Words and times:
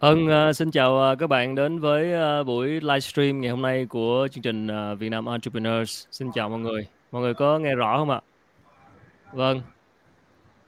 Ân, 0.00 0.24
uh, 0.24 0.30
ờ, 0.30 0.52
xin 0.52 0.70
chào 0.70 1.12
uh, 1.12 1.18
các 1.18 1.26
bạn 1.26 1.54
đến 1.54 1.78
với 1.78 2.12
uh, 2.40 2.46
buổi 2.46 2.68
livestream 2.68 3.40
ngày 3.40 3.50
hôm 3.50 3.62
nay 3.62 3.86
của 3.86 4.28
chương 4.32 4.42
trình 4.42 4.66
uh, 4.66 4.98
Việt 4.98 5.08
Nam 5.08 5.26
Entrepreneurs. 5.26 6.06
Xin 6.10 6.32
chào 6.34 6.48
mọi 6.48 6.58
người. 6.58 6.86
Mọi 7.12 7.22
người 7.22 7.34
có 7.34 7.58
nghe 7.58 7.74
rõ 7.74 7.98
không 7.98 8.10
ạ? 8.10 8.20
Vâng. 9.32 9.60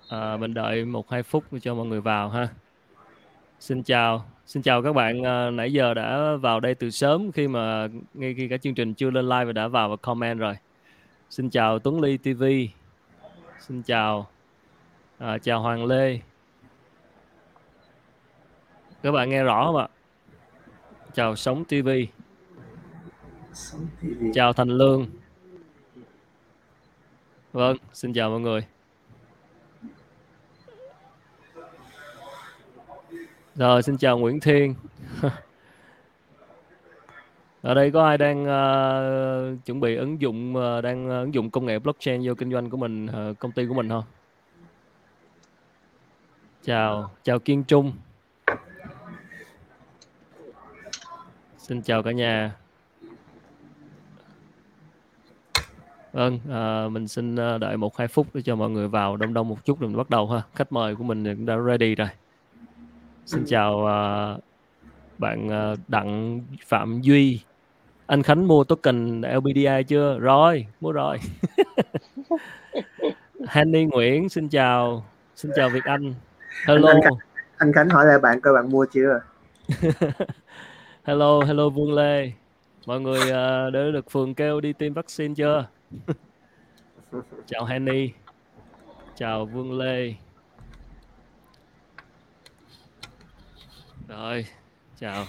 À, 0.09 0.37
mình 0.37 0.55
đợi 0.55 0.85
một 0.85 1.11
hai 1.11 1.23
phút 1.23 1.45
cho 1.63 1.75
mọi 1.75 1.87
người 1.87 2.01
vào 2.01 2.29
ha. 2.29 2.49
Xin 3.61 3.83
chào, 3.83 4.25
xin 4.47 4.63
chào 4.63 4.83
các 4.83 4.93
bạn 4.93 5.21
uh, 5.21 5.55
nãy 5.55 5.73
giờ 5.73 5.95
đã 5.95 6.37
vào 6.37 6.61
đây 6.61 6.75
từ 6.75 6.91
sớm 6.91 7.33
khi 7.33 7.49
mà 7.49 7.89
ngay 8.15 8.35
khi 8.35 8.49
cả 8.49 8.57
chương 8.57 8.75
trình 8.75 8.95
chưa 8.95 9.11
lên 9.11 9.29
live 9.29 9.45
và 9.45 9.53
đã 9.53 9.69
vào 9.69 9.89
và 9.89 9.97
comment 9.97 10.39
rồi. 10.39 10.57
Xin 11.31 11.51
chào 11.51 11.79
Tuấn 11.79 12.01
Ly 12.01 12.17
TV. 12.17 12.45
Xin 13.61 13.83
chào, 13.83 14.27
à, 15.19 15.39
chào 15.39 15.61
Hoàng 15.61 15.85
Lê 15.85 16.21
các 19.03 19.13
bạn 19.13 19.31
nghe 19.31 19.43
rõ 19.43 19.67
không 19.67 19.77
ạ? 19.77 19.89
Chào 21.15 21.37
sống 21.37 21.65
tv 21.65 21.89
chào 24.35 24.53
thành 24.53 24.69
lương. 24.69 25.07
Vâng 27.53 27.77
xin 27.93 28.13
chào 28.13 28.31
mọi 28.31 28.41
người. 28.41 28.67
Rồi 33.55 33.83
xin 33.83 33.97
chào 33.97 34.19
nguyễn 34.19 34.41
thiên. 34.41 34.75
Ở 37.63 37.75
đây 37.75 37.91
có 37.91 38.07
ai 38.07 38.19
đang 38.19 38.43
uh, 38.43 39.65
chuẩn 39.65 39.81
bị 39.81 39.97
ứng 39.97 40.21
dụng 40.21 40.57
uh, 40.57 40.85
đang 40.85 41.07
uh, 41.07 41.11
ứng 41.11 41.35
dụng 41.35 41.51
công 41.51 41.67
nghệ 41.67 41.79
blockchain 41.79 42.21
vô 42.25 42.35
kinh 42.35 42.53
doanh 42.53 42.71
của 42.71 42.77
mình 42.77 43.07
uh, 43.07 43.39
công 43.39 43.53
ty 43.53 43.67
của 43.67 43.75
mình 43.75 43.89
không? 43.89 44.05
Chào 46.63 47.11
chào 47.23 47.39
kiên 47.39 47.65
trung 47.65 47.93
Xin 51.73 51.83
chào 51.83 52.03
cả 52.03 52.13
nhà. 52.13 52.53
Vâng, 56.13 56.39
à, 56.51 56.89
mình 56.91 57.09
xin 57.09 57.37
à, 57.37 57.59
đợi 57.59 57.77
một 57.77 57.97
hai 57.97 58.09
phút 58.09 58.27
để 58.35 58.43
cho 58.43 58.57
mọi 58.57 58.71
người 58.71 58.89
vào 58.89 59.17
đông 59.17 59.35
đông 59.35 59.49
một 59.49 59.65
chút 59.65 59.81
rồi 59.81 59.89
mình 59.89 59.97
bắt 59.97 60.11
đầu 60.11 60.29
ha. 60.29 60.43
Khách 60.55 60.73
mời 60.73 60.97
của 60.97 61.05
mình 61.05 61.25
cũng 61.25 61.47
đã 61.47 61.57
ready 61.67 61.95
rồi. 61.95 62.09
Xin 63.27 63.45
chào 63.47 63.87
à, 63.87 64.37
bạn 65.19 65.49
à, 65.49 65.75
Đặng 65.89 66.41
Phạm 66.67 67.01
Duy. 67.03 67.41
Anh 68.07 68.23
Khánh 68.23 68.49
mua 68.49 68.65
token 68.65 69.21
LBDI 69.21 69.83
chưa? 69.89 70.19
Rồi, 70.19 70.67
mua 70.81 70.93
rồi. 70.93 71.19
Hanny 73.47 73.85
Nguyễn, 73.85 74.29
xin 74.29 74.49
chào. 74.49 75.07
Xin 75.37 75.53
chào 75.57 75.69
Việt 75.69 75.85
Anh. 75.85 76.15
Hello. 76.67 76.89
Anh, 76.89 76.97
anh, 76.97 77.03
Khánh, 77.03 77.19
anh 77.57 77.73
Khánh 77.73 77.89
hỏi 77.89 78.07
lại 78.07 78.19
bạn 78.19 78.41
coi 78.41 78.55
bạn 78.55 78.71
mua 78.71 78.87
chưa? 78.93 79.21
hello 81.05 81.41
hello 81.41 81.69
Vương 81.69 81.95
Lê. 81.95 82.33
Mọi 82.87 83.01
người 83.01 83.21
uh, 83.21 83.73
đã 83.73 83.81
được 83.93 84.11
phường 84.11 84.35
kêu 84.35 84.61
đi 84.61 84.73
tiêm 84.73 84.93
vaccine 84.93 85.35
chưa? 85.35 85.67
Chào 87.47 87.65
Henny. 87.65 88.11
Chào 89.17 89.47
Vương 89.47 89.79
Lê. 89.79 90.15
Rồi 94.09 94.47
chào. 95.01 95.25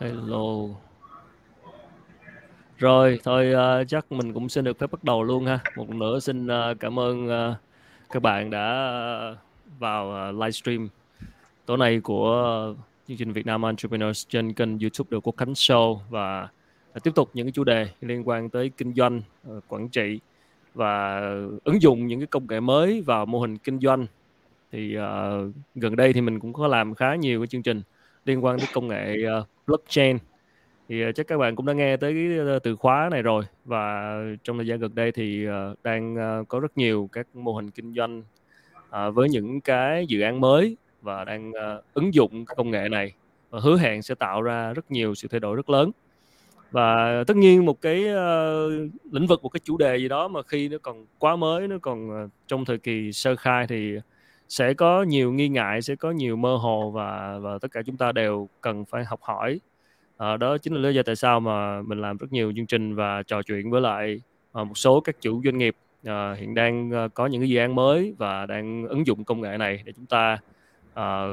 Hello. 0.00 0.68
Rồi 2.78 3.20
thôi 3.24 3.52
uh, 3.54 3.88
chắc 3.88 4.12
mình 4.12 4.34
cũng 4.34 4.48
xin 4.48 4.64
được 4.64 4.78
phép 4.78 4.92
bắt 4.92 5.04
đầu 5.04 5.22
luôn 5.22 5.46
ha. 5.46 5.58
Một 5.76 5.88
lần 5.88 5.98
nữa 5.98 6.20
xin 6.20 6.46
uh, 6.46 6.80
cảm 6.80 6.98
ơn 6.98 7.26
uh, 7.26 7.56
các 8.14 8.22
bạn 8.22 8.50
đã 8.50 8.66
vào 9.78 10.16
à, 10.16 10.32
livestream 10.32 10.88
tối 11.66 11.78
nay 11.78 12.00
của 12.00 12.74
chương 13.08 13.16
trình 13.16 13.32
Việt 13.32 13.46
Nam 13.46 13.62
Entrepreneurs 13.62 14.28
trên 14.28 14.52
kênh 14.52 14.78
YouTube 14.78 15.08
được 15.10 15.20
Quốc 15.26 15.36
Khánh 15.36 15.52
Show 15.52 15.98
và 16.10 16.48
à, 16.92 16.98
tiếp 17.02 17.10
tục 17.14 17.30
những 17.34 17.46
cái 17.46 17.52
chủ 17.52 17.64
đề 17.64 17.88
liên 18.00 18.28
quan 18.28 18.50
tới 18.50 18.70
kinh 18.76 18.94
doanh, 18.94 19.22
à, 19.44 19.52
quản 19.68 19.88
trị 19.88 20.20
và 20.74 21.20
ứng 21.64 21.82
dụng 21.82 22.06
những 22.06 22.20
cái 22.20 22.26
công 22.26 22.46
nghệ 22.46 22.60
mới 22.60 23.02
vào 23.06 23.26
mô 23.26 23.40
hình 23.40 23.58
kinh 23.58 23.78
doanh. 23.78 24.06
Thì 24.72 24.96
uh, 24.98 25.54
gần 25.74 25.96
đây 25.96 26.12
thì 26.12 26.20
mình 26.20 26.40
cũng 26.40 26.52
có 26.52 26.66
làm 26.66 26.94
khá 26.94 27.14
nhiều 27.14 27.40
cái 27.40 27.46
chương 27.46 27.62
trình 27.62 27.82
liên 28.24 28.44
quan 28.44 28.58
tới 28.58 28.68
công 28.72 28.88
nghệ 28.88 29.16
uh, 29.40 29.46
blockchain 29.66 30.18
thì 30.88 31.02
ờ, 31.02 31.12
chắc 31.12 31.26
các 31.26 31.38
bạn 31.38 31.56
cũng 31.56 31.66
đã 31.66 31.72
nghe 31.72 31.96
tới 31.96 32.12
cái 32.12 32.58
từ 32.62 32.76
khóa 32.76 33.08
này 33.12 33.22
rồi. 33.22 33.44
Và 33.64 34.14
trong 34.44 34.56
thời 34.56 34.66
gian 34.66 34.78
gần 34.78 34.94
đây 34.94 35.12
thì 35.12 35.46
ờ, 35.46 35.74
đang 35.82 36.16
ờ, 36.16 36.44
có 36.48 36.60
rất 36.60 36.78
nhiều 36.78 37.08
các 37.12 37.26
mô 37.34 37.52
hình 37.52 37.70
kinh 37.70 37.94
doanh 37.94 38.22
với 39.14 39.28
những 39.28 39.60
cái 39.60 40.06
dự 40.06 40.20
án 40.20 40.40
mới 40.40 40.76
và 41.02 41.24
đang 41.24 41.52
ứng 41.94 42.14
dụng 42.14 42.44
công 42.44 42.70
nghệ 42.70 42.88
này 42.88 43.12
và 43.50 43.60
hứa 43.60 43.76
hẹn 43.76 44.02
sẽ 44.02 44.14
tạo 44.14 44.42
ra 44.42 44.72
rất 44.72 44.90
nhiều 44.90 45.14
sự 45.14 45.28
thay 45.28 45.40
đổi 45.40 45.56
rất 45.56 45.70
lớn. 45.70 45.90
Và 46.70 47.24
tất 47.26 47.36
nhiên 47.36 47.66
một 47.66 47.80
cái 47.80 48.04
uh, 48.04 48.92
lĩnh 49.12 49.26
vực 49.26 49.42
một 49.42 49.48
cái 49.48 49.60
chủ 49.64 49.76
đề 49.76 49.96
gì 49.96 50.08
đó 50.08 50.28
mà 50.28 50.42
khi 50.42 50.68
nó 50.68 50.78
còn 50.82 51.06
quá 51.18 51.36
mới 51.36 51.68
nó 51.68 51.76
còn 51.82 52.24
uh, 52.24 52.30
trong 52.46 52.64
thời 52.64 52.78
kỳ 52.78 53.12
sơ 53.12 53.36
khai 53.36 53.66
thì 53.66 53.94
sẽ 54.48 54.74
có 54.74 55.02
nhiều 55.02 55.32
nghi 55.32 55.48
ngại 55.48 55.82
sẽ 55.82 55.96
có 55.96 56.10
nhiều 56.10 56.36
mơ 56.36 56.56
hồ 56.56 56.90
và 56.90 57.38
và 57.38 57.58
tất 57.58 57.68
cả 57.72 57.82
chúng 57.86 57.96
ta 57.96 58.12
đều 58.12 58.48
cần 58.60 58.84
phải 58.84 59.04
học 59.04 59.20
hỏi 59.22 59.60
à, 60.16 60.36
đó 60.36 60.58
chính 60.58 60.74
là 60.74 60.80
lý 60.80 60.94
do 60.94 61.02
tại 61.02 61.16
sao 61.16 61.40
mà 61.40 61.82
mình 61.82 62.00
làm 62.00 62.16
rất 62.16 62.32
nhiều 62.32 62.52
chương 62.56 62.66
trình 62.66 62.94
và 62.94 63.22
trò 63.22 63.42
chuyện 63.42 63.70
với 63.70 63.80
lại 63.80 64.20
à, 64.52 64.64
một 64.64 64.78
số 64.78 65.00
các 65.00 65.16
chủ 65.20 65.42
doanh 65.44 65.58
nghiệp 65.58 65.76
à, 66.04 66.34
hiện 66.38 66.54
đang 66.54 66.90
à, 66.90 67.08
có 67.14 67.26
những 67.26 67.40
cái 67.40 67.48
dự 67.48 67.58
án 67.58 67.74
mới 67.74 68.14
và 68.18 68.46
đang 68.46 68.86
ứng 68.88 69.06
dụng 69.06 69.24
công 69.24 69.40
nghệ 69.40 69.56
này 69.58 69.82
để 69.84 69.92
chúng 69.96 70.06
ta 70.06 70.38
à, 70.94 71.24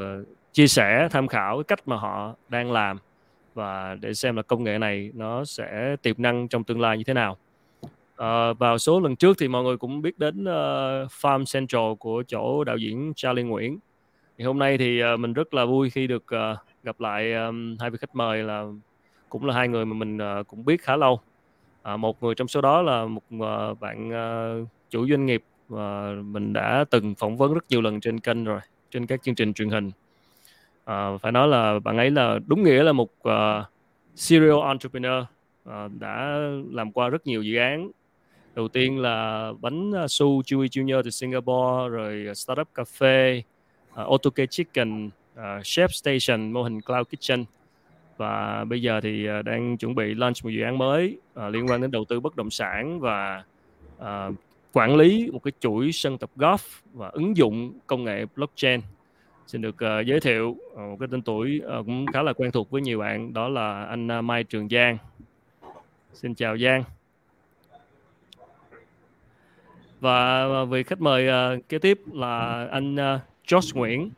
chia 0.53 0.67
sẻ 0.67 1.07
tham 1.11 1.27
khảo 1.27 1.57
cái 1.57 1.63
cách 1.63 1.87
mà 1.87 1.95
họ 1.95 2.35
đang 2.49 2.71
làm 2.71 2.97
và 3.53 3.95
để 4.01 4.13
xem 4.13 4.35
là 4.35 4.41
công 4.41 4.63
nghệ 4.63 4.77
này 4.77 5.11
nó 5.13 5.45
sẽ 5.45 5.95
tiềm 6.01 6.15
năng 6.17 6.47
trong 6.47 6.63
tương 6.63 6.81
lai 6.81 6.97
như 6.97 7.03
thế 7.03 7.13
nào. 7.13 7.37
À, 8.15 8.53
vào 8.53 8.77
số 8.77 8.99
lần 8.99 9.15
trước 9.15 9.37
thì 9.39 9.47
mọi 9.47 9.63
người 9.63 9.77
cũng 9.77 10.01
biết 10.01 10.19
đến 10.19 10.43
uh, 10.43 11.11
Farm 11.21 11.43
Central 11.53 11.93
của 11.99 12.23
chỗ 12.27 12.63
đạo 12.63 12.77
diễn 12.77 13.13
Charlie 13.15 13.45
Nguyễn. 13.45 13.79
Thì 14.37 14.45
hôm 14.45 14.59
nay 14.59 14.77
thì 14.77 15.01
uh, 15.13 15.19
mình 15.19 15.33
rất 15.33 15.53
là 15.53 15.65
vui 15.65 15.89
khi 15.89 16.07
được 16.07 16.23
uh, 16.23 16.57
gặp 16.83 16.99
lại 16.99 17.33
um, 17.33 17.77
hai 17.79 17.89
vị 17.89 17.97
khách 18.01 18.15
mời 18.15 18.43
là 18.43 18.65
cũng 19.29 19.45
là 19.45 19.53
hai 19.53 19.67
người 19.67 19.85
mà 19.85 19.93
mình 19.93 20.17
uh, 20.17 20.47
cũng 20.47 20.65
biết 20.65 20.81
khá 20.81 20.95
lâu. 20.95 21.19
À, 21.81 21.97
một 21.97 22.23
người 22.23 22.35
trong 22.35 22.47
số 22.47 22.61
đó 22.61 22.81
là 22.81 23.05
một 23.05 23.23
uh, 23.35 23.79
bạn 23.79 24.09
uh, 24.09 24.67
chủ 24.89 25.07
doanh 25.07 25.25
nghiệp 25.25 25.43
và 25.67 26.11
mình 26.23 26.53
đã 26.53 26.85
từng 26.89 27.15
phỏng 27.15 27.37
vấn 27.37 27.53
rất 27.53 27.65
nhiều 27.69 27.81
lần 27.81 27.99
trên 27.99 28.19
kênh 28.19 28.43
rồi 28.43 28.59
trên 28.91 29.05
các 29.05 29.23
chương 29.23 29.35
trình 29.35 29.53
truyền 29.53 29.69
hình. 29.69 29.91
À, 30.85 31.17
phải 31.21 31.31
nói 31.31 31.47
là 31.47 31.79
bạn 31.79 31.97
ấy 31.97 32.11
là 32.11 32.39
đúng 32.47 32.63
nghĩa 32.63 32.83
là 32.83 32.91
một 32.91 33.09
uh, 33.27 33.65
serial 34.15 34.59
entrepreneur 34.67 35.23
uh, 35.69 35.91
đã 35.99 36.39
làm 36.71 36.91
qua 36.91 37.09
rất 37.09 37.27
nhiều 37.27 37.41
dự 37.41 37.57
án. 37.57 37.91
Đầu 38.55 38.67
tiên 38.67 38.99
là 38.99 39.51
bánh 39.61 39.91
su 40.07 40.41
Chewy 40.41 40.65
Junior 40.65 41.03
từ 41.03 41.09
Singapore 41.09 41.89
rồi 41.89 42.27
startup 42.35 42.67
cafe 42.75 43.41
uh, 44.01 44.13
Otokay 44.13 44.47
Chicken 44.47 45.09
uh, 45.39 45.63
Chef 45.63 45.87
Station 45.87 46.51
mô 46.51 46.63
hình 46.63 46.81
Cloud 46.81 47.07
Kitchen. 47.07 47.45
Và 48.17 48.63
bây 48.63 48.81
giờ 48.81 49.01
thì 49.01 49.29
uh, 49.39 49.45
đang 49.45 49.77
chuẩn 49.77 49.95
bị 49.95 50.13
launch 50.13 50.35
một 50.43 50.49
dự 50.49 50.61
án 50.61 50.77
mới 50.77 51.17
uh, 51.39 51.53
liên 51.53 51.67
quan 51.67 51.81
đến 51.81 51.91
đầu 51.91 52.05
tư 52.05 52.19
bất 52.19 52.35
động 52.35 52.49
sản 52.49 52.99
và 52.99 53.43
uh, 53.97 54.35
quản 54.73 54.95
lý 54.95 55.29
một 55.33 55.43
cái 55.43 55.51
chuỗi 55.59 55.91
sân 55.91 56.17
tập 56.17 56.29
golf 56.35 56.81
và 56.93 57.09
ứng 57.09 57.37
dụng 57.37 57.73
công 57.87 58.03
nghệ 58.03 58.25
blockchain. 58.35 58.81
Xin 59.47 59.61
được 59.61 59.75
uh, 59.75 60.05
giới 60.05 60.19
thiệu 60.19 60.49
uh, 60.49 60.77
một 60.77 60.97
cái 60.99 61.07
tên 61.11 61.21
tuổi 61.21 61.61
uh, 61.65 61.85
cũng 61.85 62.05
khá 62.13 62.21
là 62.21 62.33
quen 62.33 62.51
thuộc 62.51 62.69
với 62.69 62.81
nhiều 62.81 62.99
bạn 62.99 63.33
đó 63.33 63.49
là 63.49 63.83
anh 63.83 64.07
uh, 64.19 64.23
Mai 64.23 64.43
Trường 64.43 64.69
Giang. 64.69 64.97
Xin 66.13 66.35
chào 66.35 66.57
Giang. 66.57 66.83
Và 69.99 70.45
vị 70.65 70.83
khách 70.83 71.01
mời 71.01 71.27
uh, 71.29 71.69
kế 71.69 71.79
tiếp 71.79 71.99
là 72.13 72.67
anh 72.71 72.95
uh, 72.95 73.21
George 73.51 73.69
Nguyễn 73.73 74.09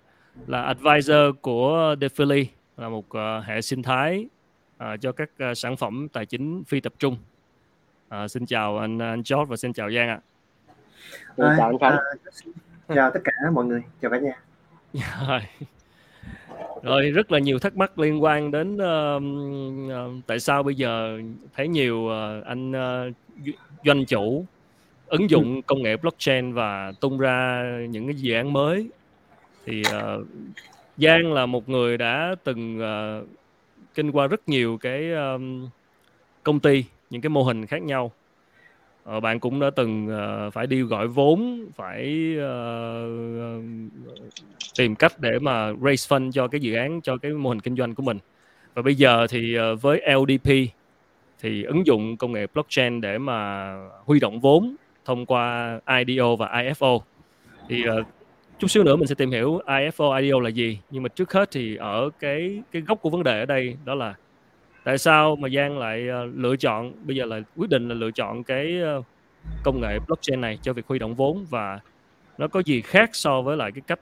là 0.48 0.62
advisor 0.62 1.36
của 1.42 1.96
Defili 2.00 2.46
là 2.78 2.90
một 2.90 3.06
uh, 3.08 3.46
hệ 3.46 3.62
sinh 3.62 3.84
thái 3.84 4.26
uh, 4.84 5.02
cho 5.02 5.12
các 5.12 5.30
uh, 5.52 5.58
sản 5.58 5.78
phẩm 5.78 6.08
tài 6.14 6.26
chính 6.26 6.64
phi 6.64 6.80
tập 6.80 6.94
trung. 7.00 7.18
Uh, 8.16 8.32
xin 8.32 8.46
chào 8.46 8.78
anh 8.78 9.00
anh 9.00 9.22
George 9.30 9.46
và 9.50 9.58
xin 9.58 9.74
chào 9.74 9.92
Giang 9.92 10.10
ạ. 10.10 10.20
À, 11.38 11.56
chào 11.58 11.68
anh 11.68 11.80
Khánh. 11.80 11.98
À, 12.88 12.96
chào 12.96 13.12
tất 13.12 13.20
cả 13.24 13.32
mọi 13.54 13.66
người, 13.66 13.84
chào 14.02 14.12
cả 14.12 14.20
nhà. 14.20 14.40
rồi. 15.28 15.42
rồi 16.84 17.12
rất 17.12 17.32
là 17.32 17.40
nhiều 17.40 17.60
thắc 17.60 17.78
mắc 17.78 18.00
liên 18.00 18.24
quan 18.24 18.52
đến 18.52 18.76
uh, 18.76 19.24
uh, 20.18 20.24
tại 20.28 20.40
sao 20.40 20.64
bây 20.64 20.76
giờ 20.76 21.20
thấy 21.56 21.68
nhiều 21.68 21.98
uh, 21.98 22.46
anh 22.46 22.72
uh, 22.72 23.56
doanh 23.86 24.06
chủ 24.06 24.46
ứng 25.08 25.30
dụng 25.30 25.62
công 25.62 25.84
nghệ 25.84 25.98
blockchain 25.98 26.54
và 26.54 26.92
tung 27.00 27.18
ra 27.18 27.64
những 27.90 28.06
cái 28.06 28.16
dự 28.16 28.34
án 28.34 28.54
mới 28.54 28.90
thì 29.66 29.82
uh, 29.82 30.28
Giang 30.98 31.34
là 31.34 31.46
một 31.46 31.70
người 31.70 31.98
đã 31.98 32.36
từng 32.44 32.80
uh, 32.80 33.28
kinh 33.94 34.12
qua 34.12 34.28
rất 34.28 34.50
nhiều 34.50 34.78
cái 34.78 35.12
um, 35.14 35.70
công 36.44 36.60
ty 36.60 36.86
những 37.10 37.22
cái 37.22 37.30
mô 37.30 37.44
hình 37.44 37.66
khác 37.66 37.82
nhau. 37.82 38.12
Uh, 39.18 39.24
bạn 39.24 39.40
cũng 39.40 39.60
đã 39.60 39.70
từng 39.70 40.08
uh, 40.08 40.54
phải 40.54 40.68
đi 40.68 40.82
gọi 40.82 41.08
vốn 41.08 41.66
phải 41.76 42.34
uh, 42.38 43.64
tìm 44.78 44.96
cách 44.96 45.14
để 45.20 45.40
mà 45.40 45.74
raise 45.82 46.16
fund 46.16 46.32
cho 46.32 46.48
cái 46.48 46.62
dự 46.62 46.74
án 46.74 47.02
cho 47.02 47.18
cái 47.18 47.32
mô 47.32 47.50
hình 47.50 47.60
kinh 47.60 47.76
doanh 47.76 47.96
của 47.96 48.04
mình. 48.04 48.18
Và 48.74 48.82
bây 48.82 48.96
giờ 48.96 49.28
thì 49.30 49.58
uh, 49.60 49.82
với 49.82 50.02
LDP 50.16 50.50
thì 51.40 51.64
ứng 51.64 51.88
dụng 51.88 52.18
công 52.18 52.32
nghệ 52.32 52.48
blockchain 52.54 53.02
để 53.02 53.18
mà 53.18 53.74
huy 54.06 54.20
động 54.20 54.40
vốn 54.40 54.76
thông 55.06 55.26
qua 55.26 55.80
IDO 56.06 56.36
và 56.36 56.48
IFO 56.48 57.00
thì 57.68 57.84
uh, 58.00 58.08
chút 58.60 58.68
xíu 58.68 58.84
nữa 58.84 58.96
mình 58.96 59.08
sẽ 59.08 59.16
tìm 59.16 59.32
hiểu 59.32 59.60
IFO 59.66 60.22
IDO 60.22 60.40
là 60.40 60.50
gì 60.50 60.80
nhưng 60.90 61.04
mà 61.04 61.10
trước 61.10 61.34
hết 61.34 61.52
thì 61.52 61.76
ở 61.76 62.10
cái 62.20 62.64
cái 62.72 62.82
gốc 62.82 63.02
của 63.02 63.10
vấn 63.10 63.24
đề 63.24 63.40
ở 63.40 63.46
đây 63.46 63.78
đó 63.86 63.96
là 63.96 64.16
tại 64.84 64.98
sao 64.98 65.36
mà 65.36 65.50
Giang 65.50 65.78
lại 65.78 66.08
uh, 66.10 66.32
lựa 66.36 66.56
chọn 66.56 66.94
bây 67.04 67.16
giờ 67.16 67.26
là 67.26 67.42
quyết 67.58 67.70
định 67.70 67.90
là 67.90 67.96
lựa 67.96 68.12
chọn 68.12 68.44
cái 68.44 68.80
uh, 69.00 69.06
công 69.64 69.82
nghệ 69.82 70.00
blockchain 70.08 70.42
này 70.42 70.60
cho 70.62 70.74
việc 70.74 70.88
huy 70.88 71.00
động 71.00 71.16
vốn 71.16 71.46
và 71.50 71.80
nó 72.38 72.48
có 72.48 72.62
gì 72.66 72.82
khác 72.82 73.10
so 73.14 73.42
với 73.42 73.58
lại 73.58 73.72
cái 73.72 73.82
cách 73.88 74.00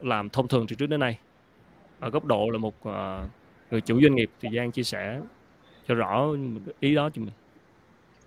làm 0.00 0.28
thông 0.28 0.48
thường 0.48 0.66
từ 0.68 0.76
trước 0.76 0.86
đến 0.86 1.00
nay 1.00 1.18
ở 2.00 2.10
góc 2.10 2.24
độ 2.24 2.50
là 2.50 2.58
một 2.58 2.74
uh, 2.88 2.94
người 3.70 3.80
chủ 3.80 4.00
doanh 4.02 4.14
nghiệp 4.14 4.30
thì 4.40 4.48
Giang 4.56 4.72
chia 4.72 4.82
sẻ 4.82 5.20
cho 5.88 5.94
rõ 5.94 6.28
ý 6.80 6.94
đó 6.94 7.10
cho 7.14 7.22
mình. 7.22 7.32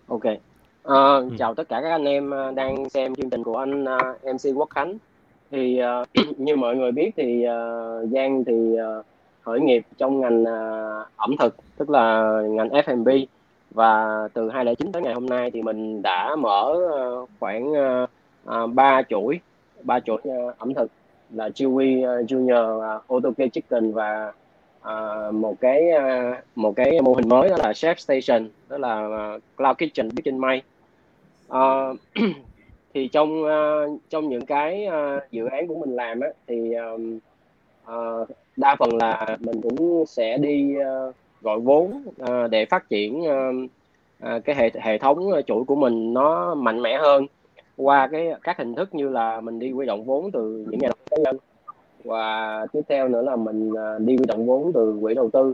Ok. 0.07 0.23
À, 0.23 0.39
ừ. 0.83 1.29
Chào 1.39 1.55
tất 1.55 1.69
cả 1.69 1.81
các 1.81 1.89
anh 1.89 2.05
em 2.05 2.31
đang 2.55 2.89
xem 2.89 3.15
chương 3.15 3.29
trình 3.29 3.43
của 3.43 3.57
anh 3.57 3.83
uh, 3.83 4.35
MC 4.35 4.57
Quốc 4.57 4.69
Khánh. 4.69 4.97
Thì 5.53 5.81
uh, 6.01 6.07
như 6.39 6.55
mọi 6.55 6.75
người 6.75 6.91
biết 6.91 7.11
thì 7.15 7.45
uh, 7.47 8.09
Giang 8.11 8.43
thì 8.45 8.53
uh, 8.53 9.05
khởi 9.41 9.59
nghiệp 9.59 9.85
trong 9.97 10.21
ngành 10.21 10.41
uh, 10.41 11.07
ẩm 11.15 11.35
thực 11.39 11.55
tức 11.77 11.89
là 11.89 12.31
ngành 12.49 12.69
F&B 12.69 13.09
và 13.71 14.27
từ 14.33 14.49
2009 14.49 14.91
tới 14.91 15.01
ngày 15.01 15.13
hôm 15.13 15.25
nay 15.25 15.51
thì 15.51 15.61
mình 15.61 16.01
đã 16.01 16.35
mở 16.35 16.75
uh, 17.23 17.29
khoảng 17.39 17.71
uh, 17.71 18.73
3 18.73 19.01
chuỗi 19.09 19.39
ba 19.83 19.99
chuỗi 19.99 20.21
uh, 20.27 20.57
ẩm 20.57 20.73
thực 20.73 20.91
là 21.29 21.49
Chewy 21.49 22.21
uh, 22.21 22.29
Junior 22.29 22.97
uh, 22.97 23.13
Otoke 23.13 23.47
Chicken 23.47 23.91
và 23.91 24.33
uh, 24.81 25.33
một 25.33 25.55
cái 25.61 25.81
uh, 25.97 26.37
một 26.55 26.75
cái 26.75 27.01
mô 27.01 27.13
hình 27.13 27.29
mới 27.29 27.49
đó 27.49 27.55
là 27.59 27.71
Chef 27.71 27.95
Station 27.95 28.49
đó 28.69 28.77
là 28.77 29.05
uh, 29.35 29.41
Cloud 29.57 29.75
Kitchen 29.77 30.09
Kitchen 30.09 30.37
May. 30.37 30.61
Uh, 31.47 31.97
thì 32.93 33.07
trong 33.07 33.43
uh, 33.43 33.99
trong 34.09 34.29
những 34.29 34.45
cái 34.45 34.87
uh, 34.87 35.31
dự 35.31 35.45
án 35.45 35.67
của 35.67 35.75
mình 35.75 35.95
làm 35.95 36.19
á, 36.19 36.27
thì 36.47 36.73
um, 36.73 37.19
uh, 37.83 38.29
đa 38.57 38.75
phần 38.79 38.89
là 38.97 39.37
mình 39.39 39.61
cũng 39.61 40.03
sẽ 40.07 40.37
đi 40.37 40.75
uh, 40.77 41.15
gọi 41.41 41.59
vốn 41.59 42.03
uh, 42.21 42.51
để 42.51 42.65
phát 42.65 42.89
triển 42.89 43.21
uh, 43.21 43.69
uh, 44.23 44.45
cái 44.45 44.55
hệ 44.55 44.69
hệ 44.81 44.97
thống 44.97 45.31
chuỗi 45.47 45.63
của 45.63 45.75
mình 45.75 46.13
nó 46.13 46.55
mạnh 46.55 46.81
mẽ 46.81 46.97
hơn 46.97 47.25
qua 47.77 48.07
cái 48.07 48.33
các 48.43 48.57
hình 48.57 48.75
thức 48.75 48.95
như 48.95 49.09
là 49.09 49.41
mình 49.41 49.59
đi 49.59 49.71
huy 49.71 49.85
động 49.85 50.03
vốn 50.03 50.31
từ 50.31 50.65
những 50.69 50.79
nhà 50.79 50.87
đầu 50.87 50.95
tư 50.97 51.05
cá 51.09 51.17
nhân. 51.23 51.37
Và 52.03 52.65
tiếp 52.73 52.81
theo 52.89 53.07
nữa 53.07 53.21
là 53.21 53.35
mình 53.35 53.71
uh, 53.71 54.01
đi 54.01 54.15
huy 54.15 54.25
động 54.27 54.45
vốn 54.45 54.71
từ 54.73 54.97
quỹ 55.01 55.13
đầu 55.13 55.29
tư. 55.29 55.53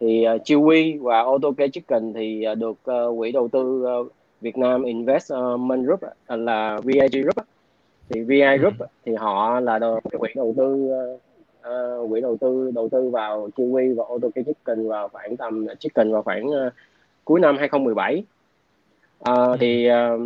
Thì 0.00 0.26
uh, 0.34 0.42
Chiwi 0.42 1.02
và 1.02 1.18
Autocare 1.18 1.68
Chicken 1.68 2.12
thì 2.12 2.44
uh, 2.52 2.58
được 2.58 2.76
uh, 2.90 3.18
quỹ 3.18 3.32
đầu 3.32 3.48
tư 3.48 3.86
uh, 4.00 4.12
Việt 4.40 4.58
Nam 4.58 4.82
Investment 4.82 5.84
Group 5.84 6.00
uh, 6.04 6.38
là 6.38 6.80
VIG 6.84 7.22
Group 7.22 7.46
thì 8.08 8.22
VI 8.22 8.58
Group 8.58 8.74
thì 9.04 9.14
họ 9.14 9.60
là 9.60 9.80
quỹ 10.18 10.28
đầu 10.34 10.54
tư 10.56 10.90
uh, 11.14 11.20
uh, 12.04 12.10
quỹ 12.10 12.20
đầu 12.20 12.36
tư 12.40 12.70
đầu 12.74 12.88
tư 12.88 13.10
vào 13.10 13.48
Kiwi 13.56 13.94
và 13.94 14.04
Auto 14.08 14.28
Chicken 14.34 14.88
vào 14.88 15.08
khoảng 15.08 15.36
tầm 15.36 15.66
Chicken 15.78 16.12
vào 16.12 16.22
khoảng 16.22 16.46
uh, 16.46 16.72
cuối 17.24 17.40
năm 17.40 17.56
2017 17.58 18.24
uh, 19.30 19.60
thì 19.60 19.88
uh, 19.90 20.20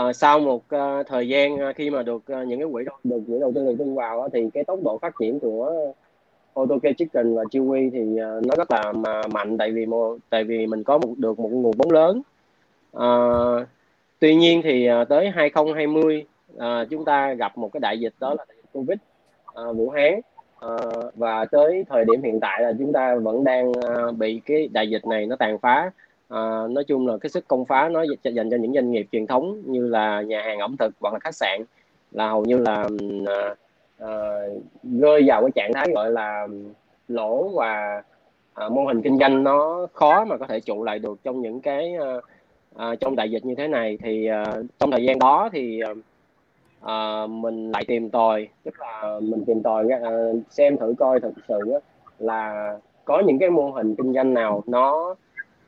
uh, 0.00 0.16
sau 0.16 0.40
một 0.40 0.62
uh, 0.74 1.06
thời 1.06 1.28
gian 1.28 1.54
uh, 1.54 1.76
khi 1.76 1.90
mà 1.90 2.02
được 2.02 2.22
uh, 2.40 2.46
những 2.46 2.60
cái 2.60 2.68
quỹ 2.72 2.84
đầu 2.84 2.96
được 3.04 3.20
quỹ 3.26 3.38
đầu 3.40 3.52
tư 3.54 3.64
đầu 3.64 3.76
tư 3.78 3.94
vào 3.94 4.20
uh, 4.20 4.32
thì 4.32 4.50
cái 4.54 4.64
tốc 4.64 4.78
độ 4.84 4.98
phát 4.98 5.14
triển 5.20 5.40
của 5.40 5.92
Autocare 6.58 6.92
Chicken 6.92 7.34
và 7.34 7.42
Chewy 7.42 7.90
thì 7.92 8.02
uh, 8.02 8.46
nó 8.46 8.54
rất 8.56 8.70
là 8.70 8.92
mạnh 9.32 9.58
tại 9.58 9.72
vì 9.72 9.86
một 9.86 10.18
tại 10.30 10.44
vì 10.44 10.66
mình 10.66 10.84
có 10.84 10.98
một 10.98 11.14
được 11.16 11.38
một 11.38 11.52
nguồn 11.52 11.72
vốn 11.76 11.90
lớn. 11.90 12.22
Uh, 12.96 13.68
tuy 14.18 14.34
nhiên 14.34 14.60
thì 14.64 14.88
uh, 15.02 15.08
tới 15.08 15.30
2020 15.30 16.26
uh, 16.56 16.60
chúng 16.90 17.04
ta 17.04 17.34
gặp 17.34 17.58
một 17.58 17.72
cái 17.72 17.80
đại 17.80 18.00
dịch 18.00 18.14
đó 18.20 18.34
là 18.38 18.44
đại 18.48 18.56
dịch 18.56 18.70
Covid 18.72 18.98
uh, 19.68 19.76
Vũ 19.76 19.90
Hán. 19.90 20.20
Uh, 20.66 21.14
và 21.14 21.44
tới 21.44 21.84
thời 21.88 22.04
điểm 22.04 22.22
hiện 22.22 22.40
tại 22.40 22.62
là 22.62 22.72
chúng 22.78 22.92
ta 22.92 23.16
vẫn 23.16 23.44
đang 23.44 23.70
uh, 23.70 24.16
bị 24.18 24.40
cái 24.44 24.68
đại 24.72 24.90
dịch 24.90 25.06
này 25.06 25.26
nó 25.26 25.36
tàn 25.36 25.58
phá. 25.58 25.90
Uh, 26.34 26.70
nói 26.70 26.84
chung 26.86 27.06
là 27.06 27.16
cái 27.20 27.30
sức 27.30 27.48
công 27.48 27.64
phá 27.64 27.88
nó 27.88 28.04
dành 28.22 28.50
cho 28.50 28.56
những 28.56 28.74
doanh 28.74 28.90
nghiệp 28.90 29.06
truyền 29.12 29.26
thống 29.26 29.62
như 29.66 29.88
là 29.88 30.22
nhà 30.22 30.42
hàng 30.42 30.58
ẩm 30.58 30.76
thực 30.76 30.94
hoặc 31.00 31.12
là 31.12 31.18
khách 31.18 31.34
sạn 31.34 31.60
là 32.12 32.28
hầu 32.28 32.44
như 32.44 32.58
là 32.58 32.88
uh, 33.22 33.58
uh, 34.04 34.62
rơi 34.82 35.22
vào 35.26 35.42
cái 35.42 35.50
trạng 35.54 35.72
thái 35.74 35.86
gọi 35.94 36.12
là 36.12 36.46
lỗ 37.08 37.48
và 37.48 38.02
uh, 38.66 38.72
mô 38.72 38.84
hình 38.86 39.02
kinh 39.02 39.18
doanh 39.18 39.44
nó 39.44 39.86
khó 39.92 40.24
mà 40.24 40.36
có 40.36 40.46
thể 40.46 40.60
trụ 40.60 40.84
lại 40.84 40.98
được 40.98 41.18
trong 41.24 41.42
những 41.42 41.60
cái 41.60 41.94
uh, 41.98 42.24
uh, 42.74 43.00
trong 43.00 43.16
đại 43.16 43.30
dịch 43.30 43.44
như 43.44 43.54
thế 43.54 43.68
này. 43.68 43.98
Thì 44.02 44.30
uh, 44.30 44.64
trong 44.78 44.90
thời 44.90 45.04
gian 45.04 45.18
đó 45.18 45.48
thì 45.52 45.82
uh, 46.84 47.30
mình 47.30 47.70
lại 47.70 47.84
tìm 47.88 48.10
tòi 48.10 48.48
tức 48.64 48.80
là 48.80 49.18
mình 49.22 49.44
tìm 49.44 49.62
tòi 49.62 49.84
uh, 49.84 50.36
xem 50.50 50.76
thử 50.76 50.94
coi 50.98 51.20
thực 51.20 51.34
sự 51.48 51.58
là 52.18 52.72
có 53.04 53.22
những 53.26 53.38
cái 53.38 53.50
mô 53.50 53.70
hình 53.70 53.94
kinh 53.94 54.12
doanh 54.14 54.34
nào 54.34 54.62
nó 54.66 55.14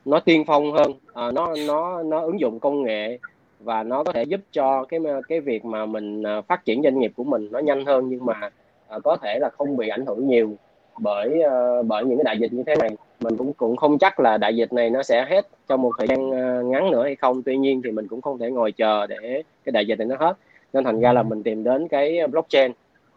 nó 0.05 0.21
tiên 0.21 0.45
phong 0.47 0.73
hơn 0.73 0.91
uh, 0.91 1.35
nó 1.35 1.55
nó 1.67 2.03
nó 2.03 2.21
ứng 2.21 2.41
dụng 2.41 2.61
công 2.61 2.83
nghệ 2.83 3.19
và 3.65 3.83
nó 3.83 4.05
có 4.05 4.13
thể 4.13 4.23
giúp 4.23 4.41
cho 4.53 4.85
cái 4.85 5.01
cái 5.29 5.41
việc 5.41 5.65
mà 5.65 5.87
mình 5.87 6.23
à, 6.23 6.41
phát 6.41 6.65
triển 6.65 6.83
doanh 6.83 6.99
nghiệp 6.99 7.13
của 7.17 7.25
mình 7.25 7.49
nó 7.51 7.59
nhanh 7.59 7.85
hơn 7.85 8.09
nhưng 8.09 8.27
mà 8.27 8.51
à, 8.89 8.99
có 8.99 9.17
thể 9.17 9.39
là 9.41 9.51
không 9.59 9.77
bị 9.77 9.89
ảnh 9.89 10.07
hưởng 10.07 10.27
nhiều 10.27 10.55
bởi 10.99 11.43
à, 11.43 11.83
bởi 11.87 12.05
những 12.05 12.19
cái 12.19 12.25
đại 12.25 12.39
dịch 12.39 12.53
như 12.53 12.63
thế 12.67 12.77
này. 12.77 12.91
Mình 13.21 13.37
cũng 13.37 13.53
cũng 13.53 13.77
không 13.77 13.99
chắc 13.99 14.21
là 14.21 14.39
đại 14.39 14.57
dịch 14.57 14.73
này 14.73 14.91
nó 14.91 15.03
sẽ 15.03 15.27
hết 15.31 15.47
trong 15.69 15.83
một 15.83 15.93
thời 15.99 16.09
gian 16.09 16.31
ngắn 16.71 16.91
nữa 16.91 17.03
hay 17.03 17.17
không. 17.17 17.43
Tuy 17.43 17.57
nhiên 17.57 17.83
thì 17.85 17.91
mình 17.91 18.09
cũng 18.09 18.21
không 18.21 18.39
thể 18.39 18.51
ngồi 18.51 18.73
chờ 18.73 19.07
để 19.07 19.43
cái 19.65 19.73
đại 19.73 19.87
dịch 19.87 19.99
này 19.99 20.09
nó 20.09 20.17
hết. 20.19 20.37
Nên 20.73 20.85
thành 20.85 21.01
ra 21.01 21.13
là 21.13 21.23
mình 21.23 21.43
tìm 21.43 21.65
đến 21.65 21.89
cái 21.89 22.27
blockchain 22.27 22.73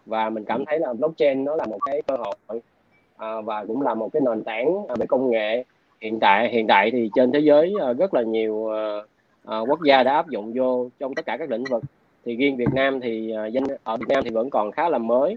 và 0.06 0.30
mình 0.30 0.46
cảm 0.46 0.66
thấy 0.66 0.80
là 0.80 0.94
blockchain 0.94 1.44
nó 1.44 1.56
là 1.56 1.66
một 1.66 1.80
cái 1.86 2.02
cơ 2.02 2.16
hội 2.16 2.62
à, 3.18 3.42
và 3.42 3.66
cũng 3.66 3.82
là 3.82 3.94
một 3.94 4.10
cái 4.14 4.22
nền 4.22 4.44
tảng 4.44 4.88
về 4.88 5.06
công 5.06 5.32
nghệ 5.32 5.64
hiện 6.02 6.20
tại. 6.20 6.50
Hiện 6.50 6.68
tại 6.68 6.92
thì 6.92 7.10
trên 7.16 7.32
thế 7.32 7.40
giới 7.40 7.74
rất 7.98 8.14
là 8.14 8.22
nhiều 8.22 8.70
à, 9.46 9.60
quốc 9.60 9.80
gia 9.84 10.04
đã 10.04 10.14
áp 10.14 10.30
dụng 10.30 10.54
vô 10.56 10.90
trong 11.00 11.16
tất 11.16 11.26
cả 11.26 11.38
các 11.38 11.52
lĩnh 11.52 11.64
vực 11.64 11.84
thì 12.26 12.36
riêng 12.36 12.58
Việt 12.58 12.74
Nam 12.74 13.02
thì 13.02 13.32
à, 13.32 13.46
danh 13.46 13.64
ở 13.84 13.98
Việt 13.98 14.08
Nam 14.08 14.24
thì 14.24 14.30
vẫn 14.30 14.50
còn 14.50 14.72
khá 14.72 14.90
là 14.90 14.98
mới 14.98 15.36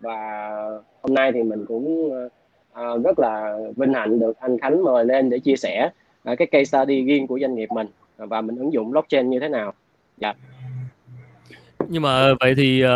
và 0.00 0.60
hôm 1.02 1.14
nay 1.14 1.32
thì 1.32 1.42
mình 1.42 1.64
cũng 1.66 2.12
à, 2.72 2.84
rất 3.04 3.18
là 3.18 3.58
vinh 3.76 3.94
hạnh 3.94 4.20
được 4.20 4.36
anh 4.38 4.58
Khánh 4.58 4.84
mời 4.84 5.04
lên 5.04 5.30
để 5.30 5.38
chia 5.38 5.56
sẻ 5.56 5.90
à, 6.24 6.34
cái 6.34 6.46
case 6.46 6.64
study 6.64 7.04
riêng 7.04 7.26
của 7.26 7.38
doanh 7.40 7.54
nghiệp 7.54 7.68
mình 7.72 7.86
và 8.16 8.40
mình 8.40 8.56
ứng 8.56 8.72
dụng 8.72 8.90
blockchain 8.90 9.30
như 9.30 9.40
thế 9.40 9.48
nào. 9.48 9.72
Dạ. 10.18 10.28
Yeah 10.28 10.36
nhưng 11.88 12.02
mà 12.02 12.34
vậy 12.40 12.54
thì 12.56 12.84
uh, 12.84 12.90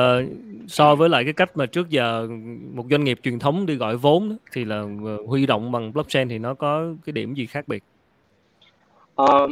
so 0.68 0.94
với 0.94 1.08
lại 1.08 1.24
cái 1.24 1.32
cách 1.32 1.56
mà 1.56 1.66
trước 1.66 1.90
giờ 1.90 2.28
một 2.74 2.84
doanh 2.90 3.04
nghiệp 3.04 3.18
truyền 3.22 3.38
thống 3.38 3.66
đi 3.66 3.74
gọi 3.74 3.96
vốn 3.96 4.36
thì 4.52 4.64
là 4.64 4.84
huy 5.26 5.46
động 5.46 5.72
bằng 5.72 5.92
blockchain 5.92 6.28
thì 6.28 6.38
nó 6.38 6.54
có 6.54 6.86
cái 7.06 7.12
điểm 7.12 7.34
gì 7.34 7.46
khác 7.46 7.68
biệt? 7.68 7.82
Uh, 9.22 9.50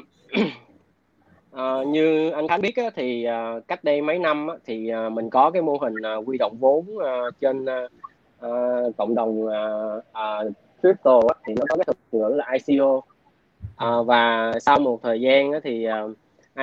À, 1.56 1.82
như 1.86 2.30
anh 2.30 2.48
Khánh 2.48 2.60
biết 2.60 2.76
á, 2.76 2.90
thì 2.94 3.24
à, 3.24 3.54
cách 3.68 3.84
đây 3.84 4.02
mấy 4.02 4.18
năm 4.18 4.46
á, 4.48 4.54
thì 4.64 4.88
à, 4.88 5.08
mình 5.08 5.30
có 5.30 5.50
cái 5.50 5.62
mô 5.62 5.76
hình 5.80 5.94
à, 6.02 6.14
quy 6.14 6.38
động 6.38 6.56
vốn 6.60 6.86
à, 7.04 7.12
trên 7.40 7.66
à, 7.66 7.88
cộng 8.96 9.14
đồng 9.14 9.48
à, 9.48 9.60
à, 10.12 10.38
crypto 10.82 11.20
á, 11.28 11.34
thì 11.46 11.54
nó 11.56 11.64
có 11.68 11.76
cái 11.76 11.84
thuật 11.84 11.96
ngữ 12.12 12.34
là 12.36 12.52
ICO 12.52 13.00
à, 13.76 13.88
và 14.06 14.52
sau 14.60 14.78
một 14.78 15.02
thời 15.02 15.20
gian 15.20 15.52
á, 15.52 15.60
thì 15.64 15.84
à, 15.84 16.02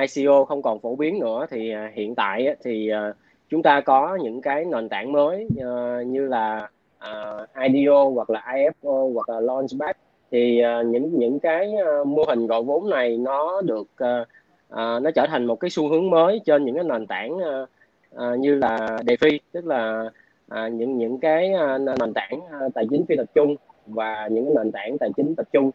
ICO 0.00 0.44
không 0.44 0.62
còn 0.62 0.80
phổ 0.80 0.96
biến 0.96 1.18
nữa 1.18 1.46
thì 1.50 1.70
à, 1.70 1.92
hiện 1.94 2.14
tại 2.14 2.56
thì 2.64 2.88
à, 2.88 3.12
chúng 3.48 3.62
ta 3.62 3.80
có 3.80 4.18
những 4.22 4.40
cái 4.40 4.64
nền 4.64 4.88
tảng 4.88 5.12
mới 5.12 5.48
à, 5.60 6.02
như 6.06 6.26
là 6.28 6.68
à, 6.98 7.36
IDO 7.68 8.04
hoặc 8.04 8.30
là 8.30 8.42
IFO 8.54 9.12
hoặc 9.14 9.28
là 9.28 9.40
Launchpad. 9.40 9.96
Thì 10.30 10.62
uh, 10.80 10.86
những 10.86 11.18
những 11.18 11.40
cái 11.40 11.72
uh, 12.00 12.06
mô 12.06 12.24
hình 12.28 12.46
gọi 12.46 12.62
vốn 12.62 12.90
này 12.90 13.18
nó 13.18 13.62
được 13.62 13.86
uh, 14.04 14.28
uh, 14.72 15.02
nó 15.02 15.10
trở 15.14 15.26
thành 15.26 15.44
một 15.44 15.60
cái 15.60 15.70
xu 15.70 15.88
hướng 15.88 16.10
mới 16.10 16.40
trên 16.44 16.64
những 16.64 16.74
cái 16.74 16.84
nền 16.84 17.06
tảng 17.06 17.32
uh, 17.32 17.68
uh, 18.14 18.38
như 18.38 18.54
là 18.54 18.98
DeFi 19.06 19.38
tức 19.52 19.66
là 19.66 20.10
uh, 20.54 20.72
những 20.72 20.98
những 20.98 21.18
cái 21.18 21.52
uh, 21.52 21.80
nền 21.80 22.14
tảng 22.14 22.40
uh, 22.66 22.74
tài 22.74 22.86
chính 22.90 23.06
phi 23.06 23.16
tập 23.16 23.26
trung 23.34 23.56
và 23.86 24.28
những 24.30 24.44
cái 24.44 24.54
nền 24.54 24.72
tảng 24.72 24.98
tài 24.98 25.10
chính 25.16 25.34
tập 25.34 25.46
trung. 25.52 25.70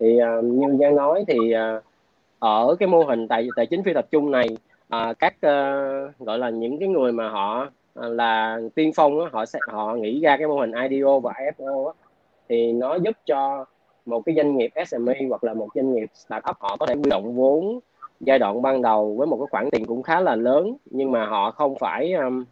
Thì 0.00 0.18
uh, 0.38 0.44
như 0.44 0.76
Giang 0.80 0.96
nói 0.96 1.24
thì 1.28 1.54
uh, 1.54 1.84
ở 2.38 2.76
cái 2.78 2.88
mô 2.88 3.02
hình 3.02 3.28
tài 3.28 3.48
tài 3.56 3.66
chính 3.66 3.82
phi 3.82 3.92
tập 3.92 4.06
trung 4.10 4.30
này 4.30 4.46
à, 4.88 5.14
các 5.18 5.34
uh, 5.34 6.18
gọi 6.18 6.38
là 6.38 6.50
những 6.50 6.78
cái 6.78 6.88
người 6.88 7.12
mà 7.12 7.28
họ 7.28 7.70
uh, 7.98 8.04
là 8.12 8.60
tiên 8.74 8.92
phong 8.94 9.18
đó, 9.18 9.28
họ 9.32 9.46
sẽ 9.46 9.58
họ 9.68 9.94
nghĩ 9.94 10.20
ra 10.20 10.36
cái 10.36 10.46
mô 10.46 10.60
hình 10.60 10.72
IDO 10.90 11.18
và 11.18 11.32
IFO 11.32 11.84
đó, 11.84 11.94
thì 12.48 12.72
nó 12.72 12.94
giúp 12.94 13.16
cho 13.26 13.64
một 14.06 14.22
cái 14.26 14.34
doanh 14.34 14.56
nghiệp 14.56 14.70
SME 14.86 15.14
hoặc 15.28 15.44
là 15.44 15.54
một 15.54 15.68
doanh 15.74 15.94
nghiệp 15.94 16.06
startup 16.14 16.56
họ 16.60 16.76
có 16.76 16.86
thể 16.86 16.94
huy 16.94 17.10
động 17.10 17.36
vốn 17.36 17.80
giai 18.20 18.38
đoạn 18.38 18.62
ban 18.62 18.82
đầu 18.82 19.14
với 19.18 19.26
một 19.26 19.36
cái 19.36 19.46
khoản 19.50 19.70
tiền 19.72 19.86
cũng 19.86 20.02
khá 20.02 20.20
là 20.20 20.36
lớn 20.36 20.76
nhưng 20.90 21.12
mà 21.12 21.26
họ 21.26 21.50
không 21.50 21.74
phải 21.78 22.12
um, 22.12 22.44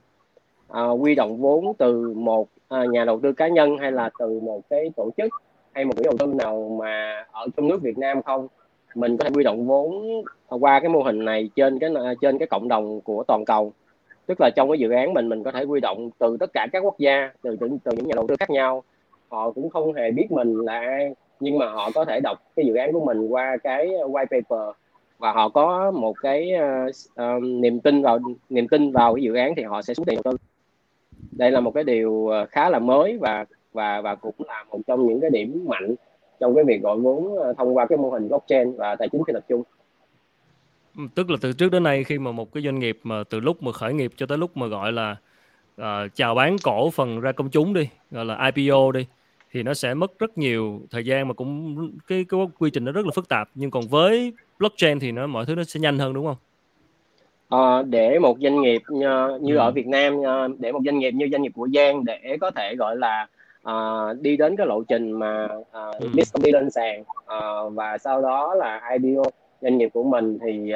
uh, 0.72 1.02
quy 1.02 1.14
động 1.14 1.36
vốn 1.36 1.74
từ 1.78 2.12
một 2.16 2.48
uh, 2.74 2.90
nhà 2.90 3.04
đầu 3.04 3.20
tư 3.22 3.32
cá 3.32 3.48
nhân 3.48 3.78
hay 3.78 3.92
là 3.92 4.10
từ 4.18 4.40
một 4.40 4.60
cái 4.70 4.90
tổ 4.96 5.10
chức 5.16 5.42
hay 5.72 5.84
một 5.84 5.92
cái 5.96 6.04
đầu 6.04 6.16
tư 6.18 6.34
nào 6.34 6.76
mà 6.80 7.24
ở 7.32 7.46
trong 7.56 7.68
nước 7.68 7.82
Việt 7.82 7.98
Nam 7.98 8.22
không. 8.22 8.48
Mình 8.94 9.16
có 9.16 9.24
thể 9.24 9.30
quy 9.34 9.44
động 9.44 9.66
vốn 9.66 10.22
qua 10.48 10.80
cái 10.80 10.88
mô 10.88 11.02
hình 11.02 11.24
này 11.24 11.50
trên 11.56 11.78
cái 11.78 11.90
à, 12.04 12.14
trên 12.20 12.38
cái 12.38 12.48
cộng 12.48 12.68
đồng 12.68 13.00
của 13.00 13.24
toàn 13.28 13.44
cầu. 13.44 13.72
Tức 14.26 14.40
là 14.40 14.50
trong 14.56 14.68
cái 14.70 14.78
dự 14.78 14.90
án 14.90 15.14
mình 15.14 15.28
mình 15.28 15.42
có 15.42 15.50
thể 15.50 15.64
quy 15.64 15.80
động 15.80 16.10
từ 16.18 16.36
tất 16.40 16.50
cả 16.52 16.66
các 16.72 16.80
quốc 16.80 16.98
gia 16.98 17.30
từ 17.42 17.56
từ, 17.56 17.68
từ 17.84 17.92
những 17.92 18.06
nhà 18.06 18.12
đầu 18.16 18.26
tư 18.28 18.36
khác 18.40 18.50
nhau. 18.50 18.82
Họ 19.28 19.50
cũng 19.50 19.70
không 19.70 19.92
hề 19.92 20.10
biết 20.10 20.32
mình 20.32 20.56
là 20.56 20.80
ai 20.80 21.14
nhưng 21.40 21.58
mà 21.58 21.70
họ 21.70 21.90
có 21.94 22.04
thể 22.04 22.20
đọc 22.20 22.38
cái 22.56 22.66
dự 22.66 22.74
án 22.74 22.92
của 22.92 23.04
mình 23.04 23.28
qua 23.28 23.56
cái 23.62 23.88
white 23.88 24.26
paper 24.26 24.76
và 25.22 25.32
họ 25.32 25.48
có 25.48 25.90
một 25.90 26.14
cái 26.22 26.52
uh, 26.54 26.94
uh, 27.22 27.42
niềm 27.42 27.80
tin 27.80 28.02
vào 28.02 28.18
niềm 28.50 28.68
tin 28.68 28.92
vào 28.92 29.14
cái 29.14 29.22
dự 29.22 29.34
án 29.34 29.54
thì 29.56 29.62
họ 29.62 29.82
sẽ 29.82 29.94
xuống 29.94 30.06
tiền 30.06 30.18
đầu 30.24 30.32
tư. 30.32 30.38
Đây 31.32 31.50
là 31.50 31.60
một 31.60 31.70
cái 31.74 31.84
điều 31.84 32.28
ờ, 32.28 32.46
khá 32.46 32.70
là 32.70 32.78
mới 32.78 33.18
và 33.20 33.44
và 33.72 34.00
và 34.00 34.14
cũng 34.14 34.34
là 34.38 34.64
một 34.70 34.78
trong 34.86 35.06
những 35.06 35.20
cái 35.20 35.30
điểm 35.30 35.64
mạnh 35.68 35.94
trong 36.40 36.54
cái 36.54 36.64
việc 36.64 36.82
gọi 36.82 36.98
vốn 36.98 37.36
thông 37.58 37.76
qua 37.76 37.86
cái 37.86 37.98
mô 37.98 38.10
hình 38.10 38.28
blockchain 38.28 38.76
và 38.76 38.96
tài 38.96 39.08
chính 39.08 39.22
phi 39.26 39.32
tập 39.32 39.44
trung. 39.48 39.62
Ừ, 40.96 41.02
tức 41.14 41.30
là 41.30 41.36
từ 41.40 41.52
trước 41.52 41.72
đến 41.72 41.82
nay 41.82 42.04
khi 42.04 42.18
mà 42.18 42.32
một 42.32 42.52
cái 42.52 42.62
doanh 42.62 42.78
nghiệp 42.78 42.98
mà 43.02 43.22
từ 43.30 43.40
lúc 43.40 43.62
mà 43.62 43.72
khởi 43.72 43.94
nghiệp 43.94 44.12
cho 44.16 44.26
tới 44.26 44.38
lúc 44.38 44.56
mà 44.56 44.66
gọi 44.66 44.92
là 44.92 45.16
uh, 45.80 46.14
chào 46.14 46.34
bán 46.34 46.56
cổ 46.62 46.90
phần 46.90 47.20
ra 47.20 47.32
công 47.32 47.50
chúng 47.50 47.74
đi 47.74 47.88
gọi 48.10 48.24
là 48.24 48.50
IPO 48.54 48.92
đi 48.92 49.06
thì 49.52 49.62
nó 49.62 49.74
sẽ 49.74 49.94
mất 49.94 50.18
rất 50.18 50.38
nhiều 50.38 50.80
thời 50.90 51.04
gian 51.04 51.28
mà 51.28 51.34
cũng 51.34 51.76
cái 52.06 52.24
cái 52.28 52.40
quy 52.58 52.70
trình 52.70 52.84
nó 52.84 52.92
rất 52.92 53.06
là 53.06 53.12
phức 53.14 53.28
tạp. 53.28 53.48
Nhưng 53.54 53.70
còn 53.70 53.88
với 53.88 54.32
blockchain 54.62 54.98
thì 54.98 55.12
nó 55.12 55.26
mọi 55.26 55.46
thứ 55.46 55.54
nó 55.54 55.64
sẽ 55.64 55.80
nhanh 55.80 55.98
hơn 55.98 56.14
đúng 56.14 56.26
không? 56.26 56.36
À, 57.48 57.82
để 57.82 58.18
một 58.18 58.38
doanh 58.40 58.62
nghiệp 58.62 58.82
như, 58.88 59.38
như 59.40 59.54
ừ. 59.54 59.58
ở 59.58 59.70
Việt 59.70 59.86
Nam 59.86 60.14
để 60.58 60.72
một 60.72 60.80
doanh 60.84 60.98
nghiệp 60.98 61.10
như 61.10 61.28
doanh 61.32 61.42
nghiệp 61.42 61.52
của 61.54 61.68
Giang 61.74 62.04
để 62.04 62.36
có 62.40 62.50
thể 62.50 62.74
gọi 62.76 62.96
là 62.96 63.26
uh, 63.68 64.20
đi 64.20 64.36
đến 64.36 64.56
cái 64.56 64.66
lộ 64.66 64.82
trình 64.82 65.12
mà 65.12 65.48
uh, 65.60 66.00
ừ. 66.00 66.08
list 66.12 66.34
công 66.34 66.42
ty 66.42 66.52
lên 66.52 66.70
sàn 66.70 67.00
uh, 67.00 67.72
và 67.74 67.98
sau 67.98 68.22
đó 68.22 68.54
là 68.54 68.90
IPO 68.92 69.22
doanh 69.62 69.78
nghiệp 69.78 69.88
của 69.92 70.04
mình 70.04 70.38
thì 70.38 70.72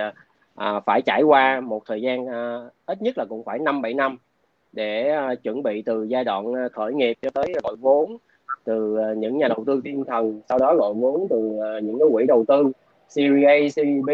uh, 0.59 0.85
phải 0.87 1.03
trải 1.03 1.23
qua 1.23 1.61
một 1.61 1.83
thời 1.87 2.03
gian 2.03 2.25
uh, 2.25 2.73
ít 2.87 3.03
nhất 3.03 3.19
là 3.19 3.25
cũng 3.25 3.45
phải 3.45 3.59
năm 3.59 3.83
bảy 3.83 3.95
năm 3.95 4.19
để 4.73 5.19
uh, 5.33 5.43
chuẩn 5.43 5.63
bị 5.63 5.83
từ 5.83 6.05
giai 6.05 6.25
đoạn 6.25 6.53
khởi 6.73 6.95
nghiệp 6.95 7.19
cho 7.23 7.31
tới 7.31 7.55
gọi 7.63 7.77
vốn 7.77 8.19
từ 8.67 8.97
ờ, 8.97 9.15
những 9.15 9.39
nhà 9.39 9.49
đầu 9.49 9.65
tư 9.67 9.81
thiên 9.85 10.05
thần 10.05 10.41
sau 10.49 10.59
đó 10.59 10.75
gọi 10.75 10.95
vốn 10.95 11.27
từ 11.31 11.57
ờ, 11.61 11.81
những 11.81 11.99
cái 11.99 12.09
quỹ 12.13 12.25
đầu 12.29 12.45
tư 12.49 12.73
Series 13.09 13.47
A, 13.47 13.69
Series 13.69 14.05
B 14.05 14.11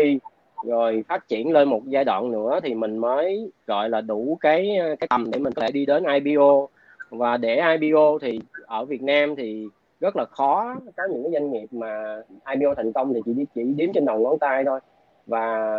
rồi 0.65 1.05
phát 1.09 1.29
triển 1.29 1.53
lên 1.53 1.69
một 1.69 1.83
giai 1.87 2.05
đoạn 2.05 2.31
nữa 2.31 2.61
thì 2.63 2.75
mình 2.75 2.99
mới 2.99 3.51
gọi 3.67 3.91
là 3.91 4.01
đủ 4.01 4.39
cái 4.41 4.77
ờ, 4.77 4.97
cái 5.01 5.09
tầm 5.11 5.31
để 5.31 5.39
mình 5.39 5.53
có 5.53 5.63
thể 5.63 5.73
đi 5.73 5.87
đến 5.87 6.05
IPO 6.05 6.67
và 7.11 7.37
để 7.37 7.61
IPO 7.81 8.19
thì 8.23 8.41
ở 8.67 8.85
Việt 8.85 9.03
Nam 9.03 9.37
thì 9.37 9.69
rất 10.01 10.17
là 10.17 10.25
khó. 10.25 10.75
Có 10.97 11.03
những 11.11 11.23
cái 11.23 11.33
doanh 11.33 11.53
nghiệp 11.53 11.67
mà 11.71 12.17
IPO 12.55 12.75
thành 12.75 12.93
công 12.93 13.15
thì 13.15 13.21
chỉ 13.25 13.45
chỉ 13.55 13.63
đếm 13.63 13.93
trên 13.93 14.05
đầu 14.05 14.19
ngón 14.19 14.39
tay 14.39 14.65
thôi. 14.65 14.81
Và 15.27 15.77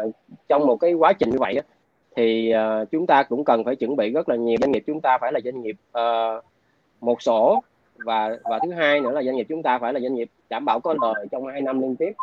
trong 0.48 0.68
một 0.68 0.76
cái 0.76 0.94
quá 0.94 1.14
trình 1.14 1.30
như 1.30 1.38
vậy 1.40 1.62
thì 2.16 2.54
uh, 2.54 2.92
chúng 2.92 3.08
ta 3.08 3.24
cũng 3.24 3.44
cần 3.44 3.64
phải 3.64 3.76
chuẩn 3.76 3.96
bị 3.96 4.10
rất 4.10 4.30
là 4.30 4.36
nhiều. 4.36 4.58
Doanh 4.62 4.72
nghiệp 4.72 4.84
chúng 4.88 5.02
ta 5.02 5.18
phải 5.22 5.32
là 5.32 5.40
doanh 5.44 5.62
nghiệp 5.62 5.76
uh, 5.92 6.44
một 7.02 7.22
sổ 7.22 7.62
và 7.98 8.38
và 8.44 8.60
thứ 8.66 8.72
hai 8.72 9.02
nữa 9.02 9.12
là 9.12 9.24
doanh 9.24 9.36
nghiệp 9.36 9.46
chúng 9.50 9.64
ta 9.64 9.80
phải 9.80 9.94
là 9.94 10.00
doanh 10.00 10.16
nghiệp 10.16 10.30
đảm 10.50 10.66
bảo 10.66 10.80
có 10.80 10.96
lời 11.02 11.28
trong 11.32 11.48
hai 11.48 11.62
năm 11.62 11.82
liên 11.82 11.96
tiếp 11.96 12.14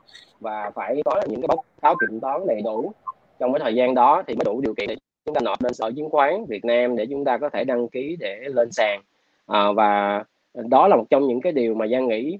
và 0.40 0.70
phải 0.74 1.02
có 1.04 1.22
những 1.28 1.40
cái 1.40 1.48
báo 1.48 1.64
cáo 1.82 1.94
kiểm 2.00 2.20
toán 2.20 2.46
đầy 2.46 2.62
đủ. 2.62 2.92
Trong 3.38 3.52
cái 3.52 3.60
thời 3.60 3.74
gian 3.74 3.94
đó 3.94 4.22
thì 4.26 4.34
mới 4.34 4.44
đủ 4.44 4.60
điều 4.60 4.74
kiện 4.74 4.88
để 4.88 4.96
chúng 5.24 5.34
ta 5.34 5.40
nộp 5.40 5.62
lên 5.62 5.74
sở 5.74 5.90
chứng 5.96 6.10
khoán 6.10 6.44
Việt 6.44 6.64
Nam 6.64 6.96
để 6.96 7.06
chúng 7.06 7.24
ta 7.24 7.38
có 7.38 7.48
thể 7.48 7.64
đăng 7.64 7.88
ký 7.88 8.16
để 8.20 8.40
lên 8.44 8.72
sàn. 8.72 9.00
À, 9.46 9.72
và 9.72 10.24
đó 10.54 10.88
là 10.88 10.96
một 10.96 11.04
trong 11.10 11.26
những 11.26 11.40
cái 11.40 11.52
điều 11.52 11.74
mà 11.74 11.86
Giang 11.86 12.08
nghĩ 12.08 12.38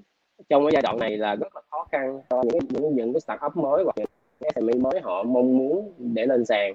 trong 0.49 0.65
cái 0.65 0.71
giai 0.73 0.81
đoạn 0.81 0.99
này 0.99 1.17
là 1.17 1.35
rất 1.35 1.55
là 1.55 1.61
khó 1.69 1.87
khăn 1.91 2.21
cho 2.29 2.43
những 2.43 2.59
những 2.69 2.95
những 2.95 3.13
cái 3.13 3.21
startup 3.21 3.57
mới 3.57 3.83
hoặc 3.83 3.97
những 3.97 4.07
cái 4.39 4.51
SME 4.55 4.73
mới 4.73 5.01
họ 5.01 5.23
mong 5.23 5.57
muốn 5.57 5.93
để 5.97 6.25
lên 6.25 6.45
sàn. 6.45 6.73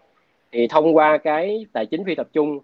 Thì 0.53 0.69
thông 0.69 0.97
qua 0.97 1.19
cái 1.19 1.67
tài 1.73 1.87
chính 1.87 2.05
phi 2.05 2.15
tập 2.15 2.29
trung 2.33 2.59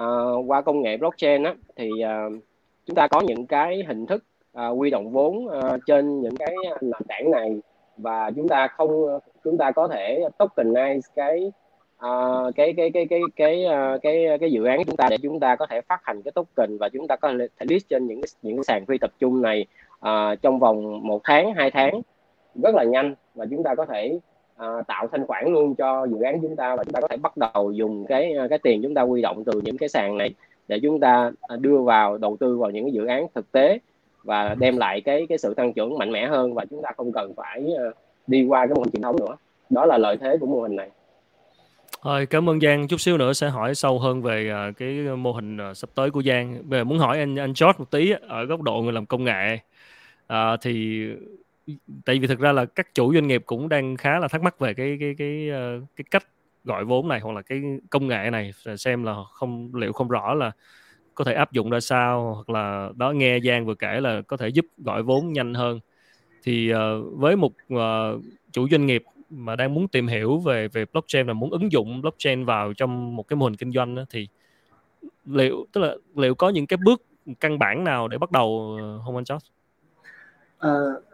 uh, 0.00 0.44
qua 0.46 0.60
công 0.60 0.82
nghệ 0.82 0.96
blockchain 0.96 1.42
á, 1.42 1.54
thì 1.76 1.90
uh, 1.90 2.42
chúng 2.86 2.94
ta 2.94 3.08
có 3.08 3.20
những 3.20 3.46
cái 3.46 3.84
hình 3.88 4.06
thức 4.06 4.24
uh, 4.58 4.78
quy 4.78 4.90
động 4.90 5.10
vốn 5.10 5.46
uh, 5.46 5.80
trên 5.86 6.20
những 6.20 6.36
cái 6.36 6.54
nền 6.80 7.02
tảng 7.08 7.30
này 7.30 7.60
và 7.96 8.30
chúng 8.36 8.48
ta 8.48 8.68
không 8.68 9.18
chúng 9.44 9.58
ta 9.58 9.70
có 9.70 9.88
thể 9.88 10.28
tokenize 10.38 11.00
cái 11.16 11.52
uh, 12.06 12.54
cái 12.56 12.72
cái 12.76 12.90
cái 12.90 13.06
cái 13.10 13.20
cái 13.36 13.64
uh, 13.64 14.02
cái 14.02 14.26
cái 14.40 14.52
dự 14.52 14.64
án 14.64 14.78
của 14.78 14.84
chúng 14.86 14.96
ta 14.96 15.06
để 15.10 15.16
chúng 15.22 15.40
ta 15.40 15.56
có 15.56 15.66
thể 15.66 15.80
phát 15.80 16.00
hành 16.04 16.22
cái 16.22 16.32
token 16.32 16.78
và 16.78 16.88
chúng 16.88 17.08
ta 17.08 17.16
có 17.16 17.32
thể 17.38 17.66
list 17.68 17.88
trên 17.88 18.06
những 18.06 18.20
những 18.42 18.56
cái 18.56 18.64
sàn 18.64 18.86
phi 18.86 18.98
tập 18.98 19.10
trung 19.18 19.42
này 19.42 19.66
uh, 19.94 20.42
trong 20.42 20.58
vòng 20.58 21.06
một 21.06 21.20
tháng 21.24 21.54
hai 21.54 21.70
tháng. 21.70 22.00
Rất 22.62 22.74
là 22.74 22.84
nhanh 22.84 23.14
và 23.34 23.46
chúng 23.50 23.62
ta 23.62 23.74
có 23.74 23.86
thể 23.86 24.18
uh, 24.56 24.86
tạo 24.86 25.08
thanh 25.12 25.26
khoản 25.26 25.52
luôn 25.52 25.74
cho 25.74 26.06
dự 26.06 26.20
án 26.20 26.40
chúng 26.42 26.56
ta 26.56 26.76
và 26.76 26.84
chúng 26.84 26.92
ta 26.92 27.00
có 27.00 27.08
thể 27.08 27.16
bắt 27.16 27.36
đầu 27.36 27.72
dùng 27.72 28.06
cái 28.06 28.34
cái 28.50 28.58
tiền 28.58 28.82
chúng 28.82 28.94
ta 28.94 29.02
quy 29.02 29.22
động 29.22 29.44
từ 29.44 29.60
những 29.64 29.78
cái 29.78 29.88
sàn 29.88 30.18
này 30.18 30.34
để 30.68 30.80
chúng 30.82 31.00
ta 31.00 31.30
à, 31.42 31.56
đưa 31.56 31.78
vào 31.78 32.18
đầu 32.18 32.36
tư 32.40 32.58
vào 32.58 32.70
những 32.70 32.84
cái 32.84 32.92
dự 32.92 33.06
án 33.06 33.26
thực 33.34 33.52
tế 33.52 33.78
và 34.22 34.54
đem 34.58 34.76
lại 34.76 35.00
cái 35.00 35.26
cái 35.28 35.38
sự 35.38 35.54
tăng 35.54 35.72
trưởng 35.72 35.98
mạnh 35.98 36.12
mẽ 36.12 36.26
hơn 36.26 36.54
và 36.54 36.64
chúng 36.70 36.82
ta 36.82 36.90
không 36.96 37.12
cần 37.12 37.34
phải 37.36 37.60
à, 37.78 37.84
đi 38.26 38.44
qua 38.48 38.66
cái 38.66 38.74
mô 38.74 38.82
hình 38.82 38.90
truyền 38.92 39.02
thống 39.02 39.16
nữa 39.20 39.36
đó 39.70 39.86
là 39.86 39.98
lợi 39.98 40.16
thế 40.16 40.36
của 40.40 40.46
mô 40.46 40.62
hình 40.62 40.76
này 40.76 40.90
Thôi, 42.02 42.26
cảm 42.26 42.50
ơn 42.50 42.60
Giang. 42.60 42.88
Chút 42.88 43.00
xíu 43.00 43.18
nữa 43.18 43.32
sẽ 43.32 43.48
hỏi 43.48 43.74
sâu 43.74 43.98
hơn 43.98 44.22
về 44.22 44.52
uh, 44.70 44.76
cái 44.76 44.90
mô 45.16 45.32
hình 45.32 45.58
sắp 45.74 45.90
tới 45.94 46.10
của 46.10 46.22
Giang. 46.22 46.62
Giờ 46.70 46.84
muốn 46.84 46.98
hỏi 46.98 47.18
anh 47.18 47.36
anh 47.36 47.52
George 47.60 47.78
một 47.78 47.90
tí 47.90 48.12
ở 48.28 48.44
góc 48.44 48.62
độ 48.62 48.82
người 48.82 48.92
làm 48.92 49.06
công 49.06 49.24
nghệ. 49.24 49.58
Uh, 50.32 50.60
thì 50.62 51.04
tại 52.04 52.18
vì 52.18 52.26
thực 52.26 52.38
ra 52.38 52.52
là 52.52 52.64
các 52.64 52.94
chủ 52.94 53.14
doanh 53.14 53.26
nghiệp 53.26 53.42
cũng 53.46 53.68
đang 53.68 53.96
khá 53.96 54.18
là 54.18 54.28
thắc 54.28 54.42
mắc 54.42 54.58
về 54.58 54.74
cái 54.74 54.96
cái 55.00 55.14
cái 55.18 55.50
cái 55.96 56.04
cách 56.10 56.24
gọi 56.64 56.84
vốn 56.84 57.08
này 57.08 57.20
hoặc 57.20 57.32
là 57.32 57.42
cái 57.42 57.62
công 57.90 58.06
nghệ 58.06 58.30
này 58.32 58.52
xem 58.78 59.04
là 59.04 59.16
không 59.32 59.74
liệu 59.74 59.92
không 59.92 60.08
rõ 60.08 60.34
là 60.34 60.52
có 61.14 61.24
thể 61.24 61.34
áp 61.34 61.52
dụng 61.52 61.70
ra 61.70 61.80
sao 61.80 62.34
hoặc 62.34 62.50
là 62.50 62.90
đó 62.96 63.10
nghe 63.10 63.40
Giang 63.40 63.66
vừa 63.66 63.74
kể 63.74 64.00
là 64.00 64.22
có 64.22 64.36
thể 64.36 64.48
giúp 64.48 64.66
gọi 64.78 65.02
vốn 65.02 65.32
nhanh 65.32 65.54
hơn 65.54 65.80
thì 66.42 66.72
uh, 66.72 66.78
với 67.12 67.36
một 67.36 67.52
uh, 67.74 68.22
chủ 68.52 68.68
doanh 68.68 68.86
nghiệp 68.86 69.04
mà 69.30 69.56
đang 69.56 69.74
muốn 69.74 69.88
tìm 69.88 70.06
hiểu 70.06 70.38
về 70.38 70.68
về 70.68 70.84
blockchain 70.92 71.26
và 71.26 71.32
muốn 71.32 71.50
ứng 71.50 71.72
dụng 71.72 72.00
blockchain 72.00 72.44
vào 72.44 72.72
trong 72.74 73.16
một 73.16 73.28
cái 73.28 73.36
mô 73.36 73.44
hình 73.44 73.56
kinh 73.56 73.72
doanh 73.72 73.94
đó, 73.94 74.04
thì 74.10 74.28
liệu 75.24 75.66
tức 75.72 75.80
là 75.80 75.94
liệu 76.14 76.34
có 76.34 76.48
những 76.48 76.66
cái 76.66 76.76
bước 76.84 77.02
căn 77.40 77.58
bản 77.58 77.84
nào 77.84 78.08
để 78.08 78.18
bắt 78.18 78.30
đầu 78.30 78.78
ờ, 78.80 79.00
không 79.04 79.16
anh 79.16 79.24
Josh? 79.24 79.38
Uh, 80.66 81.04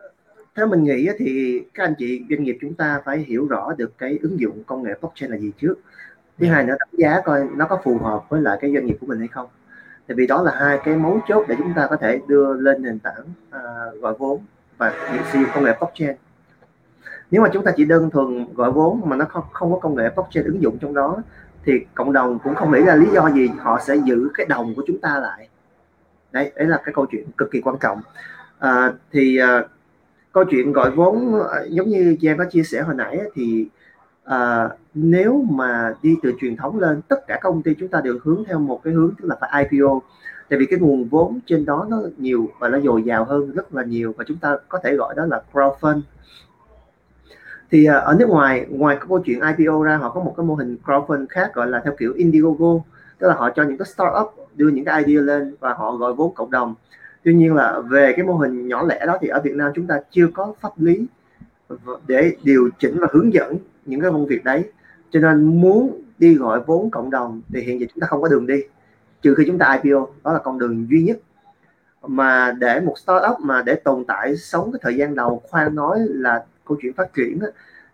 theo 0.61 0.67
mình 0.67 0.85
nghĩ 0.85 1.09
thì 1.19 1.63
các 1.75 1.85
anh 1.85 1.95
chị 1.99 2.25
doanh 2.31 2.43
nghiệp 2.43 2.59
chúng 2.61 2.75
ta 2.75 3.03
phải 3.05 3.19
hiểu 3.19 3.47
rõ 3.47 3.73
được 3.77 3.99
cái 3.99 4.19
ứng 4.23 4.41
dụng 4.41 4.65
công 4.65 4.83
nghệ 4.83 4.91
blockchain 5.01 5.31
là 5.31 5.39
gì 5.39 5.53
trước 5.59 5.75
thứ. 6.39 6.47
Dạ. 6.47 6.53
hai 6.53 6.65
nữa 6.65 6.77
đánh 6.81 6.89
giá 6.93 7.21
coi 7.25 7.47
nó 7.55 7.67
có 7.67 7.81
phù 7.85 7.99
hợp 7.99 8.29
với 8.29 8.43
lại 8.43 8.59
cái 8.61 8.73
doanh 8.75 8.87
nghiệp 8.87 8.97
của 9.01 9.07
mình 9.07 9.19
hay 9.19 9.29
không 9.29 9.49
tại 10.07 10.15
vì 10.15 10.27
đó 10.27 10.43
là 10.43 10.53
hai 10.55 10.79
cái 10.85 10.97
mấu 10.97 11.21
chốt 11.29 11.45
để 11.49 11.55
chúng 11.59 11.73
ta 11.77 11.87
có 11.91 11.97
thể 11.97 12.21
đưa 12.29 12.55
lên 12.55 12.83
nền 12.83 12.99
tảng 12.99 13.23
uh, 13.49 14.03
gọi 14.03 14.15
vốn 14.19 14.41
và 14.79 14.93
sử 15.33 15.39
dụng 15.39 15.49
công 15.55 15.65
nghệ 15.65 15.73
blockchain 15.79 16.17
nếu 17.31 17.43
mà 17.43 17.49
chúng 17.53 17.65
ta 17.65 17.73
chỉ 17.77 17.85
đơn 17.85 18.11
thuần 18.11 18.55
gọi 18.55 18.73
vốn 18.73 19.01
mà 19.05 19.17
nó 19.17 19.25
không, 19.25 19.45
không 19.53 19.73
có 19.73 19.79
công 19.79 19.95
nghệ 19.95 20.11
blockchain 20.15 20.45
ứng 20.45 20.63
dụng 20.63 20.79
trong 20.79 20.95
đó 20.95 21.23
thì 21.65 21.73
cộng 21.95 22.13
đồng 22.13 22.39
cũng 22.45 22.55
không 22.55 22.73
nghĩ 22.73 22.81
ra 22.81 22.95
lý 22.95 23.07
do 23.13 23.31
gì 23.31 23.51
họ 23.59 23.81
sẽ 23.87 23.97
giữ 23.97 24.31
cái 24.35 24.47
đồng 24.47 24.75
của 24.75 24.83
chúng 24.87 24.99
ta 25.01 25.19
lại 25.19 25.49
đấy 26.33 26.53
đấy 26.57 26.67
là 26.67 26.81
cái 26.85 26.95
câu 26.95 27.07
chuyện 27.11 27.27
cực 27.37 27.51
kỳ 27.51 27.61
quan 27.61 27.77
trọng 27.81 28.01
à, 28.59 28.93
thì 29.13 29.39
uh, 29.43 29.71
câu 30.33 30.45
chuyện 30.45 30.73
gọi 30.73 30.91
vốn 30.91 31.41
à, 31.53 31.65
giống 31.69 31.89
như 31.89 32.17
Giang 32.23 32.39
có 32.39 32.45
chia 32.45 32.63
sẻ 32.63 32.81
hồi 32.81 32.95
nãy 32.95 33.21
thì 33.35 33.67
à, 34.25 34.69
nếu 34.95 35.45
mà 35.51 35.95
đi 36.03 36.17
từ 36.23 36.33
truyền 36.41 36.57
thống 36.57 36.79
lên 36.79 37.01
tất 37.09 37.27
cả 37.27 37.39
công 37.43 37.63
ty 37.63 37.75
chúng 37.75 37.89
ta 37.89 38.01
đều 38.01 38.19
hướng 38.23 38.45
theo 38.47 38.59
một 38.59 38.81
cái 38.85 38.95
hướng 38.95 39.15
tức 39.19 39.29
là 39.29 39.37
phải 39.41 39.67
IPO 39.71 40.01
tại 40.49 40.59
vì 40.59 40.67
cái 40.67 40.79
nguồn 40.79 41.09
vốn 41.09 41.41
trên 41.47 41.65
đó 41.65 41.87
nó 41.89 42.03
nhiều 42.19 42.49
và 42.59 42.69
nó 42.69 42.81
dồi 42.81 43.03
dào 43.03 43.25
hơn 43.25 43.53
rất 43.53 43.75
là 43.75 43.85
nhiều 43.85 44.15
và 44.17 44.25
chúng 44.29 44.37
ta 44.37 44.57
có 44.69 44.79
thể 44.85 44.97
gọi 44.97 45.15
đó 45.15 45.27
là 45.27 45.43
crowdfund. 45.53 46.01
Thì 47.71 47.85
à, 47.85 47.97
ở 47.97 48.17
nước 48.19 48.29
ngoài 48.29 48.67
ngoài 48.69 48.97
cái 48.97 49.07
câu 49.09 49.19
chuyện 49.19 49.41
IPO 49.41 49.83
ra 49.83 49.97
họ 49.97 50.11
có 50.11 50.21
một 50.21 50.35
cái 50.37 50.47
mô 50.47 50.55
hình 50.55 50.77
crowdfund 50.85 51.27
khác 51.29 51.55
gọi 51.55 51.67
là 51.69 51.81
theo 51.85 51.95
kiểu 51.99 52.13
Indiegogo 52.17 52.85
tức 53.19 53.29
là 53.29 53.35
họ 53.35 53.51
cho 53.51 53.63
những 53.63 53.79
cái 53.79 53.87
startup 53.87 54.49
đưa 54.55 54.69
những 54.69 54.85
cái 54.85 55.05
idea 55.05 55.23
lên 55.23 55.55
và 55.61 55.75
họ 55.75 55.93
gọi 55.93 56.13
vốn 56.13 56.35
cộng 56.35 56.51
đồng 56.51 56.75
tuy 57.25 57.35
nhiên 57.35 57.55
là 57.55 57.81
về 57.81 58.13
cái 58.17 58.27
mô 58.27 58.37
hình 58.37 58.69
nhỏ 58.69 58.83
lẻ 58.83 59.07
đó 59.07 59.19
thì 59.21 59.29
ở 59.29 59.41
Việt 59.41 59.55
Nam 59.55 59.73
chúng 59.75 59.87
ta 59.87 60.01
chưa 60.11 60.27
có 60.35 60.55
pháp 60.61 60.71
lý 60.77 61.07
để 62.07 62.37
điều 62.43 62.71
chỉnh 62.79 62.99
và 63.01 63.09
hướng 63.13 63.33
dẫn 63.33 63.57
những 63.85 64.01
cái 64.01 64.11
công 64.11 64.27
việc 64.27 64.45
đấy. 64.45 64.65
Cho 65.11 65.21
nên 65.21 65.61
muốn 65.61 66.03
đi 66.19 66.35
gọi 66.35 66.61
vốn 66.67 66.91
cộng 66.91 67.11
đồng 67.11 67.43
thì 67.53 67.61
hiện 67.61 67.81
giờ 67.81 67.87
chúng 67.95 68.01
ta 68.01 68.07
không 68.07 68.23
có 68.23 68.29
đường 68.29 68.47
đi. 68.47 68.63
Trừ 69.23 69.35
khi 69.35 69.45
chúng 69.47 69.59
ta 69.59 69.79
IPO 69.83 70.07
đó 70.25 70.33
là 70.33 70.39
con 70.39 70.59
đường 70.59 70.87
duy 70.91 71.03
nhất. 71.03 71.19
Mà 72.07 72.53
để 72.53 72.81
một 72.81 72.99
startup 72.99 73.41
mà 73.41 73.63
để 73.63 73.75
tồn 73.75 74.05
tại 74.05 74.37
sống 74.37 74.73
cái 74.73 74.81
thời 74.83 74.97
gian 74.97 75.15
đầu 75.15 75.43
khoan 75.51 75.75
nói 75.75 75.99
là 76.01 76.45
câu 76.65 76.79
chuyện 76.83 76.93
phát 76.93 77.15
triển 77.15 77.39
đó, 77.39 77.47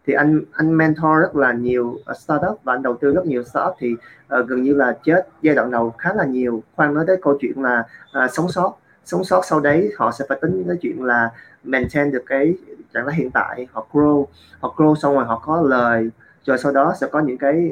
thì 0.07 0.13
anh 0.13 0.41
anh 0.53 0.77
mentor 0.77 1.21
rất 1.21 1.37
là 1.37 1.53
nhiều 1.53 1.99
startup 2.19 2.59
và 2.65 2.75
anh 2.75 2.83
đầu 2.83 2.97
tư 2.97 3.15
rất 3.15 3.27
nhiều 3.27 3.43
startup 3.45 3.75
thì 3.79 3.93
uh, 4.41 4.47
gần 4.47 4.63
như 4.63 4.75
là 4.75 4.99
chết 5.05 5.29
giai 5.43 5.55
đoạn 5.55 5.71
đầu 5.71 5.95
khá 5.99 6.15
là 6.15 6.25
nhiều. 6.25 6.63
Khoan 6.77 6.95
nói 6.95 7.05
tới 7.07 7.17
câu 7.23 7.39
chuyện 7.41 7.63
là 7.63 7.85
uh, 8.25 8.31
sống 8.33 8.49
sót 8.49 8.79
sống 9.07 9.25
sót 9.25 9.43
sau 9.45 9.61
đấy 9.61 9.93
họ 9.97 10.13
sẽ 10.13 10.25
phải 10.29 10.39
tính 10.43 10.65
cái 10.69 10.77
chuyện 10.83 11.05
là 11.05 11.31
maintain 11.65 12.13
được 12.13 12.23
cái 12.27 12.55
trạng 12.95 13.07
thái 13.07 13.15
hiện 13.15 13.31
tại 13.31 13.67
họ 13.73 13.87
grow 13.93 14.27
họ 14.61 14.75
grow 14.77 14.95
xong 14.95 15.15
rồi 15.15 15.25
họ 15.25 15.43
có 15.47 15.63
lời 15.63 16.11
rồi 16.45 16.59
sau 16.59 16.73
đó 16.73 16.95
sẽ 17.01 17.07
có 17.07 17.21
những 17.21 17.39
cái 17.39 17.71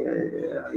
ờ, 0.50 0.72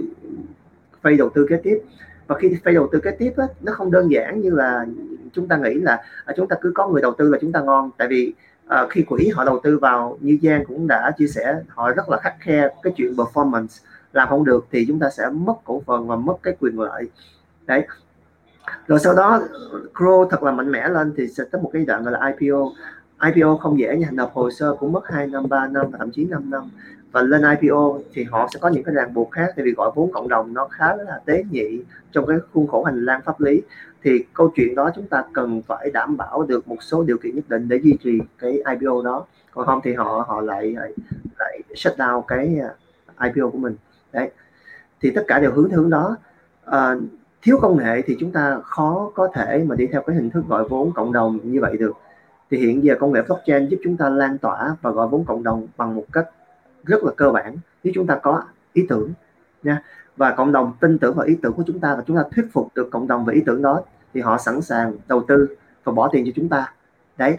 phase 1.01 1.15
đầu 1.17 1.29
tư 1.29 1.45
kế 1.49 1.57
tiếp. 1.63 1.81
Và 2.27 2.35
khi 2.39 2.49
phase 2.63 2.73
đầu 2.73 2.89
tư 2.91 2.99
kế 2.99 3.11
tiếp 3.11 3.33
á, 3.37 3.45
nó 3.61 3.73
không 3.73 3.91
đơn 3.91 4.11
giản 4.11 4.41
như 4.41 4.49
là 4.49 4.85
chúng 5.33 5.47
ta 5.47 5.57
nghĩ 5.57 5.73
là 5.73 6.03
à, 6.25 6.33
chúng 6.37 6.47
ta 6.47 6.55
cứ 6.61 6.71
có 6.75 6.87
người 6.87 7.01
đầu 7.01 7.13
tư 7.17 7.29
là 7.29 7.37
chúng 7.41 7.51
ta 7.51 7.61
ngon. 7.61 7.89
Tại 7.97 8.07
vì 8.07 8.33
uh, 8.65 8.89
khi 8.89 9.01
quỹ 9.01 9.29
họ 9.33 9.45
đầu 9.45 9.59
tư 9.63 9.79
vào 9.79 10.17
như 10.21 10.37
Giang 10.43 10.65
cũng 10.65 10.87
đã 10.87 11.11
chia 11.17 11.27
sẻ 11.27 11.55
họ 11.67 11.91
rất 11.91 12.09
là 12.09 12.17
khắc 12.17 12.35
khe 12.39 12.69
cái 12.83 12.93
chuyện 12.97 13.13
performance. 13.13 13.83
Làm 14.13 14.29
không 14.29 14.45
được 14.45 14.67
thì 14.71 14.85
chúng 14.87 14.99
ta 14.99 15.09
sẽ 15.09 15.29
mất 15.29 15.55
cổ 15.63 15.81
phần 15.85 16.07
và 16.07 16.15
mất 16.15 16.35
cái 16.43 16.55
quyền 16.59 16.79
lợi. 16.79 17.09
Đấy 17.65 17.87
rồi 18.87 18.99
sau 18.99 19.15
đó 19.15 19.41
grow 19.93 20.29
thật 20.29 20.43
là 20.43 20.51
mạnh 20.51 20.71
mẽ 20.71 20.89
lên 20.89 21.13
thì 21.17 21.27
sẽ 21.27 21.43
tới 21.51 21.61
một 21.61 21.69
cái 21.73 21.85
đoạn 21.85 22.03
gọi 22.03 22.13
là 22.13 22.33
IPO 22.39 22.71
IPO 23.23 23.57
không 23.57 23.79
dễ 23.79 23.97
nha 23.97 24.07
nộp 24.11 24.33
hồ 24.33 24.51
sơ 24.51 24.75
cũng 24.79 24.91
mất 24.91 25.01
2 25.05 25.27
năm 25.27 25.49
3 25.49 25.67
năm 25.67 25.85
và 25.91 25.97
thậm 25.97 26.11
chí 26.11 26.25
5 26.25 26.49
năm. 26.49 26.63
Và 27.11 27.21
lên 27.21 27.41
IPO 27.61 27.99
thì 28.13 28.23
họ 28.23 28.47
sẽ 28.53 28.59
có 28.61 28.69
những 28.69 28.83
cái 28.83 28.95
ràng 28.95 29.13
buộc 29.13 29.31
khác 29.31 29.53
tại 29.55 29.65
vì 29.65 29.71
gọi 29.71 29.91
vốn 29.95 30.11
cộng 30.11 30.27
đồng 30.27 30.53
nó 30.53 30.67
khá 30.67 30.95
là 30.95 31.21
tế 31.25 31.43
nhị 31.51 31.81
trong 32.11 32.25
cái 32.25 32.37
khuôn 32.53 32.67
khổ 32.67 32.83
hành 32.83 33.05
lang 33.05 33.21
pháp 33.25 33.41
lý. 33.41 33.61
Thì 34.03 34.25
câu 34.33 34.51
chuyện 34.55 34.75
đó 34.75 34.91
chúng 34.95 35.07
ta 35.07 35.23
cần 35.33 35.61
phải 35.67 35.91
đảm 35.91 36.17
bảo 36.17 36.43
được 36.43 36.67
một 36.67 36.83
số 36.83 37.03
điều 37.03 37.17
kiện 37.17 37.35
nhất 37.35 37.45
định 37.49 37.67
để 37.67 37.79
duy 37.83 37.97
trì 38.03 38.19
cái 38.39 38.51
IPO 38.51 39.01
đó. 39.03 39.25
Còn 39.51 39.65
không 39.65 39.79
thì 39.83 39.93
họ 39.93 40.25
họ 40.27 40.41
lại 40.41 40.73
lại, 40.73 40.93
lại 41.39 41.61
shut 41.75 41.93
down 41.97 42.21
cái 42.21 42.59
à, 43.15 43.27
IPO 43.27 43.49
của 43.49 43.57
mình. 43.57 43.75
Đấy. 44.13 44.31
Thì 45.01 45.11
tất 45.11 45.23
cả 45.27 45.39
đều 45.39 45.51
hướng 45.51 45.69
hướng 45.69 45.89
đó. 45.89 46.17
À, 46.65 46.95
thiếu 47.47 47.57
công 47.61 47.77
nghệ 47.77 48.01
thì 48.05 48.17
chúng 48.19 48.31
ta 48.31 48.59
khó 48.63 49.11
có 49.15 49.29
thể 49.33 49.63
mà 49.67 49.75
đi 49.75 49.87
theo 49.87 50.01
cái 50.01 50.15
hình 50.15 50.29
thức 50.29 50.43
gọi 50.47 50.67
vốn 50.69 50.91
cộng 50.93 51.13
đồng 51.13 51.39
như 51.43 51.61
vậy 51.61 51.77
được. 51.77 51.93
Thì 52.51 52.57
hiện 52.57 52.83
giờ 52.83 52.95
công 52.99 53.11
nghệ 53.11 53.21
blockchain 53.21 53.67
giúp 53.67 53.77
chúng 53.83 53.97
ta 53.97 54.09
lan 54.09 54.37
tỏa 54.37 54.75
và 54.81 54.91
gọi 54.91 55.07
vốn 55.07 55.25
cộng 55.25 55.43
đồng 55.43 55.67
bằng 55.77 55.95
một 55.95 56.05
cách 56.11 56.29
rất 56.83 57.03
là 57.03 57.11
cơ 57.17 57.31
bản 57.31 57.57
nếu 57.83 57.93
chúng 57.95 58.07
ta 58.07 58.15
có 58.15 58.43
ý 58.73 58.85
tưởng 58.89 59.11
nha. 59.63 59.83
Và 60.17 60.31
cộng 60.31 60.51
đồng 60.51 60.73
tin 60.79 60.97
tưởng 60.99 61.15
vào 61.15 61.25
ý 61.25 61.37
tưởng 61.41 61.53
của 61.53 61.63
chúng 61.67 61.79
ta 61.79 61.95
và 61.95 62.03
chúng 62.07 62.17
ta 62.17 62.23
thuyết 62.35 62.45
phục 62.51 62.67
được 62.75 62.89
cộng 62.91 63.07
đồng 63.07 63.25
về 63.25 63.33
ý 63.33 63.41
tưởng 63.45 63.61
đó 63.61 63.81
thì 64.13 64.21
họ 64.21 64.37
sẵn 64.37 64.61
sàng 64.61 64.93
đầu 65.07 65.23
tư 65.27 65.47
và 65.83 65.93
bỏ 65.93 66.09
tiền 66.11 66.25
cho 66.25 66.31
chúng 66.35 66.49
ta. 66.49 66.73
Đấy. 67.17 67.37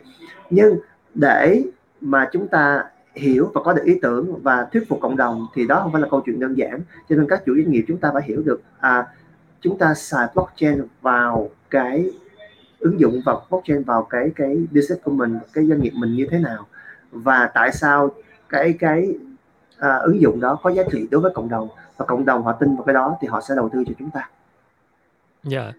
Nhưng 0.51 0.79
để 1.15 1.63
mà 2.01 2.29
chúng 2.33 2.49
ta 2.49 2.85
hiểu 3.15 3.51
và 3.55 3.63
có 3.65 3.73
được 3.73 3.85
ý 3.85 3.99
tưởng 4.03 4.43
và 4.43 4.67
thuyết 4.73 4.89
phục 4.89 5.01
cộng 5.01 5.17
đồng 5.17 5.47
thì 5.55 5.67
đó 5.67 5.81
không 5.83 5.93
phải 5.93 6.03
là 6.03 6.09
câu 6.11 6.23
chuyện 6.27 6.41
đơn 6.41 6.55
giản. 6.59 6.81
Cho 7.09 7.17
nên 7.17 7.27
các 7.29 7.43
chủ 7.47 7.55
doanh 7.57 7.71
nghiệp 7.71 7.85
chúng 7.89 7.99
ta 7.99 8.11
phải 8.13 8.23
hiểu 8.23 8.43
được 8.43 8.63
à, 8.81 9.07
chúng 9.61 9.79
ta 9.79 9.95
xài 9.95 10.27
blockchain 10.35 10.83
vào 11.03 11.51
cái 11.71 12.11
ứng 12.79 13.01
dụng 13.01 13.21
vào 13.25 13.47
blockchain 13.51 13.83
vào 13.83 14.03
cái 14.11 14.31
cái 14.37 14.57
business 14.71 15.03
của 15.05 15.11
mình 15.11 15.39
cái 15.53 15.65
doanh 15.67 15.81
nghiệp 15.81 15.93
mình 15.95 16.15
như 16.15 16.27
thế 16.31 16.39
nào 16.39 16.67
và 17.11 17.51
tại 17.55 17.73
sao 17.73 18.11
cái 18.49 18.75
cái 18.79 19.09
à, 19.79 19.97
ứng 19.97 20.21
dụng 20.21 20.41
đó 20.41 20.59
có 20.63 20.71
giá 20.71 20.83
trị 20.93 21.07
đối 21.11 21.21
với 21.21 21.33
cộng 21.35 21.49
đồng 21.49 21.69
và 21.97 22.07
cộng 22.07 22.25
đồng 22.25 22.43
họ 22.43 22.53
tin 22.53 22.77
vào 22.77 22.85
cái 22.85 22.95
đó 22.95 23.17
thì 23.21 23.29
họ 23.29 23.41
sẽ 23.49 23.55
đầu 23.57 23.69
tư 23.73 23.85
cho 23.87 23.93
chúng 23.99 24.11
ta. 24.11 24.31
Dạ. 25.43 25.63
Yeah. 25.63 25.75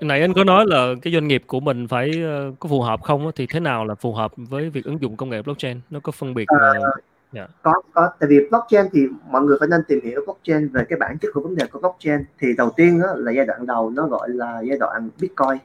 Nãy 0.00 0.20
anh 0.20 0.32
có 0.34 0.44
nói 0.44 0.64
là 0.66 0.94
cái 1.02 1.12
doanh 1.12 1.28
nghiệp 1.28 1.42
của 1.46 1.60
mình 1.60 1.88
phải 1.88 2.10
uh, 2.10 2.58
có 2.58 2.68
phù 2.68 2.80
hợp 2.80 3.02
không 3.02 3.30
thì 3.36 3.46
thế 3.46 3.60
nào 3.60 3.84
là 3.84 3.94
phù 3.94 4.12
hợp 4.12 4.32
với 4.36 4.70
việc 4.70 4.84
ứng 4.84 5.00
dụng 5.00 5.16
công 5.16 5.30
nghệ 5.30 5.42
blockchain? 5.42 5.80
Nó 5.90 6.00
có 6.00 6.12
phân 6.12 6.34
biệt 6.34 6.46
uh, 6.52 7.00
yeah. 7.32 7.48
Dạ. 7.48 7.54
có 7.62 7.82
có 7.92 8.10
tại 8.18 8.28
vì 8.28 8.48
blockchain 8.50 8.86
thì 8.92 9.06
mọi 9.28 9.42
người 9.42 9.56
phải 9.60 9.68
nên 9.68 9.82
tìm 9.88 10.00
hiểu 10.02 10.20
blockchain 10.24 10.68
về 10.68 10.84
cái 10.88 10.98
bản 10.98 11.18
chất 11.18 11.28
của 11.34 11.40
vấn 11.40 11.56
đề 11.56 11.66
của 11.66 11.78
blockchain 11.78 12.24
thì 12.38 12.48
đầu 12.56 12.70
tiên 12.76 13.00
đó, 13.00 13.06
là 13.16 13.32
giai 13.32 13.46
đoạn 13.46 13.66
đầu 13.66 13.90
nó 13.90 14.06
gọi 14.06 14.28
là 14.28 14.60
giai 14.60 14.78
đoạn 14.78 15.08
bitcoin 15.20 15.58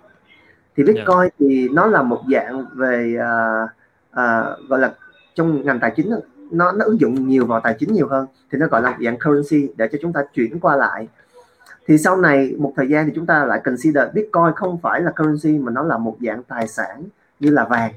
thì 0.76 0.84
dạ. 0.88 0.94
bitcoin 0.94 1.20
yeah. 1.20 1.34
thì 1.40 1.70
nó 1.70 1.86
là 1.86 2.02
một 2.02 2.22
dạng 2.32 2.66
về 2.74 3.18
uh, 3.18 3.70
uh, 4.12 4.70
gọi 4.70 4.80
là 4.80 4.94
trong 5.36 5.66
ngành 5.66 5.80
tài 5.80 5.94
chính 5.96 6.10
nó 6.52 6.72
nó 6.72 6.86
ứng 6.86 7.00
dụng 7.00 7.28
nhiều 7.28 7.46
vào 7.46 7.60
tài 7.60 7.76
chính 7.80 7.94
nhiều 7.94 8.08
hơn 8.08 8.28
thì 8.52 8.58
nó 8.58 8.68
gọi 8.68 8.82
là 8.82 8.98
dạng 9.04 9.18
currency 9.20 9.74
để 9.78 9.88
cho 9.92 9.98
chúng 10.02 10.14
ta 10.14 10.24
chuyển 10.34 10.60
qua 10.60 10.76
lại 10.76 11.08
thì 11.88 11.98
sau 11.98 12.18
này 12.18 12.56
một 12.58 12.74
thời 12.76 12.90
gian 12.90 13.06
thì 13.06 13.12
chúng 13.16 13.26
ta 13.26 13.46
lại 13.46 13.62
consider 13.66 14.04
bitcoin 14.14 14.54
không 14.56 14.78
phải 14.82 15.02
là 15.02 15.12
currency 15.12 15.60
mà 15.60 15.72
nó 15.72 15.84
là 15.84 15.98
một 15.98 16.18
dạng 16.22 16.44
tài 16.44 16.68
sản 16.68 17.04
như 17.40 17.52
là 17.52 17.66
vàng 17.66 17.94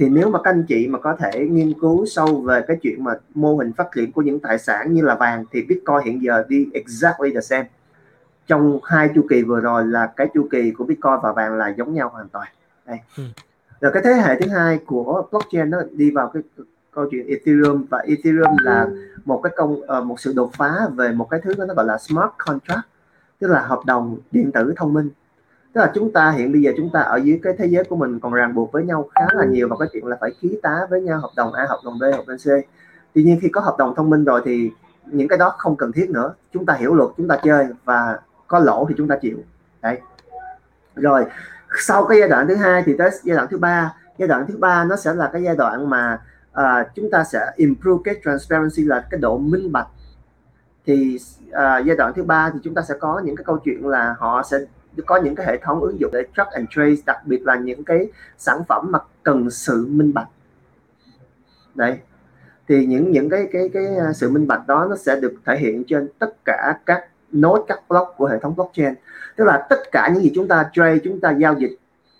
thì 0.00 0.08
nếu 0.08 0.30
mà 0.30 0.38
các 0.42 0.50
anh 0.50 0.64
chị 0.68 0.88
mà 0.88 0.98
có 0.98 1.16
thể 1.16 1.46
nghiên 1.50 1.72
cứu 1.80 2.06
sâu 2.06 2.40
về 2.40 2.62
cái 2.68 2.76
chuyện 2.82 3.04
mà 3.04 3.12
mô 3.34 3.56
hình 3.56 3.72
phát 3.72 3.88
triển 3.94 4.12
của 4.12 4.22
những 4.22 4.40
tài 4.40 4.58
sản 4.58 4.94
như 4.94 5.02
là 5.02 5.14
vàng 5.14 5.44
thì 5.52 5.62
bitcoin 5.62 6.00
hiện 6.04 6.22
giờ 6.22 6.44
đi 6.48 6.66
exactly 6.72 7.32
the 7.34 7.40
same. 7.40 7.68
Trong 8.46 8.80
hai 8.84 9.10
chu 9.14 9.26
kỳ 9.30 9.42
vừa 9.42 9.60
rồi 9.60 9.86
là 9.86 10.06
cái 10.16 10.26
chu 10.34 10.48
kỳ 10.50 10.70
của 10.70 10.84
bitcoin 10.84 11.14
và 11.22 11.32
vàng 11.32 11.54
là 11.54 11.68
giống 11.68 11.94
nhau 11.94 12.08
hoàn 12.08 12.28
toàn. 12.28 12.48
Đây. 12.86 12.98
Ừ. 13.16 13.22
rồi 13.80 13.92
cái 13.92 14.02
thế 14.04 14.12
hệ 14.12 14.40
thứ 14.40 14.48
hai 14.48 14.78
của 14.86 15.26
blockchain 15.30 15.70
nó 15.70 15.78
đi 15.92 16.10
vào 16.10 16.28
cái 16.28 16.42
câu 16.90 17.06
chuyện 17.10 17.26
Ethereum 17.26 17.84
và 17.90 17.98
Ethereum 17.98 18.56
là 18.62 18.88
một 19.24 19.40
cái 19.42 19.52
công 19.56 19.72
uh, 19.72 20.04
một 20.04 20.20
sự 20.20 20.32
đột 20.36 20.50
phá 20.52 20.72
về 20.94 21.12
một 21.12 21.30
cái 21.30 21.40
thứ 21.44 21.54
nó 21.58 21.74
gọi 21.74 21.86
là 21.86 21.98
smart 21.98 22.30
contract 22.46 22.86
tức 23.38 23.48
là 23.48 23.60
hợp 23.60 23.80
đồng 23.86 24.18
điện 24.30 24.52
tử 24.52 24.72
thông 24.76 24.92
minh 24.92 25.10
tức 25.72 25.80
là 25.80 25.90
chúng 25.94 26.12
ta 26.12 26.30
hiện 26.30 26.52
bây 26.52 26.62
giờ 26.62 26.72
chúng 26.76 26.90
ta 26.92 27.00
ở 27.00 27.16
dưới 27.16 27.40
cái 27.42 27.52
thế 27.58 27.66
giới 27.66 27.84
của 27.84 27.96
mình 27.96 28.20
còn 28.20 28.32
ràng 28.32 28.54
buộc 28.54 28.72
với 28.72 28.84
nhau 28.84 29.08
khá 29.14 29.26
là 29.32 29.44
nhiều 29.44 29.68
và 29.68 29.76
cái 29.78 29.88
chuyện 29.92 30.06
là 30.06 30.16
phải 30.20 30.30
ký 30.40 30.58
tá 30.62 30.86
với 30.90 31.00
nhau 31.00 31.20
hợp 31.20 31.30
đồng 31.36 31.52
A 31.52 31.66
hợp 31.68 31.80
đồng 31.84 31.98
B 31.98 32.02
hợp 32.02 32.24
đồng 32.26 32.38
C. 32.38 32.46
Tuy 33.14 33.22
nhiên 33.22 33.38
khi 33.42 33.48
có 33.48 33.60
hợp 33.60 33.76
đồng 33.78 33.94
thông 33.94 34.10
minh 34.10 34.24
rồi 34.24 34.42
thì 34.44 34.70
những 35.06 35.28
cái 35.28 35.38
đó 35.38 35.54
không 35.58 35.76
cần 35.76 35.92
thiết 35.92 36.10
nữa. 36.10 36.34
Chúng 36.52 36.66
ta 36.66 36.74
hiểu 36.74 36.94
luật 36.94 37.10
chúng 37.16 37.28
ta 37.28 37.38
chơi 37.42 37.66
và 37.84 38.18
có 38.46 38.58
lỗ 38.58 38.86
thì 38.88 38.94
chúng 38.98 39.08
ta 39.08 39.16
chịu. 39.16 39.38
Đấy. 39.82 40.00
Rồi 40.94 41.24
sau 41.78 42.04
cái 42.04 42.18
giai 42.18 42.28
đoạn 42.28 42.48
thứ 42.48 42.54
hai 42.54 42.82
thì 42.86 42.96
tới 42.98 43.10
giai 43.22 43.36
đoạn 43.36 43.48
thứ 43.50 43.58
ba. 43.58 43.94
Giai 44.18 44.28
đoạn 44.28 44.46
thứ 44.48 44.56
ba 44.56 44.84
nó 44.84 44.96
sẽ 44.96 45.14
là 45.14 45.30
cái 45.32 45.42
giai 45.42 45.56
đoạn 45.56 45.90
mà 45.90 46.20
uh, 46.52 46.86
chúng 46.94 47.10
ta 47.10 47.24
sẽ 47.24 47.52
improve 47.56 48.02
cái 48.04 48.14
transparency 48.24 48.82
là 48.84 49.04
cái 49.10 49.20
độ 49.20 49.38
minh 49.38 49.72
bạch. 49.72 49.88
Thì 50.86 51.18
uh, 51.48 51.86
giai 51.86 51.96
đoạn 51.96 52.12
thứ 52.16 52.22
ba 52.22 52.50
thì 52.52 52.58
chúng 52.62 52.74
ta 52.74 52.82
sẽ 52.82 52.94
có 53.00 53.20
những 53.24 53.36
cái 53.36 53.44
câu 53.44 53.58
chuyện 53.64 53.86
là 53.86 54.14
họ 54.18 54.42
sẽ 54.42 54.58
có 55.06 55.16
những 55.16 55.34
cái 55.34 55.46
hệ 55.46 55.58
thống 55.62 55.80
ứng 55.80 56.00
dụng 56.00 56.10
để 56.12 56.22
track 56.36 56.50
and 56.50 56.68
trace, 56.70 57.02
đặc 57.06 57.26
biệt 57.26 57.42
là 57.46 57.56
những 57.56 57.84
cái 57.84 58.08
sản 58.38 58.62
phẩm 58.68 58.86
mà 58.90 58.98
cần 59.22 59.50
sự 59.50 59.86
minh 59.90 60.14
bạch. 60.14 60.28
Đấy. 61.74 61.98
Thì 62.68 62.86
những 62.86 63.12
những 63.12 63.28
cái 63.30 63.48
cái 63.52 63.68
cái 63.72 63.96
à, 63.96 64.12
sự 64.12 64.30
minh 64.30 64.46
bạch 64.46 64.66
đó 64.66 64.86
nó 64.90 64.96
sẽ 64.96 65.20
được 65.20 65.34
thể 65.46 65.56
hiện 65.58 65.84
trên 65.86 66.08
tất 66.18 66.44
cả 66.44 66.78
các 66.86 67.04
nốt 67.32 67.64
các 67.68 67.80
block 67.88 68.14
của 68.16 68.26
hệ 68.26 68.38
thống 68.38 68.56
blockchain. 68.56 68.94
Tức 69.36 69.44
là 69.44 69.66
tất 69.70 69.80
cả 69.92 70.10
những 70.14 70.22
gì 70.22 70.32
chúng 70.34 70.48
ta 70.48 70.70
trade, 70.72 70.98
chúng 71.04 71.20
ta 71.20 71.30
giao 71.30 71.54
dịch 71.54 71.76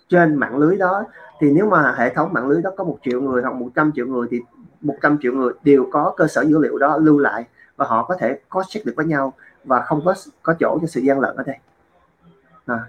trên 0.09 0.35
mạng 0.35 0.57
lưới 0.57 0.77
đó, 0.77 1.03
thì 1.39 1.51
nếu 1.51 1.65
mà 1.65 1.95
hệ 1.97 2.13
thống 2.13 2.33
mạng 2.33 2.47
lưới 2.47 2.61
đó 2.61 2.71
có 2.77 2.83
một 2.83 2.97
triệu 3.03 3.21
người 3.21 3.41
hoặc 3.41 3.55
100 3.55 3.91
triệu 3.95 4.07
người 4.07 4.27
thì 4.31 4.39
100 4.81 5.17
triệu 5.21 5.33
người 5.33 5.53
đều 5.63 5.87
có 5.91 6.13
cơ 6.17 6.27
sở 6.27 6.41
dữ 6.41 6.57
liệu 6.59 6.77
đó 6.77 6.97
lưu 6.97 7.19
lại 7.19 7.45
và 7.75 7.85
họ 7.85 8.03
có 8.03 8.15
thể 8.19 8.39
cross 8.51 8.69
check 8.69 8.85
được 8.85 8.93
với 8.95 9.05
nhau 9.05 9.33
và 9.63 9.81
không 9.81 10.01
có 10.05 10.13
có 10.43 10.55
chỗ 10.59 10.77
cho 10.81 10.87
sự 10.87 11.01
gian 11.01 11.19
lận 11.19 11.35
ở 11.35 11.43
đây 11.43 11.57
à. 12.71 12.79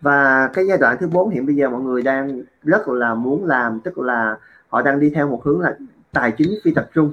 và 0.00 0.50
cái 0.52 0.66
giai 0.66 0.78
đoạn 0.78 0.96
thứ 1.00 1.08
bốn 1.08 1.30
hiện 1.30 1.46
bây 1.46 1.54
giờ 1.54 1.70
mọi 1.70 1.80
người 1.80 2.02
đang 2.02 2.42
rất 2.62 2.88
là 2.88 3.14
muốn 3.14 3.44
làm 3.44 3.80
tức 3.80 3.98
là 3.98 4.36
họ 4.68 4.82
đang 4.82 5.00
đi 5.00 5.10
theo 5.10 5.28
một 5.28 5.44
hướng 5.44 5.60
là 5.60 5.76
tài 6.12 6.32
chính 6.32 6.54
phi 6.64 6.70
tập 6.74 6.90
trung. 6.94 7.12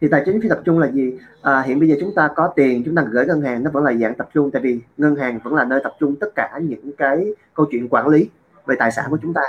Thì 0.00 0.08
tài 0.08 0.22
chính 0.26 0.40
phi 0.42 0.48
tập 0.48 0.60
trung 0.64 0.78
là 0.78 0.90
gì? 0.90 1.18
À, 1.42 1.62
hiện 1.62 1.78
bây 1.80 1.88
giờ 1.88 1.96
chúng 2.00 2.14
ta 2.14 2.28
có 2.36 2.52
tiền 2.56 2.82
chúng 2.84 2.94
ta 2.94 3.02
gửi 3.10 3.26
ngân 3.26 3.42
hàng 3.42 3.64
nó 3.64 3.70
vẫn 3.70 3.84
là 3.84 3.92
dạng 3.92 4.14
tập 4.14 4.28
trung 4.34 4.50
tại 4.50 4.62
vì 4.62 4.80
ngân 4.96 5.16
hàng 5.16 5.38
vẫn 5.42 5.54
là 5.54 5.64
nơi 5.64 5.80
tập 5.84 5.92
trung 6.00 6.16
tất 6.16 6.34
cả 6.34 6.58
những 6.62 6.92
cái 6.98 7.26
câu 7.54 7.66
chuyện 7.70 7.88
quản 7.88 8.08
lý 8.08 8.28
về 8.66 8.76
tài 8.78 8.90
sản 8.90 9.04
của 9.10 9.18
chúng 9.22 9.34
ta. 9.34 9.42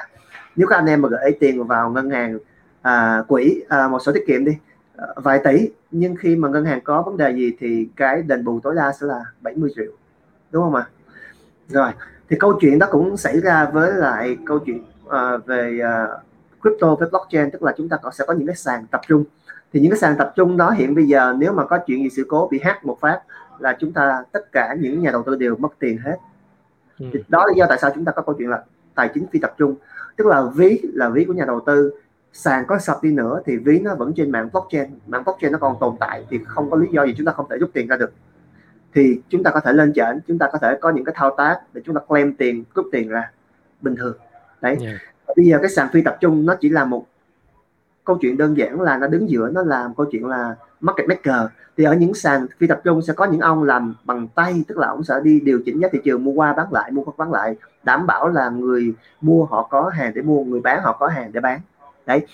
Nếu 0.56 0.68
các 0.68 0.76
anh 0.76 0.86
em 0.86 1.02
mà 1.02 1.10
gửi 1.10 1.32
tiền 1.40 1.64
vào 1.64 1.90
ngân 1.90 2.10
hàng 2.10 2.38
à, 2.82 3.24
quỹ 3.28 3.64
à, 3.70 3.88
một 3.88 4.00
số 4.00 4.12
tiết 4.12 4.24
kiệm 4.28 4.46
đi 4.46 4.52
à, 4.98 5.08
vài 5.16 5.42
tỷ 5.44 5.70
nhưng 5.92 6.16
khi 6.16 6.36
mà 6.36 6.50
ngân 6.50 6.66
hàng 6.66 6.82
có 6.84 7.02
vấn 7.02 7.18
đề 7.18 7.32
gì 7.32 7.56
thì 7.60 7.88
cái 7.96 8.22
đền 8.22 8.46
bù 8.46 8.60
tối 8.60 8.76
đa 8.76 8.94
sẽ 9.00 9.08
là 9.08 9.26
70 9.42 9.70
triệu 9.76 9.92
đúng 10.52 10.64
không 10.64 10.76
ạ? 10.76 10.86
Rồi 11.72 11.92
thì 12.30 12.38
câu 12.40 12.58
chuyện 12.62 12.80
đó 12.80 12.88
cũng 12.92 13.18
xảy 13.18 13.40
ra 13.40 13.66
với 13.74 13.94
lại 13.94 14.38
câu 14.46 14.60
chuyện 14.60 14.84
à, 15.10 15.38
về 15.38 15.80
à, 15.84 16.08
crypto 16.62 16.96
với 16.96 17.10
blockchain 17.10 17.52
tức 17.52 17.64
là 17.64 17.74
chúng 17.78 17.90
ta 17.90 17.98
có 17.98 18.12
sẽ 18.12 18.26
có 18.28 18.34
những 18.34 18.48
cái 18.48 18.56
sàn 18.56 18.86
tập 18.92 19.02
trung. 19.08 19.24
Thì 19.74 19.80
những 19.80 19.92
cái 19.92 20.00
sàn 20.00 20.16
tập 20.18 20.34
trung 20.36 20.58
đó 20.58 20.72
hiện 20.72 20.96
bây 20.96 21.06
giờ 21.06 21.34
nếu 21.38 21.54
mà 21.54 21.66
có 21.66 21.78
chuyện 21.88 22.04
gì 22.04 22.10
sự 22.10 22.26
cố 22.28 22.48
bị 22.52 22.60
hack 22.64 22.86
một 22.86 22.98
phát 23.02 23.22
là 23.60 23.78
chúng 23.80 23.94
ta 23.94 24.24
tất 24.32 24.52
cả 24.52 24.76
những 24.80 25.02
nhà 25.02 25.12
đầu 25.12 25.24
tư 25.24 25.36
đều 25.36 25.56
mất 25.56 25.70
tiền 25.80 25.98
hết. 25.98 26.18
Ừ. 27.00 27.06
đó 27.28 27.46
là 27.48 27.54
do 27.56 27.66
tại 27.70 27.78
sao 27.82 27.92
chúng 27.96 28.06
ta 28.06 28.12
có 28.12 28.22
câu 28.22 28.36
chuyện 28.38 28.50
là 28.50 28.64
tài 28.96 29.10
chính 29.14 29.28
phi 29.28 29.40
tập 29.40 29.54
trung. 29.58 29.76
Tức 30.18 30.28
là 30.28 30.44
ví 30.56 30.82
là 30.94 31.10
ví 31.10 31.26
của 31.26 31.34
nhà 31.34 31.46
đầu 31.46 31.60
tư 31.66 31.94
sàn 32.34 32.66
có 32.68 32.80
sập 32.80 33.04
đi 33.04 33.12
nữa 33.12 33.42
thì 33.46 33.58
ví 33.58 33.80
nó 33.80 33.96
vẫn 33.96 34.14
trên 34.16 34.32
mạng 34.32 34.50
blockchain. 34.54 34.90
Mạng 35.08 35.24
blockchain 35.24 35.52
nó 35.52 35.58
còn 35.58 35.76
tồn 35.80 35.96
tại 36.00 36.26
thì 36.30 36.40
không 36.46 36.70
có 36.70 36.78
lý 36.78 36.88
do 36.92 37.06
gì 37.06 37.14
chúng 37.18 37.26
ta 37.26 37.32
không 37.32 37.46
thể 37.50 37.58
rút 37.58 37.70
tiền 37.74 37.88
ra 37.88 37.98
được 37.98 38.12
thì 38.94 39.22
chúng 39.30 39.44
ta 39.44 39.52
có 39.52 39.60
thể 39.60 39.74
lên 39.74 39.94
trển 39.94 40.20
chúng 40.28 40.38
ta 40.38 40.50
có 40.52 40.58
thể 40.58 40.78
có 40.82 40.90
những 40.90 41.06
cái 41.06 41.16
thao 41.18 41.36
tác 41.38 41.60
để 41.74 41.82
chúng 41.86 41.96
ta 41.96 42.02
claim 42.08 42.34
tiền 42.34 42.64
rút 42.76 42.86
tiền 42.92 43.10
ra 43.10 43.32
bình 43.82 43.96
thường. 43.96 44.18
Đấy. 44.62 44.78
Yeah. 44.82 45.02
bây 45.38 45.46
giờ 45.46 45.58
cái 45.62 45.70
sàn 45.70 45.88
phi 45.94 46.02
tập 46.02 46.18
trung 46.22 46.46
nó 46.46 46.56
chỉ 46.56 46.70
là 46.70 46.86
một 46.86 47.06
câu 48.06 48.18
chuyện 48.22 48.38
đơn 48.38 48.58
giản 48.58 48.82
là 48.82 48.98
nó 48.98 49.08
đứng 49.08 49.30
giữa 49.30 49.50
nó 49.54 49.64
làm 49.64 49.96
câu 49.96 50.06
chuyện 50.12 50.26
là 50.28 50.56
market 50.80 51.08
maker. 51.08 51.42
Thì 51.78 51.84
ở 51.84 51.94
những 51.94 52.14
sàn 52.14 52.48
phi 52.58 52.68
tập 52.68 52.82
trung 52.84 53.02
sẽ 53.02 53.14
có 53.14 53.26
những 53.26 53.42
ông 53.42 53.64
làm 53.64 53.96
bằng 54.04 54.28
tay 54.36 54.64
tức 54.68 54.78
là 54.78 54.88
ông 54.88 55.04
sẽ 55.04 55.16
đi 55.24 55.40
điều 55.40 55.62
chỉnh 55.66 55.82
giá 55.82 55.88
thị 55.92 56.00
trường 56.04 56.24
mua 56.24 56.32
qua 56.32 56.54
bán 56.54 56.74
lại 56.74 56.92
mua 56.92 57.04
qua 57.04 57.14
bán 57.18 57.32
lại 57.32 57.56
đảm 57.84 58.08
bảo 58.08 58.30
là 58.30 58.50
người 58.50 58.94
mua 59.22 59.46
họ 59.46 59.68
có 59.72 59.90
hàng 59.94 60.12
để 60.16 60.22
mua 60.22 60.44
người 60.44 60.62
bán 60.62 60.82
họ 60.84 60.98
có 61.00 61.08
hàng 61.08 61.32
để 61.32 61.40
bán. 61.40 61.60
Đấy. 62.06 62.26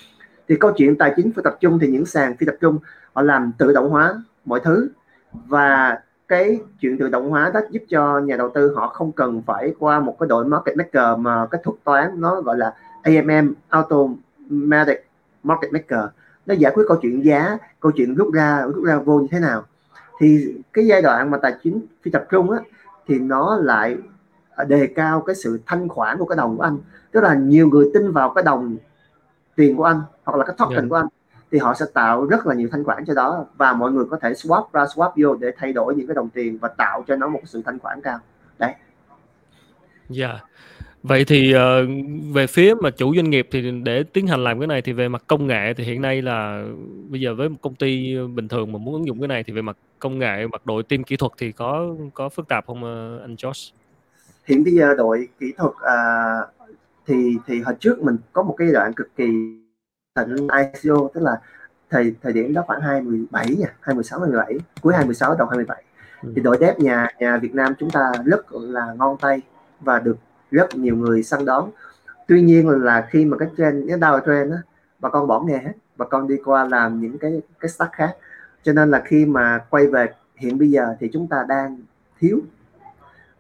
Thì 0.48 0.56
câu 0.60 0.72
chuyện 0.78 0.96
tài 0.96 1.14
chính 1.16 1.32
phi 1.32 1.42
tập 1.44 1.58
trung 1.60 1.80
thì 1.80 1.88
những 1.88 2.06
sàn 2.06 2.38
phi 2.38 2.46
tập 2.46 2.56
trung 2.62 2.78
họ 3.14 3.22
làm 3.22 3.52
tự 3.58 3.74
động 3.74 3.90
hóa 3.90 4.24
mọi 4.46 4.60
thứ 4.64 4.90
và 5.34 6.00
cái 6.28 6.60
chuyện 6.80 6.98
tự 6.98 7.10
động 7.10 7.30
hóa 7.30 7.52
đó 7.54 7.60
giúp 7.70 7.84
cho 7.90 8.20
nhà 8.20 8.38
đầu 8.38 8.50
tư 8.54 8.74
họ 8.76 8.88
không 8.88 9.12
cần 9.12 9.42
phải 9.46 9.74
qua 9.80 10.00
một 10.00 10.16
cái 10.20 10.28
đội 10.28 10.46
market 10.46 10.78
maker 10.78 11.20
mà 11.20 11.48
cái 11.52 11.62
thuật 11.64 11.78
toán 11.84 12.22
nó 12.22 12.42
gọi 12.42 12.58
là 12.58 12.74
AMM 13.04 13.54
automatic 13.70 15.06
market 15.44 15.74
maker 15.74 16.06
nó 16.46 16.54
giải 16.54 16.72
quyết 16.76 16.84
câu 16.88 16.98
chuyện 17.02 17.26
giá 17.26 17.58
câu 17.80 17.92
chuyện 17.96 18.16
rút 18.16 18.34
ra 18.34 18.66
rút 18.76 18.86
ra 18.86 18.98
vô 18.98 19.20
như 19.20 19.28
thế 19.32 19.40
nào 19.40 19.64
thì 20.20 20.56
cái 20.74 20.88
giai 20.88 21.02
đoạn 21.02 21.32
mà 21.32 21.38
tài 21.42 21.56
chính 21.64 21.82
phi 22.02 22.12
tập 22.12 22.26
trung 22.32 22.52
á 22.52 22.60
thì 23.08 23.20
nó 23.20 23.58
lại 23.62 23.98
đề 24.68 24.88
cao 24.88 25.22
cái 25.22 25.36
sự 25.36 25.60
thanh 25.66 25.88
khoản 25.90 26.18
của 26.18 26.26
cái 26.26 26.36
đồng 26.36 26.58
của 26.58 26.64
anh 26.64 26.78
tức 27.12 27.22
là 27.22 27.34
nhiều 27.34 27.68
người 27.68 27.92
tin 27.94 28.12
vào 28.12 28.34
cái 28.34 28.44
đồng 28.44 28.78
tiền 29.56 29.78
của 29.78 29.84
anh 29.84 30.02
hoặc 30.24 30.38
là 30.38 30.46
cái 30.46 30.56
token 30.60 30.74
yeah. 30.74 30.84
Dạ. 30.84 30.90
của 30.90 30.96
anh 30.96 31.08
thì 31.52 31.58
họ 31.58 31.74
sẽ 31.74 31.86
tạo 31.94 32.26
rất 32.26 32.48
là 32.48 32.56
nhiều 32.56 32.70
thanh 32.72 32.84
khoản 32.84 33.06
cho 33.06 33.14
đó 33.14 33.46
và 33.58 33.74
mọi 33.74 33.92
người 33.92 34.06
có 34.10 34.20
thể 34.22 34.34
swap 34.34 34.66
ra 34.74 34.84
swap 34.84 35.12
vô 35.16 35.36
để 35.36 35.52
thay 35.58 35.74
đổi 35.74 35.96
những 35.96 36.08
cái 36.08 36.16
đồng 36.16 36.30
tiền 36.30 36.58
và 36.58 36.68
tạo 36.68 37.04
cho 37.08 37.16
nó 37.16 37.28
một 37.28 37.40
sự 37.46 37.62
thanh 37.66 37.80
khoản 37.80 38.02
cao. 38.02 38.20
Đấy. 38.60 38.74
Dạ. 40.10 40.28
Yeah. 40.28 40.42
vậy 41.04 41.26
thì 41.26 41.54
uh, 41.56 41.60
về 42.34 42.48
phía 42.48 42.74
mà 42.82 42.90
chủ 42.90 43.16
doanh 43.16 43.30
nghiệp 43.30 43.48
thì 43.52 43.72
để 43.84 44.04
tiến 44.04 44.28
hành 44.28 44.44
làm 44.44 44.60
cái 44.60 44.68
này 44.68 44.82
thì 44.82 44.94
về 44.94 45.08
mặt 45.08 45.24
công 45.28 45.48
nghệ 45.48 45.74
thì 45.74 45.84
hiện 45.84 46.02
nay 46.02 46.22
là 46.22 46.66
bây 47.10 47.22
giờ 47.22 47.36
với 47.36 47.50
một 47.50 47.58
công 47.62 47.76
ty 47.76 48.18
bình 48.36 48.48
thường 48.48 48.72
mà 48.72 48.80
muốn 48.80 48.94
ứng 48.94 49.08
dụng 49.08 49.20
cái 49.20 49.28
này 49.28 49.44
thì 49.44 49.54
về 49.54 49.62
mặt 49.62 49.78
công 50.00 50.20
nghệ 50.20 50.48
mặt 50.48 50.66
đội 50.66 50.84
team 50.84 51.04
kỹ 51.04 51.18
thuật 51.18 51.32
thì 51.38 51.52
có 51.52 51.96
có 52.14 52.30
phức 52.30 52.48
tạp 52.48 52.68
không 52.68 52.78
uh, 52.78 53.22
anh 53.22 53.36
Josh? 53.36 53.72
Hiện 54.46 54.64
bây 54.64 54.74
giờ 54.74 54.96
đội 54.98 55.28
kỹ 55.40 55.54
thuật 55.58 55.72
uh, 55.72 56.50
thì 57.06 57.38
thì 57.48 57.62
hồi 57.62 57.76
trước 57.80 58.00
mình 58.04 58.18
có 58.34 58.44
một 58.44 58.56
cái 58.58 58.68
đoạn 58.74 58.94
cực 58.94 59.16
kỳ 59.16 59.26
thành 60.18 60.48
ICO 60.74 61.10
tức 61.14 61.22
là 61.24 61.42
thời 61.90 62.16
thời 62.24 62.34
điểm 62.34 62.54
đó 62.54 62.64
khoảng 62.68 62.82
2017 62.82 63.46
nha 63.46 63.74
2016 63.82 64.20
2017 64.20 64.58
cuối 64.82 64.94
2016 64.94 65.36
đầu 65.36 65.48
2017 65.48 65.84
ừ. 66.24 66.32
thì 66.36 66.42
đội 66.42 66.58
dev 66.60 66.80
nhà 66.80 67.08
nhà 67.20 67.38
Việt 67.38 67.56
Nam 67.56 67.74
chúng 67.80 67.90
ta 67.90 68.12
rất 68.26 68.54
là 68.54 68.94
ngon 68.98 69.18
tay 69.18 69.42
và 69.80 70.00
được 70.00 70.18
rất 70.52 70.76
nhiều 70.76 70.96
người 70.96 71.24
săn 71.24 71.46
đón 71.46 71.72
tuy 72.28 72.42
nhiên 72.42 72.70
là 72.70 73.08
khi 73.10 73.26
mà 73.26 73.38
cái 73.38 73.50
trend 73.58 73.90
cái 73.90 73.98
đau 73.98 74.20
trend 74.20 74.52
á 74.52 74.58
bà 75.00 75.10
con 75.10 75.28
bỏ 75.28 75.40
nghề 75.40 75.58
hết 75.58 75.74
bà 75.98 76.06
con 76.06 76.28
đi 76.28 76.36
qua 76.46 76.66
làm 76.66 77.02
những 77.02 77.18
cái 77.18 77.42
cái 77.60 77.70
stack 77.70 77.94
khác 77.94 78.16
cho 78.64 78.74
nên 78.74 78.92
là 78.92 79.02
khi 79.06 79.26
mà 79.26 79.60
quay 79.70 79.88
về 79.88 80.08
hiện 80.36 80.58
bây 80.58 80.72
giờ 80.72 80.96
thì 81.00 81.10
chúng 81.14 81.28
ta 81.28 81.46
đang 81.48 81.78
thiếu 82.20 82.40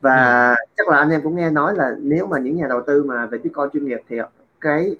và 0.01 0.49
ừ. 0.49 0.55
chắc 0.77 0.87
là 0.87 0.97
anh 0.97 1.09
em 1.09 1.21
cũng 1.21 1.35
nghe 1.35 1.49
nói 1.49 1.75
là 1.75 1.95
nếu 1.99 2.27
mà 2.27 2.39
những 2.39 2.55
nhà 2.55 2.67
đầu 2.69 2.81
tư 2.87 3.03
mà 3.03 3.25
về 3.25 3.37
Bitcoin 3.37 3.69
chuyên 3.73 3.85
nghiệp 3.85 4.01
thì 4.09 4.17
cái 4.61 4.95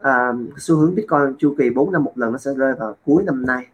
uh, 0.00 0.58
xu 0.58 0.76
hướng 0.76 0.94
Bitcoin 0.94 1.34
chu 1.38 1.54
kỳ 1.58 1.70
4 1.70 1.92
năm 1.92 2.04
một 2.04 2.18
lần 2.18 2.32
nó 2.32 2.38
sẽ 2.38 2.50
rơi 2.56 2.74
vào 2.74 2.96
cuối 3.06 3.22
năm 3.26 3.46
nay 3.46 3.66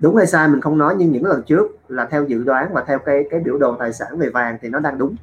đúng 0.00 0.16
hay 0.16 0.26
sai 0.26 0.48
mình 0.48 0.60
không 0.60 0.78
nói 0.78 0.94
nhưng 0.98 1.12
những 1.12 1.24
lần 1.24 1.42
trước 1.42 1.66
là 1.88 2.06
theo 2.06 2.24
dự 2.24 2.44
đoán 2.44 2.72
và 2.72 2.84
theo 2.86 2.98
cái 2.98 3.24
cái 3.30 3.40
biểu 3.40 3.58
đồ 3.58 3.76
tài 3.78 3.92
sản 3.92 4.18
về 4.18 4.30
vàng 4.30 4.58
thì 4.62 4.68
nó 4.68 4.78
đang 4.78 4.98
đúng 4.98 5.16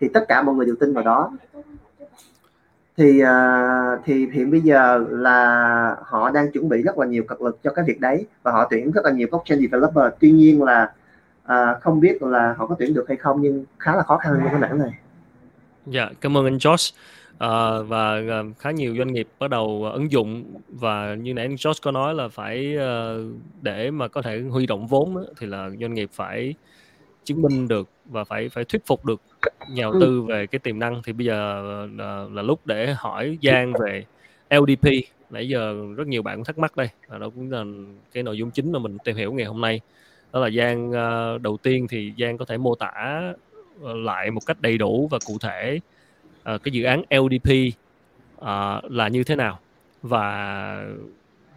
thì 0.00 0.08
tất 0.08 0.24
cả 0.28 0.42
mọi 0.42 0.54
người 0.54 0.66
đều 0.66 0.76
tin 0.80 0.92
vào 0.92 1.04
đó 1.04 1.32
thì 2.96 3.22
uh, 3.22 4.00
thì 4.04 4.26
hiện 4.32 4.50
bây 4.50 4.60
giờ 4.60 5.04
là 5.10 5.96
họ 6.02 6.30
đang 6.30 6.52
chuẩn 6.52 6.68
bị 6.68 6.82
rất 6.82 6.98
là 6.98 7.06
nhiều 7.06 7.22
cật 7.28 7.40
lực 7.40 7.58
cho 7.62 7.72
cái 7.72 7.84
việc 7.84 8.00
đấy 8.00 8.26
và 8.42 8.52
họ 8.52 8.66
tuyển 8.70 8.90
rất 8.90 9.04
là 9.04 9.10
nhiều 9.10 9.28
blockchain 9.30 9.60
developer 9.60 10.12
tuy 10.20 10.30
nhiên 10.30 10.62
là 10.62 10.92
uh, 11.44 11.82
không 11.82 12.00
biết 12.00 12.22
là 12.22 12.54
họ 12.58 12.66
có 12.66 12.76
tuyển 12.78 12.94
được 12.94 13.04
hay 13.08 13.16
không 13.16 13.42
nhưng 13.42 13.64
khá 13.78 13.96
là 13.96 14.02
khó 14.02 14.16
khăn 14.16 14.32
trong 14.38 14.48
cái 14.50 14.60
mảng 14.60 14.78
này. 14.78 14.98
Dạ, 15.86 16.10
cảm 16.20 16.36
ơn 16.36 16.44
anh 16.44 16.56
Josh. 16.56 16.94
Ờ, 17.38 17.82
và, 17.82 18.22
ờ, 18.28 18.44
khá 18.58 18.70
nhiều 18.70 18.96
doanh 18.96 19.12
nghiệp 19.12 19.28
bắt 19.38 19.50
đầu, 19.50 19.84
ờ, 19.84 19.90
ứng 19.90 20.12
dụng 20.12 20.44
và 20.68 21.14
như 21.14 21.34
nãy 21.34 21.44
anh 21.44 21.56
George 21.64 21.80
có 21.82 21.90
nói 21.90 22.14
là 22.14 22.28
phải, 22.28 22.76
để 23.62 23.90
mà 23.90 24.08
có 24.08 24.22
thể 24.22 24.40
huy 24.40 24.66
động 24.66 24.86
vốn 24.86 25.16
á, 25.16 25.22
thì 25.38 25.46
là 25.46 25.70
doanh 25.80 25.94
nghiệp 25.94 26.08
phải 26.12 26.54
chứng 27.24 27.42
minh 27.42 27.68
được 27.68 27.88
và 28.04 28.24
phải 28.24 28.48
phải 28.48 28.64
thuyết 28.64 28.86
phục 28.86 29.04
được 29.04 29.20
nhà 29.70 29.82
đầu 29.82 29.94
tư 30.00 30.22
về 30.22 30.46
cái 30.46 30.58
tiềm 30.58 30.78
năng. 30.78 31.02
Thì 31.04 31.12
bây 31.12 31.26
giờ 31.26 31.62
là 31.96 32.26
là 32.32 32.42
lúc 32.42 32.66
để 32.66 32.94
hỏi 32.96 33.38
Giang 33.42 33.72
về 33.80 34.04
LDP, 34.50 34.90
nãy 35.30 35.48
giờ 35.48 35.74
rất 35.96 36.06
nhiều 36.06 36.22
bạn 36.22 36.36
cũng 36.36 36.44
thắc 36.44 36.58
mắc 36.58 36.76
đây, 36.76 36.88
và 37.08 37.18
đó 37.18 37.30
cũng 37.30 37.50
là 37.50 37.64
cái 38.12 38.22
nội 38.22 38.38
dung 38.38 38.50
chính 38.50 38.72
mà 38.72 38.78
mình 38.78 38.98
tìm 39.04 39.16
hiểu 39.16 39.32
ngày 39.32 39.46
hôm 39.46 39.60
nay. 39.60 39.80
Đó 40.32 40.40
là 40.40 40.50
Giang, 40.50 40.92
đầu 41.42 41.56
tiên 41.62 41.86
thì 41.90 42.12
Giang 42.18 42.38
có 42.38 42.44
thể 42.44 42.56
mô 42.58 42.74
tả, 42.74 43.22
lại 43.82 44.30
một 44.30 44.40
cách 44.46 44.60
đầy 44.60 44.78
đủ 44.78 45.08
và 45.10 45.18
cụ 45.26 45.38
thể 45.40 45.80
uh, 46.54 46.62
cái 46.62 46.72
dự 46.72 46.84
án 46.84 47.02
LDP 47.10 47.50
uh, 47.50 47.74
ờ, 48.36 48.80
là 48.84 49.08
như 49.08 49.24
thế 49.24 49.36
nào 49.36 49.58
và 50.02 50.84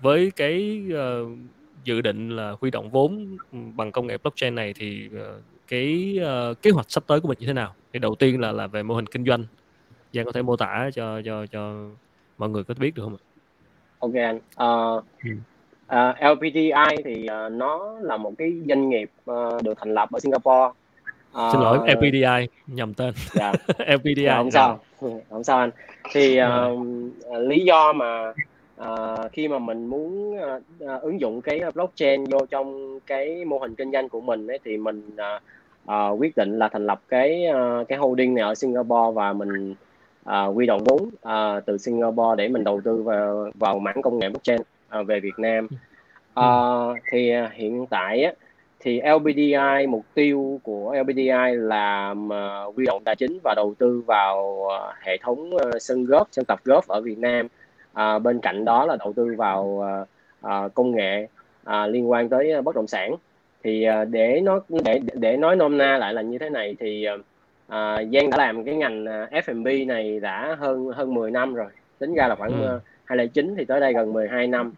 với 0.02 0.32
cái 0.36 0.84
uh, 0.94 1.38
dự 1.84 2.02
định 2.02 2.30
là 2.30 2.56
huy 2.62 2.72
động 2.72 2.90
vốn 2.90 3.38
bằng 3.52 3.92
công 3.92 4.08
nghệ 4.08 4.18
blockchain 4.18 4.56
này 4.56 4.74
thì 4.74 5.10
uh, 5.16 5.44
cái 5.68 6.20
uh, 6.52 6.62
kế 6.62 6.72
hoạch 6.72 6.92
sắp 6.92 7.04
tới 7.08 7.20
của 7.20 7.28
mình 7.28 7.38
như 7.40 7.48
thế 7.48 7.54
nào 7.54 7.76
thì 7.94 8.00
đầu 8.00 8.16
tiên 8.16 8.42
là 8.42 8.52
là 8.52 8.68
về 8.68 8.84
mô 8.84 8.96
hình 8.96 9.06
kinh 9.06 9.26
doanh 9.26 9.46
Giang 10.14 10.26
có 10.26 10.32
thể 10.32 10.42
mô 10.42 10.56
tả 10.56 10.90
cho 10.94 11.22
cho 11.26 11.46
cho 11.46 11.74
mọi 12.38 12.50
người 12.50 12.64
có 12.64 12.74
biết 12.80 12.96
được 12.96 13.04
không 13.04 13.16
ạ? 13.16 13.24
Ok 14.00 14.14
anh. 14.14 14.36
Uh, 14.36 15.04
ừ. 15.24 15.32
uh, 15.96 16.38
LPTI 16.38 17.04
thì 17.06 17.28
uh, 17.46 17.52
nó 17.52 18.00
là 18.02 18.18
một 18.18 18.34
cái 18.38 18.54
doanh 18.68 18.90
nghiệp 18.90 19.12
uh, 19.32 19.64
được 19.64 19.74
thành 19.78 19.94
lập 19.94 20.10
ở 20.12 20.20
Singapore 20.20 20.81
uh, 21.32 21.52
xin 21.52 21.62
lỗi 21.62 21.80
LPDI 21.88 22.48
nhầm 22.68 22.94
tên. 22.94 23.14
dạ. 23.34 23.54
LPDI 23.78 24.24
dạ, 24.24 24.38
không 24.38 24.52
sao. 24.52 24.80
không 25.30 25.44
sao 25.44 25.60
anh. 25.60 25.72
Thì 26.12 26.40
uh, 26.42 26.88
lý 27.40 27.64
do 27.66 27.94
mà 27.94 28.34
uh, 28.82 29.32
khi 29.32 29.48
mà 29.48 29.60
mình 29.60 29.86
muốn 29.86 30.36
uh, 30.36 31.02
ứng 31.02 31.22
dụng 31.22 31.42
cái 31.42 31.62
blockchain 31.74 32.24
vô 32.24 32.40
trong 32.50 33.00
cái 33.08 33.46
mô 33.46 33.60
hình 33.60 33.76
kinh 33.76 33.92
doanh 33.92 34.10
của 34.10 34.22
mình 34.22 34.48
ấy, 34.48 34.60
thì 34.66 34.78
mình 34.78 35.10
uh, 35.14 35.42
uh, 35.88 36.20
quyết 36.22 36.38
định 36.38 36.60
là 36.60 36.68
thành 36.68 36.86
lập 36.86 37.02
cái 37.08 37.46
uh, 37.50 37.88
cái 37.88 37.98
holding 37.98 38.36
này 38.36 38.44
ở 38.44 38.56
Singapore 38.56 39.12
và 39.14 39.34
mình 39.34 39.76
uh, 40.30 40.58
quy 40.58 40.66
động 40.66 40.84
vốn 40.84 41.02
uh, 41.04 41.66
từ 41.66 41.78
Singapore 41.78 42.36
để 42.38 42.48
mình 42.48 42.64
đầu 42.64 42.82
tư 42.84 43.04
vào 43.04 43.50
vào 43.56 43.80
mảng 43.80 44.02
công 44.02 44.20
nghệ 44.20 44.30
blockchain 44.30 44.62
uh, 45.00 45.08
về 45.08 45.20
Việt 45.20 45.40
Nam. 45.40 45.68
Uh, 46.40 46.98
thì 47.12 47.34
uh, 47.46 47.52
hiện 47.54 47.86
tại 47.90 48.24
á, 48.24 48.32
thì 48.82 49.02
LBDI 49.02 49.88
mục 49.90 50.06
tiêu 50.14 50.60
của 50.64 50.96
LBDI 51.02 51.56
là 51.56 52.16
huy 52.76 52.86
động 52.86 53.04
tài 53.04 53.16
chính 53.16 53.40
và 53.44 53.54
đầu 53.56 53.74
tư 53.80 54.04
vào 54.08 54.40
uh, 54.66 54.96
hệ 55.02 55.18
thống 55.22 55.56
uh, 55.56 55.62
sân 55.82 56.06
golf 56.06 56.26
sân 56.32 56.46
tập 56.46 56.60
golf 56.66 56.82
ở 56.88 57.02
Việt 57.02 57.18
Nam. 57.18 57.48
Uh, 57.92 58.22
bên 58.22 58.40
cạnh 58.40 58.66
đó 58.66 58.86
là 58.86 58.98
đầu 59.00 59.14
tư 59.14 59.36
vào 59.38 59.84
uh, 60.46 60.74
công 60.74 60.96
nghệ 60.96 61.28
uh, 61.70 61.90
liên 61.90 62.12
quan 62.12 62.30
tới 62.30 62.62
bất 62.62 62.76
động 62.76 62.88
sản. 62.88 63.16
Thì 63.64 63.88
uh, 63.90 64.10
để 64.10 64.42
nó 64.44 64.60
để 64.84 65.02
để 65.14 65.38
nói 65.38 65.56
nôm 65.56 65.78
na 65.78 65.98
lại 65.98 66.14
là 66.14 66.22
như 66.22 66.38
thế 66.38 66.50
này 66.50 66.76
thì 66.80 67.08
uh, 67.10 67.22
Giang 68.14 68.30
đã 68.30 68.38
làm 68.38 68.64
cái 68.64 68.76
ngành 68.76 69.06
F&B 69.32 69.88
này 69.88 70.20
đã 70.20 70.56
hơn 70.60 70.92
hơn 70.96 71.14
10 71.14 71.32
năm 71.32 71.54
rồi. 71.54 71.70
Tính 72.00 72.14
ra 72.14 72.28
là 72.28 72.36
khoảng 72.36 72.62
ừ. 72.62 72.76
uh, 72.76 72.82
2009 73.06 73.56
thì 73.58 73.66
tới 73.66 73.80
đây 73.80 73.94
gần 73.94 74.14
12 74.14 74.48
năm 74.48 74.74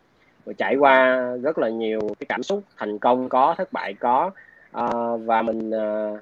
và 0.45 0.53
trải 0.53 0.75
qua 0.75 1.27
rất 1.43 1.58
là 1.58 1.69
nhiều 1.69 1.99
cái 2.19 2.25
cảm 2.29 2.43
xúc 2.43 2.63
thành 2.77 2.99
công 2.99 3.29
có 3.29 3.56
thất 3.58 3.73
bại 3.73 3.93
có 3.93 4.32
uh, 4.77 5.21
và 5.25 5.41
mình 5.41 5.69
uh, 5.69 6.19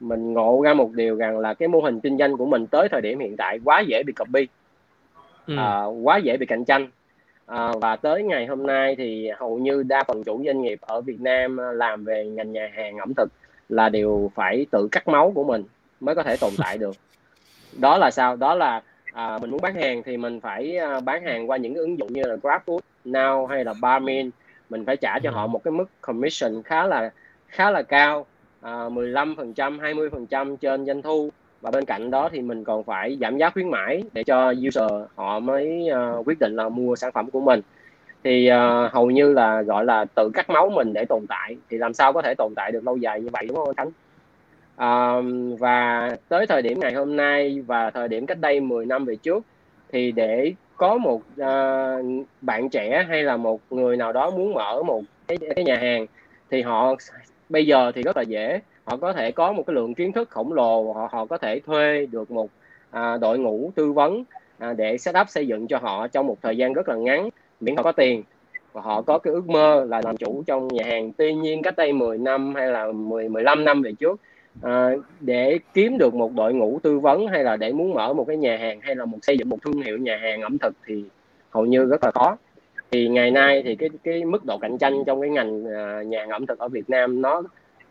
mình 0.00 0.32
ngộ 0.32 0.60
ra 0.64 0.74
một 0.74 0.92
điều 0.92 1.16
rằng 1.16 1.38
là 1.38 1.54
cái 1.54 1.68
mô 1.68 1.80
hình 1.80 2.00
kinh 2.00 2.18
doanh 2.18 2.36
của 2.36 2.46
mình 2.46 2.66
tới 2.66 2.88
thời 2.88 3.00
điểm 3.00 3.18
hiện 3.18 3.36
tại 3.36 3.58
quá 3.64 3.80
dễ 3.80 4.02
bị 4.02 4.12
copy 4.12 4.48
ừ. 5.46 5.54
uh, 5.54 6.06
quá 6.06 6.16
dễ 6.16 6.36
bị 6.36 6.46
cạnh 6.46 6.64
tranh. 6.64 6.90
Uh, 7.52 7.80
và 7.80 7.96
tới 7.96 8.22
ngày 8.22 8.46
hôm 8.46 8.66
nay 8.66 8.94
thì 8.98 9.28
hầu 9.36 9.58
như 9.58 9.82
đa 9.82 10.04
phần 10.04 10.24
chủ 10.24 10.42
doanh 10.46 10.62
nghiệp 10.62 10.78
ở 10.80 11.00
Việt 11.00 11.20
Nam 11.20 11.56
làm 11.56 12.04
về 12.04 12.24
ngành 12.24 12.52
nhà 12.52 12.70
hàng 12.74 12.96
ẩm 12.96 13.12
thực 13.16 13.28
là 13.68 13.88
đều 13.88 14.30
phải 14.34 14.66
tự 14.70 14.88
cắt 14.92 15.08
máu 15.08 15.32
của 15.34 15.44
mình 15.44 15.64
mới 16.00 16.14
có 16.14 16.22
thể 16.22 16.36
tồn 16.36 16.50
tại 16.58 16.78
được. 16.78 16.96
Đó 17.78 17.98
là 17.98 18.10
sao? 18.10 18.36
Đó 18.36 18.54
là 18.54 18.82
à, 19.12 19.38
mình 19.38 19.50
muốn 19.50 19.60
bán 19.60 19.74
hàng 19.74 20.02
thì 20.02 20.16
mình 20.16 20.40
phải 20.40 20.76
à, 20.76 21.00
bán 21.00 21.24
hàng 21.24 21.50
qua 21.50 21.56
những 21.56 21.74
cái 21.74 21.80
ứng 21.80 21.98
dụng 21.98 22.12
như 22.12 22.22
là 22.22 22.36
GrabFood, 22.36 22.80
Now 23.04 23.46
hay 23.46 23.64
là 23.64 23.74
Barmin. 23.80 24.30
Mình 24.70 24.84
phải 24.86 24.96
trả 24.96 25.18
cho 25.18 25.30
họ 25.30 25.46
một 25.46 25.64
cái 25.64 25.72
mức 25.72 25.90
commission 26.00 26.62
khá 26.62 26.86
là 26.86 27.10
khá 27.48 27.70
là 27.70 27.82
cao 27.82 28.26
à, 28.60 28.70
15% 28.70 29.54
20% 29.54 30.56
trên 30.56 30.86
doanh 30.86 31.02
thu. 31.02 31.30
Và 31.60 31.70
bên 31.70 31.84
cạnh 31.84 32.10
đó 32.10 32.28
thì 32.32 32.40
mình 32.40 32.64
còn 32.64 32.84
phải 32.84 33.18
giảm 33.20 33.38
giá 33.38 33.50
khuyến 33.50 33.70
mãi 33.70 34.02
để 34.12 34.24
cho 34.24 34.54
user 34.68 34.90
họ 35.14 35.40
mới 35.40 35.88
uh, 36.18 36.28
quyết 36.28 36.38
định 36.38 36.56
là 36.56 36.68
mua 36.68 36.96
sản 36.96 37.12
phẩm 37.12 37.30
của 37.30 37.40
mình. 37.40 37.60
Thì 38.24 38.50
uh, 38.50 38.92
hầu 38.92 39.10
như 39.10 39.32
là 39.32 39.62
gọi 39.62 39.84
là 39.84 40.04
tự 40.04 40.30
cắt 40.34 40.50
máu 40.50 40.70
mình 40.70 40.92
để 40.92 41.04
tồn 41.04 41.26
tại. 41.28 41.56
Thì 41.70 41.78
làm 41.78 41.94
sao 41.94 42.12
có 42.12 42.22
thể 42.22 42.34
tồn 42.38 42.52
tại 42.56 42.72
được 42.72 42.84
lâu 42.84 42.96
dài 42.96 43.20
như 43.20 43.28
vậy 43.32 43.46
đúng 43.46 43.56
không 43.56 43.74
Khánh? 43.74 43.90
Uh, 44.84 45.24
và 45.58 46.10
tới 46.28 46.46
thời 46.46 46.62
điểm 46.62 46.80
ngày 46.80 46.92
hôm 46.92 47.16
nay 47.16 47.60
và 47.66 47.90
thời 47.90 48.08
điểm 48.08 48.26
cách 48.26 48.38
đây 48.40 48.60
10 48.60 48.86
năm 48.86 49.04
về 49.04 49.16
trước 49.16 49.44
thì 49.92 50.12
để 50.12 50.52
có 50.76 50.98
một 50.98 51.22
uh, 51.40 52.26
bạn 52.40 52.68
trẻ 52.70 53.04
hay 53.08 53.22
là 53.22 53.36
một 53.36 53.60
người 53.70 53.96
nào 53.96 54.12
đó 54.12 54.30
muốn 54.30 54.54
mở 54.54 54.82
một 54.82 55.02
cái, 55.28 55.38
cái 55.54 55.64
nhà 55.64 55.76
hàng 55.76 56.06
thì 56.50 56.62
họ 56.62 56.94
bây 57.48 57.66
giờ 57.66 57.92
thì 57.94 58.02
rất 58.02 58.16
là 58.16 58.22
dễ. 58.22 58.60
Họ 58.84 58.96
có 58.96 59.12
thể 59.12 59.32
có 59.32 59.52
một 59.52 59.62
cái 59.66 59.74
lượng 59.74 59.94
kiến 59.94 60.12
thức 60.12 60.30
khổng 60.30 60.52
lồ 60.52 60.92
họ 60.92 61.08
họ 61.12 61.26
có 61.26 61.38
thể 61.38 61.60
thuê 61.60 62.06
được 62.06 62.30
một 62.30 62.50
à, 62.90 63.16
đội 63.16 63.38
ngũ 63.38 63.72
tư 63.74 63.92
vấn 63.92 64.24
à, 64.58 64.72
để 64.72 64.98
setup 64.98 65.28
xây 65.28 65.46
dựng 65.46 65.66
cho 65.66 65.78
họ 65.78 66.08
trong 66.08 66.26
một 66.26 66.36
thời 66.42 66.56
gian 66.56 66.72
rất 66.72 66.88
là 66.88 66.94
ngắn 66.94 67.28
miễn 67.60 67.76
họ 67.76 67.82
có 67.82 67.92
tiền. 67.92 68.22
Và 68.72 68.80
họ 68.80 69.02
có 69.02 69.18
cái 69.18 69.34
ước 69.34 69.48
mơ 69.48 69.84
là 69.88 70.00
làm 70.04 70.16
chủ 70.16 70.42
trong 70.46 70.68
nhà 70.68 70.84
hàng. 70.86 71.12
Tuy 71.12 71.34
nhiên 71.34 71.62
cách 71.62 71.76
đây 71.76 71.92
10 71.92 72.18
năm 72.18 72.54
hay 72.54 72.66
là 72.66 72.92
10 72.92 73.28
15 73.28 73.64
năm 73.64 73.82
về 73.82 73.92
trước 73.92 74.20
à, 74.62 74.90
để 75.20 75.58
kiếm 75.74 75.98
được 75.98 76.14
một 76.14 76.34
đội 76.34 76.54
ngũ 76.54 76.78
tư 76.82 76.98
vấn 76.98 77.26
hay 77.26 77.44
là 77.44 77.56
để 77.56 77.72
muốn 77.72 77.94
mở 77.94 78.12
một 78.12 78.24
cái 78.28 78.36
nhà 78.36 78.56
hàng 78.56 78.80
hay 78.80 78.94
là 78.94 79.04
một 79.04 79.18
xây 79.22 79.38
dựng 79.38 79.48
một 79.48 79.58
thương 79.64 79.82
hiệu 79.82 79.98
nhà 79.98 80.18
hàng 80.22 80.42
ẩm 80.42 80.58
thực 80.58 80.74
thì 80.86 81.04
hầu 81.50 81.66
như 81.66 81.84
rất 81.84 82.04
là 82.04 82.10
khó. 82.10 82.36
Thì 82.90 83.08
ngày 83.08 83.30
nay 83.30 83.62
thì 83.64 83.76
cái 83.76 83.88
cái 84.04 84.24
mức 84.24 84.44
độ 84.44 84.58
cạnh 84.58 84.78
tranh 84.78 84.94
trong 85.06 85.20
cái 85.20 85.30
ngành 85.30 85.64
uh, 85.64 86.06
nhà 86.06 86.18
hàng 86.18 86.28
ẩm 86.28 86.46
thực 86.46 86.58
ở 86.58 86.68
Việt 86.68 86.90
Nam 86.90 87.22
nó 87.22 87.42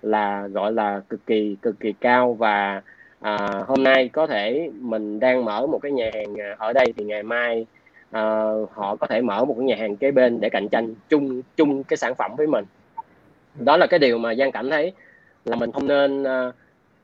là 0.01 0.47
gọi 0.47 0.71
là 0.71 1.01
cực 1.09 1.25
kỳ 1.25 1.57
cực 1.61 1.79
kỳ 1.79 1.93
cao 1.93 2.33
và 2.33 2.81
à, 3.19 3.63
hôm 3.67 3.83
nay 3.83 4.09
có 4.09 4.27
thể 4.27 4.69
mình 4.79 5.19
đang 5.19 5.45
mở 5.45 5.67
một 5.67 5.79
cái 5.81 5.91
nhà 5.91 6.09
hàng 6.13 6.35
ở 6.57 6.73
đây 6.73 6.93
thì 6.97 7.05
ngày 7.05 7.23
mai 7.23 7.65
à, 8.11 8.21
họ 8.71 8.95
có 8.95 9.07
thể 9.07 9.21
mở 9.21 9.45
một 9.45 9.53
cái 9.57 9.65
nhà 9.65 9.75
hàng 9.79 9.95
kế 9.95 10.11
bên 10.11 10.39
để 10.41 10.49
cạnh 10.49 10.69
tranh 10.69 10.95
chung 11.09 11.41
chung 11.57 11.83
cái 11.83 11.97
sản 11.97 12.15
phẩm 12.15 12.31
với 12.37 12.47
mình. 12.47 12.65
Đó 13.59 13.77
là 13.77 13.87
cái 13.87 13.99
điều 13.99 14.17
mà 14.17 14.35
Giang 14.35 14.51
cảm 14.51 14.69
thấy 14.69 14.93
là 15.45 15.55
mình 15.55 15.71
không 15.71 15.87
nên 15.87 16.23
à, 16.23 16.51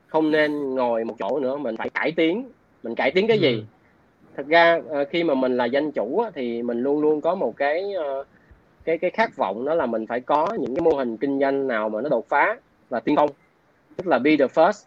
không 0.06 0.30
nên 0.30 0.74
ngồi 0.74 1.04
một 1.04 1.14
chỗ 1.18 1.40
nữa 1.40 1.56
mình 1.56 1.76
phải 1.76 1.90
cải 1.90 2.12
tiến. 2.12 2.44
Mình 2.82 2.94
cải 2.94 3.10
tiến 3.10 3.26
cái 3.26 3.38
gì? 3.38 3.52
Ừ. 3.52 3.62
thật 4.36 4.46
ra 4.46 4.80
à, 4.92 5.04
khi 5.10 5.24
mà 5.24 5.34
mình 5.34 5.56
là 5.56 5.64
danh 5.64 5.92
chủ 5.92 6.24
thì 6.34 6.62
mình 6.62 6.82
luôn 6.82 7.00
luôn 7.00 7.20
có 7.20 7.34
một 7.34 7.56
cái 7.56 7.94
à, 7.94 8.04
cái 8.84 8.98
cái 8.98 9.10
khát 9.10 9.36
vọng 9.36 9.64
đó 9.64 9.74
là 9.74 9.86
mình 9.86 10.06
phải 10.06 10.20
có 10.20 10.48
những 10.60 10.74
cái 10.74 10.82
mô 10.82 10.90
hình 10.90 11.16
kinh 11.16 11.40
doanh 11.40 11.66
nào 11.66 11.88
mà 11.88 12.00
nó 12.00 12.08
đột 12.08 12.28
phá 12.28 12.56
và 12.88 13.00
tiên 13.00 13.16
phong 13.16 13.30
tức 13.96 14.06
là 14.06 14.18
be 14.18 14.36
the 14.36 14.46
first. 14.46 14.86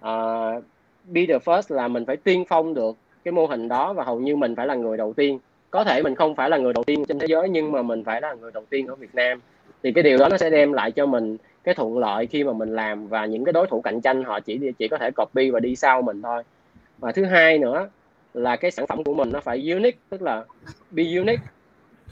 Uh, 0.00 0.64
be 1.08 1.26
the 1.26 1.38
first 1.38 1.74
là 1.74 1.88
mình 1.88 2.04
phải 2.06 2.16
tiên 2.16 2.44
phong 2.48 2.74
được 2.74 2.96
cái 3.24 3.32
mô 3.32 3.46
hình 3.46 3.68
đó 3.68 3.92
và 3.92 4.04
hầu 4.04 4.20
như 4.20 4.36
mình 4.36 4.56
phải 4.56 4.66
là 4.66 4.74
người 4.74 4.96
đầu 4.96 5.12
tiên. 5.12 5.38
Có 5.70 5.84
thể 5.84 6.02
mình 6.02 6.14
không 6.14 6.34
phải 6.34 6.50
là 6.50 6.56
người 6.56 6.72
đầu 6.72 6.84
tiên 6.84 7.04
trên 7.08 7.18
thế 7.18 7.26
giới 7.26 7.48
nhưng 7.48 7.72
mà 7.72 7.82
mình 7.82 8.04
phải 8.04 8.20
là 8.20 8.34
người 8.34 8.50
đầu 8.54 8.64
tiên 8.70 8.86
ở 8.86 8.94
Việt 8.94 9.14
Nam. 9.14 9.40
Thì 9.82 9.92
cái 9.92 10.02
điều 10.02 10.18
đó 10.18 10.28
nó 10.28 10.36
sẽ 10.36 10.50
đem 10.50 10.72
lại 10.72 10.92
cho 10.92 11.06
mình 11.06 11.36
cái 11.66 11.74
thuận 11.74 11.98
lợi 11.98 12.26
khi 12.26 12.44
mà 12.44 12.52
mình 12.52 12.68
làm 12.68 13.08
và 13.08 13.26
những 13.26 13.44
cái 13.44 13.52
đối 13.52 13.66
thủ 13.66 13.80
cạnh 13.80 14.00
tranh 14.00 14.24
họ 14.24 14.40
chỉ 14.40 14.60
chỉ 14.78 14.88
có 14.88 14.98
thể 14.98 15.10
copy 15.10 15.50
và 15.50 15.60
đi 15.60 15.76
sau 15.76 16.02
mình 16.02 16.22
thôi. 16.22 16.42
Và 16.98 17.12
thứ 17.12 17.24
hai 17.24 17.58
nữa 17.58 17.88
là 18.34 18.56
cái 18.56 18.70
sản 18.70 18.86
phẩm 18.86 19.04
của 19.04 19.14
mình 19.14 19.32
nó 19.32 19.40
phải 19.40 19.70
unique 19.70 19.98
tức 20.08 20.22
là 20.22 20.44
be 20.90 21.02
unique. 21.16 21.44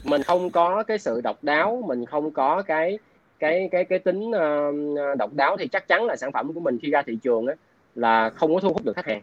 Mình 0.03 0.23
không 0.23 0.49
có 0.49 0.83
cái 0.83 0.97
sự 0.97 1.21
độc 1.21 1.43
đáo 1.43 1.83
mình 1.87 2.05
không 2.05 2.31
có 2.31 2.61
cái 2.61 2.99
cái 3.39 3.69
cái 3.71 3.85
cái 3.85 3.99
tính 3.99 4.31
uh, 4.31 5.17
độc 5.17 5.33
đáo 5.33 5.57
thì 5.57 5.67
chắc 5.67 5.87
chắn 5.87 6.05
là 6.05 6.15
sản 6.15 6.31
phẩm 6.31 6.53
của 6.53 6.59
mình 6.59 6.77
khi 6.81 6.89
ra 6.91 7.01
thị 7.01 7.17
trường 7.23 7.45
ấy, 7.45 7.55
là 7.95 8.29
không 8.29 8.53
có 8.53 8.59
thu 8.59 8.69
hút 8.69 8.85
được 8.85 8.95
khách 8.95 9.05
hàng. 9.05 9.21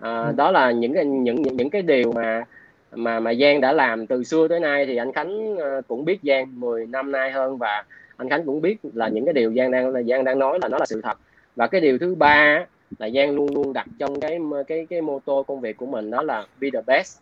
À, 0.00 0.32
đó 0.36 0.50
là 0.50 0.70
những 0.70 0.94
cái 0.94 1.04
những 1.04 1.42
những 1.42 1.56
những 1.56 1.70
cái 1.70 1.82
điều 1.82 2.12
mà 2.12 2.44
mà 2.92 3.20
mà 3.20 3.34
Giang 3.34 3.60
đã 3.60 3.72
làm 3.72 4.06
từ 4.06 4.24
xưa 4.24 4.48
tới 4.48 4.60
nay. 4.60 4.86
Thì 4.86 4.96
anh 4.96 5.12
Khánh 5.12 5.54
uh, 5.54 5.60
cũng 5.88 6.04
biết 6.04 6.18
Giang 6.22 6.60
10 6.60 6.86
năm 6.86 7.12
nay 7.12 7.30
hơn 7.30 7.58
và 7.58 7.84
anh 8.18 8.28
Khánh 8.28 8.44
cũng 8.46 8.60
biết 8.60 8.76
là 8.82 9.08
những 9.08 9.24
cái 9.24 9.34
điều 9.34 9.54
Giang 9.54 9.70
đang 9.70 9.88
là 9.88 10.02
Giang 10.02 10.24
đang 10.24 10.38
nói 10.38 10.58
là 10.62 10.68
nó 10.68 10.78
là 10.78 10.86
sự 10.86 11.00
thật. 11.02 11.18
Và 11.56 11.66
cái 11.66 11.80
điều 11.80 11.98
thứ 11.98 12.14
ba 12.14 12.66
là 12.98 13.10
Giang 13.10 13.34
luôn 13.34 13.54
luôn 13.54 13.72
đặt 13.72 13.86
trong 13.98 14.20
cái 14.20 14.38
cái 14.68 14.86
cái 14.90 15.02
mô 15.02 15.18
tô 15.24 15.42
công 15.42 15.60
việc 15.60 15.76
của 15.76 15.86
mình 15.86 16.10
đó 16.10 16.22
là 16.22 16.46
be 16.60 16.68
the 16.72 16.80
best. 16.86 17.18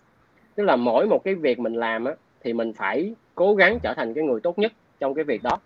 Tức 0.55 0.65
là 0.65 0.77
mỗi 0.77 1.07
một 1.07 1.25
cái 1.25 1.35
việc 1.35 1.59
mình 1.59 1.75
làm 1.75 2.05
á, 2.05 2.13
thì 2.45 2.53
mình 2.53 2.73
phải 2.73 3.15
cố 3.35 3.55
gắng 3.55 3.79
trở 3.83 3.95
thành 3.95 4.15
cái 4.15 4.25
người 4.25 4.41
tốt 4.41 4.59
nhất 4.59 4.73
trong 5.01 5.15
cái 5.15 5.25
việc 5.25 5.43
đó. 5.43 5.59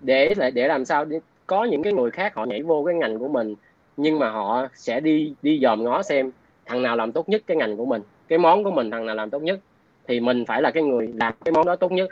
Để 0.00 0.34
để 0.54 0.68
làm 0.68 0.84
sao 0.84 1.04
để 1.04 1.20
có 1.46 1.64
những 1.64 1.82
cái 1.82 1.92
người 1.92 2.10
khác 2.10 2.34
họ 2.34 2.44
nhảy 2.44 2.62
vô 2.62 2.84
cái 2.86 2.94
ngành 2.94 3.18
của 3.18 3.28
mình, 3.28 3.54
nhưng 3.96 4.18
mà 4.18 4.30
họ 4.30 4.68
sẽ 4.74 5.00
đi 5.00 5.34
đi 5.42 5.58
dòm 5.62 5.84
ngó 5.84 6.02
xem 6.02 6.30
thằng 6.66 6.82
nào 6.82 6.96
làm 6.96 7.12
tốt 7.12 7.28
nhất 7.28 7.42
cái 7.46 7.56
ngành 7.56 7.76
của 7.76 7.86
mình, 7.86 8.02
cái 8.28 8.38
món 8.38 8.64
của 8.64 8.70
mình 8.70 8.90
thằng 8.90 9.06
nào 9.06 9.14
làm 9.14 9.30
tốt 9.30 9.42
nhất. 9.42 9.60
Thì 10.08 10.20
mình 10.20 10.44
phải 10.44 10.62
là 10.62 10.70
cái 10.70 10.82
người 10.82 11.08
làm 11.14 11.34
cái 11.44 11.52
món 11.52 11.66
đó 11.66 11.76
tốt 11.76 11.92
nhất. 11.92 12.08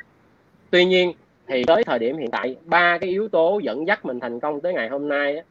Tuy 0.71 0.85
nhiên 0.85 1.13
thì 1.47 1.65
tới 1.65 1.85
thời 1.85 1.99
điểm 1.99 2.17
hiện 2.17 2.31
tại 2.31 2.57
ba 2.65 2.99
cái 2.99 3.11
yếu 3.11 3.29
tố 3.29 3.61
dẫn 3.63 3.87
dắt 3.87 4.05
mình 4.05 4.21
thành 4.21 4.41
công 4.41 4.61
tới 4.61 4.73
ngày 4.73 4.89
hôm 4.89 5.09
nay 5.09 5.43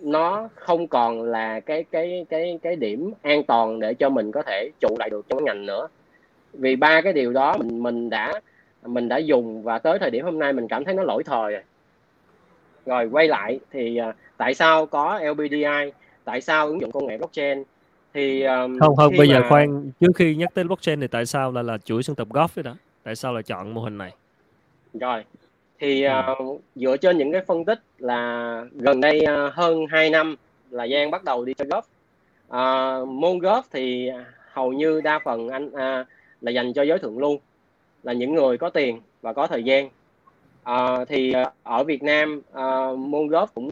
nó 0.00 0.48
không 0.54 0.86
còn 0.86 1.22
là 1.22 1.60
cái 1.60 1.84
cái 1.90 2.26
cái 2.30 2.58
cái 2.62 2.76
điểm 2.76 3.12
an 3.22 3.42
toàn 3.44 3.80
để 3.80 3.94
cho 3.94 4.08
mình 4.08 4.32
có 4.32 4.42
thể 4.42 4.70
trụ 4.80 4.96
lại 4.98 5.10
được 5.10 5.26
trong 5.28 5.44
ngành 5.44 5.66
nữa. 5.66 5.88
Vì 6.52 6.76
ba 6.76 7.00
cái 7.00 7.12
điều 7.12 7.32
đó 7.32 7.56
mình 7.58 7.82
mình 7.82 8.10
đã 8.10 8.40
mình 8.86 9.08
đã 9.08 9.16
dùng 9.16 9.62
và 9.62 9.78
tới 9.78 9.98
thời 9.98 10.10
điểm 10.10 10.24
hôm 10.24 10.38
nay 10.38 10.52
mình 10.52 10.68
cảm 10.68 10.84
thấy 10.84 10.94
nó 10.94 11.02
lỗi 11.02 11.22
thời 11.24 11.52
rồi. 11.52 11.62
Rồi 12.86 13.08
quay 13.12 13.28
lại 13.28 13.60
thì 13.70 14.00
uh, 14.08 14.14
tại 14.36 14.54
sao 14.54 14.86
có 14.86 15.20
LBDI 15.32 15.92
tại 16.24 16.40
sao 16.40 16.66
ứng 16.66 16.80
dụng 16.80 16.90
công 16.90 17.06
nghệ 17.06 17.18
blockchain? 17.18 17.62
Thì 18.14 18.42
um, 18.42 18.78
không 18.78 18.96
không 18.96 19.14
bây 19.18 19.28
mà... 19.28 19.34
giờ 19.34 19.48
khoan 19.48 19.90
trước 20.00 20.12
khi 20.16 20.34
nhắc 20.34 20.54
tới 20.54 20.64
blockchain 20.64 21.00
thì 21.00 21.06
tại 21.06 21.26
sao 21.26 21.52
là 21.52 21.62
là 21.62 21.78
chuỗi 21.78 22.02
sân 22.02 22.16
tập 22.16 22.28
golf 22.30 22.62
đó? 22.62 22.74
Tại 23.02 23.16
sao 23.16 23.34
là 23.34 23.42
chọn 23.42 23.74
mô 23.74 23.80
hình 23.80 23.98
này 23.98 24.12
rồi. 24.94 25.24
Thì 25.78 26.06
uh, 26.40 26.60
dựa 26.74 26.96
trên 26.96 27.18
những 27.18 27.32
cái 27.32 27.40
phân 27.46 27.64
tích 27.64 27.80
là 27.98 28.64
gần 28.72 29.00
đây 29.00 29.20
uh, 29.22 29.54
hơn 29.54 29.86
2 29.86 30.10
năm 30.10 30.36
là 30.70 30.86
Giang 30.88 31.10
bắt 31.10 31.24
đầu 31.24 31.44
đi 31.44 31.54
chơi 31.54 31.68
golf. 31.68 31.82
Uh, 33.02 33.08
môn 33.08 33.38
golf 33.38 33.62
thì 33.70 34.10
hầu 34.52 34.72
như 34.72 35.00
đa 35.00 35.18
phần 35.24 35.48
anh 35.48 35.66
uh, 35.66 36.06
là 36.40 36.50
dành 36.50 36.72
cho 36.72 36.82
giới 36.82 36.98
thượng 36.98 37.18
lưu 37.18 37.40
là 38.02 38.12
những 38.12 38.34
người 38.34 38.58
có 38.58 38.70
tiền 38.70 39.00
và 39.22 39.32
có 39.32 39.46
thời 39.46 39.64
gian. 39.64 39.88
À, 40.62 41.04
thì 41.08 41.34
ở 41.62 41.84
Việt 41.84 42.02
Nam 42.02 42.42
à, 42.52 42.92
môn 42.98 43.26
golf 43.26 43.46
cũng 43.54 43.70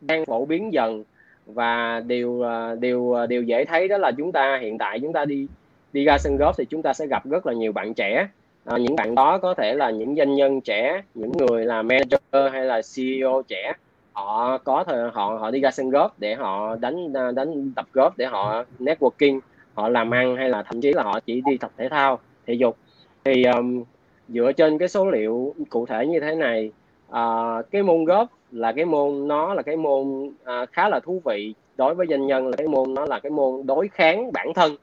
đang 0.00 0.26
phổ 0.26 0.44
biến 0.44 0.72
dần 0.72 1.04
và 1.46 2.00
điều 2.06 2.44
điều 2.80 3.16
điều 3.28 3.42
dễ 3.42 3.64
thấy 3.64 3.88
đó 3.88 3.98
là 3.98 4.12
chúng 4.18 4.32
ta 4.32 4.58
hiện 4.62 4.78
tại 4.78 5.00
chúng 5.00 5.12
ta 5.12 5.24
đi 5.24 5.46
đi 5.92 6.04
ra 6.04 6.18
sân 6.18 6.36
golf 6.36 6.52
thì 6.58 6.64
chúng 6.64 6.82
ta 6.82 6.92
sẽ 6.92 7.06
gặp 7.06 7.26
rất 7.30 7.46
là 7.46 7.52
nhiều 7.52 7.72
bạn 7.72 7.94
trẻ 7.94 8.28
à, 8.64 8.78
những 8.78 8.96
bạn 8.96 9.14
đó 9.14 9.38
có 9.38 9.54
thể 9.54 9.74
là 9.74 9.90
những 9.90 10.16
doanh 10.16 10.34
nhân 10.34 10.60
trẻ 10.60 11.02
những 11.14 11.32
người 11.38 11.64
là 11.64 11.82
manager 11.82 12.52
hay 12.52 12.64
là 12.64 12.80
CEO 12.96 13.42
trẻ. 13.48 13.72
Họ 14.12 14.58
có 14.58 14.84
thời 14.84 15.10
họ 15.10 15.38
họ 15.40 15.50
đi 15.50 15.60
ra 15.60 15.70
sân 15.70 15.90
golf 15.90 16.08
để 16.18 16.34
họ 16.34 16.76
đánh 16.76 17.12
à, 17.14 17.30
đánh 17.30 17.72
tập 17.76 17.86
golf 17.94 18.10
để 18.16 18.26
họ 18.26 18.64
networking 18.78 19.40
họ 19.74 19.88
làm 19.88 20.14
ăn 20.14 20.36
hay 20.36 20.48
là 20.48 20.62
thậm 20.62 20.80
chí 20.80 20.92
là 20.92 21.02
họ 21.02 21.20
chỉ 21.20 21.42
đi 21.46 21.56
tập 21.56 21.70
thể 21.76 21.88
thao 21.88 22.18
thể 22.46 22.54
dục. 22.54 22.76
Thì 23.24 23.44
um, 23.44 23.84
dựa 24.28 24.52
trên 24.52 24.78
cái 24.78 24.88
số 24.88 25.10
liệu 25.10 25.54
cụ 25.68 25.86
thể 25.86 26.06
như 26.06 26.20
thế 26.20 26.34
này 26.34 26.70
uh, 27.10 27.70
cái 27.70 27.82
môn 27.82 28.04
golf 28.04 28.26
là 28.50 28.72
cái 28.72 28.84
môn 28.84 29.28
nó 29.28 29.54
là 29.54 29.62
cái 29.62 29.76
môn 29.76 30.02
uh, 30.26 30.68
khá 30.72 30.88
là 30.88 31.00
thú 31.00 31.22
vị 31.24 31.54
đối 31.76 31.94
với 31.94 32.06
doanh 32.10 32.26
nhân 32.26 32.46
là 32.48 32.56
cái 32.56 32.68
môn 32.68 32.94
nó 32.94 33.06
là 33.06 33.18
cái 33.18 33.30
môn 33.30 33.66
đối 33.66 33.88
kháng 33.88 34.32
bản 34.32 34.54
thân. 34.54 34.76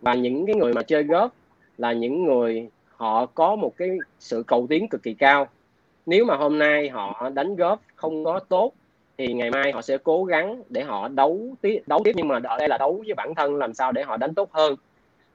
Và 0.00 0.14
những 0.14 0.46
cái 0.46 0.54
người 0.54 0.72
mà 0.72 0.82
chơi 0.82 1.04
golf 1.04 1.28
là 1.78 1.92
những 1.92 2.24
người 2.24 2.68
họ 2.96 3.26
có 3.26 3.56
một 3.56 3.76
cái 3.76 3.90
sự 4.18 4.42
cầu 4.46 4.66
tiến 4.70 4.88
cực 4.88 5.02
kỳ 5.02 5.14
cao. 5.14 5.48
Nếu 6.06 6.24
mà 6.24 6.36
hôm 6.36 6.58
nay 6.58 6.88
họ 6.88 7.30
đánh 7.34 7.56
góp 7.56 7.80
không 7.94 8.24
có 8.24 8.40
tốt 8.48 8.72
thì 9.18 9.32
ngày 9.32 9.50
mai 9.50 9.72
họ 9.72 9.82
sẽ 9.82 9.98
cố 9.98 10.24
gắng 10.24 10.62
để 10.68 10.82
họ 10.82 11.08
đấu 11.08 11.40
tiếp 11.60 11.82
đấu 11.86 12.00
tiếp. 12.04 12.12
Nhưng 12.14 12.28
mà 12.28 12.40
ở 12.44 12.58
đây 12.58 12.68
là 12.68 12.78
đấu 12.78 13.02
với 13.06 13.14
bản 13.14 13.34
thân 13.34 13.56
làm 13.56 13.74
sao 13.74 13.92
để 13.92 14.02
họ 14.02 14.16
đánh 14.16 14.34
tốt 14.34 14.52
hơn? 14.52 14.76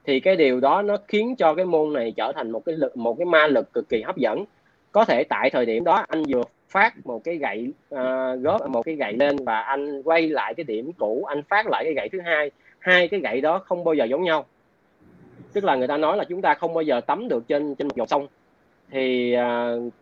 Thì 0.06 0.19
cái 0.19 0.36
điều 0.36 0.60
đó 0.60 0.82
nó 0.82 0.98
khiến 1.08 1.36
cho 1.36 1.54
cái 1.54 1.65
môn 1.65 1.93
này 1.93 2.13
trở 2.17 2.32
thành 2.36 2.52
một 2.52 2.65
cái 2.65 2.76
lực 2.76 2.98
một 2.98 3.15
cái 3.17 3.26
ma 3.26 3.48
lực 3.48 3.74
cực 3.74 3.89
kỳ 3.89 4.02
hấp 4.02 4.17
dẫn. 4.17 4.45
Có 4.91 5.06
thể 5.06 5.24
tại 5.24 5.50
thời 5.50 5.65
điểm 5.65 5.84
đó 5.84 6.06
anh 6.08 6.24
vừa 6.24 6.43
phát 6.69 6.93
một 7.06 7.24
cái 7.24 7.38
gậy 7.38 7.74
uh, 7.95 8.00
góp 8.41 8.69
một 8.69 8.82
cái 8.82 8.95
gậy 8.95 9.13
lên 9.13 9.38
và 9.45 9.62
anh 9.62 10.04
quay 10.04 10.30
lại 10.30 10.54
cái 10.54 10.63
điểm 10.63 10.91
cũ 10.98 11.24
anh 11.28 11.43
phát 11.50 11.67
lại 11.67 11.84
cái 11.84 11.93
gậy 11.93 12.10
thứ 12.10 12.22
hai. 12.22 12.52
Hai 12.80 13.08
cái 13.08 13.19
gậy 13.19 13.41
đó 13.41 13.60
không 13.65 13.84
bao 13.84 13.93
giờ 13.93 14.06
giống 14.06 14.24
nhau 14.24 14.45
tức 15.53 15.63
là 15.63 15.75
người 15.75 15.88
ta 15.88 15.97
nói 15.97 16.17
là 16.17 16.23
chúng 16.23 16.41
ta 16.41 16.53
không 16.53 16.73
bao 16.73 16.81
giờ 16.81 17.01
tắm 17.01 17.27
được 17.27 17.47
trên 17.47 17.75
trên 17.75 17.88
một 17.88 17.95
dòng 17.95 18.07
sông. 18.07 18.27
Thì 18.91 19.35
uh, 19.38 19.93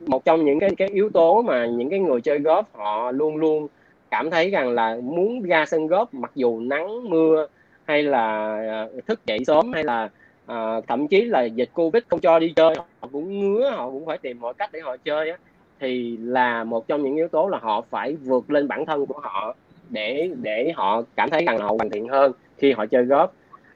một 0.00 0.24
trong 0.24 0.44
những 0.44 0.60
cái 0.60 0.70
cái 0.76 0.88
yếu 0.88 1.10
tố 1.10 1.42
mà 1.42 1.66
những 1.66 1.90
cái 1.90 1.98
người 1.98 2.20
chơi 2.20 2.38
golf 2.38 2.62
họ 2.72 3.10
luôn 3.10 3.36
luôn 3.36 3.68
cảm 4.10 4.30
thấy 4.30 4.50
rằng 4.50 4.70
là 4.70 4.96
muốn 5.02 5.42
ra 5.42 5.66
sân 5.66 5.86
golf 5.86 6.06
mặc 6.12 6.32
dù 6.34 6.60
nắng 6.60 7.10
mưa 7.10 7.46
hay 7.84 8.02
là 8.02 8.56
à, 8.56 8.86
thức 9.06 9.26
dậy 9.26 9.38
sớm 9.46 9.72
hay 9.72 9.84
là 9.84 10.08
à, 10.46 10.80
thậm 10.88 11.08
chí 11.08 11.24
là 11.24 11.44
dịch 11.44 11.70
covid 11.74 12.02
không 12.08 12.20
cho 12.20 12.38
đi 12.38 12.52
chơi 12.56 12.74
họ 13.00 13.08
cũng 13.12 13.40
ngứa 13.40 13.70
họ 13.70 13.90
cũng 13.90 14.06
phải 14.06 14.18
tìm 14.18 14.40
mọi 14.40 14.54
cách 14.54 14.70
để 14.72 14.80
họ 14.80 14.96
chơi 14.96 15.30
á 15.30 15.36
thì 15.80 16.16
là 16.16 16.64
một 16.64 16.88
trong 16.88 17.02
những 17.02 17.16
yếu 17.16 17.28
tố 17.28 17.48
là 17.48 17.58
họ 17.58 17.84
phải 17.90 18.16
vượt 18.16 18.50
lên 18.50 18.68
bản 18.68 18.86
thân 18.86 19.06
của 19.06 19.20
họ 19.22 19.54
để 19.88 20.30
để 20.42 20.72
họ 20.76 21.02
cảm 21.16 21.30
thấy 21.30 21.44
rằng 21.44 21.58
họ 21.58 21.68
hoàn 21.68 21.90
thiện 21.90 22.08
hơn 22.08 22.32
khi 22.58 22.72
họ 22.72 22.86
chơi 22.86 23.04
golf 23.04 23.28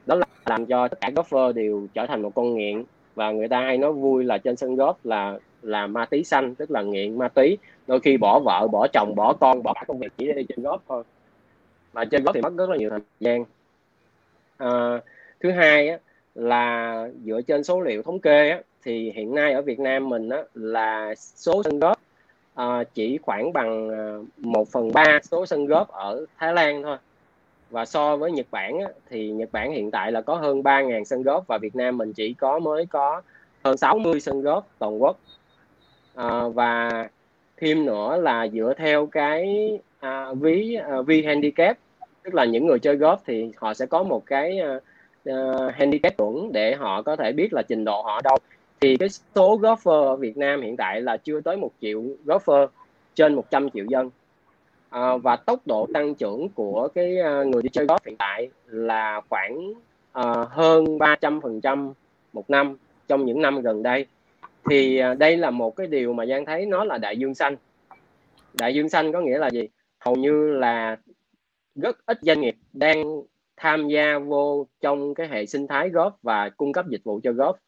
đó 0.08 0.14
là 0.14 0.26
làm 0.46 0.66
cho 0.66 0.88
tất 0.88 1.00
cả 1.00 1.10
golfer 1.14 1.52
đều 1.52 1.86
trở 1.94 2.06
thành 2.06 2.22
một 2.22 2.34
con 2.34 2.54
nghiện. 2.54 2.84
Và 3.14 3.30
người 3.30 3.48
ta 3.48 3.60
hay 3.60 3.78
nói 3.78 3.92
vui 3.92 4.24
là 4.24 4.38
trên 4.38 4.56
sân 4.56 4.76
golf 4.76 4.94
là 5.04 5.38
là 5.62 5.86
ma 5.86 6.04
túy 6.04 6.24
xanh 6.24 6.54
tức 6.54 6.70
là 6.70 6.82
nghiện 6.82 7.18
ma 7.18 7.28
túy. 7.28 7.58
Đôi 7.86 8.00
khi 8.00 8.16
bỏ 8.16 8.40
vợ 8.40 8.68
bỏ 8.72 8.86
chồng 8.92 9.14
bỏ 9.16 9.32
con 9.32 9.62
bỏ 9.62 9.72
cả 9.74 9.84
công 9.88 9.98
việc 9.98 10.12
chỉ 10.18 10.26
để 10.26 10.32
đi 10.32 10.44
trên 10.48 10.62
golf 10.62 10.78
thôi. 10.88 11.04
Mà 11.92 12.04
trên 12.04 12.24
golf 12.24 12.32
thì 12.32 12.40
mất 12.40 12.56
rất 12.56 12.70
là 12.70 12.76
nhiều 12.76 12.90
thời 12.90 13.00
gian. 13.20 13.44
À, 14.56 15.00
thứ 15.40 15.50
hai 15.50 15.88
á, 15.88 15.98
là 16.34 17.08
dựa 17.24 17.40
trên 17.40 17.64
số 17.64 17.80
liệu 17.80 18.02
thống 18.02 18.20
kê 18.20 18.50
á, 18.50 18.60
thì 18.84 19.10
hiện 19.10 19.34
nay 19.34 19.52
ở 19.52 19.62
Việt 19.62 19.80
Nam 19.80 20.08
mình 20.08 20.28
á, 20.28 20.42
là 20.54 21.14
số 21.16 21.62
sân 21.62 21.80
golf 21.80 21.94
à, 22.54 22.84
chỉ 22.94 23.18
khoảng 23.22 23.52
bằng 23.52 23.90
à, 23.90 24.18
một 24.36 24.68
phần 24.68 24.92
ba 24.92 25.18
số 25.22 25.46
sân 25.46 25.66
golf 25.66 25.84
ở 25.84 26.26
Thái 26.38 26.52
Lan 26.52 26.82
thôi 26.82 26.96
và 27.70 27.84
so 27.84 28.16
với 28.16 28.32
Nhật 28.32 28.46
Bản 28.50 28.78
á, 28.80 28.88
thì 29.10 29.30
Nhật 29.30 29.48
Bản 29.52 29.72
hiện 29.72 29.90
tại 29.90 30.12
là 30.12 30.20
có 30.20 30.34
hơn 30.34 30.62
3.000 30.62 31.04
sân 31.04 31.22
golf 31.22 31.40
và 31.46 31.58
Việt 31.58 31.76
Nam 31.76 31.98
mình 31.98 32.12
chỉ 32.12 32.34
có 32.34 32.58
mới 32.58 32.86
có 32.86 33.22
hơn 33.64 33.76
60 33.76 34.20
sân 34.20 34.42
golf 34.42 34.62
toàn 34.78 35.02
quốc. 35.02 35.18
À, 36.14 36.48
và 36.54 37.08
thêm 37.56 37.86
nữa 37.86 38.16
là 38.16 38.48
dựa 38.48 38.74
theo 38.76 39.06
cái 39.06 39.70
à, 40.00 40.32
ví 40.32 40.74
à, 40.74 41.02
ví 41.06 41.22
handicap 41.22 41.78
tức 42.22 42.34
là 42.34 42.44
những 42.44 42.66
người 42.66 42.78
chơi 42.78 42.96
golf 42.96 43.16
thì 43.26 43.50
họ 43.56 43.74
sẽ 43.74 43.86
có 43.86 44.02
một 44.02 44.26
cái 44.26 44.60
uh, 45.30 45.74
handicap 45.74 46.16
chuẩn 46.16 46.52
để 46.52 46.74
họ 46.74 47.02
có 47.02 47.16
thể 47.16 47.32
biết 47.32 47.52
là 47.52 47.62
trình 47.62 47.84
độ 47.84 48.02
họ 48.02 48.20
đâu. 48.24 48.36
Thì 48.80 48.96
cái 48.96 49.08
số 49.08 49.58
golfer 49.58 50.02
ở 50.02 50.16
Việt 50.16 50.36
Nam 50.36 50.62
hiện 50.62 50.76
tại 50.76 51.00
là 51.00 51.16
chưa 51.16 51.40
tới 51.40 51.56
một 51.56 51.70
triệu 51.80 52.02
golfer 52.26 52.66
trên 53.14 53.34
100 53.34 53.70
triệu 53.70 53.84
dân 53.88 54.10
à, 54.90 55.16
và 55.16 55.36
tốc 55.36 55.66
độ 55.66 55.86
tăng 55.94 56.14
trưởng 56.14 56.48
của 56.48 56.88
cái 56.94 57.16
uh, 57.20 57.46
người 57.46 57.62
đi 57.62 57.68
chơi 57.68 57.86
golf 57.86 57.98
hiện 58.06 58.16
tại 58.18 58.50
là 58.66 59.20
khoảng 59.28 59.70
uh, 60.18 60.48
hơn 60.50 60.98
300 60.98 61.40
phần 61.40 61.60
trăm 61.60 61.92
một 62.32 62.50
năm 62.50 62.76
trong 63.08 63.24
những 63.24 63.42
năm 63.42 63.60
gần 63.62 63.82
đây. 63.82 64.06
Thì 64.70 65.00
uh, 65.12 65.18
đây 65.18 65.36
là 65.36 65.50
một 65.50 65.76
cái 65.76 65.86
điều 65.86 66.12
mà 66.12 66.26
Giang 66.26 66.44
thấy 66.44 66.66
nó 66.66 66.84
là 66.84 66.98
đại 66.98 67.16
dương 67.18 67.34
xanh. 67.34 67.56
Đại 68.54 68.74
dương 68.74 68.88
xanh 68.88 69.12
có 69.12 69.20
nghĩa 69.20 69.38
là 69.38 69.50
gì? 69.50 69.68
Hầu 69.98 70.14
như 70.14 70.50
là 70.50 70.96
rất 71.74 72.06
ít 72.06 72.18
doanh 72.22 72.40
nghiệp 72.40 72.56
đang 72.72 73.22
tham 73.56 73.88
gia 73.88 74.18
vô 74.18 74.66
trong 74.80 75.14
cái 75.14 75.28
hệ 75.28 75.46
sinh 75.46 75.66
thái 75.66 75.88
góp 75.88 76.18
và 76.22 76.48
cung 76.48 76.72
cấp 76.72 76.86
dịch 76.88 77.04
vụ 77.04 77.20
cho 77.22 77.32
góp 77.32 77.58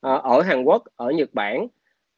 à, 0.00 0.14
ở 0.14 0.40
Hàn 0.40 0.64
Quốc 0.64 0.82
ở 0.96 1.10
Nhật 1.10 1.28
Bản 1.32 1.66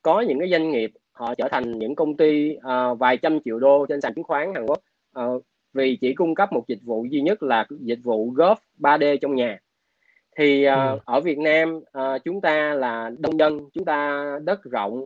có 0.03 0.21
những 0.21 0.39
cái 0.39 0.51
doanh 0.51 0.71
nghiệp 0.71 0.93
họ 1.13 1.35
trở 1.35 1.49
thành 1.49 1.79
những 1.79 1.95
công 1.95 2.17
ty 2.17 2.57
uh, 2.57 2.99
vài 2.99 3.17
trăm 3.17 3.39
triệu 3.45 3.59
đô 3.59 3.87
trên 3.89 4.01
sàn 4.01 4.15
chứng 4.15 4.25
khoán 4.25 4.55
Hàn 4.55 4.67
Quốc. 4.67 4.79
Uh, 5.19 5.43
vì 5.73 5.99
chỉ 6.01 6.15
cung 6.15 6.35
cấp 6.35 6.53
một 6.53 6.65
dịch 6.69 6.79
vụ 6.85 7.05
duy 7.11 7.21
nhất 7.21 7.43
là 7.43 7.67
dịch 7.81 7.99
vụ 8.03 8.33
golf 8.33 8.57
3D 8.79 9.17
trong 9.21 9.35
nhà. 9.35 9.59
Thì 10.39 10.69
uh, 10.69 10.73
ừ. 10.77 10.99
ở 11.05 11.21
Việt 11.21 11.39
Nam 11.39 11.77
uh, 11.77 12.25
chúng 12.25 12.41
ta 12.41 12.75
là 12.75 13.11
đông 13.19 13.39
dân 13.39 13.71
chúng 13.73 13.85
ta 13.85 14.25
đất 14.45 14.63
rộng 14.63 15.05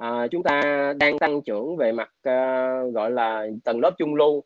uh, 0.00 0.30
chúng 0.30 0.42
ta 0.42 0.92
đang 1.00 1.18
tăng 1.18 1.42
trưởng 1.42 1.76
về 1.76 1.92
mặt 1.92 2.10
uh, 2.28 2.94
gọi 2.94 3.10
là 3.10 3.46
tầng 3.64 3.80
lớp 3.80 3.90
trung 3.98 4.14
lưu. 4.14 4.42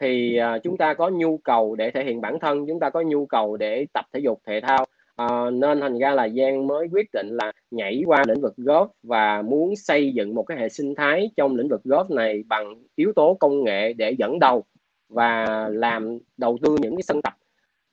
Thì 0.00 0.38
uh, 0.56 0.62
chúng 0.62 0.76
ta 0.76 0.94
có 0.94 1.08
nhu 1.08 1.38
cầu 1.38 1.74
để 1.74 1.90
thể 1.90 2.04
hiện 2.04 2.20
bản 2.20 2.38
thân 2.40 2.66
chúng 2.66 2.80
ta 2.80 2.90
có 2.90 3.00
nhu 3.00 3.26
cầu 3.26 3.56
để 3.56 3.86
tập 3.94 4.04
thể 4.12 4.20
dục 4.20 4.40
thể 4.46 4.60
thao 4.60 4.86
uh, 5.22 5.52
nên 5.52 5.80
thành 5.80 5.98
ra 5.98 6.14
là 6.14 6.28
Giang 6.28 6.66
mới 6.66 6.88
quyết 6.92 7.06
định 7.12 7.28
là 7.28 7.52
nhảy 7.70 8.02
qua 8.06 8.24
lĩnh 8.28 8.40
vực 8.40 8.54
golf 8.56 8.88
và 9.02 9.42
muốn 9.42 9.76
xây 9.76 10.12
dựng 10.12 10.34
một 10.34 10.42
cái 10.42 10.58
hệ 10.58 10.68
sinh 10.68 10.94
thái 10.94 11.30
trong 11.36 11.56
lĩnh 11.56 11.68
vực 11.68 11.80
golf 11.84 12.14
này 12.14 12.44
bằng 12.46 12.74
yếu 12.96 13.12
tố 13.16 13.34
công 13.40 13.64
nghệ 13.64 13.92
để 13.92 14.10
dẫn 14.10 14.38
đầu 14.38 14.64
và 15.08 15.68
làm 15.68 16.18
đầu 16.36 16.58
tư 16.62 16.76
những 16.80 16.96
cái 16.96 17.02
sân 17.02 17.22
tập 17.22 17.32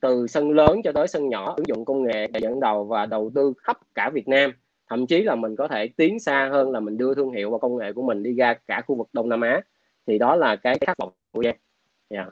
từ 0.00 0.26
sân 0.26 0.50
lớn 0.50 0.80
cho 0.84 0.92
tới 0.92 1.08
sân 1.08 1.28
nhỏ 1.28 1.54
ứng 1.56 1.66
dụng 1.66 1.84
công 1.84 2.02
nghệ 2.02 2.26
để 2.26 2.40
dẫn 2.40 2.60
đầu 2.60 2.84
và 2.84 3.06
đầu 3.06 3.30
tư 3.34 3.52
khắp 3.62 3.78
cả 3.94 4.10
Việt 4.14 4.28
Nam 4.28 4.52
thậm 4.90 5.06
chí 5.06 5.22
là 5.22 5.34
mình 5.34 5.56
có 5.56 5.68
thể 5.68 5.88
tiến 5.88 6.18
xa 6.18 6.48
hơn 6.52 6.70
là 6.70 6.80
mình 6.80 6.96
đưa 6.96 7.14
thương 7.14 7.30
hiệu 7.32 7.50
và 7.50 7.58
công 7.58 7.76
nghệ 7.76 7.92
của 7.92 8.02
mình 8.02 8.22
đi 8.22 8.34
ra 8.34 8.54
cả 8.66 8.82
khu 8.86 8.94
vực 8.94 9.08
Đông 9.12 9.28
Nam 9.28 9.40
Á 9.40 9.60
thì 10.06 10.18
đó 10.18 10.36
là 10.36 10.56
cái 10.56 10.78
khát 10.86 10.98
vọng 10.98 11.12
của 11.32 11.42
Giang. 11.42 11.56
Yeah. 12.08 12.28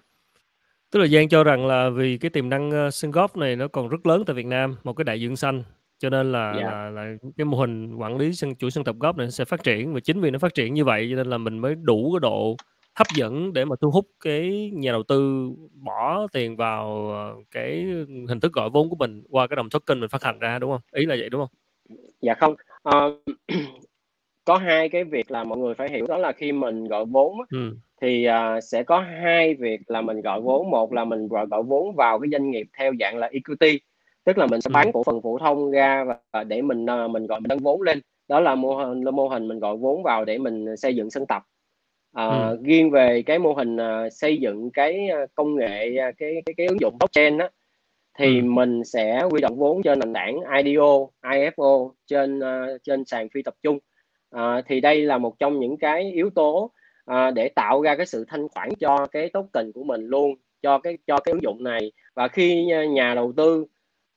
Tức 0.93 1.01
là 1.01 1.07
Giang 1.07 1.29
cho 1.29 1.45
rằng 1.45 1.67
là 1.67 1.91
vì 1.91 2.19
cái 2.19 2.31
tiềm 2.31 2.49
năng 2.49 2.87
uh, 2.87 2.95
sân 2.95 3.11
golf 3.11 3.29
này 3.35 3.57
nó 3.57 3.69
còn 3.69 3.89
rất 3.89 4.07
lớn 4.07 4.23
tại 4.27 4.35
Việt 4.35 4.47
Nam, 4.47 4.77
một 4.85 4.93
cái 4.93 5.05
đại 5.05 5.21
dương 5.21 5.37
xanh 5.37 5.63
cho 5.99 6.11
nên 6.11 6.33
là 6.33 6.55
Dạ. 6.59 6.67
là 6.71 6.91
là 6.91 7.17
cái 7.37 7.45
mô 7.45 7.57
hình 7.59 7.95
quản 7.95 8.17
lý 8.17 8.33
sân 8.33 8.57
chuỗi 8.57 8.71
sân 8.71 8.85
tập 8.85 8.97
golf 8.99 9.17
này 9.17 9.31
sẽ 9.31 9.45
phát 9.45 9.63
triển 9.63 9.95
và 9.95 10.01
chính 10.01 10.21
vì 10.21 10.31
nó 10.31 10.39
phát 10.39 10.55
triển 10.55 10.75
như 10.75 10.85
vậy 10.85 11.07
cho 11.11 11.17
nên 11.17 11.27
là 11.27 11.39
mình 11.39 11.59
mới 11.59 11.75
đủ 11.75 12.13
cái 12.13 12.21
độ 12.21 12.57
hấp 12.95 13.11
dẫn 13.11 13.53
để 13.53 13.65
mà 13.65 13.77
thu 13.81 13.91
hút 13.91 14.07
cái 14.25 14.71
nhà 14.75 14.93
đầu 14.93 15.03
tư 15.03 15.49
bỏ 15.73 16.27
tiền 16.33 16.57
vào 16.57 17.11
ờ, 17.11 17.35
cái 17.51 17.87
hình 18.29 18.41
thức 18.41 18.53
gọi 18.53 18.71
vốn 18.71 18.91
của 18.91 18.97
mình 18.97 19.23
qua 19.31 19.47
cái 19.47 19.57
đồng 19.57 19.71
token 19.71 20.01
mình 20.01 20.09
phát 20.09 20.23
hành 20.23 20.39
ra 20.39 20.59
đúng 20.59 20.71
không? 20.71 20.81
Ý 20.93 21.07
là 21.07 21.17
vậy 21.19 21.31
đúng 21.31 21.41
không? 21.41 21.51
Dạ 22.21 22.35
không. 22.35 22.55
Ờ, 22.83 23.17
có 24.45 24.57
hai 24.59 24.89
cái 24.89 25.05
việc 25.05 25.31
là 25.31 25.45
mọi 25.45 25.59
người 25.59 25.75
phải 25.75 25.91
hiểu 25.91 26.07
đó 26.07 26.19
là 26.19 26.33
khi 26.33 26.53
mình 26.53 26.85
gọi 26.85 27.05
vốn 27.05 27.37
Ừ. 27.51 27.77
thì 28.03 28.25
à, 28.25 28.61
sẽ 28.61 28.83
có 28.83 29.01
hai 29.01 29.55
việc 29.55 29.81
là 29.91 30.01
mình 30.01 30.21
gọi 30.21 30.41
vốn 30.41 30.71
một 30.71 30.93
là 30.93 31.05
mình 31.05 31.29
gọi 31.29 31.47
gọi 31.47 31.63
vốn 31.63 31.95
vào 31.95 32.19
cái 32.19 32.29
doanh 32.33 32.51
nghiệp 32.51 32.67
theo 32.79 32.93
dạng 33.01 33.19
là 33.19 33.27
equity 33.33 33.81
tức 34.25 34.39
là 34.39 34.47
mình 34.47 34.61
sẽ 34.61 34.69
Ừ. 34.69 34.73
bán 34.75 34.93
cổ 34.93 35.03
phần 35.03 35.23
phổ 35.23 35.39
thông 35.39 35.71
ra 35.71 36.05
và, 36.33 36.45
để 36.45 36.63
mình 36.63 36.87
à, 36.91 37.09
mình 37.09 37.27
gọi 37.27 37.41
mình 37.41 37.49
nâng 37.49 37.59
vốn 37.59 37.83
lên 37.83 38.01
đó 38.29 38.41
là 38.41 38.55
mô 38.55 38.75
hình 38.75 39.03
là 39.03 39.11
mô 39.11 39.29
hình 39.29 39.49
mình 39.49 39.59
gọi 39.59 39.77
vốn 39.77 40.03
vào 40.03 40.25
để 40.25 40.39
mình 40.39 40.77
xây 40.77 40.97
dựng 40.97 41.11
sân 41.11 41.27
tập 41.27 41.43
à, 42.13 42.27
Ừ. 42.27 42.59
riêng 42.63 42.91
về 42.91 43.23
cái 43.23 43.39
mô 43.39 43.53
hình 43.53 43.77
à, 43.77 44.11
xây 44.11 44.37
dựng 44.37 44.71
cái 44.71 45.09
công 45.35 45.57
nghệ 45.57 45.97
cái 45.97 46.43
cái 46.47 46.55
cái 46.57 46.67
ứng 46.67 46.81
dụng 46.81 46.97
blockchain 46.99 47.39
á 47.39 47.49
thì 48.19 48.41
Ừ. 48.41 48.45
mình 48.45 48.85
sẽ 48.85 49.23
huy 49.31 49.41
động 49.41 49.57
vốn 49.59 49.83
trên 49.83 49.99
nền 49.99 50.13
tảng 50.13 50.37
IDO, 50.65 51.07
IFO 51.23 51.91
trên 52.07 52.41
à, 52.41 52.67
trên 52.83 53.05
sàn 53.05 53.29
phi 53.29 53.43
tập 53.43 53.55
trung 53.63 53.79
À, 54.31 54.63
thì 54.67 54.81
đây 54.81 55.03
là 55.03 55.19
một 55.19 55.39
trong 55.39 55.61
những 55.61 55.77
cái 55.77 56.13
yếu 56.13 56.31
tố 56.31 56.71
à, 57.05 57.31
để 57.31 57.49
tạo 57.49 57.83
ra 57.83 57.97
cái 57.97 58.07
sự 58.07 58.25
thanh 58.29 58.49
khoản 58.49 58.69
cho 58.81 59.07
cái 59.13 59.29
token 59.33 59.73
của 59.73 59.85
mình 59.85 60.07
luôn 60.07 60.35
cho 60.63 60.79
cái 60.79 60.99
cho 61.07 61.19
cái 61.21 61.33
ứng 61.33 61.43
dụng 61.43 61.65
này. 61.65 61.93
Và 62.15 62.29
khi 62.29 62.65
nhà- 62.91 63.15
đầu 63.15 63.33
tư 63.37 63.67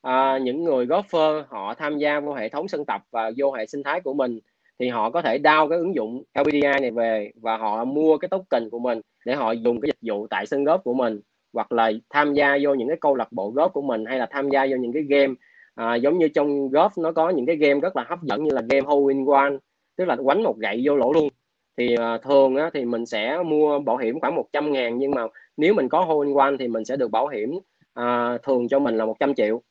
à, 0.01 0.37
những 0.37 0.63
người 0.63 0.85
golfer 0.85 1.43
họ 1.49 1.73
tham 1.73 1.97
gia 1.97 2.19
vô 2.19 2.33
hệ 2.33 2.49
thống 2.49 2.67
sân 2.67 2.85
tập 2.85 3.01
và 3.11 3.31
vô 3.37 3.51
hệ 3.51 3.65
sinh 3.65 3.83
thái 3.83 4.01
của 4.01 4.13
mình 4.13 4.39
thì 4.79 4.89
họ 4.89 5.09
có 5.09 5.21
thể 5.21 5.37
download 5.43 5.69
cái 5.69 5.77
ứng 5.77 5.95
dụng 5.95 6.23
LPDI 6.33 6.61
này 6.61 6.91
về 6.91 7.31
và 7.41 7.57
họ 7.57 7.85
mua 7.85 8.17
cái 8.17 8.29
token 8.29 8.69
của 8.69 8.79
mình 8.79 9.01
để 9.25 9.35
họ 9.35 9.51
dùng 9.51 9.81
cái 9.81 9.87
dịch 9.87 10.11
vụ 10.13 10.27
tại 10.27 10.45
sân 10.45 10.63
góp 10.63 10.83
của 10.83 10.93
mình 10.93 11.21
hoặc 11.53 11.71
là 11.71 11.91
tham 12.09 12.33
gia 12.33 12.57
vô 12.61 12.73
những 12.73 12.87
cái 12.87 12.97
câu 13.01 13.15
lạc 13.15 13.31
bộ 13.31 13.49
góp 13.51 13.73
của 13.73 13.81
mình 13.81 14.05
hay 14.05 14.19
là 14.19 14.27
tham 14.31 14.49
gia 14.49 14.65
vô 14.69 14.75
những 14.77 14.93
cái 14.93 15.03
game. 15.03 15.33
À, 15.75 15.95
giống 15.95 16.17
như 16.17 16.27
trong 16.27 16.69
góp 16.69 16.97
nó 16.97 17.11
có 17.11 17.29
những 17.29 17.45
cái 17.45 17.55
game 17.55 17.79
rất 17.79 17.95
là 17.95 18.05
hấp 18.07 18.23
dẫn 18.23 18.43
như 18.43 18.49
là 18.53 18.61
game 18.69 18.81
hole 18.81 19.13
in 19.13 19.25
one 19.25 19.53
tức 19.97 20.05
là 20.05 20.15
quánh 20.23 20.43
một 20.43 20.57
gậy 20.57 20.81
vô 20.85 20.95
lỗ 20.95 21.13
luôn 21.13 21.29
thì 21.77 21.95
uh, 22.15 22.21
thường 22.21 22.55
á, 22.55 22.69
thì 22.73 22.85
mình 22.85 23.05
sẽ 23.05 23.37
mua 23.45 23.79
bảo 23.79 23.97
hiểm 23.97 24.19
khoảng 24.19 24.35
100 24.35 24.71
ngàn 24.71 24.97
nhưng 24.97 25.11
mà 25.11 25.21
nếu 25.57 25.73
mình 25.73 25.89
có 25.89 26.01
hôn 26.01 26.37
quan 26.37 26.57
thì 26.57 26.67
mình 26.67 26.85
sẽ 26.85 26.95
được 26.95 27.11
bảo 27.11 27.27
hiểm 27.27 27.51
uh, 27.99 28.43
thường 28.43 28.67
cho 28.67 28.79
mình 28.79 28.97
là 28.97 29.05
100 29.05 29.35
triệu. 29.35 29.61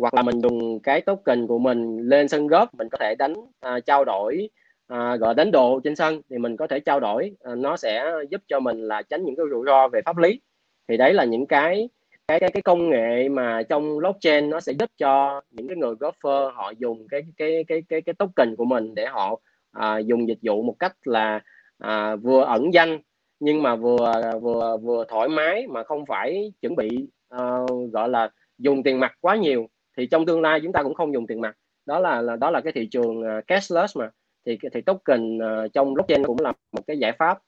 Hoặc 0.00 0.14
là 0.14 0.22
mình 0.22 0.40
dùng 0.40 0.80
cái 0.80 1.00
token 1.00 1.46
của 1.46 1.58
mình 1.58 1.98
lên 1.98 2.28
sân 2.28 2.46
góp 2.46 2.74
mình 2.74 2.88
có 2.88 2.98
thể 2.98 3.14
đánh 3.14 3.32
uh, 3.32 3.84
trao 3.86 4.04
đổi 4.04 4.48
uh, 4.92 5.20
gọi 5.20 5.34
đánh 5.34 5.50
đồ 5.50 5.80
trên 5.84 5.96
sân 5.96 6.20
thì 6.30 6.38
mình 6.38 6.56
có 6.56 6.66
thể 6.66 6.80
trao 6.80 7.00
đổi 7.00 7.32
uh, 7.52 7.58
nó 7.58 7.76
sẽ 7.76 8.12
giúp 8.30 8.40
cho 8.48 8.60
mình 8.60 8.88
là 8.88 9.02
tránh 9.02 9.24
những 9.24 9.36
cái 9.36 9.46
rủi 9.50 9.64
ro 9.66 9.88
về 9.88 10.00
pháp 10.04 10.18
lý. 10.18 10.40
Thì 10.88 10.96
đấy 10.96 11.14
là 11.14 11.24
những 11.24 11.46
cái 11.46 11.88
cái 12.28 12.40
cái 12.40 12.50
cái 12.50 12.62
công 12.62 12.90
nghệ 12.90 13.28
mà 13.28 13.62
trong 13.62 13.96
blockchain 13.98 14.50
nó 14.50 14.60
sẽ 14.60 14.72
giúp 14.72 14.90
cho 14.98 15.40
những 15.50 15.68
cái 15.68 15.76
người 15.76 15.94
golfer 15.94 16.50
họ 16.50 16.72
dùng 16.78 17.08
cái 17.08 17.22
cái 17.36 17.64
cái 17.68 17.82
cái 17.88 18.00
cái 18.02 18.14
token 18.14 18.56
của 18.56 18.64
mình 18.64 18.94
để 18.94 19.06
họ 19.06 19.40
à, 19.78 19.98
dùng 19.98 20.28
dịch 20.28 20.38
vụ 20.42 20.62
một 20.62 20.76
cách 20.78 20.96
là 21.04 21.40
à, 21.78 22.16
vừa 22.16 22.44
ẩn 22.44 22.74
danh 22.74 22.98
nhưng 23.40 23.62
mà 23.62 23.76
vừa 23.76 24.12
vừa 24.42 24.76
vừa 24.76 25.04
thoải 25.08 25.28
mái 25.28 25.66
mà 25.66 25.84
không 25.84 26.06
phải 26.06 26.52
chuẩn 26.60 26.76
bị 26.76 26.88
uh, 27.34 27.92
gọi 27.92 28.08
là 28.08 28.30
dùng 28.58 28.82
tiền 28.82 29.00
mặt 29.00 29.12
quá 29.20 29.36
nhiều 29.36 29.66
thì 29.96 30.06
trong 30.06 30.26
tương 30.26 30.40
lai 30.40 30.60
chúng 30.62 30.72
ta 30.72 30.82
cũng 30.82 30.94
không 30.94 31.14
dùng 31.14 31.26
tiền 31.26 31.40
mặt 31.40 31.56
đó 31.86 32.00
là, 32.00 32.22
là 32.22 32.36
đó 32.36 32.50
là 32.50 32.60
cái 32.60 32.72
thị 32.72 32.88
trường 32.90 33.20
uh, 33.20 33.46
cashless 33.46 33.96
mà 33.96 34.10
thì 34.46 34.58
thì 34.72 34.80
token 34.80 35.38
uh, 35.38 35.72
trong 35.72 35.94
blockchain 35.94 36.24
cũng 36.24 36.40
là 36.40 36.52
một 36.72 36.82
cái 36.86 36.98
giải 36.98 37.12
pháp 37.18 37.38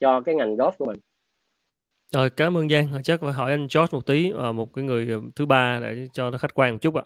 cho 0.00 0.20
cái 0.20 0.34
ngành 0.34 0.56
golf 0.56 0.72
của 0.78 0.86
mình 0.86 1.00
Rồi 2.12 2.30
cảm 2.30 2.56
ơn 2.56 2.68
Giang. 2.68 3.02
Chắc 3.04 3.20
phải 3.20 3.32
hỏi 3.32 3.50
anh 3.50 3.66
George 3.74 3.88
một 3.92 4.06
tí, 4.06 4.30
ờ, 4.30 4.52
một 4.52 4.74
cái 4.74 4.84
người 4.84 5.08
ờ, 5.10 5.20
thứ 5.36 5.46
ba 5.46 5.80
để 5.82 6.08
cho 6.12 6.30
nó 6.30 6.38
khách 6.38 6.54
quan 6.54 6.72
một 6.72 6.78
chút 6.82 6.94
ạ. 6.94 7.02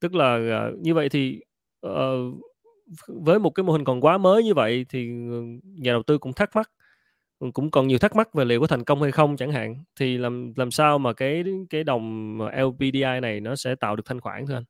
Tức 0.00 0.14
là 0.14 0.38
như 0.78 0.94
vậy 0.94 1.08
thì 1.08 1.40
uh, 1.86 1.90
với 3.08 3.38
một 3.38 3.50
cái 3.50 3.64
mô 3.64 3.72
hình 3.72 3.84
còn 3.84 4.00
quá 4.04 4.18
mới 4.18 4.44
như 4.44 4.54
vậy 4.54 4.86
thì 4.88 5.08
ờ, 5.30 5.42
nhà 5.64 5.92
đầu 5.92 6.02
tư 6.02 6.18
cũng 6.18 6.32
thắc 6.32 6.56
mắc 6.56 6.70
ờ, 7.38 7.48
cũng 7.54 7.70
còn 7.70 7.88
nhiều 7.88 7.98
thắc 7.98 8.16
mắc 8.16 8.34
về 8.34 8.44
liệu 8.44 8.60
có 8.60 8.66
thành 8.66 8.84
công 8.84 9.02
hay 9.02 9.12
không 9.12 9.36
chẳng 9.36 9.52
hạn 9.52 9.84
thì 10.00 10.18
làm 10.18 10.52
làm 10.56 10.70
sao 10.70 10.98
mà 10.98 11.12
cái 11.12 11.44
cái 11.70 11.84
đồng 11.84 12.38
LPDI 12.52 13.20
này 13.22 13.40
nó 13.40 13.56
sẽ 13.56 13.74
tạo 13.74 13.96
được 13.96 14.02
thanh 14.06 14.20
khoản 14.20 14.46
thưa 14.46 14.54
anh? 14.54 14.64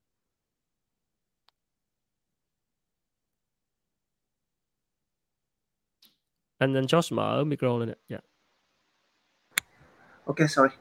Anh 6.58 6.74
anh 6.74 6.84
Josh 6.86 7.12
mở 7.16 7.44
micro 7.44 7.78
lên 7.78 7.88
ạ. 7.90 7.94
Dạ. 8.08 8.16
yeah 8.16 8.31
ok 10.24 10.36
sorry 10.48 10.74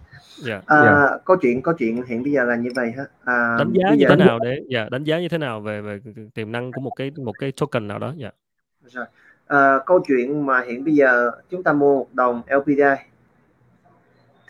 Dạ. 0.44 0.62
à, 0.66 0.84
Dạ. 0.84 1.18
câu 1.26 1.38
chuyện 1.42 1.62
câu 1.62 1.74
chuyện 1.78 2.04
hiện 2.08 2.24
bây 2.24 2.32
giờ 2.32 2.44
là 2.44 2.56
như 2.56 2.70
vậy 2.76 2.94
ha 2.98 3.06
à, 3.24 3.56
Đánh 3.60 3.72
giá 3.74 3.89
như 3.89 3.98
giờ 4.00 4.08
thế 4.10 4.16
nào 4.16 4.39
để 4.39 4.64
dạ 4.70 4.89
đánh 4.92 5.04
giá 5.04 5.20
như 5.20 5.30
thế 5.30 5.38
nào 5.38 5.62
về 5.62 5.82
về 5.82 6.00
tiềm 6.34 6.52
năng 6.52 6.72
của 6.72 6.82
một 6.82 6.92
cái 6.96 7.12
một 7.18 7.39
cái 7.39 7.52
token 7.52 7.88
nào 7.88 8.00
đó? 8.00 8.14
Dạ. 8.18 8.30
rồi. 8.86 9.06
À, 9.48 9.80
câu 9.86 10.00
chuyện 10.08 10.46
mà 10.46 10.62
hiện 10.62 10.84
bây 10.84 10.96
giờ 10.96 11.32
chúng 11.50 11.64
ta 11.64 11.74
mua 11.74 12.00
một 12.00 12.08
đồng 12.14 12.42
LPDI 12.48 12.96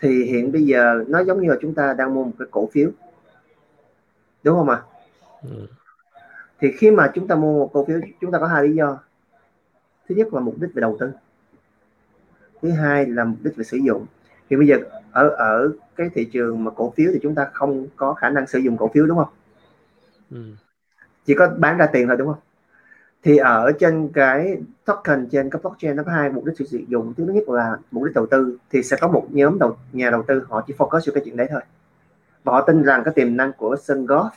thì 0.00 0.24
hiện 0.24 0.52
bây 0.52 0.62
giờ 0.62 1.04
nó 1.08 1.20
giống 1.20 1.40
như 1.42 1.50
là 1.50 1.56
chúng 1.60 1.74
ta 1.74 1.94
đang 1.98 2.14
mua 2.14 2.24
một 2.24 2.32
cái 2.38 2.48
cổ 2.50 2.68
phiếu 2.72 2.90
đúng 4.42 4.56
không 4.56 4.68
ạ 4.68 4.82
ừ. 5.42 5.66
thì 6.60 6.72
khi 6.78 6.90
mà 6.90 7.10
chúng 7.14 7.28
ta 7.28 7.34
mua 7.34 7.58
một 7.58 7.70
cổ 7.72 7.84
phiếu 7.84 8.00
chúng 8.20 8.32
ta 8.32 8.38
có 8.38 8.46
hai 8.46 8.62
lý 8.68 8.74
do 8.74 8.98
thứ 10.08 10.14
nhất 10.14 10.34
là 10.34 10.40
mục 10.40 10.54
đích 10.60 10.74
về 10.74 10.80
đầu 10.80 10.96
tư 11.00 11.12
thứ 12.62 12.70
hai 12.70 13.06
là 13.06 13.24
mục 13.24 13.38
đích 13.42 13.56
về 13.56 13.64
sử 13.64 13.76
dụng 13.76 14.06
thì 14.50 14.56
bây 14.56 14.66
giờ 14.66 14.76
ở 15.12 15.28
ở 15.28 15.72
cái 15.96 16.10
thị 16.14 16.24
trường 16.24 16.64
mà 16.64 16.70
cổ 16.70 16.92
phiếu 16.96 17.10
thì 17.12 17.18
chúng 17.22 17.34
ta 17.34 17.48
không 17.52 17.86
có 17.96 18.14
khả 18.14 18.30
năng 18.30 18.46
sử 18.46 18.58
dụng 18.58 18.76
cổ 18.76 18.90
phiếu 18.94 19.06
đúng 19.06 19.18
không? 19.18 19.32
Ừ. 20.30 20.38
chỉ 21.24 21.34
có 21.34 21.48
bán 21.58 21.78
ra 21.78 21.86
tiền 21.86 22.08
thôi 22.08 22.16
đúng 22.16 22.28
không? 22.28 22.40
Thì 23.22 23.36
ở 23.36 23.72
trên 23.78 24.08
cái 24.14 24.56
token 24.84 25.28
trên 25.30 25.50
cái 25.50 25.60
blockchain 25.62 25.96
nó 25.96 26.02
có 26.02 26.12
hai 26.12 26.30
mục 26.30 26.44
đích 26.44 26.56
sử 26.56 26.78
dụng. 26.88 27.14
Thứ 27.16 27.24
nhất 27.24 27.48
là 27.48 27.76
mục 27.90 28.04
đích 28.04 28.14
đầu 28.14 28.26
tư 28.26 28.58
thì 28.70 28.82
sẽ 28.82 28.96
có 29.00 29.08
một 29.08 29.26
nhóm 29.30 29.58
đầu 29.58 29.76
nhà 29.92 30.10
đầu 30.10 30.22
tư 30.22 30.46
họ 30.48 30.64
chỉ 30.66 30.74
focus 30.78 30.90
vào 30.90 31.14
cái 31.14 31.22
chuyện 31.24 31.36
đấy 31.36 31.46
thôi. 31.50 31.60
Và 32.44 32.52
họ 32.52 32.60
tin 32.66 32.82
rằng 32.82 33.02
cái 33.04 33.14
tiềm 33.14 33.36
năng 33.36 33.52
của 33.52 33.76
Sun 33.76 34.06
Golf 34.06 34.30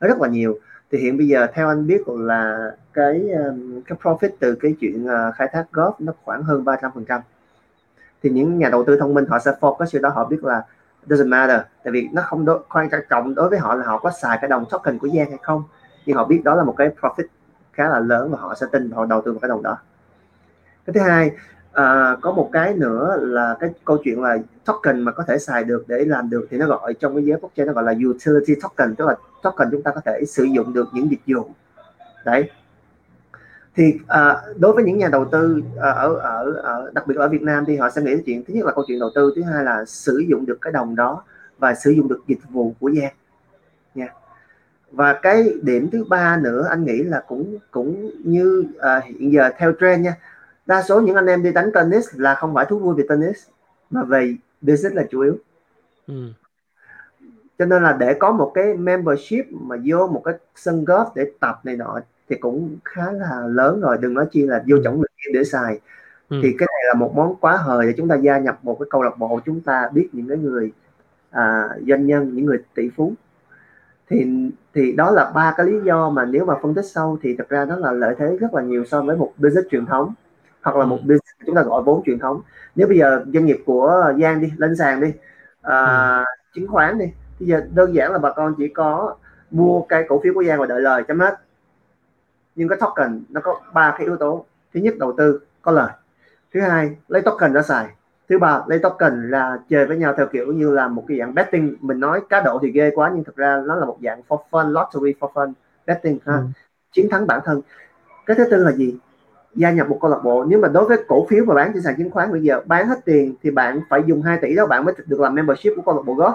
nó 0.00 0.08
rất 0.08 0.20
là 0.20 0.28
nhiều. 0.28 0.58
Thì 0.90 0.98
hiện 0.98 1.16
bây 1.18 1.28
giờ 1.28 1.46
theo 1.54 1.68
anh 1.68 1.86
biết 1.86 2.08
là 2.08 2.70
cái 2.92 3.30
um, 3.30 3.82
cái 3.82 3.98
profit 4.02 4.30
từ 4.38 4.54
cái 4.54 4.74
chuyện 4.80 5.04
uh, 5.04 5.34
khai 5.34 5.48
thác 5.52 5.66
golf 5.72 5.92
nó 5.98 6.12
khoảng 6.24 6.42
hơn 6.42 6.64
300 6.64 6.90
phần 6.94 7.04
trăm 7.04 7.20
thì 8.22 8.30
những 8.30 8.58
nhà 8.58 8.68
đầu 8.68 8.84
tư 8.84 8.96
thông 8.96 9.14
minh 9.14 9.26
họ 9.26 9.38
sẽ 9.38 9.52
focus 9.60 9.84
sự 9.84 9.98
đó 9.98 10.08
họ 10.08 10.24
biết 10.24 10.44
là 10.44 10.62
doesn't 11.06 11.28
matter. 11.28 11.60
Tại 11.84 11.92
vì 11.92 12.08
nó 12.12 12.22
không 12.22 12.44
đối, 12.44 12.62
quan 12.68 12.88
trọng 13.10 13.34
đối 13.34 13.48
với 13.48 13.58
họ 13.58 13.74
là 13.74 13.84
họ 13.84 13.98
có 13.98 14.10
xài 14.22 14.38
cái 14.40 14.48
đồng 14.48 14.64
token 14.70 14.98
của 14.98 15.08
Giang 15.08 15.30
hay 15.30 15.38
không. 15.42 15.62
Nhưng 16.06 16.16
họ 16.16 16.24
biết 16.24 16.40
đó 16.44 16.54
là 16.54 16.64
một 16.64 16.74
cái 16.76 16.90
profit 17.00 17.24
khá 17.72 17.88
là 17.88 17.98
lớn 17.98 18.30
và 18.30 18.38
họ 18.40 18.54
sẽ 18.54 18.66
tin 18.72 18.90
họ 18.90 19.06
đầu 19.06 19.22
tư 19.24 19.32
vào 19.32 19.40
cái 19.40 19.48
đồng 19.48 19.62
đó. 19.62 19.78
Cái 20.86 20.94
thứ 20.94 21.00
hai 21.00 21.30
à, 21.72 22.16
có 22.20 22.32
một 22.32 22.50
cái 22.52 22.74
nữa 22.74 23.16
là 23.20 23.56
cái 23.60 23.70
câu 23.84 23.98
chuyện 24.04 24.22
là 24.22 24.38
token 24.64 25.00
mà 25.00 25.12
có 25.12 25.22
thể 25.22 25.38
xài 25.38 25.64
được 25.64 25.84
để 25.88 26.04
làm 26.04 26.30
được 26.30 26.46
thì 26.50 26.58
nó 26.58 26.66
gọi 26.66 26.94
trong 26.94 27.14
cái 27.14 27.24
giới 27.24 27.38
blockchain 27.38 27.66
nó 27.66 27.72
gọi 27.72 27.84
là 27.84 27.94
utility 28.08 28.54
token 28.62 28.94
tức 28.94 29.08
là 29.08 29.16
token 29.42 29.68
chúng 29.70 29.82
ta 29.82 29.90
có 29.94 30.00
thể 30.04 30.24
sử 30.24 30.44
dụng 30.44 30.72
được 30.72 30.88
những 30.92 31.10
dịch 31.10 31.20
vụ. 31.26 31.50
Đấy 32.24 32.50
thì 33.74 33.98
à, 34.08 34.42
đối 34.58 34.72
với 34.72 34.84
những 34.84 34.98
nhà 34.98 35.08
đầu 35.08 35.24
tư 35.24 35.62
à, 35.80 35.90
ở, 35.90 36.14
ở 36.14 36.52
ở 36.62 36.90
đặc 36.94 37.06
biệt 37.06 37.14
ở 37.16 37.28
Việt 37.28 37.42
Nam 37.42 37.64
thì 37.66 37.76
họ 37.76 37.90
sẽ 37.90 38.02
nghĩ 38.02 38.10
đến 38.10 38.22
chuyện 38.26 38.44
thứ 38.44 38.54
nhất 38.54 38.66
là 38.66 38.72
câu 38.72 38.84
chuyện 38.88 39.00
đầu 39.00 39.10
tư 39.14 39.32
thứ 39.36 39.42
hai 39.42 39.64
là 39.64 39.84
sử 39.84 40.24
dụng 40.28 40.46
được 40.46 40.58
cái 40.60 40.72
đồng 40.72 40.96
đó 40.96 41.24
và 41.58 41.74
sử 41.74 41.90
dụng 41.90 42.08
được 42.08 42.20
dịch 42.26 42.38
vụ 42.50 42.74
của 42.80 42.90
Giang 42.90 43.12
nha. 43.94 44.14
Và 44.90 45.18
cái 45.22 45.54
điểm 45.62 45.90
thứ 45.90 46.04
ba 46.04 46.36
nữa 46.36 46.66
anh 46.70 46.84
nghĩ 46.84 47.02
là 47.02 47.24
cũng 47.26 47.58
cũng 47.70 48.10
như 48.24 48.64
à, 48.78 49.00
hiện 49.04 49.32
giờ 49.32 49.50
theo 49.58 49.72
trend 49.80 50.04
nha 50.04 50.16
đa 50.66 50.82
số 50.82 51.00
những 51.00 51.16
anh 51.16 51.26
em 51.26 51.42
đi 51.42 51.52
đánh 51.52 51.70
tennis 51.74 52.08
là 52.12 52.34
không 52.34 52.54
phải 52.54 52.66
thú 52.68 52.78
vui 52.78 52.94
về 52.94 53.04
tennis 53.08 53.36
mà 53.90 54.02
về 54.02 54.36
business 54.60 54.96
là 54.96 55.04
chủ 55.10 55.20
yếu. 55.20 55.36
Ừ. 56.06 56.32
cho 57.58 57.66
nên 57.66 57.82
là 57.82 57.92
để 57.92 58.14
có 58.14 58.32
một 58.32 58.52
cái 58.54 58.74
membership 58.74 59.46
mà 59.50 59.76
vô 59.86 60.06
một 60.06 60.22
cái 60.24 60.34
sân 60.54 60.84
golf 60.84 61.06
để 61.14 61.30
tập 61.40 61.60
này 61.64 61.76
nọ 61.76 62.00
thì 62.32 62.38
cũng 62.38 62.76
khá 62.84 63.12
là 63.12 63.46
lớn 63.46 63.80
rồi 63.80 63.98
đừng 64.00 64.14
nói 64.14 64.26
chi 64.30 64.42
là 64.42 64.62
vô 64.68 64.76
ừ. 64.76 64.82
trọng 64.84 65.00
lực 65.00 65.10
để 65.32 65.44
xài 65.44 65.80
ừ. 66.28 66.40
thì 66.42 66.54
cái 66.58 66.68
này 66.72 66.82
là 66.88 66.94
một 66.94 67.12
món 67.14 67.36
quá 67.40 67.56
hời 67.56 67.86
để 67.86 67.94
chúng 67.96 68.08
ta 68.08 68.14
gia 68.14 68.38
nhập 68.38 68.58
một 68.62 68.76
cái 68.80 68.86
câu 68.90 69.02
lạc 69.02 69.18
bộ 69.18 69.40
chúng 69.46 69.60
ta 69.60 69.88
biết 69.92 70.08
những 70.12 70.28
cái 70.28 70.38
người 70.38 70.72
à, 71.30 71.68
doanh 71.88 72.06
nhân 72.06 72.34
những 72.34 72.46
người 72.46 72.58
tỷ 72.74 72.90
phú 72.96 73.12
thì 74.10 74.26
thì 74.74 74.92
đó 74.92 75.10
là 75.10 75.32
ba 75.34 75.54
cái 75.56 75.66
lý 75.66 75.80
do 75.84 76.10
mà 76.10 76.24
nếu 76.24 76.44
mà 76.44 76.54
phân 76.62 76.74
tích 76.74 76.84
sâu 76.84 77.18
thì 77.22 77.36
thật 77.36 77.48
ra 77.48 77.64
nó 77.64 77.76
là 77.76 77.92
lợi 77.92 78.14
thế 78.18 78.36
rất 78.40 78.54
là 78.54 78.62
nhiều 78.62 78.84
so 78.84 79.02
với 79.02 79.16
một 79.16 79.32
business 79.38 79.68
truyền 79.70 79.86
thống 79.86 80.14
hoặc 80.62 80.76
là 80.76 80.84
một 80.84 80.96
ừ. 80.96 81.02
business 81.02 81.46
chúng 81.46 81.54
ta 81.54 81.62
gọi 81.62 81.82
vốn 81.82 82.02
truyền 82.06 82.18
thống 82.18 82.40
nếu 82.74 82.88
bây 82.88 82.98
giờ 82.98 83.24
doanh 83.32 83.46
nghiệp 83.46 83.62
của 83.66 84.12
Giang 84.20 84.40
đi 84.40 84.52
lên 84.56 84.76
sàn 84.76 85.00
đi 85.00 85.12
à, 85.62 86.18
ừ. 86.18 86.24
chứng 86.54 86.68
khoán 86.68 86.98
đi 86.98 87.06
bây 87.40 87.48
giờ 87.48 87.62
đơn 87.74 87.94
giản 87.94 88.12
là 88.12 88.18
bà 88.18 88.32
con 88.32 88.54
chỉ 88.58 88.68
có 88.68 89.16
mua 89.50 89.82
cái 89.82 90.04
cổ 90.08 90.20
phiếu 90.24 90.34
của 90.34 90.44
Giang 90.44 90.60
và 90.60 90.66
đợi 90.66 90.80
lời 90.80 91.02
chấm 91.08 91.20
hết 91.20 91.38
nhưng 92.54 92.68
cái 92.68 92.78
token 92.80 93.22
nó 93.28 93.40
có 93.40 93.60
ba 93.72 93.94
cái 93.98 94.06
yếu 94.06 94.16
tố. 94.16 94.44
Thứ 94.74 94.80
nhất 94.80 94.94
đầu 94.98 95.14
tư 95.18 95.40
có 95.62 95.72
lời. 95.72 95.90
Thứ 96.54 96.60
hai 96.60 96.96
lấy 97.08 97.22
token 97.22 97.52
ra 97.52 97.62
xài. 97.62 97.86
Thứ 98.28 98.38
ba 98.38 98.62
lấy 98.66 98.78
token 98.78 99.30
là 99.30 99.58
chơi 99.68 99.86
với 99.86 99.96
nhau 99.96 100.14
theo 100.16 100.26
kiểu 100.26 100.52
như 100.52 100.70
là 100.70 100.88
một 100.88 101.04
cái 101.08 101.18
dạng 101.18 101.34
betting. 101.34 101.76
Mình 101.80 102.00
nói 102.00 102.20
cá 102.28 102.40
độ 102.40 102.58
thì 102.62 102.70
ghê 102.72 102.90
quá 102.94 103.10
nhưng 103.14 103.24
thực 103.24 103.36
ra 103.36 103.62
nó 103.66 103.74
là 103.74 103.86
một 103.86 103.98
dạng 104.02 104.20
for 104.28 104.38
fun 104.50 104.68
lottery 104.72 105.14
for 105.20 105.32
fun 105.32 105.52
betting 105.86 106.18
ha. 106.26 106.36
Ừ. 106.36 106.42
chiến 106.92 107.08
thắng 107.10 107.26
bản 107.26 107.40
thân. 107.44 107.60
Cái 108.26 108.36
thứ 108.36 108.44
tư 108.50 108.64
là 108.64 108.72
gì? 108.72 108.96
Gia 109.54 109.70
nhập 109.70 109.88
một 109.88 109.98
câu 110.00 110.10
lạc 110.10 110.20
bộ. 110.24 110.44
Nếu 110.44 110.58
mà 110.60 110.68
đối 110.68 110.84
với 110.84 110.98
cổ 111.08 111.26
phiếu 111.30 111.44
mà 111.44 111.54
bán 111.54 111.70
trên 111.74 111.82
sàn 111.82 111.94
chứng 111.98 112.10
khoán 112.10 112.32
bây 112.32 112.42
giờ 112.42 112.60
bán 112.66 112.88
hết 112.88 113.04
tiền 113.04 113.34
thì 113.42 113.50
bạn 113.50 113.80
phải 113.88 114.02
dùng 114.06 114.22
2 114.22 114.38
tỷ 114.42 114.54
đó 114.54 114.66
bạn 114.66 114.84
mới 114.84 114.94
được 115.06 115.20
làm 115.20 115.34
membership 115.34 115.72
của 115.76 115.82
câu 115.82 115.96
lạc 115.96 116.02
bộ 116.06 116.14
golf. 116.14 116.34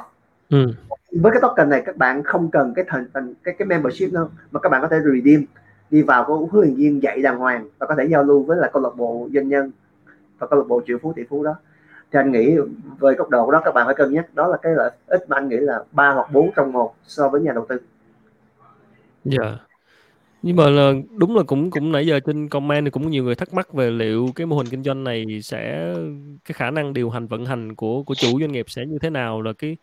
Ừ. 0.49 0.73
với 1.11 1.31
cái 1.31 1.41
token 1.41 1.69
này 1.69 1.83
các 1.85 1.97
bạn 1.97 2.23
không 2.23 2.51
cần 2.51 2.73
cái 2.75 2.85
thành 2.87 3.33
cái 3.43 3.55
cái 3.57 3.65
membership 3.65 4.13
đâu 4.13 4.29
mà 4.51 4.59
các 4.59 4.69
bạn 4.69 4.81
có 4.81 4.87
thể 4.87 4.97
redeem 4.99 5.45
đi 5.91 6.01
vào 6.01 6.23
có 6.27 6.35
huấn 6.35 6.65
luyện 6.65 6.75
viên 6.75 7.03
dạy 7.03 7.21
đàng 7.21 7.37
hoàng 7.37 7.67
và 7.79 7.87
có 7.87 7.95
thể 7.97 8.05
giao 8.05 8.23
lưu 8.23 8.43
với 8.43 8.57
là 8.57 8.69
câu 8.73 8.83
lạc 8.83 8.95
bộ 8.97 9.29
doanh 9.33 9.49
nhân 9.49 9.71
và 10.39 10.47
câu 10.47 10.59
lạc 10.59 10.65
bộ 10.67 10.81
triệu 10.87 10.97
phú 11.01 11.13
tỷ 11.15 11.23
phú 11.29 11.43
đó 11.43 11.55
thì 12.11 12.19
anh 12.19 12.31
nghĩ 12.31 12.55
về 12.99 13.13
góc 13.13 13.29
độ 13.29 13.51
đó 13.51 13.61
các 13.65 13.73
bạn 13.73 13.85
phải 13.85 13.95
cân 13.95 14.13
nhắc, 14.13 14.35
đó 14.35 14.47
là 14.47 14.57
cái 14.61 14.73
lợi 14.75 14.91
ích 15.07 15.21
mà 15.27 15.37
anh 15.37 15.49
nghĩ 15.49 15.57
là 15.57 15.83
ba 15.91 16.13
hoặc 16.13 16.31
bốn 16.31 16.51
trong 16.55 16.71
một 16.71 16.95
so 17.03 17.29
với 17.29 17.41
nhà 17.41 17.51
đầu 17.53 17.65
tư. 17.69 17.77
Dạ. 19.25 19.43
Yeah. 19.43 19.61
Nhưng 20.41 20.55
mà 20.55 20.69
là 20.69 20.93
đúng 21.17 21.35
là 21.35 21.43
cũng 21.43 21.71
cũng 21.71 21.91
nãy 21.91 22.07
giờ 22.07 22.19
trên 22.19 22.49
comment 22.49 22.85
thì 22.85 22.91
cũng 22.91 23.09
nhiều 23.09 23.23
người 23.23 23.35
thắc 23.35 23.53
mắc 23.53 23.73
về 23.73 23.91
liệu 23.91 24.27
cái 24.35 24.47
mô 24.47 24.57
hình 24.57 24.67
kinh 24.67 24.83
doanh 24.83 25.03
này 25.03 25.25
sẽ, 25.43 25.93
cái 26.45 26.53
khả 26.53 26.71
năng 26.71 26.93
điều 26.93 27.09
hành 27.09 27.27
vận 27.27 27.45
hành 27.45 27.75
của 27.75 28.03
của 28.03 28.15
chủ 28.15 28.39
doanh 28.39 28.51
nghiệp 28.51 28.65
sẽ 28.69 28.85
như 28.85 28.97
thế 29.01 29.09
nào, 29.09 29.41
là 29.41 29.53
cái 29.57 29.77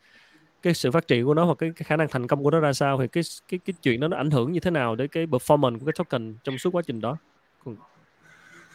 cái 0.64 0.74
sự 0.74 0.90
phát 0.90 1.06
triển 1.06 1.26
của 1.26 1.34
nó 1.34 1.44
hoặc 1.44 1.58
cái, 1.58 1.72
cái 1.76 1.84
khả 1.84 1.96
năng 1.96 2.08
thành 2.08 2.26
công 2.26 2.42
của 2.44 2.50
nó 2.50 2.60
ra 2.60 2.72
sao 2.72 2.98
thì 3.00 3.08
cái 3.08 3.22
cái 3.48 3.60
cái 3.64 3.74
chuyện 3.82 4.00
đó 4.00 4.08
nó 4.08 4.16
ảnh 4.16 4.30
hưởng 4.30 4.52
như 4.52 4.60
thế 4.60 4.70
nào 4.70 4.96
đến 4.96 5.08
cái 5.08 5.26
performance 5.26 5.78
của 5.78 5.86
cái 5.86 5.92
token 5.98 6.34
trong 6.44 6.58
suốt 6.58 6.70
quá 6.72 6.82
trình 6.86 7.00
đó 7.00 7.16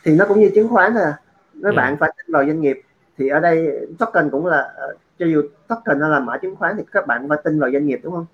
thì 0.03 0.15
nó 0.15 0.25
cũng 0.27 0.39
như 0.39 0.51
chứng 0.55 0.67
khoán 0.69 0.93
thôi 0.93 1.03
à. 1.03 1.13
các 1.53 1.63
yeah. 1.63 1.75
bạn 1.75 1.97
phải 1.99 2.13
tin 2.17 2.33
vào 2.33 2.45
doanh 2.45 2.61
nghiệp 2.61 2.81
thì 3.17 3.27
ở 3.27 3.39
đây 3.39 3.87
token 3.99 4.29
cũng 4.29 4.45
là 4.45 4.71
ờ, 4.75 4.95
cho 5.19 5.25
dù 5.25 5.41
token 5.67 5.99
nó 5.99 6.07
là 6.07 6.19
mã 6.19 6.37
chứng 6.37 6.55
khoán 6.55 6.75
thì 6.77 6.83
các 6.91 7.07
bạn 7.07 7.29
phải 7.29 7.37
tin 7.43 7.59
vào 7.59 7.71
doanh 7.71 7.85
nghiệp 7.85 7.99
đúng 8.03 8.13
không 8.13 8.25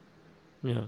yeah. 0.63 0.83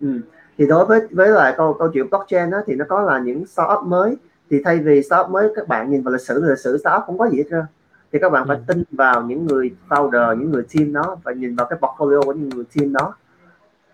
ừ. 0.00 0.20
thì 0.58 0.66
đối 0.66 0.86
với 0.86 1.00
với 1.10 1.28
lại 1.28 1.54
câu 1.56 1.76
câu 1.78 1.88
chuyện 1.94 2.10
blockchain 2.10 2.50
đó, 2.50 2.58
thì 2.66 2.74
nó 2.74 2.84
có 2.88 3.02
là 3.02 3.18
những 3.18 3.46
startup 3.46 3.84
mới 3.86 4.16
thì 4.50 4.62
thay 4.64 4.78
vì 4.78 5.02
startup 5.02 5.30
mới 5.30 5.48
các 5.56 5.68
bạn 5.68 5.90
nhìn 5.90 6.02
vào 6.02 6.12
lịch 6.12 6.22
sử 6.22 6.44
lịch 6.48 6.58
sử 6.58 6.78
startup 6.78 7.02
không 7.06 7.18
có 7.18 7.28
gì 7.28 7.38
hết 7.38 7.44
trơn 7.50 7.64
thì 8.12 8.18
các 8.18 8.32
bạn 8.32 8.48
phải 8.48 8.56
ừ. 8.56 8.62
tin 8.66 8.82
vào 8.90 9.22
những 9.22 9.46
người 9.46 9.74
founder 9.88 10.34
những 10.34 10.50
người 10.50 10.64
team 10.74 10.92
đó 10.92 11.16
và 11.22 11.32
nhìn 11.32 11.56
vào 11.56 11.66
cái 11.70 11.78
portfolio 11.78 12.22
của 12.22 12.32
những 12.32 12.48
người 12.48 12.64
team 12.76 12.92
đó. 12.92 13.14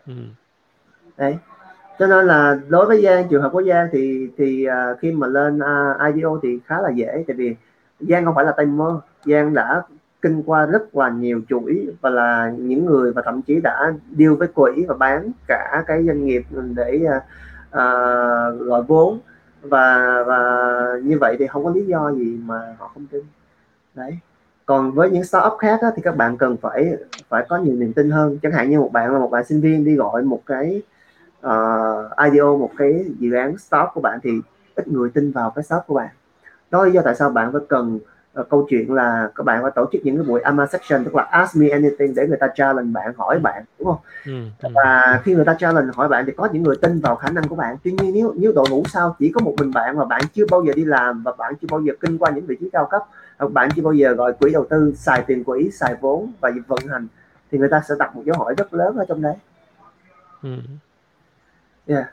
Ừ. 0.07 0.12
đấy. 1.17 1.39
Cho 1.99 2.07
nên 2.07 2.27
là 2.27 2.59
đối 2.69 2.87
với 2.87 3.03
Giang 3.03 3.29
trường 3.29 3.43
hợp 3.43 3.53
của 3.53 3.62
Giang 3.62 3.89
thì 3.93 4.31
thì 4.39 4.67
uh, 4.69 4.99
khi 5.01 5.12
mà 5.12 5.27
lên 5.27 5.59
uh, 5.59 6.14
IDO 6.14 6.39
thì 6.43 6.59
khá 6.67 6.81
là 6.81 6.91
dễ 6.91 7.25
tại 7.27 7.37
vì 7.37 7.57
Giang 8.01 8.25
không 8.25 8.35
phải 8.35 8.45
là 8.45 8.53
tay 8.57 8.67
mơ. 8.67 9.01
Giang 9.25 9.55
đã 9.55 9.83
kinh 10.23 10.43
qua 10.47 10.67
rất 10.67 10.97
là 10.97 11.09
nhiều 11.11 11.41
chuỗi 11.49 11.87
và 12.01 12.11
là 12.11 12.53
những 12.59 12.87
người 12.87 13.12
và 13.12 13.23
thậm 13.23 13.43
chí 13.43 13.61
đã 13.61 13.93
deal 14.19 14.35
với 14.35 14.49
quỹ 14.49 14.85
và 14.89 14.95
bán 14.95 15.31
cả 15.49 15.85
cái 15.87 16.05
doanh 16.07 16.25
nghiệp 16.25 16.43
để 16.75 17.01
uh, 17.05 17.23
uh, 17.69 18.67
gọi 18.67 18.83
vốn. 18.83 19.19
Và 19.62 20.25
và 20.27 20.39
như 21.03 21.19
vậy 21.21 21.37
thì 21.39 21.47
không 21.47 21.64
có 21.64 21.71
lý 21.71 21.87
do 21.87 22.12
gì 22.12 22.41
mà 22.45 22.77
họ 22.79 22.91
không 22.95 23.07
tin 23.07 23.23
đấy. 23.97 24.18
Còn 24.66 24.92
với 24.92 25.11
những 25.11 25.24
startup 25.24 25.53
khác 25.59 25.80
á, 25.82 25.88
thì 25.97 26.03
các 26.03 26.16
bạn 26.16 26.36
cần 26.36 26.57
phải 26.57 26.97
phải 27.28 27.47
có 27.49 27.57
nhiều 27.57 27.74
niềm 27.74 27.92
tin 27.92 28.11
hơn. 28.11 28.38
Chẳng 28.42 28.53
hạn 28.53 28.70
như 28.70 28.80
một 28.80 28.92
bạn 28.92 29.12
là 29.12 29.18
một 29.18 29.30
bạn 29.30 29.44
sinh 29.44 29.61
viên 29.61 29.84
đi 29.84 29.94
gọi 29.94 30.22
một 30.22 30.40
cái 30.47 30.82
uh, 31.47 32.32
IDO 32.32 32.57
một 32.57 32.70
cái 32.78 33.05
dự 33.18 33.32
án 33.32 33.59
startup 33.59 33.88
của 33.94 34.01
bạn 34.01 34.18
thì 34.22 34.30
ít 34.74 34.88
người 34.88 35.11
tin 35.11 35.32
vào 35.32 35.51
cái 35.51 35.62
startup 35.62 35.86
của 35.86 35.94
bạn. 35.94 36.09
Đó 36.70 36.84
là 36.84 36.90
do 36.90 37.03
tại 37.05 37.14
sao 37.14 37.30
bạn 37.30 37.53
phải 37.53 37.61
cần 37.68 37.99
uh, 38.40 38.49
câu 38.49 38.66
chuyện 38.70 38.94
là 38.94 39.30
các 39.34 39.42
bạn 39.47 39.62
phải 39.62 39.70
tổ 39.74 39.86
chức 39.92 40.01
những 40.05 40.16
cái 40.16 40.24
buổi 40.24 40.40
AMA 40.40 40.66
section 40.66 41.05
tức 41.05 41.14
là 41.14 41.22
ask 41.22 41.57
me 41.57 41.68
anything 41.68 42.14
để 42.14 42.26
người 42.28 42.38
ta 42.40 42.49
challenge 42.55 42.90
bạn 42.92 43.12
hỏi 43.16 43.38
bạn 43.38 43.64
đúng 43.78 43.88
không? 43.88 44.01
Ừ, 44.26 44.32
ừ. 44.62 44.68
và 44.74 45.20
khi 45.24 45.34
người 45.34 45.44
ta 45.44 45.55
challenge 45.55 45.90
hỏi 45.94 46.09
bạn 46.09 46.24
thì 46.26 46.32
có 46.36 46.49
những 46.53 46.62
người 46.62 46.76
tin 46.82 47.01
vào 47.01 47.16
khả 47.16 47.30
năng 47.30 47.49
của 47.49 47.57
bạn. 47.57 47.76
Tuy 47.84 47.92
nhiên 47.92 48.14
nếu 48.14 48.34
nếu 48.36 48.53
đội 48.53 48.66
ngũ 48.70 48.82
sau 48.86 49.16
chỉ 49.18 49.32
có 49.34 49.40
một 49.40 49.55
mình 49.59 49.72
bạn 49.72 49.99
mà 49.99 50.05
bạn 50.05 50.22
chưa 50.34 50.44
bao 50.51 50.64
giờ 50.64 50.72
đi 50.76 50.84
làm 50.84 51.22
và 51.22 51.32
bạn 51.38 51.55
chưa 51.61 51.68
bao 51.70 51.80
giờ 51.80 51.92
kinh 52.01 52.18
qua 52.18 52.30
những 52.30 52.47
vị 52.47 52.57
trí 52.61 52.70
cao 52.70 52.88
cấp 52.90 53.03
bạn 53.39 53.68
chưa 53.76 53.82
bao 53.82 53.93
giờ 53.93 54.12
gọi 54.12 54.32
quỹ 54.32 54.53
đầu 54.53 54.66
tư 54.70 54.93
xài 54.97 55.24
tiền 55.26 55.45
quỹ 55.45 55.70
xài 55.70 55.95
vốn 56.01 56.32
và 56.41 56.51
vận 56.66 56.78
hành 56.91 57.07
thì 57.51 57.59
người 57.59 57.68
ta 57.68 57.82
sẽ 57.89 57.95
đặt 57.99 58.16
một 58.16 58.22
dấu 58.26 58.37
hỏi 58.39 58.55
rất 58.59 58.74
lớn 58.74 58.97
ở 58.97 59.05
trong 59.09 59.22
đấy 59.22 59.34
ừ. 60.43 60.57
yeah. 61.87 62.05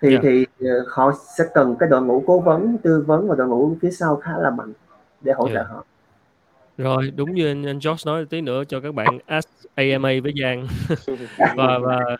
thì 0.00 0.08
yeah. 0.08 0.22
thì 0.22 0.46
ờ, 0.60 0.84
họ 0.88 1.12
sẽ 1.38 1.44
cần 1.54 1.76
cái 1.78 1.88
đội 1.88 2.02
ngũ 2.02 2.24
cố 2.26 2.40
vấn 2.40 2.78
tư 2.78 3.04
vấn 3.06 3.28
và 3.28 3.34
đội 3.34 3.48
ngũ 3.48 3.76
phía 3.82 3.90
sau 3.90 4.16
khá 4.16 4.38
là 4.38 4.50
mạnh 4.50 4.72
để 5.20 5.32
hỗ 5.32 5.46
yeah. 5.46 5.54
trợ 5.54 5.62
họ 5.62 5.84
rồi 6.78 7.12
đúng 7.16 7.34
như 7.34 7.46
anh, 7.46 7.66
anh 7.66 7.78
George 7.84 8.02
nói 8.06 8.24
tí 8.30 8.40
nữa 8.40 8.62
cho 8.68 8.80
các 8.80 8.94
bạn 8.94 9.18
ask 9.26 9.48
AMA 9.74 10.10
với 10.22 10.32
Giang 10.42 10.66
và 11.56 11.78
và 11.78 12.16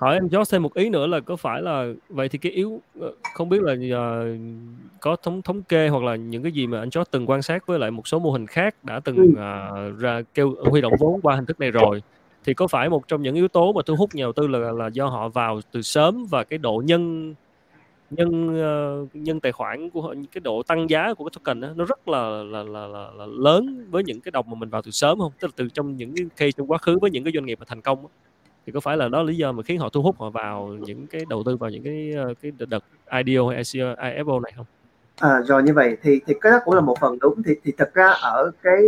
hỏi 0.00 0.14
em 0.14 0.28
George 0.28 0.50
thêm 0.52 0.62
một 0.62 0.74
ý 0.74 0.90
nữa 0.90 1.06
là 1.06 1.20
có 1.20 1.36
phải 1.36 1.62
là 1.62 1.86
vậy 2.08 2.28
thì 2.28 2.38
cái 2.38 2.52
yếu 2.52 2.80
ờ, 3.00 3.12
không 3.34 3.48
biết 3.48 3.62
là 3.62 3.72
uh, 3.72 4.40
có 5.00 5.16
thống 5.16 5.42
thống 5.42 5.62
kê 5.62 5.88
hoặc 5.88 6.02
là 6.02 6.16
những 6.16 6.42
cái 6.42 6.52
gì 6.52 6.66
mà 6.66 6.78
anh 6.78 6.88
George 6.94 7.08
từng 7.10 7.30
quan 7.30 7.42
sát 7.42 7.66
với 7.66 7.78
lại 7.78 7.90
một 7.90 8.08
số 8.08 8.18
mô 8.18 8.30
hình 8.30 8.46
khác 8.46 8.74
đã 8.82 9.00
từng 9.00 9.16
uh, 9.32 9.98
ra 9.98 10.22
kêu 10.34 10.54
huy 10.70 10.80
động 10.80 10.92
vốn 10.98 11.20
qua 11.20 11.36
hình 11.36 11.46
thức 11.46 11.60
này 11.60 11.70
rồi 11.70 12.02
thì 12.44 12.54
có 12.54 12.66
phải 12.66 12.88
một 12.88 13.08
trong 13.08 13.22
những 13.22 13.34
yếu 13.34 13.48
tố 13.48 13.72
mà 13.72 13.82
thu 13.86 13.96
hút 13.96 14.14
nhà 14.14 14.22
đầu 14.22 14.32
tư 14.32 14.46
là 14.46 14.72
là 14.72 14.86
do 14.92 15.06
họ 15.06 15.28
vào 15.28 15.60
từ 15.72 15.82
sớm 15.82 16.26
và 16.30 16.44
cái 16.44 16.58
độ 16.58 16.82
nhân 16.86 17.34
nhân 18.10 18.48
uh, 19.02 19.16
nhân 19.16 19.40
tài 19.40 19.52
khoản 19.52 19.90
của 19.90 20.02
họ 20.02 20.14
cái 20.32 20.40
độ 20.40 20.62
tăng 20.62 20.90
giá 20.90 21.14
của 21.14 21.24
cái 21.24 21.30
token 21.34 21.60
đó, 21.60 21.68
nó 21.76 21.84
rất 21.84 22.08
là 22.08 22.28
là, 22.28 22.62
là 22.62 22.86
là 22.86 23.10
là 23.16 23.26
lớn 23.26 23.86
với 23.90 24.04
những 24.04 24.20
cái 24.20 24.32
đồng 24.32 24.50
mà 24.50 24.54
mình 24.54 24.68
vào 24.68 24.82
từ 24.82 24.90
sớm 24.90 25.18
không? 25.18 25.32
Tức 25.40 25.48
là 25.48 25.52
từ 25.56 25.68
trong 25.68 25.96
những 25.96 26.12
cái 26.16 26.26
case 26.36 26.52
trong 26.52 26.70
quá 26.70 26.78
khứ 26.78 26.98
với 26.98 27.10
những 27.10 27.24
cái 27.24 27.32
doanh 27.34 27.46
nghiệp 27.46 27.58
mà 27.58 27.64
thành 27.68 27.80
công 27.80 28.02
đó, 28.02 28.08
thì 28.70 28.74
có 28.74 28.80
phải 28.80 28.96
là 28.96 29.08
đó 29.08 29.22
lý 29.22 29.36
do 29.36 29.52
mà 29.52 29.62
khiến 29.62 29.78
họ 29.78 29.88
thu 29.88 30.02
hút 30.02 30.16
họ 30.18 30.30
vào 30.30 30.76
những 30.80 31.06
cái 31.06 31.22
đầu 31.28 31.42
tư 31.46 31.56
vào 31.56 31.70
những 31.70 31.82
cái 31.82 32.12
ờ, 32.16 32.34
cái 32.42 32.52
đợt 32.68 32.84
IDO 33.24 33.48
hay 33.48 33.62
IFO 33.62 34.40
này 34.40 34.52
không? 34.56 34.66
À, 35.18 35.40
rồi 35.46 35.62
như 35.62 35.74
vậy 35.74 35.96
thì 36.02 36.20
thì 36.26 36.34
cái 36.40 36.52
đó 36.52 36.58
cũng 36.64 36.74
là 36.74 36.80
một 36.80 36.98
phần 37.00 37.18
đúng 37.20 37.42
thì 37.42 37.54
thì 37.64 37.72
thật 37.78 37.94
ra 37.94 38.06
ở 38.10 38.50
cái 38.62 38.82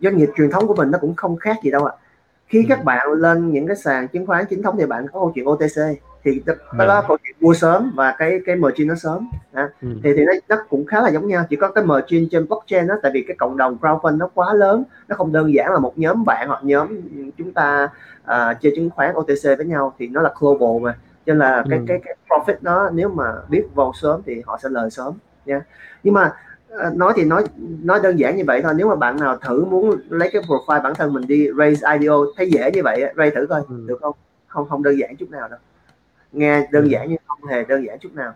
doanh 0.00 0.16
nghiệp 0.16 0.28
truyền 0.36 0.50
thống 0.50 0.66
của 0.66 0.74
mình 0.74 0.90
nó 0.90 0.98
cũng 1.00 1.14
không 1.14 1.36
khác 1.36 1.56
gì 1.64 1.70
đâu 1.70 1.84
ạ. 1.84 1.94
À. 1.96 2.00
Khi 2.46 2.58
ừ. 2.58 2.66
các 2.68 2.84
bạn 2.84 3.12
lên 3.12 3.52
những 3.52 3.66
cái 3.66 3.76
sàn 3.76 4.08
chứng 4.08 4.26
khoán 4.26 4.44
chính 4.50 4.62
thống 4.62 4.76
thì 4.78 4.86
bạn 4.86 5.06
có 5.06 5.20
câu 5.20 5.32
chuyện 5.34 5.48
OTC 5.48 6.02
thì 6.24 6.42
cái 6.46 6.56
đó 6.78 6.84
là 6.84 7.02
câu 7.08 7.16
chuyện 7.22 7.36
mua 7.40 7.54
sớm 7.54 7.92
và 7.94 8.14
cái 8.18 8.40
cái 8.46 8.56
margin 8.56 8.88
nó 8.88 8.94
sớm 8.94 9.28
à. 9.52 9.68
ừ. 9.82 9.88
thì 10.02 10.10
thì 10.16 10.24
nó, 10.24 10.32
nó 10.48 10.56
cũng 10.68 10.86
khá 10.86 11.00
là 11.00 11.10
giống 11.10 11.28
nhau 11.28 11.44
chỉ 11.50 11.56
có 11.56 11.68
cái 11.68 11.84
margin 11.84 12.28
trên 12.28 12.48
blockchain 12.48 12.86
đó 12.86 12.94
tại 13.02 13.12
vì 13.14 13.24
cái 13.28 13.36
cộng 13.36 13.56
đồng 13.56 13.78
crowdfund 13.80 14.16
nó 14.16 14.28
quá 14.34 14.54
lớn 14.54 14.84
nó 15.08 15.16
không 15.16 15.32
đơn 15.32 15.54
giản 15.54 15.72
là 15.72 15.78
một 15.78 15.98
nhóm 15.98 16.24
bạn 16.24 16.48
hoặc 16.48 16.64
nhóm 16.64 17.00
chúng 17.38 17.52
ta 17.52 17.88
uh, 18.22 18.60
chơi 18.60 18.72
chứng 18.76 18.90
khoán 18.90 19.14
OTC 19.14 19.44
với 19.44 19.66
nhau 19.66 19.94
thì 19.98 20.08
nó 20.08 20.22
là 20.22 20.34
global 20.38 20.82
mà 20.82 20.98
cho 21.26 21.34
nên 21.34 21.38
là 21.38 21.64
cái 21.70 21.78
ừ. 21.78 21.84
cái 21.88 22.00
cái 22.04 22.16
profit 22.28 22.56
nó 22.60 22.90
nếu 22.90 23.08
mà 23.08 23.32
biết 23.48 23.64
vào 23.74 23.92
sớm 23.94 24.20
thì 24.26 24.42
họ 24.46 24.58
sẽ 24.62 24.68
lời 24.68 24.90
sớm 24.90 25.14
nha 25.46 25.60
nhưng 26.02 26.14
mà 26.14 26.32
uh, 26.74 26.96
nói 26.96 27.12
thì 27.16 27.24
nói 27.24 27.44
nói 27.82 28.00
đơn 28.02 28.18
giản 28.18 28.36
như 28.36 28.44
vậy 28.46 28.62
thôi 28.62 28.72
nếu 28.76 28.88
mà 28.88 28.94
bạn 28.94 29.16
nào 29.20 29.36
thử 29.36 29.64
muốn 29.64 30.00
lấy 30.08 30.30
cái 30.32 30.42
profile 30.42 30.82
bản 30.82 30.94
thân 30.94 31.12
mình 31.12 31.26
đi 31.26 31.48
raise 31.58 31.92
IDO 31.98 32.16
thấy 32.36 32.50
dễ 32.50 32.70
như 32.70 32.82
vậy 32.84 33.12
raise 33.16 33.36
thử 33.36 33.46
coi 33.46 33.62
ừ. 33.68 33.84
được 33.86 33.98
không 34.00 34.14
không 34.46 34.68
không 34.68 34.82
đơn 34.82 34.98
giản 34.98 35.16
chút 35.16 35.30
nào 35.30 35.48
đâu 35.48 35.58
nghe 36.32 36.68
đơn 36.70 36.90
giản 36.90 37.06
nhưng 37.08 37.18
không 37.26 37.44
hề 37.44 37.64
đơn 37.64 37.86
giản 37.86 37.98
chút 37.98 38.14
nào. 38.14 38.32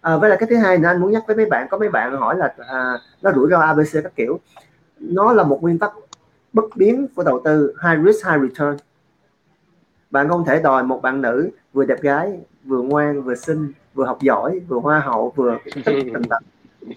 À, 0.00 0.16
với 0.16 0.30
lại 0.30 0.38
cái 0.40 0.48
thứ 0.50 0.56
hai 0.56 0.78
nữa 0.78 0.88
anh 0.88 1.00
muốn 1.00 1.12
nhắc 1.12 1.22
với 1.26 1.36
mấy 1.36 1.46
bạn 1.46 1.66
có 1.70 1.78
mấy 1.78 1.88
bạn 1.88 2.16
hỏi 2.16 2.36
là 2.36 2.54
à, 2.58 2.98
nó 3.22 3.32
rủi 3.32 3.50
ro 3.50 3.58
abc 3.58 3.92
các 4.02 4.16
kiểu. 4.16 4.40
Nó 4.98 5.32
là 5.32 5.42
một 5.42 5.62
nguyên 5.62 5.78
tắc 5.78 5.92
bất 6.52 6.64
biến 6.76 7.06
của 7.14 7.22
đầu 7.22 7.40
tư 7.44 7.74
high 7.84 8.06
risk 8.06 8.26
high 8.26 8.42
return. 8.42 8.76
Bạn 10.10 10.28
không 10.28 10.44
thể 10.44 10.62
đòi 10.62 10.82
một 10.82 11.02
bạn 11.02 11.20
nữ 11.20 11.50
vừa 11.72 11.84
đẹp 11.84 12.00
gái 12.00 12.38
vừa 12.64 12.82
ngoan 12.82 13.22
vừa 13.22 13.34
xinh 13.34 13.72
vừa 13.94 14.04
học 14.04 14.18
giỏi 14.20 14.60
vừa 14.68 14.78
hoa 14.78 15.00
hậu 15.00 15.32
vừa 15.36 15.58
tận 15.84 16.24
tận 16.30 16.42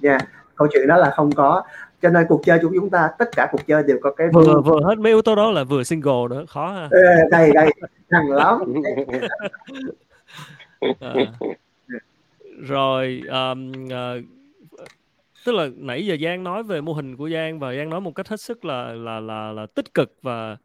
nha 0.02 0.18
câu 0.56 0.68
chuyện 0.72 0.88
đó 0.88 0.98
là 0.98 1.10
không 1.10 1.32
có. 1.32 1.64
Cho 2.02 2.10
nên 2.10 2.26
cuộc 2.30 2.42
chơi 2.46 2.60
của 2.62 2.70
chúng 2.74 2.90
ta 2.90 3.10
tất 3.18 3.30
cả 3.36 3.50
cuộc 3.52 3.68
chơi 3.68 3.84
đều 3.84 3.98
có 4.02 4.12
cái 4.12 4.28
vừa 4.34 4.62
vừa 4.62 4.82
hết 4.86 5.00
mấy 5.00 5.12
yếu 5.12 5.22
tố 5.22 5.36
đó 5.36 5.52
là 5.52 5.64
vừa 5.64 5.84
single 5.84 6.28
nữa 6.30 6.46
khó 6.50 6.68
ha. 6.68 6.90
Đây 7.32 7.52
đây 7.54 7.70
thằng 8.10 8.32
lắm 8.32 8.60
à. 11.00 11.14
rồi 12.60 13.22
um, 13.28 13.72
uh, 13.86 14.24
tức 15.46 15.52
là 15.52 15.70
nãy 15.76 16.06
giờ 16.06 16.18
Giang 16.22 16.44
nói 16.44 16.64
về 16.64 16.82
mô 16.82 16.94
hình 16.94 17.18
của 17.18 17.30
Giang 17.30 17.60
và 17.60 17.76
Giang 17.76 17.90
nói 17.90 18.02
một 18.02 18.16
cách 18.16 18.28
hết 18.28 18.42
sức 18.42 18.66
là 18.66 18.94
là 18.94 19.20
là 19.20 19.52
là 19.52 19.66
tích 19.66 19.94
cực 19.94 20.16
và 20.22 20.58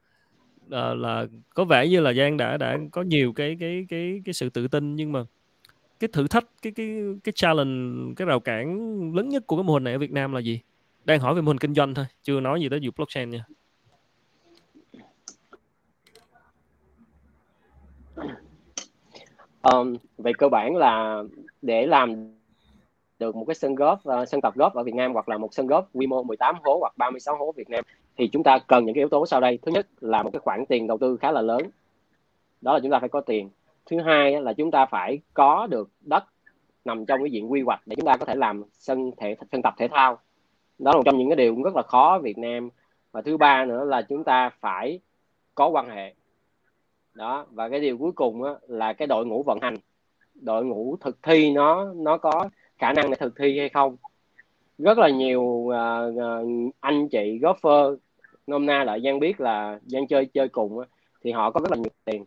uh, 0.66 0.98
là 0.98 1.26
có 1.54 1.64
vẻ 1.64 1.88
như 1.88 2.00
là 2.00 2.12
Giang 2.12 2.36
đã 2.36 2.56
đã 2.56 2.78
có 2.92 3.02
nhiều 3.02 3.32
cái 3.32 3.56
cái 3.60 3.86
cái 3.88 4.22
cái 4.24 4.32
sự 4.32 4.50
tự 4.50 4.68
tin 4.68 4.96
nhưng 4.96 5.12
mà 5.12 5.24
cái 6.00 6.08
thử 6.12 6.28
thách 6.28 6.44
cái 6.62 6.72
cái 6.72 7.00
cái 7.24 7.32
challenge 7.32 8.14
cái 8.16 8.26
rào 8.26 8.40
cản 8.40 8.78
lớn 9.14 9.28
nhất 9.28 9.46
của 9.46 9.56
cái 9.56 9.62
mô 9.62 9.72
hình 9.72 9.84
này 9.84 9.92
ở 9.92 9.98
Việt 9.98 10.12
Nam 10.12 10.32
là 10.32 10.40
gì? 10.40 10.60
Đang 11.04 11.20
hỏi 11.20 11.34
về 11.34 11.40
mô 11.40 11.50
hình 11.50 11.58
kinh 11.58 11.74
doanh 11.74 11.94
thôi, 11.94 12.06
chưa 12.22 12.40
nói 12.40 12.60
gì 12.60 12.68
tới 12.68 12.80
vụ 12.82 12.90
blockchain 12.96 13.30
nha. 13.30 13.44
Um, 19.72 19.96
về 20.18 20.32
cơ 20.38 20.48
bản 20.48 20.76
là 20.76 21.22
để 21.62 21.86
làm 21.86 22.32
được 23.18 23.36
một 23.36 23.44
cái 23.44 23.54
sân 23.54 23.74
golf 23.74 24.22
uh, 24.22 24.28
sân 24.28 24.40
tập 24.40 24.56
golf 24.56 24.70
ở 24.70 24.82
Việt 24.82 24.94
Nam 24.94 25.12
hoặc 25.12 25.28
là 25.28 25.38
một 25.38 25.54
sân 25.54 25.66
golf 25.66 25.82
quy 25.94 26.06
mô 26.06 26.22
18 26.22 26.56
hố 26.64 26.78
hoặc 26.80 26.92
36 26.96 27.36
hố 27.36 27.52
Việt 27.52 27.70
Nam 27.70 27.84
thì 28.16 28.28
chúng 28.32 28.42
ta 28.42 28.58
cần 28.66 28.84
những 28.84 28.94
cái 28.94 29.00
yếu 29.00 29.08
tố 29.08 29.26
sau 29.26 29.40
đây. 29.40 29.58
Thứ 29.62 29.72
nhất 29.72 29.86
là 30.00 30.22
một 30.22 30.30
cái 30.32 30.40
khoản 30.40 30.66
tiền 30.66 30.86
đầu 30.86 30.98
tư 30.98 31.16
khá 31.16 31.32
là 31.32 31.40
lớn. 31.40 31.62
Đó 32.60 32.72
là 32.72 32.80
chúng 32.82 32.90
ta 32.90 32.98
phải 32.98 33.08
có 33.08 33.20
tiền. 33.20 33.50
Thứ 33.86 34.00
hai 34.00 34.42
là 34.42 34.52
chúng 34.52 34.70
ta 34.70 34.86
phải 34.86 35.18
có 35.34 35.66
được 35.66 35.90
đất 36.00 36.24
nằm 36.84 37.06
trong 37.06 37.20
cái 37.20 37.30
diện 37.30 37.52
quy 37.52 37.62
hoạch 37.62 37.80
để 37.86 37.96
chúng 37.96 38.06
ta 38.06 38.16
có 38.16 38.26
thể 38.26 38.34
làm 38.34 38.62
sân 38.72 39.10
thể 39.16 39.36
sân 39.52 39.62
tập 39.62 39.74
thể 39.78 39.88
thao. 39.88 40.18
Đó 40.78 40.90
là 40.90 40.96
một 40.96 41.02
trong 41.06 41.18
những 41.18 41.28
cái 41.28 41.36
điều 41.36 41.54
cũng 41.54 41.62
rất 41.62 41.76
là 41.76 41.82
khó 41.82 42.12
ở 42.12 42.18
Việt 42.18 42.38
Nam. 42.38 42.70
Và 43.12 43.22
thứ 43.22 43.36
ba 43.36 43.64
nữa 43.64 43.84
là 43.84 44.02
chúng 44.02 44.24
ta 44.24 44.50
phải 44.60 45.00
có 45.54 45.68
quan 45.68 45.88
hệ 45.88 46.14
đó 47.18 47.46
và 47.50 47.68
cái 47.68 47.80
điều 47.80 47.98
cuối 47.98 48.12
cùng 48.12 48.42
á, 48.42 48.52
là 48.68 48.92
cái 48.92 49.08
đội 49.08 49.26
ngũ 49.26 49.42
vận 49.42 49.58
hành. 49.62 49.76
Đội 50.34 50.64
ngũ 50.64 50.96
thực 51.00 51.22
thi 51.22 51.50
nó 51.50 51.92
nó 51.96 52.18
có 52.18 52.48
khả 52.78 52.92
năng 52.92 53.10
để 53.10 53.16
thực 53.16 53.36
thi 53.36 53.58
hay 53.58 53.68
không. 53.68 53.96
Rất 54.78 54.98
là 54.98 55.08
nhiều 55.08 55.42
uh, 55.42 56.74
anh 56.80 57.08
chị 57.08 57.38
golfer 57.42 57.96
nôm 58.46 58.66
na 58.66 58.84
lại 58.84 59.00
giang 59.04 59.20
biết 59.20 59.40
là 59.40 59.78
giang 59.86 60.06
chơi 60.06 60.26
chơi 60.26 60.48
cùng 60.48 60.78
á, 60.78 60.86
thì 61.24 61.32
họ 61.32 61.50
có 61.50 61.60
rất 61.60 61.70
là 61.70 61.76
nhiều 61.76 61.92
tiền. 62.04 62.24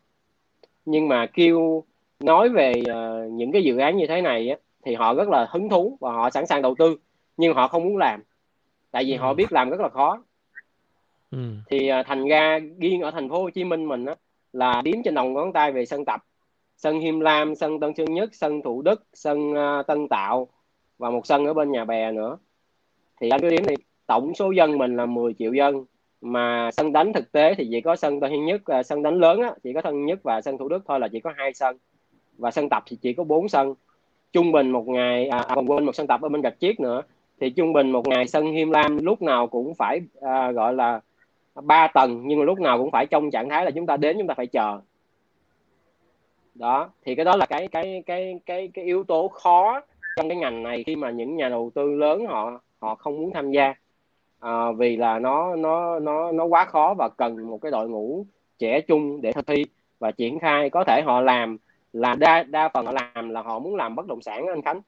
Nhưng 0.86 1.08
mà 1.08 1.26
kêu 1.26 1.84
nói 2.20 2.50
về 2.50 2.74
uh, 2.80 3.32
những 3.32 3.52
cái 3.52 3.64
dự 3.64 3.78
án 3.78 3.98
như 3.98 4.08
thế 4.08 4.22
này 4.22 4.50
á, 4.50 4.58
thì 4.86 4.96
họ 4.96 5.14
rất 5.14 5.30
là 5.30 5.48
hứng 5.50 5.70
thú 5.70 5.98
và 6.02 6.12
họ 6.12 6.30
sẵn 6.30 6.46
sàng 6.46 6.62
đầu 6.62 6.76
tư 6.76 6.98
nhưng 7.38 7.54
họ 7.54 7.68
không 7.68 7.84
muốn 7.84 7.98
làm. 7.98 8.24
Tại 8.92 9.04
vì 9.04 9.14
ừ. 9.14 9.18
họ 9.18 9.34
biết 9.34 9.52
làm 9.52 9.70
rất 9.70 9.80
là 9.80 9.90
khó. 9.90 10.24
Ừ. 11.32 11.38
thì 11.70 11.92
uh, 12.00 12.06
thành 12.06 12.28
ra 12.28 12.60
riêng 12.80 13.02
ở 13.02 13.12
thành 13.12 13.30
phố 13.30 13.42
Hồ 13.42 13.50
Chí 13.50 13.64
Minh 13.64 13.88
mình 13.88 14.06
á, 14.06 14.16
là 14.54 14.82
đếm 14.86 15.04
trên 15.04 15.14
đầu 15.14 15.30
ngón 15.30 15.54
tay 15.54 15.72
về 15.72 15.86
sân 15.86 16.06
tập. 16.06 16.22
Sân 16.78 17.00
Hiêm 17.00 17.20
Lam 17.20 17.56
sân 17.56 17.80
Tân 17.80 17.94
Sơn 17.96 18.14
Nhất 18.14 18.30
sân 18.34 18.62
Thủ 18.62 18.82
Đức 18.82 19.04
sân 19.14 19.52
uh, 19.52 19.88
Tân 19.88 20.08
Tạo 20.08 20.48
và 20.98 21.10
một 21.10 21.26
sân 21.28 21.46
ở 21.46 21.54
bên 21.54 21.72
nhà 21.72 21.86
bè 21.86 22.12
nữa. 22.12 22.38
Thì 23.22 23.30
anh 23.30 23.42
cứ 23.42 23.50
điểm 23.50 23.64
thì 23.68 23.76
tổng 24.08 24.34
số 24.36 24.52
dân 24.52 24.78
mình 24.78 24.96
là 24.96 25.06
10 25.06 25.34
triệu 25.34 25.54
dân. 25.54 25.86
Mà 26.22 26.72
sân 26.72 26.94
đánh 26.94 27.14
thực 27.14 27.32
tế 27.32 27.56
thì 27.56 27.68
chỉ 27.72 27.82
có 27.82 27.96
sân 27.96 28.20
Tân 28.20 28.32
Hiên 28.32 28.46
Nhất 28.46 28.62
uh, 28.80 28.86
sân 28.86 29.04
đánh 29.04 29.20
lớn 29.20 29.42
á, 29.42 29.52
chỉ 29.64 29.74
có 29.74 29.82
Tân 29.82 30.06
Nhất 30.06 30.20
và 30.24 30.42
sân 30.42 30.58
Thủ 30.58 30.70
Đức 30.70 30.84
thôi 30.88 31.00
là 31.00 31.08
chỉ 31.08 31.20
có 31.20 31.34
hai 31.38 31.54
sân. 31.54 31.78
Và 32.38 32.52
sân 32.52 32.70
tập 32.70 32.84
thì 32.86 32.98
chỉ 33.02 33.14
có 33.14 33.24
bốn 33.24 33.50
sân. 33.50 33.74
Trung 34.34 34.52
bình 34.52 34.72
một 34.72 34.88
ngày 34.88 35.28
à, 35.28 35.38
à 35.38 35.56
còn 35.56 35.72
quên 35.72 35.86
một 35.86 35.96
sân 35.96 36.08
tập 36.08 36.22
ở 36.22 36.30
bên 36.30 36.42
gạch 36.42 36.60
chiếc 36.60 36.80
nữa. 36.80 37.02
Thì 37.40 37.50
trung 37.50 37.74
bình 37.74 37.92
một 37.92 38.08
ngày 38.08 38.28
sân 38.28 38.52
Hiêm 38.52 38.72
Lam 38.72 38.98
lúc 38.98 39.22
nào 39.22 39.48
cũng 39.48 39.76
phải 39.76 40.02
à, 40.22 40.52
gọi 40.52 40.74
là 40.74 41.00
ba 41.64 41.88
tầng 41.88 42.22
nhưng 42.26 42.40
mà 42.40 42.46
lúc 42.46 42.60
nào 42.60 42.78
cũng 42.78 42.92
phải 42.92 43.06
trong 43.06 43.32
trạng 43.32 43.50
thái 43.50 43.66
là 43.66 43.72
chúng 43.72 43.86
ta 43.86 43.98
đến 43.98 44.18
chúng 44.18 44.28
ta 44.28 44.34
phải 44.34 44.48
chờ 44.48 44.80
đó 46.56 46.90
thì 47.06 47.16
cái 47.16 47.26
đó 47.26 47.36
là 47.36 47.46
cái 47.46 47.68
cái 47.68 48.04
cái 48.06 48.40
cái 48.46 48.70
cái 48.74 48.86
yếu 48.86 49.04
tố 49.04 49.28
khó 49.28 49.82
trong 50.16 50.30
cái 50.30 50.38
ngành 50.38 50.64
này 50.64 50.84
khi 50.84 50.96
mà 50.96 51.10
những 51.10 51.36
nhà 51.36 51.50
đầu 51.50 51.72
tư 51.76 51.96
lớn 51.96 52.26
họ 52.26 52.62
họ 52.80 52.96
không 52.96 53.18
muốn 53.18 53.32
tham 53.34 53.52
gia 53.52 53.74
à, 54.40 54.72
vì 54.72 54.98
là 54.98 55.20
nó 55.20 55.56
nó 55.56 56.00
nó 56.00 56.32
nó 56.32 56.46
quá 56.46 56.66
khó 56.66 56.94
và 56.98 57.10
cần 57.18 57.50
một 57.50 57.58
cái 57.62 57.72
đội 57.72 57.90
ngũ 57.90 58.26
trẻ 58.60 58.82
trung 58.82 59.22
để 59.22 59.32
thực 59.32 59.48
thi 59.48 59.66
và 60.00 60.12
triển 60.12 60.40
khai 60.40 60.70
có 60.70 60.84
thể 60.84 61.02
họ 61.06 61.22
làm 61.22 61.58
là 61.94 62.16
đa 62.16 62.44
đa 62.44 62.70
phần 62.70 62.86
họ 62.86 62.92
làm 62.92 63.30
là 63.30 63.42
họ 63.42 63.60
muốn 63.60 63.76
làm 63.76 63.96
bất 63.96 64.08
động 64.08 64.22
sản 64.22 64.48
anh 64.48 64.62
Khánh 64.62 64.82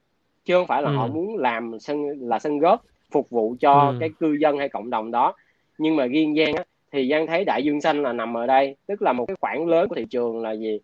chứ 0.44 0.54
không 0.54 0.66
phải 0.66 0.82
là 0.82 0.90
ừ. 0.90 0.96
họ 0.96 1.06
muốn 1.06 1.36
làm 1.36 1.80
sân 1.80 2.06
là 2.20 2.38
sân 2.38 2.58
góp 2.58 2.84
phục 3.10 3.30
vụ 3.30 3.56
cho 3.60 3.74
ừ. 3.74 3.96
cái 4.00 4.10
cư 4.20 4.36
dân 4.40 4.58
hay 4.58 4.68
cộng 4.68 4.90
đồng 4.90 5.10
đó 5.10 5.34
nhưng 5.78 5.96
mà 5.96 6.06
riêng 6.06 6.34
Giang 6.36 6.54
á, 6.54 6.64
thì 6.92 7.08
Giang 7.10 7.26
thấy 7.26 7.44
đại 7.44 7.64
dương 7.64 7.80
xanh 7.80 8.02
là 8.02 8.12
nằm 8.12 8.36
ở 8.36 8.46
đây 8.46 8.76
tức 8.86 9.02
là 9.02 9.12
một 9.12 9.24
cái 9.26 9.36
khoảng 9.40 9.66
lớn 9.66 9.88
của 9.88 9.94
thị 9.94 10.06
trường 10.10 10.42
là 10.42 10.52
gì? 10.52 10.80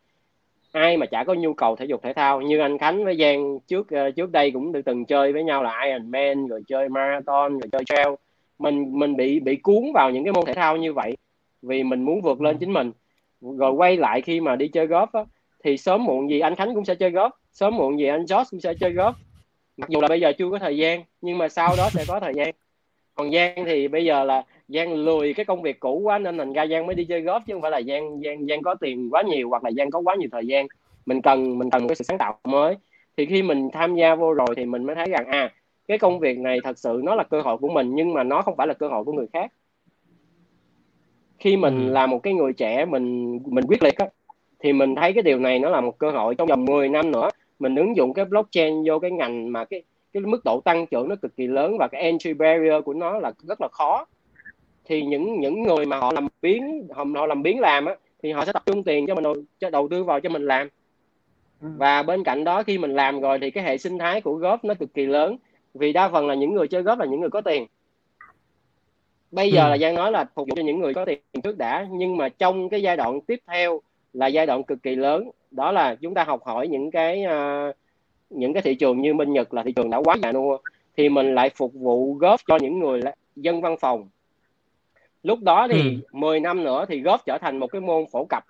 Ai 0.72 0.96
mà 0.96 1.06
chả 1.06 1.24
có 1.24 1.34
nhu 1.34 1.54
cầu 1.54 1.76
thể 1.76 1.84
dục 1.84 2.02
thể 2.02 2.12
thao 2.12 2.40
như 2.40 2.58
anh 2.58 2.78
Khánh 2.78 3.04
với 3.04 3.16
Giang 3.16 3.58
trước 3.66 3.90
ờ, 3.90 4.10
trước 4.10 4.32
đây 4.32 4.50
cũng 4.50 4.72
được 4.72 4.82
từng 4.84 5.04
chơi 5.04 5.32
với 5.32 5.44
nhau 5.44 5.62
là 5.62 5.82
Ironman 5.84 6.46
rồi 6.46 6.62
chơi 6.66 6.88
marathon 6.88 7.58
rồi 7.58 7.68
chơi 7.72 7.84
trail. 7.84 8.08
Mình 8.58 8.98
mình 8.98 9.16
bị 9.16 9.40
bị 9.40 9.56
cuốn 9.56 9.92
vào 9.94 10.10
những 10.10 10.24
cái 10.24 10.32
môn 10.32 10.46
thể 10.46 10.54
thao 10.54 10.76
như 10.76 10.92
vậy 10.92 11.16
vì 11.62 11.82
mình 11.82 12.02
muốn 12.02 12.20
vượt 12.20 12.40
lên 12.40 12.58
chính 12.58 12.72
mình. 12.72 12.92
Rồi 13.40 13.72
quay 13.72 13.96
lại 13.96 14.20
khi 14.20 14.40
mà 14.40 14.56
đi 14.56 14.68
chơi 14.68 14.86
golf 14.86 15.06
á, 15.12 15.24
thì 15.64 15.76
sớm 15.76 16.04
muộn 16.04 16.30
gì 16.30 16.40
anh 16.40 16.56
Khánh 16.56 16.74
cũng 16.74 16.84
sẽ 16.84 16.94
chơi 16.94 17.10
golf 17.10 17.30
sớm 17.52 17.76
muộn 17.76 17.98
gì 17.98 18.06
anh 18.06 18.24
Josh 18.24 18.44
cũng 18.50 18.60
sẽ 18.60 18.74
chơi 18.80 18.92
golf. 18.92 19.12
Mặc 19.76 19.88
dù 19.88 20.00
là 20.00 20.08
bây 20.08 20.20
giờ 20.20 20.32
chưa 20.38 20.50
có 20.50 20.58
thời 20.58 20.76
gian 20.76 21.04
nhưng 21.20 21.38
mà 21.38 21.48
sau 21.48 21.76
đó 21.76 21.88
sẽ 21.90 22.04
có 22.08 22.20
thời 22.20 22.34
gian 22.34 22.54
còn 23.20 23.32
Giang 23.32 23.64
thì 23.66 23.88
bây 23.88 24.04
giờ 24.04 24.24
là 24.24 24.42
Giang 24.68 24.94
lười 24.94 25.34
cái 25.34 25.44
công 25.44 25.62
việc 25.62 25.80
cũ 25.80 26.00
quá 26.04 26.18
nên 26.18 26.38
thành 26.38 26.52
ra 26.52 26.66
Giang 26.66 26.86
mới 26.86 26.94
đi 26.94 27.04
chơi 27.04 27.22
golf 27.22 27.40
chứ 27.46 27.52
không 27.52 27.62
phải 27.62 27.70
là 27.70 27.82
Giang 27.82 28.20
Giang 28.24 28.46
Giang 28.46 28.62
có 28.62 28.74
tiền 28.74 29.10
quá 29.10 29.22
nhiều 29.22 29.48
hoặc 29.48 29.64
là 29.64 29.70
Giang 29.70 29.90
có 29.90 29.98
quá 29.98 30.14
nhiều 30.14 30.28
thời 30.32 30.46
gian. 30.46 30.66
Mình 31.06 31.22
cần 31.22 31.58
mình 31.58 31.70
cần 31.70 31.82
một 31.82 31.88
cái 31.88 31.96
sự 31.96 32.04
sáng 32.04 32.18
tạo 32.18 32.38
mới. 32.44 32.76
Thì 33.16 33.26
khi 33.26 33.42
mình 33.42 33.68
tham 33.72 33.94
gia 33.94 34.14
vô 34.14 34.32
rồi 34.32 34.46
thì 34.56 34.64
mình 34.64 34.84
mới 34.84 34.96
thấy 34.96 35.06
rằng 35.10 35.26
à 35.26 35.52
cái 35.88 35.98
công 35.98 36.18
việc 36.18 36.38
này 36.38 36.58
thật 36.64 36.78
sự 36.78 37.00
nó 37.04 37.14
là 37.14 37.24
cơ 37.24 37.40
hội 37.40 37.58
của 37.58 37.68
mình 37.68 37.94
nhưng 37.94 38.12
mà 38.12 38.24
nó 38.24 38.42
không 38.42 38.56
phải 38.56 38.66
là 38.66 38.74
cơ 38.74 38.88
hội 38.88 39.04
của 39.04 39.12
người 39.12 39.26
khác. 39.32 39.52
Khi 41.38 41.56
mình 41.56 41.86
ừ. 41.86 41.92
là 41.92 42.06
một 42.06 42.18
cái 42.22 42.34
người 42.34 42.52
trẻ 42.52 42.84
mình 42.84 43.38
mình 43.46 43.64
quyết 43.68 43.82
liệt 43.82 43.96
á 43.98 44.06
thì 44.58 44.72
mình 44.72 44.94
thấy 44.94 45.12
cái 45.12 45.22
điều 45.22 45.38
này 45.38 45.58
nó 45.58 45.68
là 45.70 45.80
một 45.80 45.98
cơ 45.98 46.10
hội 46.10 46.34
trong 46.34 46.48
vòng 46.48 46.64
10 46.64 46.88
năm 46.88 47.10
nữa. 47.10 47.28
Mình 47.58 47.74
ứng 47.74 47.96
dụng 47.96 48.14
cái 48.14 48.24
blockchain 48.24 48.84
vô 48.86 48.98
cái 48.98 49.10
ngành 49.10 49.52
mà 49.52 49.64
cái 49.64 49.82
cái 50.12 50.20
mức 50.20 50.44
độ 50.44 50.60
tăng 50.64 50.86
trưởng 50.86 51.08
nó 51.08 51.16
cực 51.22 51.36
kỳ 51.36 51.46
lớn 51.46 51.78
và 51.78 51.88
cái 51.88 52.02
entry 52.02 52.32
barrier 52.32 52.84
của 52.84 52.94
nó 52.94 53.18
là 53.18 53.32
rất 53.42 53.60
là 53.60 53.68
khó 53.72 54.06
thì 54.84 55.02
những 55.02 55.40
những 55.40 55.62
người 55.62 55.86
mà 55.86 55.98
họ 55.98 56.12
làm 56.12 56.28
biến 56.42 56.88
họ, 56.94 57.04
họ 57.14 57.26
làm 57.26 57.42
biến 57.42 57.60
làm 57.60 57.86
á 57.86 57.94
thì 58.22 58.32
họ 58.32 58.44
sẽ 58.44 58.52
tập 58.52 58.62
trung 58.66 58.84
tiền 58.84 59.06
cho 59.06 59.14
mình 59.14 59.24
đầu, 59.24 59.34
cho 59.58 59.70
đầu 59.70 59.88
tư 59.88 60.04
vào 60.04 60.20
cho 60.20 60.28
mình 60.28 60.46
làm 60.46 60.68
ừ. 61.62 61.68
và 61.76 62.02
bên 62.02 62.24
cạnh 62.24 62.44
đó 62.44 62.62
khi 62.62 62.78
mình 62.78 62.94
làm 62.94 63.20
rồi 63.20 63.38
thì 63.38 63.50
cái 63.50 63.64
hệ 63.64 63.78
sinh 63.78 63.98
thái 63.98 64.20
của 64.20 64.34
góp 64.34 64.64
nó 64.64 64.74
cực 64.74 64.94
kỳ 64.94 65.06
lớn 65.06 65.36
vì 65.74 65.92
đa 65.92 66.08
phần 66.08 66.26
là 66.26 66.34
những 66.34 66.54
người 66.54 66.68
chơi 66.68 66.82
góp 66.82 66.98
là 66.98 67.06
những 67.06 67.20
người 67.20 67.30
có 67.30 67.40
tiền 67.40 67.66
bây 69.30 69.50
giờ 69.50 69.64
ừ. 69.64 69.70
là 69.70 69.78
giang 69.78 69.94
nói 69.94 70.12
là 70.12 70.24
phục 70.34 70.48
vụ 70.48 70.54
cho 70.56 70.62
những 70.62 70.80
người 70.80 70.94
có 70.94 71.04
tiền 71.04 71.20
trước 71.44 71.58
đã 71.58 71.86
nhưng 71.90 72.16
mà 72.16 72.28
trong 72.28 72.68
cái 72.68 72.82
giai 72.82 72.96
đoạn 72.96 73.20
tiếp 73.20 73.40
theo 73.46 73.80
là 74.12 74.26
giai 74.26 74.46
đoạn 74.46 74.64
cực 74.64 74.82
kỳ 74.82 74.96
lớn 74.96 75.30
đó 75.50 75.72
là 75.72 75.94
chúng 75.94 76.14
ta 76.14 76.24
học 76.24 76.44
hỏi 76.44 76.68
những 76.68 76.90
cái 76.90 77.24
uh, 77.24 77.76
những 78.30 78.52
cái 78.52 78.62
thị 78.62 78.74
trường 78.74 79.00
như 79.00 79.14
bên 79.14 79.32
nhật 79.32 79.54
là 79.54 79.62
thị 79.62 79.72
trường 79.72 79.90
đã 79.90 79.98
quá 80.04 80.16
già 80.22 80.32
nua 80.32 80.58
thì 80.96 81.08
mình 81.08 81.34
lại 81.34 81.50
phục 81.50 81.74
vụ 81.74 82.14
góp 82.14 82.40
cho 82.46 82.58
những 82.60 82.78
người 82.78 83.00
dân 83.36 83.60
văn 83.60 83.76
phòng 83.80 84.08
lúc 85.22 85.38
đó 85.42 85.66
thì 85.70 85.80
ừ. 85.82 85.96
10 86.12 86.40
năm 86.40 86.64
nữa 86.64 86.84
thì 86.88 87.02
golf 87.02 87.18
trở 87.26 87.38
thành 87.38 87.58
một 87.58 87.66
cái 87.66 87.80
môn 87.80 88.04
phổ 88.12 88.24
cập 88.24 88.44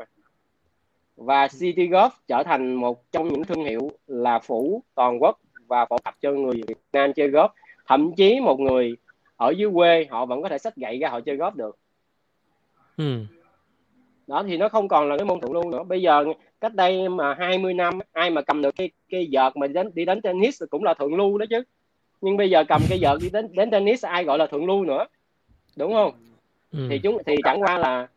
và 1.16 1.48
City 1.48 1.88
Golf 1.88 2.10
trở 2.28 2.42
thành 2.42 2.74
một 2.74 3.12
trong 3.12 3.28
những 3.28 3.44
thương 3.44 3.64
hiệu 3.64 3.90
là 4.06 4.38
phủ 4.38 4.82
toàn 4.94 5.22
quốc 5.22 5.40
và 5.66 5.86
phổ 5.86 5.98
cập 6.04 6.14
cho 6.20 6.32
người 6.32 6.62
Việt 6.68 6.78
Nam 6.92 7.12
chơi 7.12 7.28
golf 7.28 7.48
thậm 7.86 8.12
chí 8.16 8.40
một 8.40 8.60
người 8.60 8.96
ở 9.36 9.50
dưới 9.50 9.70
quê 9.74 10.06
họ 10.10 10.26
vẫn 10.26 10.42
có 10.42 10.48
thể 10.48 10.58
sách 10.58 10.76
gậy 10.76 10.98
ra 10.98 11.08
họ 11.08 11.20
chơi 11.20 11.36
golf 11.36 11.50
được 11.54 11.78
ừ. 12.96 13.24
Đó 14.30 14.42
thì 14.46 14.56
nó 14.56 14.68
không 14.68 14.88
còn 14.88 15.08
là 15.08 15.16
cái 15.16 15.24
môn 15.24 15.40
thượng 15.40 15.52
lưu 15.52 15.70
nữa. 15.70 15.82
Bây 15.82 16.02
giờ 16.02 16.24
cách 16.60 16.74
đây 16.74 17.08
mà 17.08 17.34
20 17.34 17.74
năm 17.74 17.98
ai 18.12 18.30
mà 18.30 18.42
cầm 18.42 18.62
được 18.62 18.76
cái 18.76 18.90
cái 19.08 19.28
vợt 19.32 19.56
mà 19.56 19.66
đến 19.66 19.90
đi 19.94 20.04
đánh 20.04 20.22
tennis 20.22 20.62
cũng 20.70 20.84
là 20.84 20.94
thượng 20.94 21.14
lưu 21.14 21.38
đó 21.38 21.46
chứ. 21.50 21.62
Nhưng 22.20 22.36
bây 22.36 22.50
giờ 22.50 22.64
cầm 22.68 22.82
cái 22.88 22.98
vợt 23.02 23.18
đi 23.22 23.30
đến 23.30 23.48
đến 23.52 23.70
tennis 23.70 24.04
ai 24.04 24.24
gọi 24.24 24.38
là 24.38 24.46
thượng 24.46 24.66
lưu 24.66 24.84
nữa? 24.84 25.06
Đúng 25.76 25.92
không? 25.92 26.12
Ừ. 26.72 26.86
thì 26.90 26.98
chúng 26.98 27.18
thì 27.26 27.36
chẳng 27.44 27.62
qua 27.62 27.78
là 27.78 28.08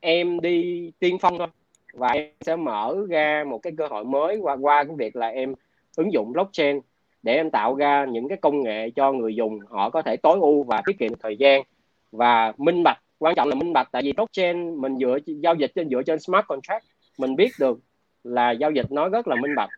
em 0.00 0.40
đi 0.40 0.90
tiên 0.98 1.18
phong 1.18 1.38
thôi. 1.38 1.48
Và 1.94 2.08
em 2.08 2.28
sẽ 2.40 2.56
mở 2.56 2.96
ra 3.08 3.44
một 3.48 3.58
cái 3.58 3.72
cơ 3.76 3.86
hội 3.86 4.04
mới 4.04 4.36
qua 4.36 4.56
qua 4.60 4.84
cái 4.84 4.96
việc 4.96 5.16
là 5.16 5.26
em 5.26 5.54
ứng 5.96 6.12
dụng 6.12 6.32
blockchain 6.32 6.80
để 7.22 7.34
em 7.34 7.50
tạo 7.50 7.74
ra 7.74 8.06
những 8.10 8.28
cái 8.28 8.38
công 8.40 8.62
nghệ 8.62 8.90
cho 8.90 9.12
người 9.12 9.34
dùng. 9.34 9.58
Họ 9.68 9.90
có 9.90 10.02
thể 10.02 10.16
tối 10.16 10.38
ưu 10.40 10.62
và 10.62 10.82
tiết 10.86 10.98
kiệm 10.98 11.12
thời 11.22 11.36
gian 11.36 11.62
và 12.12 12.52
minh 12.56 12.82
bạch 12.82 12.98
quan 13.22 13.34
trọng 13.34 13.48
là 13.48 13.54
minh 13.54 13.72
bạch 13.72 13.88
tại 13.92 14.02
vì 14.02 14.12
blockchain 14.12 14.80
mình 14.80 14.96
dựa 14.96 15.18
giao 15.26 15.54
dịch 15.54 15.72
trên 15.74 15.88
dựa 15.88 16.02
trên 16.02 16.20
smart 16.20 16.46
contract 16.46 16.84
mình 17.18 17.36
biết 17.36 17.50
được 17.60 17.78
là 18.24 18.50
giao 18.50 18.70
dịch 18.70 18.92
nó 18.92 19.08
rất 19.08 19.28
là 19.28 19.36
minh 19.36 19.54
bạch. 19.56 19.70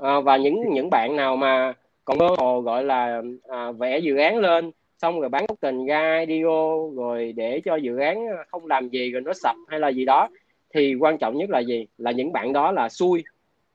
À, 0.00 0.20
và 0.20 0.36
những 0.36 0.62
những 0.72 0.90
bạn 0.90 1.16
nào 1.16 1.36
mà 1.36 1.72
còn 2.04 2.18
mơ 2.18 2.28
hồ 2.38 2.60
gọi 2.60 2.84
là 2.84 3.22
à, 3.48 3.72
vẽ 3.72 3.98
dự 3.98 4.16
án 4.16 4.38
lên 4.38 4.70
xong 4.98 5.20
rồi 5.20 5.28
bán 5.28 5.46
token 5.46 5.86
ra 5.86 6.24
IDO 6.28 6.90
rồi 6.96 7.32
để 7.36 7.60
cho 7.64 7.76
dự 7.76 7.96
án 7.96 8.26
không 8.50 8.66
làm 8.66 8.88
gì 8.88 9.10
rồi 9.10 9.22
nó 9.22 9.32
sập 9.32 9.56
hay 9.68 9.80
là 9.80 9.88
gì 9.88 10.04
đó 10.04 10.28
thì 10.74 10.94
quan 10.94 11.18
trọng 11.18 11.38
nhất 11.38 11.50
là 11.50 11.58
gì? 11.58 11.86
Là 11.98 12.10
những 12.10 12.32
bạn 12.32 12.52
đó 12.52 12.72
là 12.72 12.88
xui. 12.88 13.24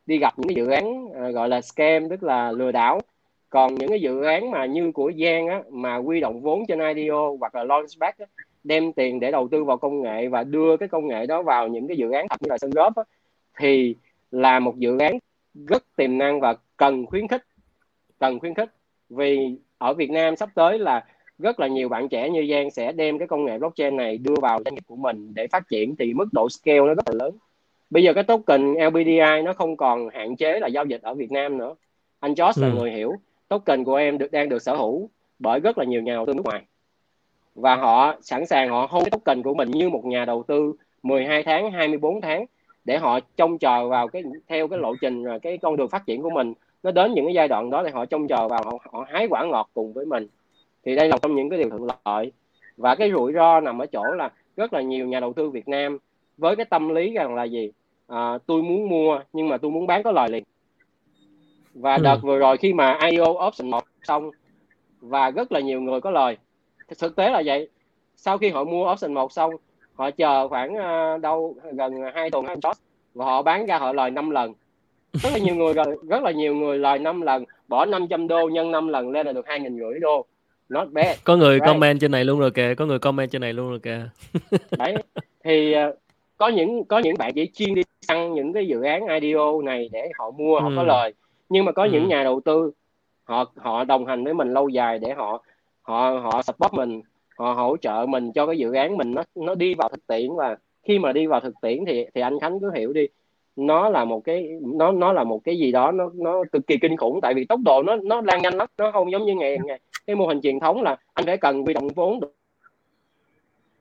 Đi 0.05 0.17
gặp 0.17 0.33
những 0.37 0.47
cái 0.47 0.55
dự 0.55 0.67
án 0.67 1.07
à, 1.15 1.29
gọi 1.29 1.49
là 1.49 1.61
scam 1.61 2.09
tức 2.09 2.23
là 2.23 2.51
lừa 2.51 2.71
đảo. 2.71 3.01
Còn 3.49 3.75
những 3.75 3.89
cái 3.89 4.01
dự 4.01 4.23
án 4.23 4.51
mà 4.51 4.65
như 4.65 4.91
của 4.91 5.11
Giang 5.23 5.47
á 5.47 5.61
mà 5.69 5.97
quy 5.97 6.19
động 6.19 6.41
vốn 6.41 6.63
trên 6.67 6.95
IDO 6.95 7.31
hoặc 7.39 7.55
là 7.55 7.63
launchpad 7.63 8.13
á, 8.17 8.25
đem 8.63 8.93
tiền 8.93 9.19
để 9.19 9.31
đầu 9.31 9.47
tư 9.51 9.63
vào 9.63 9.77
công 9.77 10.01
nghệ 10.01 10.27
và 10.27 10.43
đưa 10.43 10.77
cái 10.77 10.89
công 10.89 11.07
nghệ 11.07 11.25
đó 11.25 11.43
vào 11.43 11.67
những 11.67 11.87
cái 11.87 11.97
dự 11.97 12.11
án 12.11 12.27
thật 12.29 12.41
như 12.41 12.49
là 12.49 12.57
sân 12.57 12.71
góp 12.71 12.95
á, 12.95 13.03
thì 13.57 13.95
là 14.31 14.59
một 14.59 14.77
dự 14.77 14.97
án 14.97 15.17
rất 15.67 15.83
tiềm 15.95 16.17
năng 16.17 16.39
và 16.39 16.55
cần 16.77 17.05
khuyến 17.05 17.27
khích 17.27 17.43
cần 18.21 18.39
khuyến 18.39 18.53
khích. 18.53 18.69
Vì 19.09 19.55
ở 19.77 19.93
Việt 19.93 20.11
Nam 20.11 20.35
sắp 20.35 20.49
tới 20.55 20.79
là 20.79 21.05
rất 21.39 21.59
là 21.59 21.67
nhiều 21.67 21.89
bạn 21.89 22.09
trẻ 22.09 22.29
như 22.29 22.47
Giang 22.51 22.71
sẽ 22.71 22.91
đem 22.91 23.19
cái 23.19 23.27
công 23.27 23.45
nghệ 23.45 23.57
blockchain 23.57 23.97
này 23.97 24.17
đưa 24.17 24.35
vào 24.41 24.59
doanh 24.65 24.75
nghiệp 24.75 24.83
của 24.87 24.95
mình 24.95 25.33
để 25.33 25.47
phát 25.47 25.67
triển 25.69 25.95
thì 25.95 26.13
mức 26.13 26.25
độ 26.31 26.49
scale 26.49 26.79
nó 26.79 26.93
rất 26.93 27.07
là 27.07 27.13
lớn. 27.13 27.37
Bây 27.89 28.03
giờ 28.03 28.13
cái 28.13 28.23
token 28.23 28.73
LBDI 28.73 29.41
nó 29.43 29.53
không 29.53 29.77
còn 29.77 30.09
hạn 30.09 30.35
chế 30.35 30.59
là 30.59 30.67
giao 30.67 30.85
dịch 30.85 31.01
ở 31.01 31.13
Việt 31.13 31.31
Nam 31.31 31.57
nữa. 31.57 31.75
Anh 32.19 32.33
Josh 32.33 32.53
ừ. 32.55 32.61
là 32.61 32.73
người 32.73 32.91
hiểu 32.91 33.13
token 33.47 33.83
của 33.83 33.95
em 33.95 34.17
được 34.17 34.31
đang 34.31 34.49
được 34.49 34.61
sở 34.61 34.75
hữu 34.75 35.09
bởi 35.39 35.59
rất 35.59 35.77
là 35.77 35.85
nhiều 35.85 36.01
nhà 36.01 36.13
đầu 36.13 36.25
tư 36.25 36.33
nước 36.33 36.45
ngoài 36.45 36.61
và 37.55 37.75
họ 37.75 38.15
sẵn 38.21 38.45
sàng 38.45 38.69
họ 38.69 38.87
hold 38.89 39.07
token 39.11 39.43
của 39.43 39.53
mình 39.53 39.71
như 39.71 39.89
một 39.89 40.05
nhà 40.05 40.25
đầu 40.25 40.43
tư 40.43 40.73
12 41.03 41.43
tháng 41.43 41.71
24 41.71 42.21
tháng 42.21 42.45
để 42.85 42.97
họ 42.97 43.19
trông 43.35 43.57
chờ 43.57 43.87
vào 43.87 44.07
cái 44.07 44.23
theo 44.47 44.67
cái 44.67 44.79
lộ 44.79 44.95
trình 45.01 45.23
cái 45.41 45.57
con 45.57 45.77
đường 45.77 45.89
phát 45.89 46.05
triển 46.05 46.21
của 46.21 46.29
mình. 46.29 46.53
Nó 46.83 46.91
đến 46.91 47.13
những 47.13 47.25
cái 47.25 47.33
giai 47.33 47.47
đoạn 47.47 47.69
đó 47.69 47.83
thì 47.83 47.91
họ 47.91 48.05
trông 48.05 48.27
chờ 48.27 48.47
vào 48.47 48.63
họ, 48.65 48.77
họ 48.91 49.05
hái 49.09 49.27
quả 49.29 49.45
ngọt 49.45 49.69
cùng 49.73 49.93
với 49.93 50.05
mình. 50.05 50.27
Thì 50.85 50.95
đây 50.95 51.07
là 51.07 51.17
trong 51.21 51.35
những 51.35 51.49
cái 51.49 51.59
điều 51.59 51.69
thuận 51.69 51.87
lợi. 52.05 52.31
Và 52.77 52.95
cái 52.95 53.11
rủi 53.11 53.33
ro 53.33 53.59
nằm 53.59 53.81
ở 53.81 53.85
chỗ 53.85 54.03
là 54.03 54.29
rất 54.57 54.73
là 54.73 54.81
nhiều 54.81 55.07
nhà 55.07 55.19
đầu 55.19 55.33
tư 55.33 55.49
Việt 55.49 55.67
Nam 55.67 55.97
với 56.37 56.55
cái 56.55 56.65
tâm 56.65 56.89
lý 56.89 57.13
rằng 57.13 57.35
là 57.35 57.43
gì? 57.43 57.71
À, 58.07 58.37
tôi 58.45 58.61
muốn 58.61 58.89
mua 58.89 59.19
nhưng 59.33 59.49
mà 59.49 59.57
tôi 59.57 59.71
muốn 59.71 59.87
bán 59.87 60.03
có 60.03 60.11
lời 60.11 60.29
liền. 60.29 60.43
Và 61.73 61.95
ừ. 61.95 62.01
đợt 62.03 62.17
vừa 62.21 62.37
rồi 62.37 62.57
khi 62.57 62.73
mà 62.73 62.99
IO 63.11 63.47
option 63.47 63.69
1 63.69 63.83
xong 64.03 64.31
và 65.01 65.31
rất 65.31 65.51
là 65.51 65.59
nhiều 65.59 65.81
người 65.81 66.01
có 66.01 66.11
lời 66.11 66.37
thực 66.99 67.15
tế 67.15 67.29
là 67.29 67.41
vậy 67.45 67.69
sau 68.15 68.37
khi 68.37 68.49
họ 68.49 68.63
mua 68.63 68.91
option 68.91 69.13
1 69.13 69.31
xong 69.31 69.51
họ 69.93 70.11
chờ 70.11 70.47
khoảng 70.47 70.75
uh, 70.75 71.21
đâu 71.21 71.55
gần 71.73 71.93
hai 72.15 72.29
tuần 72.29 72.45
hai 72.45 72.55
tuần 72.61 72.73
và 73.13 73.25
họ 73.25 73.41
bán 73.41 73.65
ra 73.65 73.77
họ 73.77 73.93
lời 73.93 74.11
5 74.11 74.29
lần 74.29 74.53
rất 75.13 75.29
là 75.33 75.39
nhiều 75.39 75.55
người 75.55 75.73
rất 76.09 76.23
là 76.23 76.31
nhiều 76.31 76.55
người 76.55 76.77
lời 76.77 76.99
5 76.99 77.21
lần 77.21 77.45
bỏ 77.67 77.85
500 77.85 78.27
đô 78.27 78.49
nhân 78.49 78.71
5 78.71 78.87
lần 78.87 79.11
lên 79.11 79.25
là 79.25 79.33
được 79.33 79.47
hai 79.47 79.59
nghìn 79.59 79.79
rưỡi 79.79 79.99
đô 79.99 80.25
not 80.69 80.91
bad 80.91 81.17
có 81.23 81.35
người 81.35 81.55
right. 81.55 81.65
comment 81.65 81.99
trên 81.99 82.11
này 82.11 82.25
luôn 82.25 82.39
rồi 82.39 82.51
kìa 82.51 82.73
có 82.77 82.85
người 82.85 82.99
comment 82.99 83.31
trên 83.31 83.41
này 83.41 83.53
luôn 83.53 83.69
rồi 83.69 83.79
kìa 83.79 84.09
đấy 84.77 84.95
thì 85.43 85.75
uh, 85.89 85.95
có 86.37 86.47
những 86.47 86.83
có 86.85 86.99
những 86.99 87.17
bạn 87.17 87.33
chỉ 87.33 87.49
chuyên 87.53 87.75
đi 87.75 87.81
săn 88.01 88.33
những 88.33 88.53
cái 88.53 88.67
dự 88.67 88.81
án 88.81 89.07
IDO 89.21 89.61
này 89.63 89.89
để 89.91 90.09
họ 90.19 90.31
mua 90.31 90.55
ừ. 90.55 90.61
họ 90.61 90.69
có 90.75 90.81
ừ. 90.81 90.85
lời 90.85 91.13
nhưng 91.49 91.65
mà 91.65 91.71
có 91.71 91.83
ừ. 91.83 91.89
những 91.91 92.07
nhà 92.07 92.23
đầu 92.23 92.41
tư 92.45 92.71
họ 93.23 93.45
họ 93.55 93.83
đồng 93.83 94.05
hành 94.05 94.23
với 94.23 94.33
mình 94.33 94.53
lâu 94.53 94.69
dài 94.69 94.99
để 94.99 95.13
họ 95.13 95.43
họ 95.91 96.19
họ 96.23 96.41
support 96.41 96.73
mình 96.73 97.01
họ 97.37 97.53
hỗ 97.53 97.77
trợ 97.77 98.05
mình 98.09 98.31
cho 98.31 98.45
cái 98.45 98.57
dự 98.57 98.73
án 98.73 98.97
mình 98.97 99.11
nó 99.11 99.23
nó 99.35 99.55
đi 99.55 99.73
vào 99.73 99.89
thực 99.89 100.07
tiễn. 100.07 100.35
Và 100.35 100.57
khi 100.83 100.99
mà 100.99 101.13
đi 101.13 101.27
vào 101.27 101.39
thực 101.39 101.53
tiễn 101.61 101.85
thì 101.87 102.05
thì 102.15 102.21
anh 102.21 102.39
Khánh 102.39 102.59
cứ 102.59 102.71
hiểu 102.75 102.93
đi 102.93 103.07
nó 103.55 103.89
là 103.89 104.05
một 104.05 104.23
cái 104.23 104.49
nó 104.61 104.91
nó 104.91 105.13
là 105.13 105.23
một 105.23 105.41
cái 105.43 105.57
gì 105.57 105.71
đó 105.71 105.91
nó 105.91 106.11
nó 106.13 106.43
cực 106.51 106.67
kỳ 106.67 106.77
kinh 106.77 106.97
khủng. 106.97 107.19
Tại 107.21 107.33
vì 107.33 107.45
tốc 107.45 107.59
độ 107.65 107.83
nó 107.83 107.95
nó 107.95 108.21
lan 108.21 108.41
nhanh 108.41 108.53
lắm 108.53 108.67
nó 108.77 108.91
không 108.91 109.11
giống 109.11 109.25
như 109.25 109.35
ngày 109.35 109.57
ngày 109.65 109.79
cái 110.07 110.15
mô 110.15 110.27
hình 110.27 110.41
truyền 110.41 110.59
thống 110.59 110.81
là 110.81 110.97
anh 111.13 111.25
phải 111.25 111.37
cần 111.37 111.63
huy 111.63 111.73
động 111.73 111.87
vốn 111.87 112.19
đủ, 112.19 112.27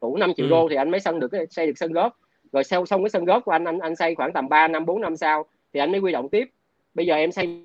đủ 0.00 0.16
5 0.16 0.34
triệu 0.36 0.46
ừ. 0.46 0.50
đô 0.50 0.68
thì 0.68 0.76
anh 0.76 0.90
mới 0.90 1.00
sân 1.00 1.20
được 1.20 1.28
cái 1.28 1.46
xây 1.50 1.66
được 1.66 1.78
sân 1.78 1.92
góp. 1.92 2.16
Rồi 2.52 2.64
sau 2.64 2.86
xong 2.86 3.02
cái 3.02 3.10
sân 3.10 3.24
góp 3.24 3.44
của 3.44 3.52
anh 3.52 3.64
anh 3.64 3.78
anh 3.78 3.96
xây 3.96 4.14
khoảng 4.14 4.32
tầm 4.32 4.48
3 4.48 4.68
năm 4.68 4.86
4 4.86 5.00
năm 5.00 5.16
sau 5.16 5.44
thì 5.72 5.80
anh 5.80 5.92
mới 5.92 6.00
huy 6.00 6.12
động 6.12 6.28
tiếp. 6.28 6.50
Bây 6.94 7.06
giờ 7.06 7.14
em 7.14 7.32
xây 7.32 7.64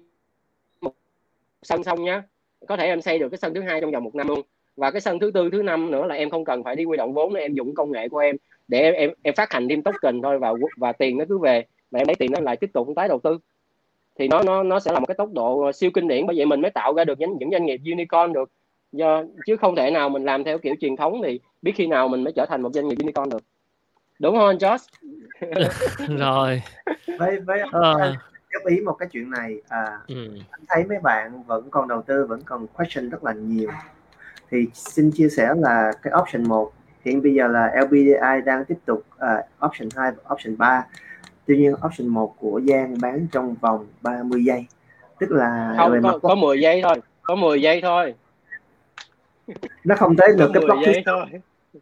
một 0.81 0.93
sân 1.63 1.83
xong 1.83 2.03
nhá 2.03 2.23
có 2.67 2.77
thể 2.77 2.85
em 2.85 3.01
xây 3.01 3.19
được 3.19 3.29
cái 3.29 3.37
sân 3.37 3.53
thứ 3.53 3.61
hai 3.61 3.81
trong 3.81 3.91
vòng 3.91 4.03
một 4.03 4.15
năm 4.15 4.27
luôn. 4.27 4.41
Và 4.75 4.91
cái 4.91 5.01
sân 5.01 5.19
thứ 5.19 5.31
tư 5.33 5.49
thứ 5.51 5.61
năm 5.61 5.91
nữa 5.91 6.05
là 6.05 6.15
em 6.15 6.29
không 6.29 6.45
cần 6.45 6.63
phải 6.63 6.75
đi 6.75 6.83
huy 6.83 6.97
động 6.97 7.13
vốn 7.13 7.33
nữa 7.33 7.39
em 7.39 7.53
dùng 7.53 7.75
công 7.75 7.91
nghệ 7.91 8.09
của 8.09 8.17
em 8.17 8.35
để 8.67 8.81
em 8.81 8.93
em, 8.93 9.11
em 9.21 9.33
phát 9.35 9.53
hành 9.53 9.67
thêm 9.67 9.81
token 9.81 10.21
thôi 10.21 10.39
và 10.39 10.53
và 10.77 10.91
tiền 10.91 11.17
nó 11.17 11.25
cứ 11.29 11.37
về. 11.37 11.65
Và 11.91 11.99
em 11.99 12.07
lấy 12.07 12.15
tiền 12.15 12.31
nó 12.31 12.39
lại 12.39 12.57
tiếp 12.57 12.69
tục 12.73 12.87
tái 12.95 13.07
đầu 13.07 13.19
tư. 13.19 13.37
Thì 14.19 14.27
nó 14.27 14.43
nó 14.43 14.63
nó 14.63 14.79
sẽ 14.79 14.91
là 14.91 14.99
một 14.99 15.05
cái 15.05 15.15
tốc 15.15 15.29
độ 15.33 15.71
siêu 15.71 15.91
kinh 15.93 16.07
điển 16.07 16.27
bởi 16.27 16.35
vậy 16.37 16.45
mình 16.45 16.61
mới 16.61 16.71
tạo 16.71 16.93
ra 16.93 17.03
được 17.03 17.19
những, 17.19 17.37
những 17.39 17.51
doanh 17.51 17.65
nghiệp 17.65 17.81
unicorn 17.85 18.33
được. 18.33 18.51
Do 18.91 19.23
chứ 19.45 19.55
không 19.55 19.75
thể 19.75 19.91
nào 19.91 20.09
mình 20.09 20.25
làm 20.25 20.43
theo 20.43 20.57
kiểu 20.57 20.75
truyền 20.81 20.95
thống 20.95 21.21
thì 21.23 21.39
biết 21.61 21.71
khi 21.75 21.87
nào 21.87 22.07
mình 22.07 22.23
mới 22.23 22.33
trở 22.33 22.45
thành 22.45 22.61
một 22.61 22.73
doanh 22.73 22.87
nghiệp 22.87 22.95
unicorn 22.99 23.29
được. 23.29 23.43
Đúng 24.19 24.37
không 24.37 24.57
Josh? 24.57 24.87
Rồi. 26.17 26.61
Với 27.19 27.39
với 27.39 27.59
ờ. 27.71 28.15
Góp 28.55 28.65
ý 28.65 28.79
một 28.81 28.93
cái 28.93 29.09
chuyện 29.11 29.29
này 29.29 29.61
à, 29.67 29.99
ừ. 30.07 30.29
anh 30.49 30.61
thấy 30.67 30.83
mấy 30.83 30.99
bạn 30.99 31.43
vẫn 31.43 31.69
còn 31.69 31.87
đầu 31.87 32.01
tư 32.01 32.25
vẫn 32.25 32.41
còn 32.45 32.67
question 32.67 33.09
rất 33.09 33.23
là 33.23 33.33
nhiều. 33.33 33.69
Thì 34.51 34.65
xin 34.73 35.11
chia 35.11 35.29
sẻ 35.29 35.53
là 35.57 35.91
cái 36.01 36.13
option 36.21 36.43
1 36.47 36.71
hiện 37.05 37.21
bây 37.21 37.33
giờ 37.33 37.47
là 37.47 37.71
LBDI 37.81 38.41
đang 38.45 38.65
tiếp 38.65 38.77
tục 38.85 39.05
uh, 39.15 39.65
option 39.65 39.89
2 39.95 40.11
và 40.11 40.35
option 40.35 40.57
3 40.57 40.85
tuy 41.45 41.57
nhiên 41.57 41.73
option 41.73 42.07
1 42.07 42.35
của 42.39 42.61
Giang 42.67 42.95
bán 43.01 43.27
trong 43.31 43.55
vòng 43.61 43.87
30 44.01 44.45
giây. 44.45 44.65
Tức 45.19 45.31
là 45.31 45.75
không 45.77 46.01
có, 46.03 46.19
có 46.19 46.35
10 46.35 46.61
giây 46.61 46.81
thôi 46.83 47.01
có 47.25 47.35
10 47.35 47.61
giây 47.61 47.81
thôi. 47.81 48.13
Nó 49.83 49.95
không 49.95 50.15
tới 50.15 50.27
được 50.37 50.51
cái 50.53 50.63
block 50.65 50.81
thứ 50.85 50.91
thôi. 51.05 51.25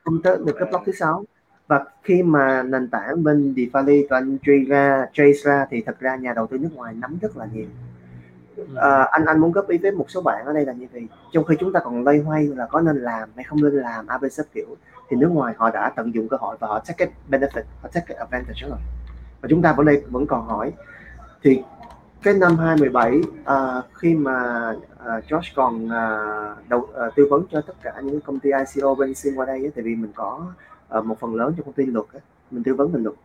không 0.04 0.22
tới 0.24 0.38
được 0.46 0.56
cái 0.60 0.70
block 0.70 0.86
thứ 0.86 0.92
sáu 0.92 1.26
và 1.68 1.86
khi 2.04 2.24
mà 2.24 2.64
nền 2.64 2.90
tảng 2.90 3.24
bên 3.24 3.54
DeFi 3.54 4.06
toàn 4.10 4.38
truy 4.44 4.66
ra 4.66 5.06
trace 5.14 5.40
ra 5.44 5.66
thì 5.70 5.82
thật 5.86 6.00
ra 6.00 6.16
nhà 6.16 6.34
đầu 6.34 6.48
tư 6.48 6.58
nước 6.58 6.70
ngoài 6.74 6.94
nắm 6.94 7.18
rất 7.22 7.38
là 7.38 7.48
nhiều. 7.54 7.68
À, 8.76 9.04
anh 9.12 9.26
anh 9.26 9.40
muốn 9.40 9.52
góp 9.52 9.68
ý 9.68 9.78
với 9.78 9.92
một 9.92 10.06
số 10.10 10.22
bạn 10.22 10.46
ở 10.46 10.54
đây 10.54 10.66
là 10.66 10.74
như 10.74 10.88
vậy. 10.94 11.08
Trong 11.32 11.44
khi 11.44 11.56
chúng 11.60 11.74
ta 11.74 11.80
còn 11.80 12.04
lây 12.04 12.20
hoay 12.20 12.48
là 12.48 12.66
có 12.66 12.82
nên 12.82 12.98
làm 12.98 13.30
hay 13.36 13.44
không 13.44 13.64
nên 13.64 13.74
làm 13.74 14.08
abc 14.08 14.54
kiểu 14.54 14.76
thì 15.10 15.18
nước 15.18 15.30
ngoài 15.32 15.54
họ 15.58 15.70
đã 15.72 15.92
tận 15.96 16.14
dụng 16.14 16.28
cơ 16.30 16.38
hội 16.40 16.58
và 16.60 16.68
họ 16.68 16.80
take 16.80 17.06
cái 17.06 17.14
benefit 17.30 17.64
họ 17.82 17.90
take 17.94 18.06
cái 18.08 18.18
advantage 18.18 18.68
rồi. 18.70 18.80
Và 19.42 19.48
chúng 19.50 19.62
ta 19.62 19.74
vẫn 19.74 19.86
đây 19.86 20.04
vẫn 20.10 20.28
còn 20.28 20.48
hỏi. 20.48 20.74
Thì 21.44 21.64
cái 22.24 22.34
năm 22.34 22.58
2017 22.58 23.18
uh, 23.18 23.26
à, 23.46 23.82
khi 23.94 24.16
mà 24.16 24.70
uh, 24.96 25.24
Josh 25.30 25.52
còn 25.56 25.86
uh, 25.86 26.70
đầu 26.70 26.80
uh, 26.80 27.16
tư 27.16 27.28
vấn 27.30 27.44
cho 27.52 27.62
tất 27.62 27.74
cả 27.84 27.94
những 28.04 28.22
công 28.22 28.40
ty 28.40 28.50
ICO 28.50 28.96
bên 28.96 29.14
xin 29.14 29.36
qua 29.36 29.46
đây 29.46 29.60
ấy, 29.60 29.72
tại 29.76 29.84
vì 29.84 29.96
mình 29.96 30.12
có 30.16 30.46
à, 30.90 31.02
một 31.02 31.20
phần 31.20 31.36
lớn 31.36 31.54
trong 31.58 31.66
công 31.66 31.74
ty 31.74 31.86
luật 31.86 32.06
ấy, 32.14 32.22
mình 32.52 32.64
tư 32.64 32.74
vấn 32.74 32.92
mình 32.92 33.04
luật 33.04 33.16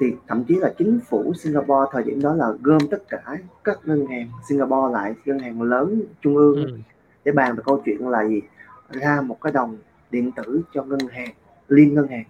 thì 0.00 0.06
thậm 0.26 0.44
chí 0.44 0.54
là 0.54 0.74
chính 0.78 1.00
phủ 1.08 1.34
Singapore 1.34 1.90
thời 1.92 2.02
điểm 2.02 2.22
đó 2.22 2.34
là 2.34 2.52
gom 2.62 2.80
tất 2.90 3.08
cả 3.08 3.22
các 3.64 3.78
ngân 3.84 4.06
hàng 4.06 4.30
Singapore 4.48 4.92
lại 4.92 5.14
ngân 5.24 5.38
hàng 5.38 5.62
lớn 5.62 6.02
trung 6.20 6.36
ương 6.36 6.64
ừ. 6.64 6.78
để 7.24 7.32
bàn 7.32 7.56
về 7.56 7.62
câu 7.66 7.82
chuyện 7.84 8.08
là 8.08 8.28
gì 8.28 8.42
ra 8.88 9.20
một 9.20 9.40
cái 9.40 9.52
đồng 9.52 9.76
điện 10.10 10.32
tử 10.32 10.62
cho 10.74 10.82
ngân 10.82 11.00
hàng 11.10 11.30
liên 11.68 11.94
ngân 11.94 12.08
hàng 12.08 12.24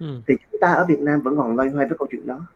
ừ. 0.00 0.06
thì 0.26 0.34
chúng 0.50 0.60
ta 0.60 0.72
ở 0.72 0.84
Việt 0.88 1.00
Nam 1.00 1.20
vẫn 1.20 1.36
còn 1.36 1.56
loay 1.56 1.68
hoay 1.68 1.86
với 1.88 1.98
câu 1.98 2.08
chuyện 2.10 2.26
đó 2.26 2.46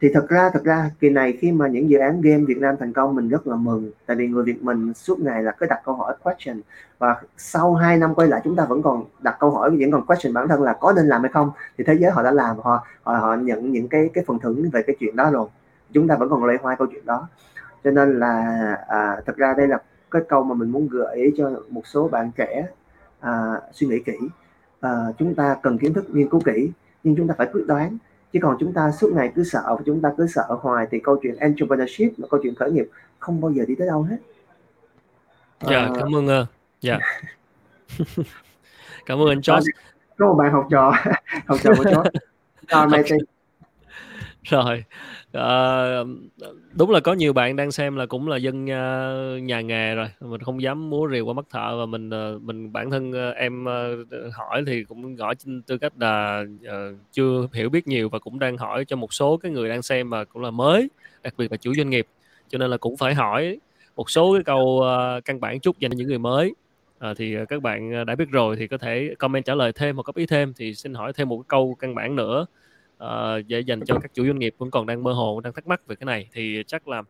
thì 0.00 0.08
thật 0.14 0.28
ra 0.28 0.50
thật 0.52 0.64
ra 0.64 0.90
kỳ 1.00 1.10
này 1.10 1.38
khi 1.40 1.52
mà 1.52 1.68
những 1.68 1.90
dự 1.90 1.98
án 1.98 2.20
game 2.20 2.44
Việt 2.44 2.58
Nam 2.58 2.74
thành 2.80 2.92
công 2.92 3.14
mình 3.14 3.28
rất 3.28 3.46
là 3.46 3.56
mừng. 3.56 3.90
Tại 4.06 4.16
vì 4.16 4.26
người 4.26 4.44
Việt 4.44 4.62
mình 4.62 4.94
suốt 4.94 5.20
ngày 5.20 5.42
là 5.42 5.52
cứ 5.58 5.66
đặt 5.66 5.80
câu 5.84 5.94
hỏi 5.94 6.14
question. 6.22 6.60
Và 6.98 7.16
sau 7.36 7.74
2 7.74 7.96
năm 7.98 8.14
quay 8.14 8.28
lại 8.28 8.40
chúng 8.44 8.56
ta 8.56 8.64
vẫn 8.64 8.82
còn 8.82 9.04
đặt 9.20 9.36
câu 9.40 9.50
hỏi 9.50 9.70
vẫn 9.70 9.90
còn 9.90 10.06
question 10.06 10.34
bản 10.34 10.48
thân 10.48 10.62
là 10.62 10.72
có 10.80 10.92
nên 10.92 11.06
làm 11.06 11.22
hay 11.22 11.30
không? 11.32 11.50
Thì 11.78 11.84
thế 11.84 11.94
giới 11.94 12.10
họ 12.10 12.22
đã 12.22 12.30
làm 12.30 12.56
họ 12.56 12.86
họ, 13.02 13.14
họ 13.14 13.34
nhận 13.34 13.72
những 13.72 13.88
cái 13.88 14.10
cái 14.14 14.24
phần 14.26 14.38
thưởng 14.38 14.70
về 14.72 14.82
cái 14.82 14.96
chuyện 15.00 15.16
đó 15.16 15.30
rồi. 15.30 15.48
Chúng 15.92 16.08
ta 16.08 16.16
vẫn 16.16 16.28
còn 16.30 16.44
loay 16.44 16.58
hoay 16.62 16.76
câu 16.76 16.86
chuyện 16.92 17.06
đó. 17.06 17.28
Cho 17.84 17.90
nên 17.90 18.18
là 18.18 18.42
à, 18.88 19.20
thật 19.26 19.36
ra 19.36 19.54
đây 19.56 19.68
là 19.68 19.78
cái 20.10 20.22
câu 20.28 20.42
mà 20.44 20.54
mình 20.54 20.70
muốn 20.70 20.88
gợi 20.88 21.16
ý 21.16 21.30
cho 21.36 21.50
một 21.68 21.86
số 21.86 22.08
bạn 22.08 22.30
trẻ 22.36 22.66
à, 23.20 23.60
suy 23.72 23.86
nghĩ 23.86 23.98
kỹ. 23.98 24.18
À, 24.80 24.90
chúng 25.18 25.34
ta 25.34 25.56
cần 25.62 25.78
kiến 25.78 25.94
thức 25.94 26.04
nghiên 26.10 26.28
cứu 26.28 26.40
kỹ 26.44 26.70
nhưng 27.04 27.16
chúng 27.16 27.28
ta 27.28 27.34
phải 27.38 27.46
quyết 27.52 27.66
đoán 27.66 27.98
chứ 28.32 28.38
còn 28.42 28.56
chúng 28.60 28.72
ta 28.72 28.90
suốt 29.00 29.10
ngày 29.14 29.32
cứ 29.34 29.44
sợ 29.44 29.62
và 29.66 29.82
chúng 29.86 30.00
ta 30.00 30.12
cứ 30.16 30.26
sợ 30.26 30.46
hoài 30.60 30.86
thì 30.90 30.98
câu 31.04 31.18
chuyện 31.22 31.36
entrepreneurship 31.36 32.12
và 32.18 32.28
câu 32.30 32.40
chuyện 32.42 32.54
khởi 32.54 32.72
nghiệp 32.72 32.88
không 33.18 33.40
bao 33.40 33.50
giờ 33.50 33.64
đi 33.68 33.74
tới 33.74 33.86
đâu 33.86 34.02
hết. 34.02 34.16
Dạ 35.60 35.76
yeah, 35.76 35.90
cảm 35.98 36.16
ơn 36.16 36.26
uh, 36.26 36.48
dạ. 36.80 36.98
Cảm 39.06 39.18
ơn 39.18 39.28
anh 39.28 39.40
George 39.48 39.70
có 40.18 40.26
một 40.26 40.34
bạn 40.34 40.52
học 40.52 40.66
trò 40.70 40.92
học 41.46 41.58
trò 41.62 41.70
của 41.76 41.84
George 41.84 43.16
rồi 44.50 44.84
à, 45.32 46.04
đúng 46.72 46.90
là 46.90 47.00
có 47.00 47.12
nhiều 47.12 47.32
bạn 47.32 47.56
đang 47.56 47.72
xem 47.72 47.96
là 47.96 48.06
cũng 48.06 48.28
là 48.28 48.36
dân 48.36 48.64
uh, 48.64 49.42
nhà 49.42 49.60
nghề 49.60 49.94
rồi. 49.94 50.08
Mình 50.20 50.40
không 50.40 50.62
dám 50.62 50.90
múa 50.90 51.08
rìu 51.12 51.26
qua 51.26 51.34
mắt 51.34 51.46
thợ 51.50 51.76
và 51.78 51.86
mình 51.86 52.10
uh, 52.36 52.42
mình 52.42 52.72
bản 52.72 52.90
thân 52.90 53.10
uh, 53.10 53.36
em 53.36 53.64
uh, 53.64 54.34
hỏi 54.34 54.62
thì 54.66 54.84
cũng 54.84 55.16
gọi 55.16 55.34
trên 55.34 55.62
tư 55.62 55.78
cách 55.78 55.92
là 55.98 56.44
uh, 56.62 56.96
chưa 57.12 57.46
hiểu 57.52 57.68
biết 57.68 57.86
nhiều 57.86 58.08
và 58.08 58.18
cũng 58.18 58.38
đang 58.38 58.56
hỏi 58.56 58.84
cho 58.84 58.96
một 58.96 59.14
số 59.14 59.36
cái 59.36 59.52
người 59.52 59.68
đang 59.68 59.82
xem 59.82 60.10
mà 60.10 60.24
cũng 60.24 60.42
là 60.42 60.50
mới 60.50 60.90
đặc 61.22 61.34
biệt 61.38 61.52
là 61.52 61.56
chủ 61.56 61.74
doanh 61.74 61.90
nghiệp. 61.90 62.06
Cho 62.48 62.58
nên 62.58 62.70
là 62.70 62.76
cũng 62.76 62.96
phải 62.96 63.14
hỏi 63.14 63.58
một 63.96 64.10
số 64.10 64.34
cái 64.34 64.44
câu 64.44 64.84
uh, 65.18 65.24
căn 65.24 65.40
bản 65.40 65.60
chút 65.60 65.78
dành 65.78 65.90
cho 65.90 65.96
những 65.96 66.08
người 66.08 66.18
mới. 66.18 66.54
À, 66.98 67.14
thì 67.16 67.36
các 67.48 67.62
bạn 67.62 68.04
đã 68.06 68.14
biết 68.14 68.30
rồi 68.30 68.56
thì 68.56 68.66
có 68.66 68.78
thể 68.78 69.14
comment 69.18 69.44
trả 69.44 69.54
lời 69.54 69.72
thêm 69.72 69.96
hoặc 69.96 70.06
góp 70.06 70.16
ý 70.16 70.26
thêm 70.26 70.52
thì 70.56 70.74
xin 70.74 70.94
hỏi 70.94 71.12
thêm 71.12 71.28
một 71.28 71.48
câu 71.48 71.76
căn 71.80 71.94
bản 71.94 72.16
nữa 72.16 72.46
uh, 73.04 73.46
để 73.46 73.60
dành 73.60 73.80
cho 73.86 73.98
các 74.02 74.14
chủ 74.14 74.26
doanh 74.26 74.38
nghiệp 74.38 74.54
vẫn 74.58 74.70
còn 74.70 74.86
đang 74.86 75.02
mơ 75.02 75.12
hồ 75.12 75.40
đang 75.40 75.52
thắc 75.52 75.66
mắc 75.66 75.86
về 75.86 75.96
cái 75.96 76.04
này 76.04 76.28
thì 76.32 76.62
chắc 76.66 76.88
là 76.88 77.02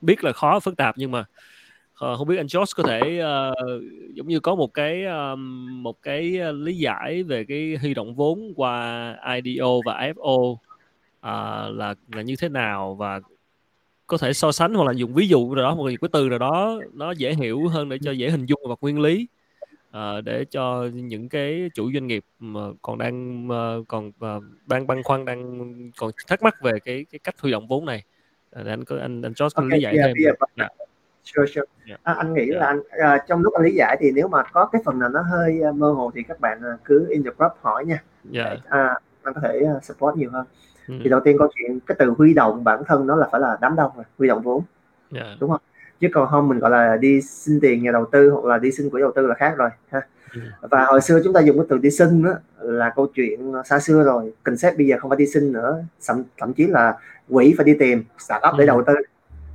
biết 0.00 0.24
là 0.24 0.32
khó 0.32 0.60
phức 0.60 0.76
tạp 0.76 0.98
nhưng 0.98 1.10
mà 1.10 1.20
uh, 1.20 2.18
không 2.18 2.28
biết 2.28 2.36
anh 2.36 2.46
Josh 2.46 2.72
có 2.76 2.82
thể 2.82 3.22
uh, 3.22 3.82
giống 4.14 4.28
như 4.28 4.40
có 4.40 4.54
một 4.54 4.74
cái 4.74 5.04
um, 5.04 5.82
một 5.82 6.02
cái 6.02 6.38
lý 6.52 6.76
giải 6.76 7.22
về 7.22 7.44
cái 7.44 7.76
huy 7.80 7.94
động 7.94 8.14
vốn 8.14 8.52
qua 8.56 9.16
IDO 9.34 9.68
và 9.84 10.12
FO 10.16 10.50
uh, 10.50 10.58
là 11.76 11.94
là 12.12 12.22
như 12.22 12.36
thế 12.36 12.48
nào 12.48 12.94
và 12.94 13.20
có 14.10 14.18
thể 14.18 14.32
so 14.32 14.52
sánh 14.52 14.74
hoặc 14.74 14.84
là 14.84 14.92
dùng 14.92 15.14
ví 15.14 15.28
dụ 15.28 15.54
rồi 15.54 15.64
đó 15.64 15.74
một 15.74 15.90
cái 16.00 16.08
từ 16.12 16.28
nào 16.28 16.38
đó 16.38 16.80
nó 16.92 17.10
dễ 17.10 17.34
hiểu 17.34 17.68
hơn 17.68 17.88
để 17.88 17.98
cho 18.02 18.10
dễ 18.10 18.30
hình 18.30 18.46
dung 18.46 18.60
và 18.68 18.74
nguyên 18.80 19.00
lý 19.00 19.26
uh, 19.96 20.24
để 20.24 20.44
cho 20.44 20.88
những 20.94 21.28
cái 21.28 21.70
chủ 21.74 21.92
doanh 21.92 22.06
nghiệp 22.06 22.24
mà 22.38 22.60
còn 22.82 22.98
đang 22.98 23.48
uh, 23.48 23.88
còn 23.88 24.08
uh, 24.08 24.42
đang 24.66 24.86
băn 24.86 25.02
khoăn 25.02 25.24
đang 25.24 25.68
còn 25.96 26.10
thắc 26.26 26.42
mắc 26.42 26.54
về 26.62 26.72
cái 26.84 27.06
cái 27.10 27.18
cách 27.18 27.34
huy 27.40 27.52
động 27.52 27.68
vốn 27.68 27.84
này 27.84 28.04
uh, 28.60 28.66
anh 28.66 28.84
có 28.84 28.96
anh 29.00 29.22
anh 29.22 29.32
George 29.40 29.54
okay, 29.54 29.68
lý 29.70 29.80
giải 29.80 29.94
yeah, 29.94 30.06
thêm 30.06 30.16
yeah, 30.24 30.36
yeah. 30.56 30.70
Sure, 31.24 31.46
sure. 31.46 31.66
Yeah. 31.86 32.00
À, 32.02 32.14
anh 32.14 32.34
nghĩ 32.34 32.50
yeah. 32.50 32.60
là 32.60 32.66
anh 32.66 32.78
uh, 32.78 33.20
trong 33.28 33.42
lúc 33.42 33.54
anh 33.54 33.64
lý 33.64 33.74
giải 33.74 33.96
thì 34.00 34.10
nếu 34.14 34.28
mà 34.28 34.42
có 34.52 34.66
cái 34.72 34.82
phần 34.84 34.98
nào 34.98 35.08
nó 35.08 35.22
hơi 35.22 35.60
uh, 35.70 35.74
mơ 35.74 35.92
hồ 35.92 36.10
thì 36.14 36.22
các 36.22 36.40
bạn 36.40 36.58
uh, 36.74 36.80
cứ 36.84 37.06
interrupt 37.10 37.54
hỏi 37.60 37.84
nha. 37.84 38.02
Yeah. 38.32 38.58
Uh, 38.58 39.02
anh 39.22 39.34
có 39.34 39.40
thể 39.42 39.60
uh, 39.76 39.84
support 39.84 40.16
nhiều 40.16 40.30
hơn. 40.30 40.46
Mm. 40.88 41.00
Thì 41.04 41.10
đầu 41.10 41.20
tiên 41.24 41.38
câu 41.38 41.48
chuyện 41.54 41.80
cái 41.86 41.96
từ 41.98 42.14
huy 42.18 42.34
động 42.34 42.64
bản 42.64 42.82
thân 42.86 43.06
nó 43.06 43.16
là 43.16 43.28
phải 43.32 43.40
là 43.40 43.58
đám 43.60 43.76
đông 43.76 43.92
rồi, 43.96 44.04
huy 44.18 44.28
động 44.28 44.42
vốn. 44.42 44.62
Yeah. 45.14 45.26
Đúng 45.40 45.50
không? 45.50 45.60
Chứ 46.00 46.08
còn 46.12 46.28
không 46.30 46.48
mình 46.48 46.58
gọi 46.58 46.70
là 46.70 46.96
đi 46.96 47.20
xin 47.20 47.60
tiền 47.60 47.82
nhà 47.82 47.92
đầu 47.92 48.04
tư 48.12 48.30
hoặc 48.30 48.44
là 48.44 48.58
đi 48.58 48.72
xin 48.72 48.90
quỹ 48.90 49.00
đầu 49.00 49.12
tư 49.14 49.26
là 49.26 49.34
khác 49.34 49.54
rồi 49.56 49.70
ha. 49.90 50.00
Ừ. 50.34 50.40
và 50.60 50.84
hồi 50.84 51.00
xưa 51.00 51.20
chúng 51.24 51.32
ta 51.32 51.40
dùng 51.40 51.56
cái 51.58 51.66
từ 51.68 51.78
đi 51.78 51.90
xin 51.90 52.22
đó 52.22 52.34
là 52.60 52.92
câu 52.96 53.06
chuyện 53.06 53.52
xa 53.64 53.78
xưa 53.78 54.02
rồi. 54.02 54.32
Concept 54.42 54.76
bây 54.76 54.86
giờ 54.86 54.96
không 55.00 55.10
phải 55.10 55.16
đi 55.16 55.26
xin 55.26 55.52
nữa. 55.52 55.84
Thậm, 56.06 56.22
thậm 56.38 56.52
chí 56.52 56.66
là 56.66 56.98
quỹ 57.28 57.54
phải 57.56 57.64
đi 57.64 57.74
tìm 57.78 58.04
start 58.18 58.42
up 58.48 58.58
để 58.58 58.64
ừ. 58.64 58.66
đầu 58.66 58.82
tư 58.86 58.94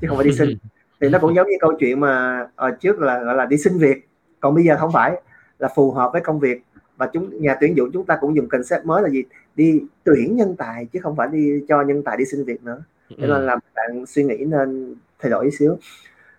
chứ 0.02 0.08
không 0.08 0.18
phải 0.18 0.26
đi 0.26 0.38
xin. 0.38 0.50
Thì 1.02 1.10
nó 1.10 1.20
cũng 1.20 1.36
giống 1.36 1.48
như 1.48 1.56
câu 1.60 1.74
chuyện 1.80 2.00
mà 2.00 2.46
ở 2.56 2.72
trước 2.72 3.00
là 3.00 3.24
gọi 3.24 3.36
là 3.36 3.46
đi 3.46 3.58
xin 3.58 3.78
việc. 3.78 4.08
Còn 4.40 4.56
bây 4.56 4.64
giờ 4.64 4.78
không 4.80 4.92
phải 4.92 5.22
là 5.60 5.68
phù 5.76 5.92
hợp 5.92 6.10
với 6.14 6.22
công 6.22 6.40
việc. 6.40 6.64
Và 6.98 7.10
chúng 7.14 7.42
nhà 7.42 7.56
tuyển 7.62 7.78
dụng 7.78 7.90
chúng 7.94 8.06
ta 8.06 8.18
cũng 8.22 8.36
dùng 8.36 8.50
concept 8.50 8.86
mới 8.86 9.04
là 9.04 9.10
gì? 9.10 9.24
Đi 9.56 9.82
tuyển 10.04 10.36
nhân 10.36 10.56
tài 10.56 10.86
chứ 10.86 11.00
không 11.04 11.16
phải 11.16 11.28
đi 11.32 11.64
cho 11.68 11.82
nhân 11.82 12.04
tài 12.04 12.18
đi 12.18 12.26
xin 12.26 12.44
việc 12.44 12.64
nữa. 12.64 12.84
Cho 13.10 13.16
nên 13.28 13.30
ừ. 13.30 13.46
là 13.46 13.56
bạn 13.76 14.06
suy 14.06 14.24
nghĩ 14.24 14.38
nên 14.38 14.96
thay 15.20 15.30
đổi 15.30 15.52
xíu 15.52 15.78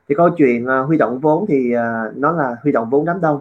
thì 0.09 0.15
câu 0.15 0.31
chuyện 0.31 0.67
uh, 0.67 0.87
huy 0.87 0.99
động 0.99 1.21
vốn 1.21 1.47
thì 1.49 1.75
uh, 1.77 2.17
nó 2.17 2.33
là 2.33 2.57
huy 2.63 2.73
động 2.73 2.91
vốn 2.91 3.05
đám 3.05 3.21
đông. 3.21 3.41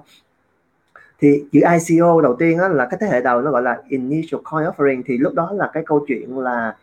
Thì 1.20 1.44
chữ 1.52 1.60
ICO 1.74 2.22
đầu 2.22 2.36
tiên 2.36 2.58
á, 2.58 2.68
là 2.68 2.86
cái 2.86 2.98
thế 3.02 3.08
hệ 3.08 3.22
đầu 3.22 3.42
nó 3.42 3.52
gọi 3.52 3.62
là 3.62 3.82
initial 3.88 4.42
coin 4.44 4.66
offering. 4.66 5.02
Thì 5.06 5.18
lúc 5.18 5.34
đó 5.34 5.52
là 5.54 5.70
cái 5.74 5.84
câu 5.86 6.06
chuyện 6.08 6.40
là 6.40 6.76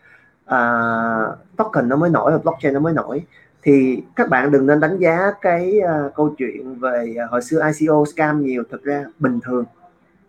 uh, 0.45 1.39
token 1.57 1.89
nó 1.89 1.97
mới 1.97 2.11
nổi 2.11 2.33
và 2.33 2.39
blockchain 2.39 2.75
nó 2.75 2.81
mới 2.81 2.93
nổi. 2.93 3.23
Thì 3.63 4.03
các 4.17 4.29
bạn 4.29 4.51
đừng 4.51 4.67
nên 4.67 4.81
đánh 4.81 4.99
giá 4.99 5.33
cái 5.41 5.81
uh, 6.07 6.15
câu 6.15 6.35
chuyện 6.39 6.75
về 6.75 7.15
uh, 7.25 7.31
hồi 7.31 7.43
xưa 7.43 7.71
ICO 7.79 8.05
scam 8.05 8.43
nhiều. 8.43 8.63
Thực 8.71 8.85
ra 8.85 9.05
bình 9.19 9.41
thường 9.45 9.65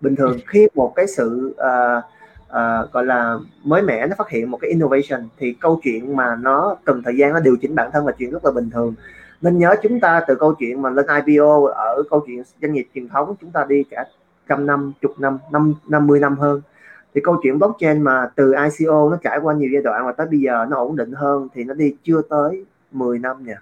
bình 0.01 0.15
thường 0.15 0.37
khi 0.47 0.67
một 0.75 0.93
cái 0.95 1.07
sự 1.07 1.55
uh, 1.55 2.03
uh, 2.49 2.91
gọi 2.91 3.05
là 3.05 3.37
mới 3.63 3.81
mẻ 3.81 4.07
nó 4.07 4.15
phát 4.17 4.29
hiện 4.29 4.51
một 4.51 4.57
cái 4.61 4.69
innovation 4.69 5.29
thì 5.37 5.53
câu 5.53 5.79
chuyện 5.83 6.15
mà 6.15 6.35
nó 6.35 6.75
cần 6.85 7.01
thời 7.03 7.17
gian 7.17 7.33
nó 7.33 7.39
điều 7.39 7.55
chỉnh 7.61 7.75
bản 7.75 7.89
thân 7.93 8.05
là 8.05 8.11
chuyện 8.17 8.31
rất 8.31 8.45
là 8.45 8.51
bình 8.51 8.69
thường 8.69 8.93
nên 9.43 9.57
nhớ 9.57 9.75
chúng 9.83 9.99
ta 9.99 10.21
từ 10.27 10.35
câu 10.35 10.53
chuyện 10.53 10.81
mà 10.81 10.89
lên 10.89 11.05
IPO 11.25 11.67
ở 11.67 12.03
câu 12.09 12.23
chuyện 12.27 12.43
doanh 12.61 12.73
nghiệp 12.73 12.87
truyền 12.95 13.09
thống, 13.09 13.35
chúng 13.41 13.51
ta 13.51 13.65
đi 13.69 13.83
cả 13.83 14.05
trăm 14.49 14.65
năm, 14.65 14.93
chục 15.01 15.19
năm 15.19 15.37
năm 15.51 15.73
năm 15.87 16.07
mươi 16.07 16.19
năm 16.19 16.37
hơn. 16.37 16.61
Thì 17.15 17.21
câu 17.23 17.39
chuyện 17.43 17.59
blockchain 17.59 18.01
mà 18.01 18.29
từ 18.35 18.53
ICO 18.53 19.09
nó 19.09 19.17
trải 19.23 19.39
qua 19.39 19.53
nhiều 19.53 19.69
giai 19.73 19.81
đoạn 19.81 20.05
và 20.05 20.11
tới 20.11 20.27
bây 20.31 20.39
giờ 20.39 20.65
nó 20.69 20.77
ổn 20.77 20.95
định 20.95 21.11
hơn 21.11 21.47
thì 21.53 21.63
nó 21.63 21.73
đi 21.73 21.95
chưa 22.03 22.21
tới 22.29 22.65
10 22.91 23.19
năm 23.19 23.45
nha. 23.45 23.61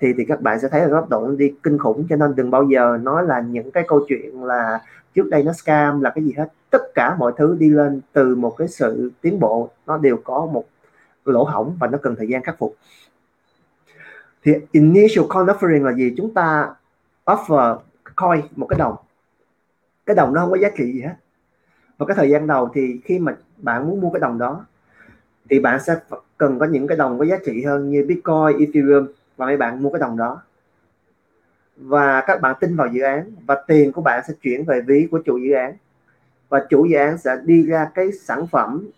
Thì 0.00 0.12
thì 0.16 0.24
các 0.24 0.40
bạn 0.40 0.60
sẽ 0.60 0.68
thấy 0.68 0.80
là 0.80 0.86
góc 0.86 1.08
độ 1.08 1.26
nó 1.26 1.34
đi 1.34 1.54
kinh 1.62 1.78
khủng, 1.78 2.06
cho 2.10 2.16
nên 2.16 2.34
đừng 2.36 2.50
bao 2.50 2.64
giờ 2.64 2.98
nói 3.02 3.26
là 3.26 3.40
những 3.40 3.70
cái 3.70 3.84
câu 3.88 4.00
chuyện 4.08 4.44
là 4.44 4.80
trước 5.14 5.28
đây 5.30 5.42
nó 5.42 5.52
scam, 5.52 6.00
là 6.00 6.10
cái 6.10 6.24
gì 6.24 6.34
hết. 6.36 6.48
Tất 6.70 6.82
cả 6.94 7.16
mọi 7.18 7.32
thứ 7.36 7.56
đi 7.58 7.70
lên 7.70 8.00
từ 8.12 8.34
một 8.34 8.54
cái 8.56 8.68
sự 8.68 9.10
tiến 9.20 9.40
bộ, 9.40 9.70
nó 9.86 9.98
đều 9.98 10.16
có 10.24 10.46
một 10.52 10.64
lỗ 11.24 11.44
hổng 11.44 11.76
và 11.80 11.86
nó 11.86 11.98
cần 12.02 12.16
thời 12.16 12.28
gian 12.28 12.42
khắc 12.42 12.58
phục 12.58 12.76
thì 14.48 14.54
initial 14.72 15.24
coin 15.28 15.46
offering 15.46 15.84
là 15.84 15.92
gì? 15.92 16.14
Chúng 16.16 16.34
ta 16.34 16.74
offer 17.24 17.78
coin 18.16 18.40
một 18.56 18.66
cái 18.66 18.78
đồng. 18.78 18.96
Cái 20.06 20.16
đồng 20.16 20.34
nó 20.34 20.40
không 20.40 20.50
có 20.50 20.56
giá 20.56 20.68
trị 20.76 20.92
gì 20.92 21.00
hết. 21.00 21.14
Và 21.98 22.06
cái 22.06 22.16
thời 22.16 22.30
gian 22.30 22.46
đầu 22.46 22.70
thì 22.74 23.00
khi 23.04 23.18
mà 23.18 23.36
bạn 23.56 23.86
muốn 23.86 24.00
mua 24.00 24.10
cái 24.10 24.20
đồng 24.20 24.38
đó 24.38 24.66
thì 25.50 25.60
bạn 25.60 25.80
sẽ 25.86 25.96
cần 26.36 26.58
có 26.58 26.66
những 26.66 26.86
cái 26.86 26.96
đồng 26.96 27.18
có 27.18 27.24
giá 27.24 27.36
trị 27.46 27.64
hơn 27.64 27.90
như 27.90 28.04
Bitcoin, 28.08 28.58
Ethereum 28.58 29.06
và 29.36 29.46
mấy 29.46 29.56
bạn 29.56 29.82
mua 29.82 29.90
cái 29.90 30.00
đồng 30.00 30.16
đó. 30.16 30.42
Và 31.76 32.20
các 32.26 32.40
bạn 32.40 32.56
tin 32.60 32.76
vào 32.76 32.86
dự 32.86 33.02
án 33.02 33.32
và 33.46 33.62
tiền 33.66 33.92
của 33.92 34.02
bạn 34.02 34.22
sẽ 34.28 34.34
chuyển 34.42 34.64
về 34.64 34.80
ví 34.80 35.08
của 35.10 35.22
chủ 35.24 35.38
dự 35.38 35.52
án. 35.52 35.76
Và 36.48 36.66
chủ 36.70 36.86
dự 36.86 36.96
án 36.96 37.18
sẽ 37.18 37.36
đi 37.44 37.66
ra 37.66 37.90
cái 37.94 38.12
sản 38.12 38.46
phẩm 38.46 38.88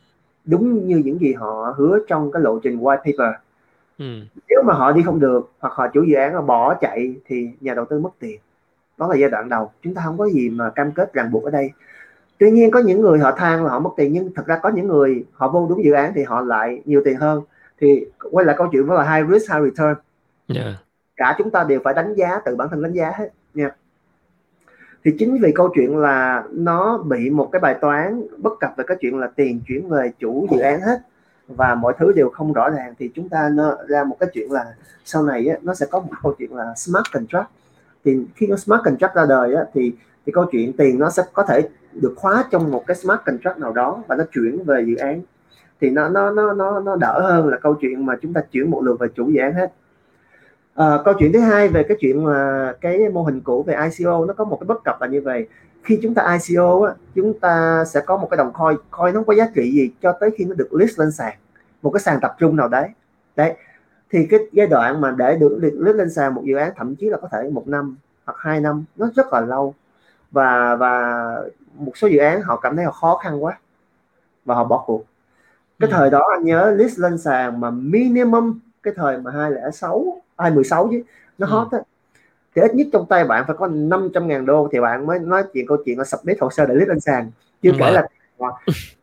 đúng 0.45 0.87
như 0.87 0.97
những 0.97 1.19
gì 1.19 1.33
họ 1.33 1.75
hứa 1.77 1.99
trong 2.09 2.33
cái 2.33 2.43
lộ 2.43 2.59
trình 2.59 2.79
white 2.79 2.97
paper. 2.97 3.41
Ừ. 4.01 4.21
nếu 4.49 4.63
mà 4.67 4.75
họ 4.75 4.93
đi 4.93 5.03
không 5.03 5.21
được 5.21 5.51
hoặc 5.59 5.73
họ 5.75 5.89
chủ 5.89 6.03
dự 6.03 6.15
án 6.15 6.35
họ 6.35 6.43
bỏ 6.43 6.75
chạy 6.75 7.15
thì 7.27 7.49
nhà 7.61 7.75
đầu 7.75 7.85
tư 7.85 8.01
mất 8.01 8.11
tiền. 8.19 8.41
Đó 8.99 9.07
là 9.09 9.17
giai 9.17 9.31
đoạn 9.31 9.49
đầu. 9.49 9.73
Chúng 9.83 9.95
ta 9.95 10.03
không 10.05 10.19
có 10.19 10.29
gì 10.29 10.51
mà 10.51 10.71
cam 10.71 10.93
kết 10.93 11.13
ràng 11.13 11.31
buộc 11.31 11.45
ở 11.45 11.51
đây. 11.51 11.71
Tuy 12.39 12.51
nhiên 12.51 12.71
có 12.71 12.81
những 12.81 13.01
người 13.01 13.19
họ 13.19 13.33
than 13.33 13.65
là 13.65 13.71
họ 13.71 13.79
mất 13.79 13.91
tiền 13.97 14.13
nhưng 14.13 14.35
thật 14.35 14.47
ra 14.47 14.59
có 14.63 14.69
những 14.69 14.89
người 14.89 15.25
họ 15.33 15.49
vô 15.49 15.67
đúng 15.71 15.85
dự 15.85 15.93
án 15.93 16.13
thì 16.15 16.23
họ 16.23 16.41
lại 16.41 16.83
nhiều 16.85 17.03
tiền 17.05 17.17
hơn. 17.17 17.43
Thì 17.81 18.07
quay 18.31 18.47
lại 18.47 18.57
câu 18.59 18.69
chuyện 18.73 18.87
đó 18.87 18.95
là 18.95 19.15
high 19.15 19.31
risk 19.31 19.53
high 19.53 19.65
return. 19.65 19.95
Yeah. 20.55 20.75
cả 21.17 21.35
chúng 21.39 21.51
ta 21.51 21.65
đều 21.65 21.81
phải 21.85 21.95
đánh 21.95 22.15
giá 22.15 22.41
tự 22.45 22.57
bản 22.57 22.69
thân 22.71 22.83
đánh 22.83 22.93
giá 22.93 23.13
hết. 23.19 23.29
Nha. 23.55 23.71
Thì 25.05 25.15
chính 25.19 25.39
vì 25.43 25.53
câu 25.55 25.69
chuyện 25.75 25.97
là 25.97 26.45
nó 26.51 26.99
bị 26.99 27.31
một 27.31 27.49
cái 27.53 27.61
bài 27.61 27.77
toán 27.81 28.23
bất 28.39 28.53
cập 28.61 28.71
về 28.77 28.85
cái 28.87 28.97
chuyện 29.01 29.19
là 29.19 29.27
tiền 29.37 29.61
chuyển 29.67 29.89
về 29.89 30.13
chủ 30.19 30.47
dự 30.51 30.59
án 30.59 30.81
hết 30.81 31.01
và 31.57 31.75
mọi 31.75 31.95
thứ 31.99 32.13
đều 32.13 32.31
không 32.31 32.53
rõ 32.53 32.71
ràng 32.71 32.95
thì 32.99 33.11
chúng 33.15 33.29
ta 33.29 33.49
nó 33.53 33.77
ra 33.89 34.05
một 34.05 34.17
cái 34.21 34.31
chuyện 34.33 34.53
là 34.53 34.65
sau 35.05 35.23
này 35.23 35.47
á, 35.47 35.57
nó 35.63 35.75
sẽ 35.75 35.87
có 35.91 36.01
một 36.01 36.13
câu 36.23 36.35
chuyện 36.39 36.55
là 36.55 36.75
smart 36.77 37.05
contract. 37.13 37.49
Thì 38.05 38.19
khi 38.35 38.47
có 38.47 38.57
smart 38.57 38.83
contract 38.85 39.15
ra 39.15 39.27
đời 39.29 39.55
á, 39.55 39.63
thì 39.75 39.93
thì 40.27 40.33
câu 40.33 40.45
chuyện 40.53 40.73
tiền 40.73 40.99
nó 40.99 41.11
sẽ 41.11 41.23
có 41.33 41.43
thể 41.43 41.69
được 41.93 42.15
khóa 42.17 42.45
trong 42.51 42.71
một 42.71 42.85
cái 42.87 42.97
smart 42.97 43.21
contract 43.27 43.59
nào 43.59 43.73
đó 43.73 44.03
và 44.09 44.17
nó 44.17 44.25
chuyển 44.33 44.65
về 44.65 44.85
dự 44.87 44.97
án. 44.97 45.23
Thì 45.81 45.91
nó 45.91 46.09
nó 46.09 46.31
nó 46.31 46.53
nó 46.53 46.81
nó 46.81 46.97
đỡ 46.97 47.21
hơn 47.21 47.49
là 47.49 47.59
câu 47.59 47.75
chuyện 47.75 48.07
mà 48.07 48.17
chúng 48.23 48.33
ta 48.33 48.41
chuyển 48.51 48.71
một 48.71 48.81
lượt 48.81 48.97
về 49.01 49.09
chủ 49.15 49.31
dự 49.31 49.41
án 49.41 49.55
hết. 49.55 49.73
À, 50.75 50.99
câu 51.05 51.15
chuyện 51.19 51.33
thứ 51.33 51.41
hai 51.41 51.69
về 51.69 51.83
cái 51.83 51.97
chuyện 52.01 52.25
mà 52.25 52.73
cái 52.81 53.09
mô 53.09 53.23
hình 53.23 53.41
cũ 53.41 53.63
về 53.63 53.75
ICO 53.75 54.25
nó 54.25 54.35
có 54.35 54.45
một 54.45 54.57
cái 54.61 54.67
bất 54.67 54.85
cập 54.85 55.01
là 55.01 55.07
như 55.07 55.21
vậy 55.21 55.49
khi 55.83 55.99
chúng 56.03 56.15
ta 56.15 56.39
ICO 56.39 56.85
á, 56.85 56.95
chúng 57.15 57.41
ta 57.41 57.85
sẽ 57.85 58.01
có 58.01 58.17
một 58.17 58.29
cái 58.31 58.39
đồng 58.39 58.53
coin 58.53 58.77
coin 58.91 59.15
nó 59.15 59.19
không 59.21 59.27
có 59.27 59.35
giá 59.35 59.49
trị 59.55 59.73
gì 59.73 59.91
cho 60.03 60.13
tới 60.21 60.31
khi 60.39 60.45
nó 60.45 60.55
được 60.55 60.75
list 60.75 60.99
lên 60.99 61.13
sàn 61.13 61.37
một 61.83 61.91
cái 61.91 62.01
sàn 62.01 62.19
tập 62.21 62.37
trung 62.39 62.57
nào 62.57 62.69
đấy 62.69 62.89
đấy 63.37 63.55
thì 64.11 64.27
cái 64.31 64.41
giai 64.53 64.67
đoạn 64.67 65.01
mà 65.01 65.15
để 65.19 65.37
được 65.37 65.59
list 65.61 65.97
lên 65.97 66.11
sàn 66.11 66.35
một 66.35 66.43
dự 66.45 66.57
án 66.57 66.73
thậm 66.77 66.97
chí 66.97 67.07
là 67.07 67.17
có 67.17 67.29
thể 67.33 67.51
một 67.53 67.69
năm 67.69 67.97
hoặc 68.27 68.37
hai 68.39 68.61
năm 68.61 68.85
nó 68.97 69.09
rất 69.17 69.33
là 69.33 69.41
lâu 69.41 69.75
và 70.31 70.77
và 70.77 71.15
một 71.75 71.93
số 71.97 72.09
dự 72.09 72.19
án 72.19 72.43
họ 72.43 72.57
cảm 72.57 72.77
thấy 72.77 72.85
họ 72.85 72.93
khó 72.93 73.17
khăn 73.17 73.45
quá 73.45 73.59
và 74.45 74.55
họ 74.55 74.65
bỏ 74.65 74.85
cuộc 74.87 75.05
cái 75.81 75.91
ừ. 75.91 75.95
thời 75.97 76.11
đó 76.11 76.23
anh 76.37 76.45
nhớ 76.45 76.71
list 76.77 76.99
lên 76.99 77.19
sàn 77.19 77.61
mà 77.61 77.71
minimum 77.71 78.59
cái 78.83 78.95
thời 78.97 79.19
mà 79.19 79.31
206 79.31 80.23
216 80.39 80.89
chứ 80.91 81.03
nó 81.39 81.47
ừ. 81.47 81.51
hot 81.51 81.73
á 81.73 81.79
thì 82.55 82.63
ít 82.63 82.75
nhất 82.75 82.87
trong 82.93 83.07
tay 83.07 83.25
bạn 83.25 83.45
phải 83.47 83.57
có 83.57 83.67
500 83.67 84.29
ngàn 84.29 84.47
đô 84.47 84.69
thì 84.73 84.81
bạn 84.81 85.07
mới 85.07 85.19
nói 85.19 85.43
chuyện 85.53 85.67
câu 85.67 85.79
chuyện 85.85 85.99
là 85.99 86.05
submit 86.05 86.41
hồ 86.41 86.51
sơ 86.51 86.67
để 86.67 86.75
list 86.75 86.89
lên 86.89 87.01
sàn. 87.01 87.31
Chưa 87.63 87.73
kể 87.79 87.91
là 87.91 88.07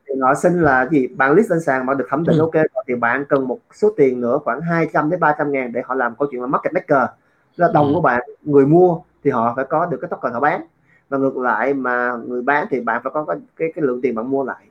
thì 0.07 0.13
họ 0.21 0.33
xin 0.33 0.61
là 0.61 0.87
gì? 0.91 1.07
Bạn 1.07 1.31
list 1.31 1.49
lên 1.49 1.59
sàn 1.59 1.85
mà 1.85 1.93
được 1.93 2.05
thẩm 2.09 2.23
định 2.23 2.37
ừ. 2.37 2.41
ok 2.41 2.65
thì 2.87 2.95
bạn 2.95 3.25
cần 3.29 3.47
một 3.47 3.59
số 3.73 3.93
tiền 3.97 4.21
nữa 4.21 4.39
khoảng 4.43 4.61
200 4.61 5.09
đến 5.09 5.19
300 5.19 5.51
ngàn 5.51 5.71
để 5.71 5.81
họ 5.85 5.95
làm 5.95 6.15
câu 6.15 6.27
chuyện 6.31 6.41
là 6.41 6.47
market 6.47 6.73
maker. 6.73 7.09
Là 7.55 7.71
đồng 7.73 7.87
ừ. 7.87 7.93
của 7.93 8.01
bạn 8.01 8.21
người 8.41 8.65
mua 8.65 8.99
thì 9.23 9.31
họ 9.31 9.53
phải 9.55 9.65
có 9.65 9.85
được 9.85 9.97
cái 10.01 10.09
token 10.09 10.33
họ 10.33 10.39
bán. 10.39 10.61
Và 11.09 11.17
ngược 11.17 11.37
lại 11.37 11.73
mà 11.73 12.11
người 12.27 12.41
bán 12.41 12.67
thì 12.69 12.79
bạn 12.79 13.01
phải 13.03 13.11
có 13.13 13.25
cái 13.25 13.37
cái, 13.55 13.71
cái 13.75 13.85
lượng 13.85 14.01
tiền 14.01 14.15
bạn 14.15 14.29
mua 14.29 14.43
lại. 14.43 14.65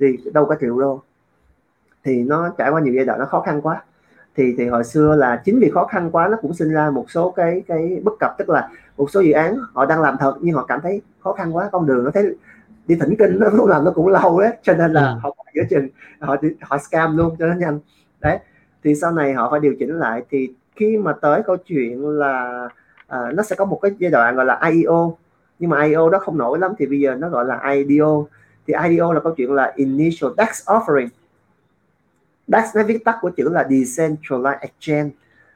Thì 0.00 0.16
đâu 0.32 0.44
có 0.44 0.56
triệu 0.60 0.80
đô 0.80 1.02
thì 2.04 2.22
nó 2.22 2.50
trải 2.58 2.70
qua 2.70 2.80
nhiều 2.80 2.94
giai 2.94 3.04
đoạn 3.04 3.18
nó 3.18 3.26
khó 3.26 3.40
khăn 3.40 3.60
quá 3.62 3.82
thì 4.36 4.54
thì 4.58 4.66
hồi 4.66 4.84
xưa 4.84 5.16
là 5.16 5.42
chính 5.44 5.60
vì 5.60 5.70
khó 5.70 5.86
khăn 5.86 6.10
quá 6.12 6.28
nó 6.28 6.36
cũng 6.42 6.54
sinh 6.54 6.72
ra 6.72 6.90
một 6.90 7.10
số 7.10 7.30
cái 7.30 7.62
cái 7.68 8.00
bất 8.04 8.12
cập 8.20 8.34
tức 8.38 8.48
là 8.48 8.68
một 8.96 9.10
số 9.10 9.20
dự 9.20 9.32
án 9.32 9.56
họ 9.72 9.86
đang 9.86 10.00
làm 10.00 10.16
thật 10.20 10.34
nhưng 10.40 10.54
họ 10.54 10.64
cảm 10.64 10.80
thấy 10.82 11.02
khó 11.20 11.32
khăn 11.32 11.56
quá 11.56 11.68
con 11.72 11.86
đường 11.86 12.04
nó 12.04 12.10
thấy 12.10 12.36
đi 12.86 12.96
thỉnh 13.00 13.14
kinh 13.18 13.38
nó 13.38 13.66
làm 13.66 13.84
nó 13.84 13.90
cũng 13.94 14.08
lâu 14.08 14.40
đấy 14.40 14.52
cho 14.62 14.74
nên 14.74 14.92
là 14.92 15.10
ừ. 15.10 15.18
họ 15.22 15.36
giữa 15.54 15.62
chừng 15.70 15.88
họ 16.20 16.36
họ 16.60 16.78
scam 16.78 17.16
luôn 17.16 17.36
cho 17.38 17.46
nó 17.46 17.54
nhanh. 17.54 17.78
Đấy 18.20 18.38
thì 18.84 18.94
sau 18.94 19.12
này 19.12 19.34
họ 19.34 19.50
phải 19.50 19.60
điều 19.60 19.74
chỉnh 19.78 19.98
lại. 19.98 20.22
Thì 20.30 20.54
khi 20.76 20.96
mà 20.96 21.12
tới 21.12 21.42
câu 21.42 21.56
chuyện 21.56 22.08
là 22.08 22.68
à, 23.06 23.32
nó 23.34 23.42
sẽ 23.42 23.56
có 23.56 23.64
một 23.64 23.78
cái 23.82 23.90
giai 23.98 24.10
đoạn 24.10 24.36
gọi 24.36 24.44
là 24.44 24.60
IEO 24.70 25.16
nhưng 25.58 25.70
mà 25.70 25.84
IEO 25.84 26.10
đó 26.10 26.18
không 26.18 26.38
nổi 26.38 26.58
lắm 26.58 26.72
thì 26.78 26.86
bây 26.86 27.00
giờ 27.00 27.14
nó 27.14 27.28
gọi 27.28 27.44
là 27.44 27.70
IDO 27.72 28.24
thì 28.66 28.74
IDO 28.88 29.12
là 29.12 29.20
câu 29.20 29.34
chuyện 29.36 29.52
là 29.52 29.72
Initial 29.76 30.30
DEX 30.36 30.68
Offering 30.68 31.08
DEX 32.48 32.76
nó 32.76 32.82
viết 32.82 33.04
tắt 33.04 33.18
của 33.20 33.30
chữ 33.30 33.48
là 33.48 33.66
Decentralized 33.68 34.58
Exchange. 34.60 35.10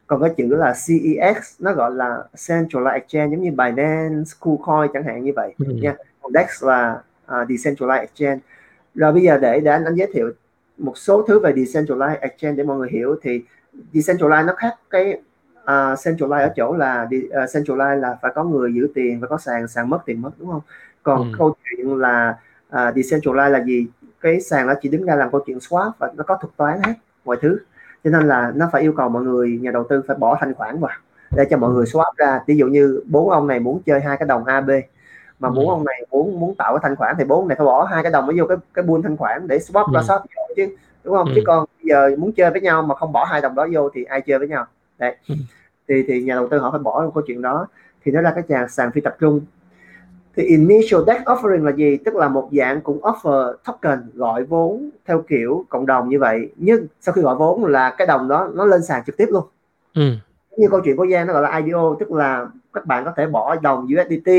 Còn 0.07 0.21
cái 0.21 0.31
chữ 0.37 0.47
là 0.55 0.75
CEX 0.87 1.37
nó 1.59 1.73
gọi 1.73 1.91
là 1.95 2.25
Centralized 2.35 2.93
Exchange 2.93 3.37
giống 3.37 3.43
như 3.43 3.51
Binance, 3.51 4.31
KuCoin 4.41 4.91
chẳng 4.95 5.05
hạn 5.05 5.25
như 5.25 5.33
vậy. 5.37 5.55
Ừ. 5.59 5.75
nha 5.83 5.95
còn 6.23 6.33
DEX 6.33 6.65
là 6.65 7.03
uh, 7.27 7.49
Decentralized 7.49 8.01
Exchange. 8.01 8.39
Rồi 8.95 9.13
bây 9.13 9.23
giờ 9.23 9.39
để 9.39 9.61
để 9.61 9.71
anh, 9.71 9.85
anh 9.85 9.95
giới 9.95 10.11
thiệu 10.13 10.33
một 10.79 10.99
số 10.99 11.23
thứ 11.23 11.39
về 11.39 11.53
Decentralized 11.53 12.19
Exchange 12.21 12.57
để 12.57 12.65
mọi 12.65 12.79
người 12.79 12.89
hiểu. 12.93 13.17
Thì 13.23 13.45
Decentralized 13.93 14.47
nó 14.47 14.55
khác 14.57 14.75
cái 14.91 15.21
uh, 15.63 15.99
Centralized 15.99 16.49
ở 16.49 16.53
chỗ 16.57 16.77
là 16.77 17.03
uh, 17.03 17.33
Centralized 17.33 18.01
là 18.01 18.19
phải 18.23 18.33
có 18.35 18.45
người 18.45 18.75
giữ 18.75 18.89
tiền 18.95 19.21
và 19.21 19.29
có 19.29 19.39
sàn 19.39 19.69
sàn 19.69 19.91
mất 19.91 19.99
tiền 20.07 20.23
mất 20.23 20.31
đúng 20.39 20.51
không? 20.51 20.63
Còn 21.03 21.33
ừ. 21.33 21.37
câu 21.39 21.55
chuyện 21.65 21.97
là 21.99 22.39
uh, 22.69 22.75
Decentralized 22.75 23.51
là 23.51 23.65
gì 23.65 23.87
cái 24.23 24.41
sàn 24.41 24.67
nó 24.67 24.75
chỉ 24.83 24.89
đứng 24.89 25.05
ra 25.05 25.15
làm 25.15 25.31
câu 25.31 25.41
chuyện 25.47 25.59
swap 25.59 25.91
và 25.99 26.13
nó 26.17 26.25
có 26.25 26.37
thuật 26.41 26.57
toán 26.57 26.83
hết 26.83 26.95
mọi 27.25 27.37
thứ. 27.43 27.59
Cho 28.05 28.11
nên 28.11 28.29
là 28.29 28.53
nó 28.55 28.69
phải 28.73 28.83
yêu 28.83 28.93
cầu 28.97 29.09
mọi 29.09 29.23
người 29.23 29.59
nhà 29.63 29.71
đầu 29.71 29.85
tư 29.89 30.03
phải 30.09 30.17
bỏ 30.17 30.37
thanh 30.41 30.55
khoản 30.55 30.81
vào 30.81 30.97
để 31.37 31.45
cho 31.51 31.57
mọi 31.57 31.71
người 31.71 31.85
swap 31.85 32.13
ra. 32.17 32.41
Ví 32.47 32.57
dụ 32.57 32.67
như 32.67 33.03
bốn 33.07 33.31
ông 33.31 33.47
này 33.47 33.61
muốn 33.61 33.83
chơi 33.87 34.01
hai 34.01 34.17
cái 34.17 34.27
đồng 34.29 34.45
AB 34.45 34.71
mà 35.39 35.51
bốn 35.51 35.71
ông 35.71 35.85
này 35.85 36.07
muốn 36.11 36.41
muốn 36.41 36.55
tạo 36.55 36.73
cái 36.73 36.81
thanh 36.83 36.97
khoản 36.97 37.15
thì 37.19 37.25
bốn 37.25 37.49
này 37.49 37.57
phải 37.57 37.65
bỏ 37.65 37.85
hai 37.85 38.03
cái 38.03 38.13
đồng 38.13 38.27
mới 38.27 38.39
vô 38.39 38.47
cái 38.47 38.57
cái 38.75 38.83
buôn 38.83 39.03
thanh 39.03 39.17
khoản 39.17 39.49
để 39.49 39.59
swap 39.59 39.93
ra 39.93 40.01
swap 40.01 40.19
vô 40.19 40.55
chứ 40.57 40.77
đúng 41.05 41.17
không? 41.17 41.27
Ừ. 41.29 41.33
chứ 41.37 41.43
còn 41.47 41.67
bây 41.79 41.89
giờ 41.89 42.17
muốn 42.19 42.33
chơi 42.33 42.51
với 42.51 42.61
nhau 42.61 42.83
mà 42.83 42.95
không 42.95 43.13
bỏ 43.13 43.25
hai 43.25 43.41
đồng 43.41 43.55
đó 43.55 43.67
vô 43.73 43.91
thì 43.95 44.05
ai 44.05 44.21
chơi 44.21 44.39
với 44.39 44.49
nhau? 44.49 44.67
Đấy. 44.99 45.17
Thì 45.89 46.05
thì 46.09 46.23
nhà 46.23 46.35
đầu 46.35 46.49
tư 46.49 46.59
họ 46.59 46.71
phải 46.71 46.81
bỏ 46.81 47.11
câu 47.15 47.23
chuyện 47.27 47.43
đó. 47.43 47.67
Thì 48.05 48.13
nó 48.13 48.21
là 48.21 48.35
cái 48.49 48.69
sàn 48.69 48.91
phi 48.93 49.01
tập 49.01 49.17
trung 49.21 49.41
thì 50.37 50.43
initial 50.43 51.01
debt 51.07 51.23
offering 51.23 51.65
là 51.65 51.73
gì? 51.73 51.97
Tức 51.97 52.15
là 52.15 52.29
một 52.29 52.49
dạng 52.53 52.81
cũng 52.81 53.01
offer 53.01 53.55
token 53.65 54.11
gọi 54.15 54.45
vốn 54.45 54.91
theo 55.07 55.25
kiểu 55.29 55.65
cộng 55.69 55.87
đồng 55.87 56.09
như 56.09 56.19
vậy. 56.19 56.51
Nhưng 56.57 56.87
sau 57.01 57.13
khi 57.13 57.23
gọi 57.23 57.37
vốn 57.37 57.65
là 57.65 57.95
cái 57.99 58.07
đồng 58.07 58.29
đó 58.29 58.51
nó 58.55 58.65
lên 58.65 58.83
sàn 58.83 59.03
trực 59.07 59.17
tiếp 59.17 59.27
luôn. 59.31 59.45
Ừ. 59.95 60.03
như 60.57 60.69
câu 60.71 60.81
chuyện 60.85 60.97
của 60.97 61.07
Giang 61.13 61.27
nó 61.27 61.33
gọi 61.33 61.43
là 61.43 61.57
IDO 61.57 61.97
tức 62.01 62.13
là 62.13 62.47
các 62.73 62.87
bạn 62.87 63.05
có 63.05 63.13
thể 63.17 63.27
bỏ 63.27 63.57
đồng 63.57 63.85
USDT 63.85 64.31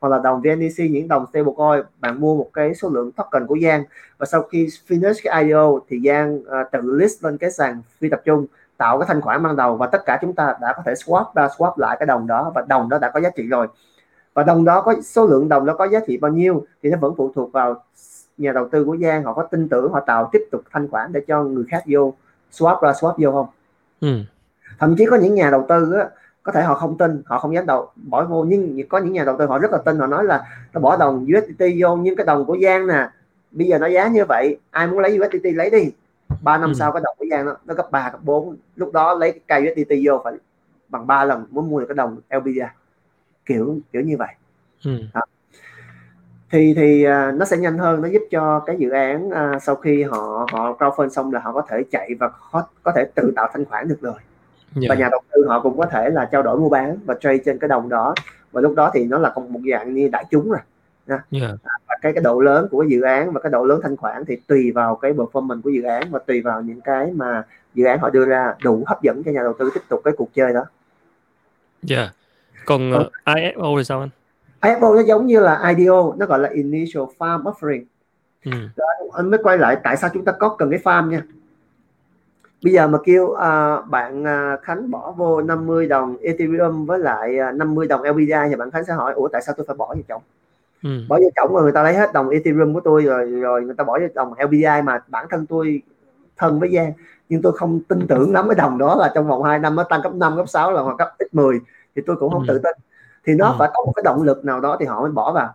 hoặc 0.00 0.08
là 0.08 0.18
đồng 0.18 0.42
VNDC 0.42 0.84
những 0.90 1.08
đồng 1.08 1.26
stablecoin. 1.32 1.84
Bạn 2.00 2.20
mua 2.20 2.36
một 2.36 2.50
cái 2.52 2.74
số 2.74 2.88
lượng 2.88 3.12
token 3.12 3.46
của 3.46 3.56
Giang. 3.62 3.84
Và 4.18 4.26
sau 4.26 4.42
khi 4.42 4.68
finish 4.88 5.14
cái 5.24 5.44
IDO 5.44 5.80
thì 5.88 6.00
Giang 6.04 6.38
uh, 6.38 6.46
tự 6.72 6.80
list 6.82 7.24
lên 7.24 7.38
cái 7.38 7.50
sàn 7.50 7.82
phi 7.98 8.08
tập 8.08 8.22
trung 8.24 8.46
tạo 8.76 8.98
cái 8.98 9.06
thanh 9.08 9.20
khoản 9.20 9.42
ban 9.42 9.56
đầu 9.56 9.76
và 9.76 9.86
tất 9.86 10.02
cả 10.06 10.18
chúng 10.20 10.34
ta 10.34 10.54
đã 10.60 10.72
có 10.76 10.82
thể 10.86 10.92
swap 10.92 11.24
ra 11.34 11.46
swap 11.46 11.72
lại 11.76 11.96
cái 12.00 12.06
đồng 12.06 12.26
đó 12.26 12.52
và 12.54 12.64
đồng 12.68 12.88
đó 12.88 12.98
đã 12.98 13.10
có 13.10 13.20
giá 13.20 13.30
trị 13.30 13.46
rồi 13.46 13.66
và 14.34 14.42
đồng 14.42 14.64
đó 14.64 14.80
có 14.80 14.94
số 15.02 15.26
lượng 15.26 15.48
đồng 15.48 15.66
đó 15.66 15.74
có 15.74 15.88
giá 15.88 16.00
trị 16.06 16.16
bao 16.16 16.32
nhiêu 16.32 16.66
thì 16.82 16.90
nó 16.90 16.98
vẫn 17.00 17.14
phụ 17.16 17.32
thuộc 17.34 17.52
vào 17.52 17.82
nhà 18.38 18.52
đầu 18.52 18.68
tư 18.68 18.84
của 18.84 18.96
Giang. 18.96 19.24
Họ 19.24 19.32
có 19.32 19.42
tin 19.42 19.68
tưởng 19.68 19.92
họ 19.92 20.00
tạo 20.00 20.28
tiếp 20.32 20.48
tục 20.50 20.62
thanh 20.70 20.88
khoản 20.88 21.12
để 21.12 21.20
cho 21.26 21.44
người 21.44 21.64
khác 21.68 21.82
vô 21.86 22.14
swap 22.52 22.80
ra 22.80 22.90
swap 22.90 23.14
vô 23.18 23.32
không? 23.32 23.46
Ừ. 24.00 24.18
thậm 24.78 24.94
chí 24.98 25.06
có 25.06 25.16
những 25.16 25.34
nhà 25.34 25.50
đầu 25.50 25.64
tư 25.68 25.92
á, 25.92 26.08
có 26.42 26.52
thể 26.52 26.62
họ 26.62 26.74
không 26.74 26.98
tin 26.98 27.22
họ 27.26 27.38
không 27.38 27.54
dám 27.54 27.66
đầu 27.66 27.90
bỏ 27.96 28.24
vô. 28.24 28.44
Nhưng 28.44 28.88
có 28.88 28.98
những 28.98 29.12
nhà 29.12 29.24
đầu 29.24 29.36
tư 29.38 29.46
họ 29.46 29.58
rất 29.58 29.72
là 29.72 29.78
tin 29.78 29.98
họ 29.98 30.06
nói 30.06 30.24
là 30.24 30.44
nó 30.72 30.80
bỏ 30.80 30.96
đồng 30.96 31.26
USDT 31.36 31.64
vô 31.80 31.96
nhưng 31.96 32.16
cái 32.16 32.26
đồng 32.26 32.44
của 32.44 32.56
Giang 32.62 32.86
nè 32.86 33.08
bây 33.50 33.66
giờ 33.66 33.78
nó 33.78 33.86
giá 33.86 34.08
như 34.08 34.24
vậy 34.24 34.58
ai 34.70 34.86
muốn 34.86 34.98
lấy 34.98 35.18
USDT 35.18 35.44
lấy 35.54 35.70
đi. 35.70 35.90
Ba 36.42 36.58
năm 36.58 36.70
ừ. 36.70 36.74
sau 36.74 36.92
cái 36.92 37.02
đồng 37.04 37.16
của 37.18 37.26
Giang 37.30 37.46
nó, 37.46 37.56
nó 37.64 37.74
gấp 37.74 37.90
ba 37.90 38.10
gấp 38.10 38.18
bốn. 38.22 38.56
Lúc 38.76 38.92
đó 38.92 39.14
lấy 39.14 39.32
cái 39.32 39.40
cây 39.62 39.72
USDT 39.72 39.92
vô 40.04 40.20
phải 40.24 40.34
bằng 40.88 41.06
ba 41.06 41.24
lần 41.24 41.46
muốn 41.50 41.70
mua 41.70 41.80
được 41.80 41.86
cái 41.88 41.94
đồng 41.94 42.16
LBJ 42.30 42.66
kiểu 43.46 43.78
kiểu 43.92 44.02
như 44.02 44.16
vậy 44.16 44.34
ừ. 44.84 44.90
đó. 45.14 45.20
thì 46.50 46.74
thì 46.76 47.06
uh, 47.06 47.34
nó 47.34 47.44
sẽ 47.44 47.56
nhanh 47.56 47.78
hơn 47.78 48.02
nó 48.02 48.08
giúp 48.08 48.22
cho 48.30 48.60
cái 48.66 48.76
dự 48.78 48.90
án 48.90 49.28
uh, 49.28 49.62
sau 49.62 49.76
khi 49.76 50.02
họ 50.02 50.46
họ 50.52 50.76
crowdfund 50.78 51.08
xong 51.08 51.32
là 51.32 51.40
họ 51.40 51.52
có 51.52 51.62
thể 51.68 51.84
chạy 51.90 52.10
và 52.20 52.28
có, 52.52 52.64
có 52.82 52.92
thể 52.96 53.04
tự 53.14 53.32
tạo 53.36 53.48
thanh 53.52 53.64
khoản 53.64 53.88
được 53.88 54.00
rồi 54.00 54.14
yeah. 54.14 54.82
Dạ. 54.82 54.86
và 54.88 54.94
nhà 54.94 55.08
đầu 55.10 55.20
tư 55.32 55.44
họ 55.48 55.60
cũng 55.60 55.78
có 55.78 55.86
thể 55.86 56.10
là 56.10 56.28
trao 56.32 56.42
đổi 56.42 56.58
mua 56.58 56.68
bán 56.68 56.98
và 57.04 57.14
trade 57.20 57.38
trên 57.44 57.58
cái 57.58 57.68
đồng 57.68 57.88
đó 57.88 58.14
và 58.52 58.60
lúc 58.60 58.74
đó 58.74 58.90
thì 58.94 59.04
nó 59.04 59.18
là 59.18 59.34
một 59.36 59.60
dạng 59.70 59.94
như 59.94 60.08
đại 60.08 60.24
chúng 60.30 60.50
rồi 60.50 60.60
nha. 61.06 61.22
Yeah. 61.30 61.50
Dạ. 61.64 61.70
và 61.88 61.94
cái 62.02 62.12
cái 62.12 62.22
độ 62.24 62.40
lớn 62.40 62.68
của 62.70 62.80
cái 62.80 62.88
dự 62.90 63.00
án 63.00 63.32
và 63.32 63.40
cái 63.40 63.50
độ 63.50 63.64
lớn 63.64 63.80
thanh 63.82 63.96
khoản 63.96 64.24
thì 64.24 64.36
tùy 64.46 64.72
vào 64.72 64.96
cái 64.96 65.12
performance 65.12 65.60
của 65.62 65.70
dự 65.70 65.82
án 65.82 66.10
và 66.10 66.18
tùy 66.26 66.40
vào 66.40 66.62
những 66.62 66.80
cái 66.80 67.10
mà 67.14 67.42
dự 67.74 67.84
án 67.84 67.98
họ 67.98 68.10
đưa 68.10 68.26
ra 68.26 68.54
đủ 68.62 68.84
hấp 68.86 69.02
dẫn 69.02 69.22
cho 69.22 69.32
nhà 69.32 69.42
đầu 69.42 69.52
tư 69.58 69.70
tiếp 69.74 69.80
tục 69.88 70.00
cái 70.04 70.14
cuộc 70.16 70.34
chơi 70.34 70.52
đó. 70.52 70.64
Dạ. 71.82 71.96
Yeah 71.96 72.14
còn 72.66 72.92
uh, 72.92 73.12
ờ, 73.24 73.34
IFO 73.34 73.78
thì 73.78 73.84
sao 73.84 74.00
anh? 74.00 74.08
IFO 74.60 74.94
nó 74.94 75.02
giống 75.02 75.26
như 75.26 75.40
là 75.40 75.74
IDO 75.76 76.14
nó 76.16 76.26
gọi 76.26 76.38
là 76.38 76.48
initial 76.48 77.02
farm 77.18 77.42
offering. 77.42 77.84
Ừ. 78.44 78.50
Đó, 78.76 78.84
anh 79.12 79.30
mới 79.30 79.40
quay 79.42 79.58
lại 79.58 79.76
tại 79.84 79.96
sao 79.96 80.10
chúng 80.14 80.24
ta 80.24 80.32
có 80.32 80.48
cần 80.48 80.70
cái 80.70 80.80
farm 80.84 81.08
nha. 81.08 81.22
Bây 82.62 82.72
giờ 82.72 82.86
mà 82.86 82.98
kêu 83.04 83.24
uh, 83.24 83.90
bạn 83.90 84.22
uh, 84.22 84.62
Khánh 84.62 84.90
bỏ 84.90 85.14
vô 85.16 85.42
50 85.42 85.86
đồng 85.86 86.16
Ethereum 86.22 86.86
với 86.86 86.98
lại 86.98 87.36
uh, 87.50 87.54
50 87.54 87.86
đồng 87.86 88.02
LBI 88.02 88.48
thì 88.48 88.56
bạn 88.56 88.70
Khánh 88.70 88.84
sẽ 88.84 88.92
hỏi 88.92 89.12
ủa 89.12 89.28
tại 89.28 89.42
sao 89.42 89.54
tôi 89.58 89.66
phải 89.66 89.76
bỏ 89.76 89.86
vào 89.86 90.02
chồng? 90.08 90.22
Ừ. 90.82 90.90
bỏ 91.08 91.18
vô 91.18 91.30
chồng 91.36 91.54
rồi 91.54 91.62
người 91.62 91.72
ta 91.72 91.82
lấy 91.82 91.94
hết 91.94 92.12
đồng 92.12 92.28
Ethereum 92.28 92.74
của 92.74 92.80
tôi 92.80 93.02
rồi 93.02 93.30
rồi 93.30 93.62
người 93.62 93.74
ta 93.74 93.84
bỏ 93.84 93.98
vô 93.98 94.06
đồng 94.14 94.32
LBI 94.44 94.82
mà 94.84 95.02
bản 95.08 95.26
thân 95.30 95.46
tôi 95.46 95.82
thân 96.36 96.60
với 96.60 96.70
Giang 96.74 96.92
nhưng 97.28 97.42
tôi 97.42 97.52
không 97.52 97.80
tin 97.88 98.06
tưởng 98.06 98.32
lắm 98.32 98.48
cái 98.48 98.54
đồng 98.54 98.78
đó 98.78 98.96
là 98.96 99.12
trong 99.14 99.28
vòng 99.28 99.42
2 99.42 99.58
năm 99.58 99.76
nó 99.76 99.84
tăng 99.84 100.00
cấp 100.02 100.14
5 100.14 100.36
cấp 100.36 100.48
6 100.48 100.72
là 100.72 100.82
hoặc 100.82 100.94
cấp 100.98 101.14
x 101.18 101.34
10 101.34 101.60
thì 101.96 102.02
tôi 102.06 102.16
cũng 102.16 102.32
không 102.32 102.42
ừ. 102.42 102.46
tự 102.48 102.58
tin. 102.58 102.76
Thì 103.26 103.34
nó 103.34 103.48
ừ. 103.48 103.56
phải 103.58 103.70
có 103.74 103.84
một 103.86 103.92
cái 103.96 104.02
động 104.02 104.22
lực 104.22 104.44
nào 104.44 104.60
đó 104.60 104.76
thì 104.80 104.86
họ 104.86 105.00
mới 105.00 105.10
bỏ 105.10 105.32
vào. 105.32 105.54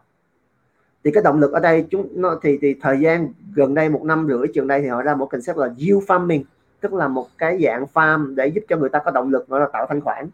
Thì 1.04 1.12
cái 1.12 1.24
động 1.24 1.40
lực 1.40 1.52
ở 1.52 1.60
đây 1.60 1.86
chúng 1.90 2.08
nó 2.22 2.40
thì 2.42 2.58
thì 2.62 2.76
thời 2.82 3.00
gian 3.00 3.34
gần 3.54 3.74
đây 3.74 3.90
một 3.90 4.04
năm 4.04 4.28
rưỡi 4.30 4.48
trường 4.54 4.68
đây 4.68 4.82
thì 4.82 4.88
họ 4.88 5.02
ra 5.02 5.16
một 5.16 5.26
concept 5.26 5.58
là 5.58 5.70
yield 5.78 6.04
farming 6.08 6.44
tức 6.82 6.94
là 6.94 7.08
một 7.08 7.28
cái 7.38 7.62
dạng 7.64 7.86
farm 7.94 8.36
để 8.36 8.48
giúp 8.48 8.62
cho 8.70 8.78
người 8.78 8.90
ta 8.90 9.00
có 9.06 9.12
động 9.12 9.30
lực 9.30 9.48
gọi 9.48 9.60
là 9.60 9.68
tạo 9.74 9.86
thanh 9.90 10.02
khoản. 10.02 10.30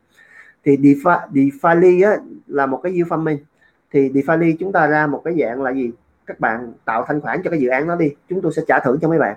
Thì 0.65 0.77
DeFi, 0.77 1.19
DeFi 1.31 2.09
á, 2.09 2.17
là 2.47 2.65
một 2.65 2.79
cái 2.83 2.91
yield 2.91 3.07
farming. 3.07 3.37
Thì 3.91 4.09
DeFi 4.09 4.55
chúng 4.59 4.71
ta 4.71 4.87
ra 4.87 5.07
một 5.07 5.21
cái 5.25 5.35
dạng 5.39 5.61
là 5.61 5.71
gì? 5.71 5.91
Các 6.25 6.39
bạn 6.39 6.73
tạo 6.85 7.05
thanh 7.07 7.21
khoản 7.21 7.41
cho 7.43 7.49
cái 7.49 7.59
dự 7.59 7.69
án 7.69 7.87
đó 7.87 7.95
đi 7.95 8.11
chúng 8.29 8.41
tôi 8.41 8.53
sẽ 8.53 8.61
trả 8.67 8.79
thưởng 8.79 8.97
cho 9.01 9.09
mấy 9.09 9.19
bạn. 9.19 9.35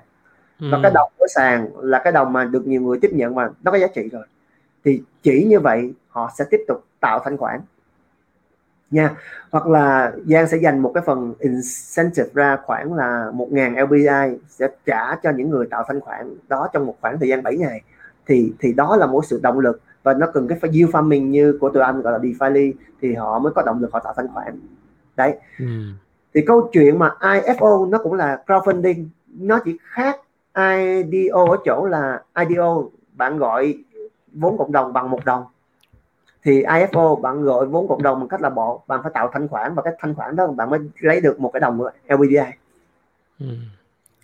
Và 0.59 0.77
ừ. 0.77 0.81
cái 0.83 0.93
đồng 0.95 1.11
của 1.19 1.27
sàn 1.35 1.69
là 1.81 2.01
cái 2.05 2.12
đồng 2.12 2.33
mà 2.33 2.45
được 2.45 2.66
nhiều 2.66 2.83
người 2.83 2.99
tiếp 3.01 3.11
nhận 3.12 3.35
mà 3.35 3.49
nó 3.62 3.71
có 3.71 3.79
giá 3.79 3.87
trị 3.87 4.09
rồi 4.12 4.23
thì 4.89 5.03
chỉ 5.22 5.45
như 5.45 5.61
vậy 5.61 5.93
họ 6.09 6.30
sẽ 6.39 6.45
tiếp 6.51 6.64
tục 6.68 6.84
tạo 7.01 7.20
thanh 7.24 7.36
khoản. 7.36 7.61
Nha 8.91 9.16
hoặc 9.51 9.66
là 9.66 10.12
Giang 10.26 10.49
sẽ 10.49 10.57
dành 10.57 10.78
một 10.78 10.91
cái 10.95 11.03
phần 11.07 11.34
incentive 11.39 12.28
ra 12.34 12.59
khoảng 12.64 12.95
là 12.95 13.30
1.000 13.34 13.86
LBI 13.86 14.39
sẽ 14.49 14.68
trả 14.86 15.14
cho 15.22 15.30
những 15.30 15.51
người 15.51 15.66
tạo 15.66 15.84
thanh 15.89 16.01
khoản 16.01 16.34
đó 16.49 16.68
trong 16.72 16.86
một 16.86 16.97
khoảng 17.01 17.18
thời 17.18 17.28
gian 17.28 17.43
7 17.43 17.57
ngày. 17.57 17.82
Thì 18.26 18.53
thì 18.61 18.72
đó 18.72 18.97
là 18.97 19.07
một 19.07 19.24
sự 19.24 19.41
động 19.43 19.61
lực 19.61 19.80
và 20.03 20.14
nó 20.14 20.26
cần 20.34 20.49
cái 20.49 20.59
yield 20.72 20.91
farming 20.91 21.28
như 21.28 21.59
của 21.61 21.68
tụi 21.68 21.82
anh 21.82 22.03
gọi 22.03 22.12
là 22.12 22.18
DeFi 22.18 22.72
thì 23.01 23.14
họ 23.14 23.39
mới 23.39 23.53
có 23.53 23.62
động 23.62 23.80
lực 23.80 23.93
họ 23.93 24.01
tạo 24.05 24.12
thanh 24.16 24.28
khoản. 24.34 24.61
Đấy. 25.16 25.34
Ừ. 25.59 25.64
thì 26.34 26.41
câu 26.47 26.70
chuyện 26.72 26.99
mà 26.99 27.14
IFO 27.20 27.91
nó 27.91 27.99
cũng 27.99 28.14
là 28.14 28.43
crowdfunding 28.47 29.07
nó 29.39 29.61
chỉ 29.64 29.78
khác 29.82 30.16
IDO 30.55 31.45
ở 31.51 31.57
chỗ 31.64 31.86
là 31.86 32.22
IDO 32.39 32.82
bạn 33.12 33.39
gọi 33.39 33.74
vốn 34.41 34.59
cộng 34.59 34.72
đồng 34.72 34.93
bằng 34.93 35.11
một 35.11 35.24
đồng 35.24 35.45
thì 36.43 36.62
IFO 36.62 37.20
bạn 37.20 37.43
gọi 37.43 37.66
vốn 37.66 37.89
cộng 37.89 38.03
đồng 38.03 38.20
bằng 38.20 38.28
cách 38.28 38.41
là 38.41 38.51
bộ 38.51 38.82
bạn 38.86 39.01
phải 39.03 39.12
tạo 39.14 39.30
thanh 39.32 39.49
khoản 39.49 39.74
và 39.74 39.82
cái 39.82 39.93
thanh 39.99 40.14
khoản 40.14 40.36
đó 40.36 40.47
bạn 40.47 40.70
mới 40.70 40.80
lấy 40.99 41.20
được 41.20 41.41
một 41.41 41.51
cái 41.53 41.61
đồng 41.61 41.80
LBDI 42.09 42.36
ừ. 43.41 43.47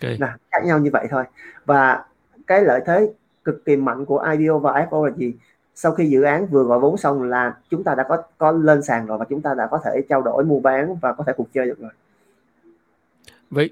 okay. 0.01 0.17
là 0.19 0.37
khác 0.51 0.65
nhau 0.65 0.79
như 0.79 0.89
vậy 0.93 1.07
thôi 1.09 1.23
và 1.65 2.05
cái 2.47 2.61
lợi 2.61 2.81
thế 2.85 3.13
cực 3.43 3.65
kỳ 3.65 3.75
mạnh 3.75 4.05
của 4.05 4.27
IDO 4.31 4.57
và 4.57 4.71
IFO 4.71 5.05
là 5.05 5.11
gì 5.15 5.33
sau 5.75 5.91
khi 5.91 6.05
dự 6.05 6.21
án 6.21 6.47
vừa 6.47 6.63
gọi 6.63 6.79
vốn 6.79 6.97
xong 6.97 7.23
là 7.23 7.53
chúng 7.69 7.83
ta 7.83 7.95
đã 7.95 8.03
có 8.03 8.23
có 8.37 8.51
lên 8.51 8.83
sàn 8.83 9.05
rồi 9.05 9.17
và 9.17 9.25
chúng 9.29 9.41
ta 9.41 9.53
đã 9.53 9.67
có 9.67 9.81
thể 9.83 10.01
trao 10.09 10.21
đổi 10.21 10.43
mua 10.43 10.59
bán 10.59 10.95
và 10.95 11.13
có 11.13 11.23
thể 11.27 11.33
cuộc 11.37 11.47
chơi 11.53 11.65
được 11.65 11.79
rồi 11.79 11.91
vậy 13.55 13.69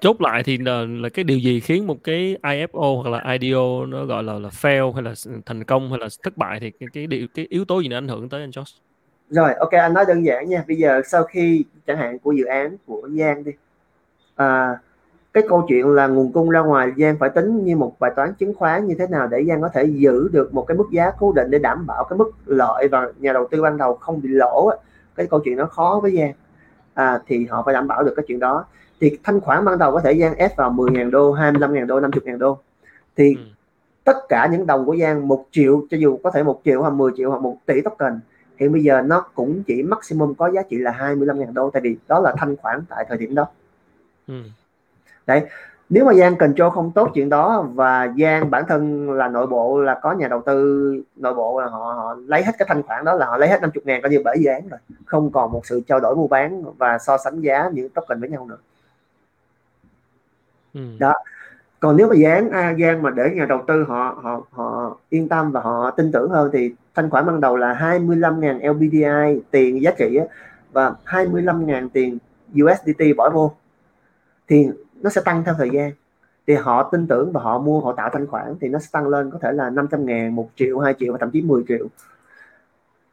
chốt 0.00 0.20
lại 0.20 0.42
thì 0.42 0.58
là, 0.58 0.84
là 0.88 1.08
cái 1.08 1.24
điều 1.24 1.38
gì 1.38 1.60
khiến 1.60 1.86
một 1.86 2.04
cái 2.04 2.36
IFO 2.42 3.02
hoặc 3.02 3.10
là 3.10 3.32
IDO 3.32 3.86
nó 3.86 4.04
gọi 4.04 4.22
là 4.22 4.32
là 4.32 4.48
fail 4.48 4.92
hay 4.92 5.02
là 5.02 5.14
thành 5.46 5.64
công 5.64 5.90
hay 5.90 5.98
là 5.98 6.08
thất 6.22 6.36
bại 6.36 6.60
thì 6.60 6.70
cái 6.70 6.88
cái 6.92 7.06
điều 7.06 7.26
cái 7.34 7.46
yếu 7.48 7.64
tố 7.64 7.80
gì 7.80 7.88
nó 7.88 7.96
ảnh 7.96 8.08
hưởng 8.08 8.28
tới 8.28 8.40
anh 8.40 8.50
Josh? 8.50 8.78
Rồi, 9.30 9.54
ok 9.54 9.70
anh 9.70 9.94
nói 9.94 10.04
đơn 10.08 10.24
giản 10.24 10.48
nha. 10.48 10.64
Bây 10.68 10.76
giờ 10.76 11.02
sau 11.06 11.24
khi 11.24 11.64
chẳng 11.86 11.96
hạn 11.96 12.18
của 12.18 12.32
dự 12.32 12.44
án 12.44 12.76
của 12.86 13.08
Giang 13.18 13.44
đi, 13.44 13.52
à, 14.34 14.78
cái 15.32 15.44
câu 15.48 15.64
chuyện 15.68 15.86
là 15.86 16.06
nguồn 16.06 16.32
cung 16.32 16.50
ra 16.50 16.60
ngoài 16.60 16.92
Giang 16.96 17.16
phải 17.18 17.30
tính 17.30 17.64
như 17.64 17.76
một 17.76 17.96
bài 18.00 18.10
toán 18.16 18.34
chứng 18.34 18.54
khoán 18.54 18.86
như 18.86 18.94
thế 18.98 19.06
nào 19.06 19.26
để 19.26 19.44
Giang 19.48 19.62
có 19.62 19.68
thể 19.68 19.84
giữ 19.84 20.28
được 20.32 20.54
một 20.54 20.62
cái 20.62 20.76
mức 20.76 20.86
giá 20.92 21.10
cố 21.18 21.32
định 21.32 21.50
để 21.50 21.58
đảm 21.58 21.86
bảo 21.86 22.04
cái 22.04 22.16
mức 22.16 22.30
lợi 22.46 22.88
và 22.88 23.12
nhà 23.18 23.32
đầu 23.32 23.48
tư 23.50 23.62
ban 23.62 23.76
đầu 23.76 23.94
không 23.94 24.22
bị 24.22 24.28
lỗ. 24.28 24.70
Cái 25.14 25.26
câu 25.26 25.40
chuyện 25.44 25.56
nó 25.56 25.66
khó 25.66 26.00
với 26.02 26.16
Giang. 26.16 26.32
À, 26.94 27.20
thì 27.26 27.46
họ 27.46 27.62
phải 27.66 27.74
đảm 27.74 27.88
bảo 27.88 28.02
được 28.02 28.12
cái 28.16 28.24
chuyện 28.28 28.38
đó 28.38 28.64
thì 29.02 29.18
thanh 29.22 29.40
khoản 29.40 29.64
ban 29.64 29.78
đầu 29.78 29.92
có 29.92 30.00
thể 30.00 30.18
Giang 30.18 30.34
ép 30.34 30.56
vào 30.56 30.70
10.000 30.70 31.10
đô 31.10 31.34
25.000 31.34 31.86
đô 31.86 32.00
50.000 32.00 32.38
đô 32.38 32.58
thì 33.16 33.34
ừ. 33.36 33.42
tất 34.04 34.16
cả 34.28 34.48
những 34.52 34.66
đồng 34.66 34.86
của 34.86 34.96
Giang 34.96 35.28
một 35.28 35.44
triệu 35.50 35.82
cho 35.90 35.96
dù 35.96 36.18
có 36.24 36.30
thể 36.30 36.42
một 36.42 36.60
triệu 36.64 36.82
hoặc 36.82 36.90
10 36.90 37.12
triệu 37.16 37.30
hoặc 37.30 37.42
một 37.42 37.56
tỷ 37.66 37.80
token 37.80 38.20
hiện 38.56 38.72
bây 38.72 38.82
giờ 38.82 39.02
nó 39.02 39.24
cũng 39.34 39.62
chỉ 39.66 39.82
maximum 39.82 40.34
có 40.34 40.50
giá 40.50 40.62
trị 40.62 40.76
là 40.78 40.96
25.000 40.98 41.52
đô 41.52 41.70
tại 41.70 41.82
vì 41.82 41.96
đó 42.08 42.20
là 42.20 42.34
thanh 42.38 42.56
khoản 42.56 42.80
tại 42.88 43.04
thời 43.08 43.18
điểm 43.18 43.34
đó 43.34 43.46
ừ. 44.28 44.34
đấy 45.26 45.42
nếu 45.88 46.04
mà 46.04 46.14
Giang 46.14 46.36
control 46.36 46.70
không 46.70 46.92
tốt 46.94 47.10
chuyện 47.14 47.28
đó 47.28 47.66
và 47.74 48.08
Giang 48.18 48.50
bản 48.50 48.64
thân 48.68 49.10
là 49.10 49.28
nội 49.28 49.46
bộ 49.46 49.80
là 49.80 49.98
có 50.02 50.12
nhà 50.12 50.28
đầu 50.28 50.42
tư 50.46 50.96
nội 51.16 51.34
bộ 51.34 51.60
là 51.60 51.66
họ, 51.66 51.78
họ 51.78 52.16
lấy 52.26 52.44
hết 52.44 52.52
cái 52.58 52.66
thanh 52.68 52.82
khoản 52.82 53.04
đó 53.04 53.14
là 53.14 53.26
họ 53.26 53.36
lấy 53.36 53.48
hết 53.48 53.62
50 53.62 53.82
ngàn 53.86 54.02
coi 54.02 54.10
như 54.10 54.22
bởi 54.24 54.36
dự 54.40 54.50
án 54.50 54.68
rồi 54.68 54.80
không 55.04 55.30
còn 55.30 55.52
một 55.52 55.66
sự 55.66 55.80
trao 55.86 56.00
đổi 56.00 56.16
mua 56.16 56.26
bán 56.26 56.64
và 56.78 56.98
so 56.98 57.18
sánh 57.18 57.40
giá 57.40 57.70
những 57.72 57.88
token 57.88 58.20
với 58.20 58.28
nhau 58.28 58.46
nữa 58.46 58.58
Ừ. 60.74 60.80
đó. 60.98 61.14
Còn 61.80 61.96
nếu 61.96 62.08
mà 62.08 62.14
dán 62.14 62.50
a 62.50 62.60
à, 62.60 62.70
gian 62.70 63.02
mà 63.02 63.10
để 63.10 63.30
nhà 63.34 63.46
đầu 63.46 63.64
tư 63.66 63.84
họ 63.88 64.20
họ 64.22 64.42
họ 64.50 64.96
yên 65.08 65.28
tâm 65.28 65.52
và 65.52 65.60
họ 65.60 65.90
tin 65.90 66.12
tưởng 66.12 66.30
hơn 66.30 66.50
thì 66.52 66.74
thanh 66.94 67.10
khoản 67.10 67.26
ban 67.26 67.40
đầu 67.40 67.56
là 67.56 67.74
25.000 67.74 68.72
LBDI 68.72 69.42
tiền 69.50 69.82
giá 69.82 69.90
trị 69.98 70.16
á, 70.16 70.24
và 70.72 70.94
25.000 71.04 71.88
tiền 71.92 72.18
USDT 72.62 73.16
bỏ 73.16 73.30
vô 73.30 73.52
thì 74.48 74.68
nó 75.00 75.10
sẽ 75.10 75.20
tăng 75.24 75.44
theo 75.44 75.54
thời 75.58 75.70
gian. 75.70 75.92
Thì 76.46 76.54
họ 76.54 76.82
tin 76.92 77.06
tưởng 77.06 77.32
và 77.32 77.40
họ 77.40 77.58
mua 77.58 77.80
họ 77.80 77.92
tạo 77.92 78.10
thanh 78.12 78.26
khoản 78.26 78.54
thì 78.60 78.68
nó 78.68 78.78
sẽ 78.78 78.88
tăng 78.92 79.08
lên 79.08 79.30
có 79.30 79.38
thể 79.42 79.52
là 79.52 79.70
500 79.70 80.06
ngàn, 80.06 80.34
1 80.34 80.48
triệu, 80.56 80.78
2 80.78 80.94
triệu 80.98 81.12
và 81.12 81.18
thậm 81.18 81.30
chí 81.30 81.42
10 81.42 81.62
triệu 81.68 81.86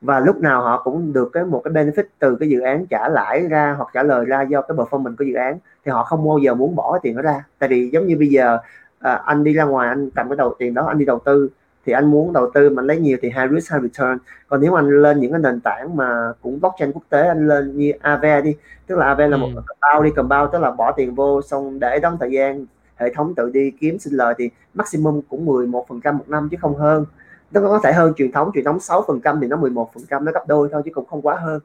và 0.01 0.19
lúc 0.19 0.37
nào 0.41 0.61
họ 0.61 0.81
cũng 0.83 1.13
được 1.13 1.29
cái 1.33 1.45
một 1.45 1.61
cái 1.63 1.73
benefit 1.73 2.03
từ 2.19 2.35
cái 2.35 2.49
dự 2.49 2.59
án 2.59 2.85
trả 2.85 3.09
lãi 3.09 3.47
ra 3.47 3.73
hoặc 3.77 3.89
trả 3.93 4.03
lời 4.03 4.25
ra 4.25 4.41
do 4.41 4.61
cái 4.61 4.77
performance 4.77 5.15
của 5.15 5.23
dự 5.23 5.33
án 5.33 5.57
thì 5.85 5.91
họ 5.91 6.03
không 6.03 6.27
bao 6.27 6.37
giờ 6.37 6.53
muốn 6.53 6.75
bỏ 6.75 6.91
cái 6.91 6.99
tiền 7.03 7.15
đó 7.15 7.21
ra. 7.21 7.43
Tại 7.59 7.69
vì 7.69 7.89
giống 7.93 8.07
như 8.07 8.17
bây 8.17 8.27
giờ 8.27 8.57
à, 8.99 9.21
anh 9.25 9.43
đi 9.43 9.53
ra 9.53 9.63
ngoài 9.63 9.89
anh 9.89 10.09
cầm 10.09 10.29
cái 10.29 10.35
đầu 10.35 10.55
tiền 10.59 10.73
đó 10.73 10.85
anh 10.87 10.97
đi 10.97 11.05
đầu 11.05 11.19
tư 11.19 11.49
thì 11.85 11.93
anh 11.93 12.11
muốn 12.11 12.33
đầu 12.33 12.51
tư 12.53 12.69
mà 12.69 12.81
lấy 12.81 12.97
nhiều 12.97 13.17
thì 13.21 13.29
high 13.29 13.51
risk 13.51 13.73
high 13.73 13.83
return. 13.83 14.17
Còn 14.47 14.61
nếu 14.61 14.79
anh 14.79 15.01
lên 15.01 15.19
những 15.19 15.31
cái 15.31 15.41
nền 15.41 15.59
tảng 15.59 15.95
mà 15.95 16.33
cũng 16.41 16.59
blockchain 16.59 16.91
quốc 16.91 17.03
tế 17.09 17.27
anh 17.27 17.47
lên 17.47 17.77
như 17.77 17.91
Aave 18.01 18.41
đi 18.41 18.55
tức 18.87 18.95
là 18.95 19.05
Aave 19.05 19.27
là 19.27 19.37
một 19.37 19.49
ừ. 19.55 19.61
bao 19.81 20.03
đi 20.03 20.09
cầm 20.15 20.27
bao 20.27 20.47
tức 20.47 20.59
là 20.61 20.71
bỏ 20.71 20.91
tiền 20.91 21.15
vô 21.15 21.41
xong 21.41 21.79
để 21.79 21.99
đóng 21.99 22.17
thời 22.19 22.31
gian 22.31 22.65
hệ 22.95 23.13
thống 23.13 23.35
tự 23.35 23.49
đi 23.49 23.71
kiếm 23.79 23.99
sinh 23.99 24.13
lời 24.13 24.33
thì 24.37 24.49
maximum 24.73 25.21
cũng 25.29 25.45
11 25.45 25.85
phần 25.89 26.01
trăm 26.01 26.17
một 26.17 26.29
năm 26.29 26.47
chứ 26.51 26.57
không 26.61 26.75
hơn 26.75 27.05
nó 27.51 27.61
có 27.61 27.79
thể 27.83 27.93
hơn 27.93 28.13
truyền 28.17 28.31
thống 28.31 28.51
truyền 28.53 28.65
thống 28.65 28.79
6 28.79 29.03
phần 29.07 29.21
trăm 29.21 29.39
thì 29.41 29.47
nó 29.47 29.57
11 29.57 29.93
phần 29.93 30.03
trăm 30.09 30.25
nó 30.25 30.31
gấp 30.31 30.47
đôi 30.47 30.69
thôi 30.71 30.81
chứ 30.85 30.91
cũng 30.93 31.05
không 31.05 31.21
quá 31.21 31.35
hơn. 31.35 31.59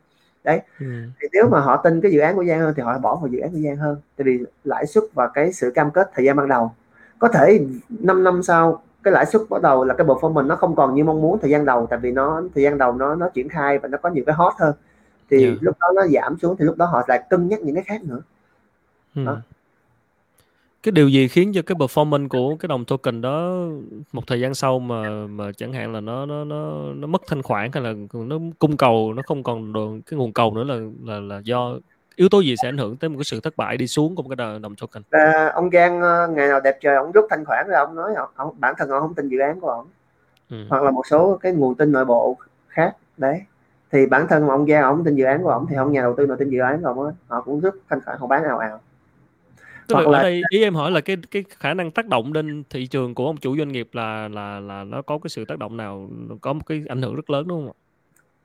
Đấy. 0.45 0.61
Ừ. 0.81 0.87
thì 1.21 1.29
nếu 1.33 1.49
mà 1.49 1.61
họ 1.61 1.77
tin 1.77 2.01
cái 2.01 2.13
dự 2.13 2.21
án 2.21 2.37
của 2.37 2.45
Giang 2.45 2.61
hơn 2.61 2.75
thì 2.77 2.83
họ 2.83 2.99
bỏ 2.99 3.17
vào 3.17 3.27
dự 3.27 3.39
án 3.39 3.51
của 3.53 3.59
Giang 3.59 3.77
hơn. 3.77 3.97
Tại 4.17 4.25
vì 4.25 4.39
lãi 4.65 4.87
suất 4.87 5.05
và 5.15 5.29
cái 5.29 5.53
sự 5.53 5.71
cam 5.71 5.91
kết 5.91 6.11
thời 6.15 6.25
gian 6.25 6.37
ban 6.37 6.49
đầu. 6.49 6.73
Có 7.19 7.29
thể 7.29 7.67
5 7.89 8.25
năm 8.25 8.43
sau 8.43 8.83
cái 9.03 9.13
lãi 9.13 9.27
suất 9.27 9.43
bắt 9.51 9.63
đầu 9.63 9.85
là 9.85 9.95
cái 9.95 10.07
performance 10.07 10.47
nó 10.47 10.57
không 10.57 10.77
còn 10.77 10.95
như 10.95 11.05
mong 11.05 11.23
muốn 11.23 11.39
thời 11.39 11.51
gian 11.51 11.65
đầu 11.65 11.87
tại 11.91 11.99
vì 11.99 12.13
nó 12.13 12.43
thời 12.55 12.65
gian 12.65 12.79
đầu 12.79 12.93
nó 12.93 13.15
nó 13.15 13.29
triển 13.29 13.49
khai 13.49 13.79
và 13.79 13.89
nó 13.89 13.99
có 13.99 14.09
nhiều 14.09 14.25
cái 14.27 14.35
hot 14.35 14.53
hơn. 14.59 14.75
Thì 15.31 15.45
yeah. 15.45 15.59
lúc 15.61 15.77
đó 15.81 15.89
nó 15.97 16.07
giảm 16.07 16.39
xuống 16.39 16.57
thì 16.57 16.65
lúc 16.65 16.77
đó 16.77 16.87
họ 16.87 17.03
lại 17.09 17.23
cân 17.31 17.49
nhắc 17.49 17.61
những 17.61 17.75
cái 17.75 17.85
khác 17.85 18.05
nữa. 18.05 18.21
Ừ. 19.15 19.25
đó 19.25 19.37
cái 20.85 20.93
điều 20.93 21.09
gì 21.09 21.29
khiến 21.29 21.53
cho 21.55 21.63
cái 21.67 21.77
performance 21.77 22.29
của 22.29 22.57
cái 22.57 22.69
đồng 22.69 22.85
token 22.85 23.21
đó 23.21 23.67
một 24.13 24.27
thời 24.27 24.41
gian 24.41 24.55
sau 24.55 24.79
mà 24.79 25.27
mà 25.27 25.53
chẳng 25.57 25.73
hạn 25.73 25.93
là 25.93 26.01
nó 26.01 26.27
nó 26.27 26.45
nó 26.45 26.83
nó 26.95 27.07
mất 27.07 27.23
thanh 27.27 27.43
khoản 27.43 27.71
hay 27.73 27.83
là 27.83 27.93
nó 28.13 28.39
cung 28.59 28.77
cầu 28.77 29.13
nó 29.17 29.23
không 29.27 29.43
còn 29.43 29.73
được 29.73 29.89
cái 30.07 30.19
nguồn 30.19 30.33
cầu 30.33 30.55
nữa 30.55 30.65
là 30.65 30.75
là 31.05 31.21
là 31.21 31.41
do 31.45 31.79
yếu 32.17 32.29
tố 32.29 32.41
gì 32.41 32.55
sẽ 32.63 32.69
ảnh 32.69 32.79
hưởng 32.79 32.97
tới 32.97 33.11
một 33.11 33.17
cái 33.19 33.25
sự 33.25 33.41
thất 33.41 33.57
bại 33.57 33.77
đi 33.77 33.87
xuống 33.87 34.17
của 34.17 34.23
một 34.23 34.29
cái 34.37 34.59
đồng 34.59 34.75
token? 34.77 35.03
À, 35.11 35.51
ông 35.55 35.71
Giang 35.73 36.01
ờ, 36.01 36.29
ngày 36.29 36.49
nào 36.49 36.61
đẹp 36.61 36.79
trời 36.81 36.97
ông 36.97 37.13
rút 37.13 37.27
thanh 37.31 37.45
khoản 37.45 37.67
ra 37.69 37.79
ông 37.79 37.95
nói 37.95 38.15
ông, 38.15 38.29
ông 38.35 38.57
bản 38.61 38.75
thân 38.79 38.89
ông 38.89 39.01
không 39.01 39.15
tin 39.15 39.29
dự 39.29 39.39
án 39.39 39.61
của 39.61 39.69
ông. 39.69 39.87
Ừ. 40.51 40.57
hoặc 40.69 40.83
là 40.83 40.91
một 40.91 41.07
số 41.07 41.39
cái 41.41 41.53
nguồn 41.53 41.75
tin 41.75 41.93
nội 41.93 42.05
bộ 42.05 42.37
khác 42.69 42.97
đấy. 43.17 43.43
Thì 43.93 44.07
bản 44.07 44.27
thân 44.29 44.49
ông 44.49 44.67
Giang 44.67 44.83
ông 44.83 45.05
tin 45.05 45.15
dự 45.15 45.25
án 45.25 45.43
của 45.43 45.51
ông 45.51 45.67
thì 45.71 45.77
ông 45.77 45.93
nhà 45.93 46.03
đầu 46.03 46.15
tư 46.17 46.27
nào 46.27 46.37
tin 46.37 46.51
dự 46.51 46.61
án 46.61 46.83
của 46.83 46.89
ông 46.89 47.01
ấy, 47.01 47.13
họ 47.29 47.41
cũng 47.41 47.61
rút 47.61 47.75
thanh 47.89 48.01
khoản 48.05 48.19
họ 48.19 48.27
bán 48.27 48.45
ào 48.45 48.59
ào 48.59 48.81
Tức 49.89 49.95
Hoặc 49.95 50.07
là, 50.07 50.19
là 50.19 50.23
đây 50.23 50.43
ý 50.49 50.63
em 50.63 50.75
hỏi 50.75 50.91
là 50.91 51.01
cái 51.01 51.17
cái 51.31 51.45
khả 51.59 51.75
năng 51.75 51.91
tác 51.91 52.07
động 52.07 52.33
lên 52.33 52.65
thị 52.71 52.87
trường 52.87 53.15
của 53.15 53.27
ông 53.27 53.37
chủ 53.37 53.57
doanh 53.57 53.69
nghiệp 53.69 53.89
là 53.93 54.29
là 54.29 54.61
là 54.61 54.85
nó 54.85 55.03
có 55.03 55.19
cái 55.19 55.29
sự 55.29 55.45
tác 55.45 55.59
động 55.59 55.77
nào 55.77 56.11
có 56.41 56.53
một 56.53 56.67
cái 56.67 56.85
ảnh 56.89 57.03
hưởng 57.03 57.15
rất 57.15 57.31
lớn 57.31 57.49
đúng 57.49 57.59
không 57.59 57.73
ạ? 57.73 57.77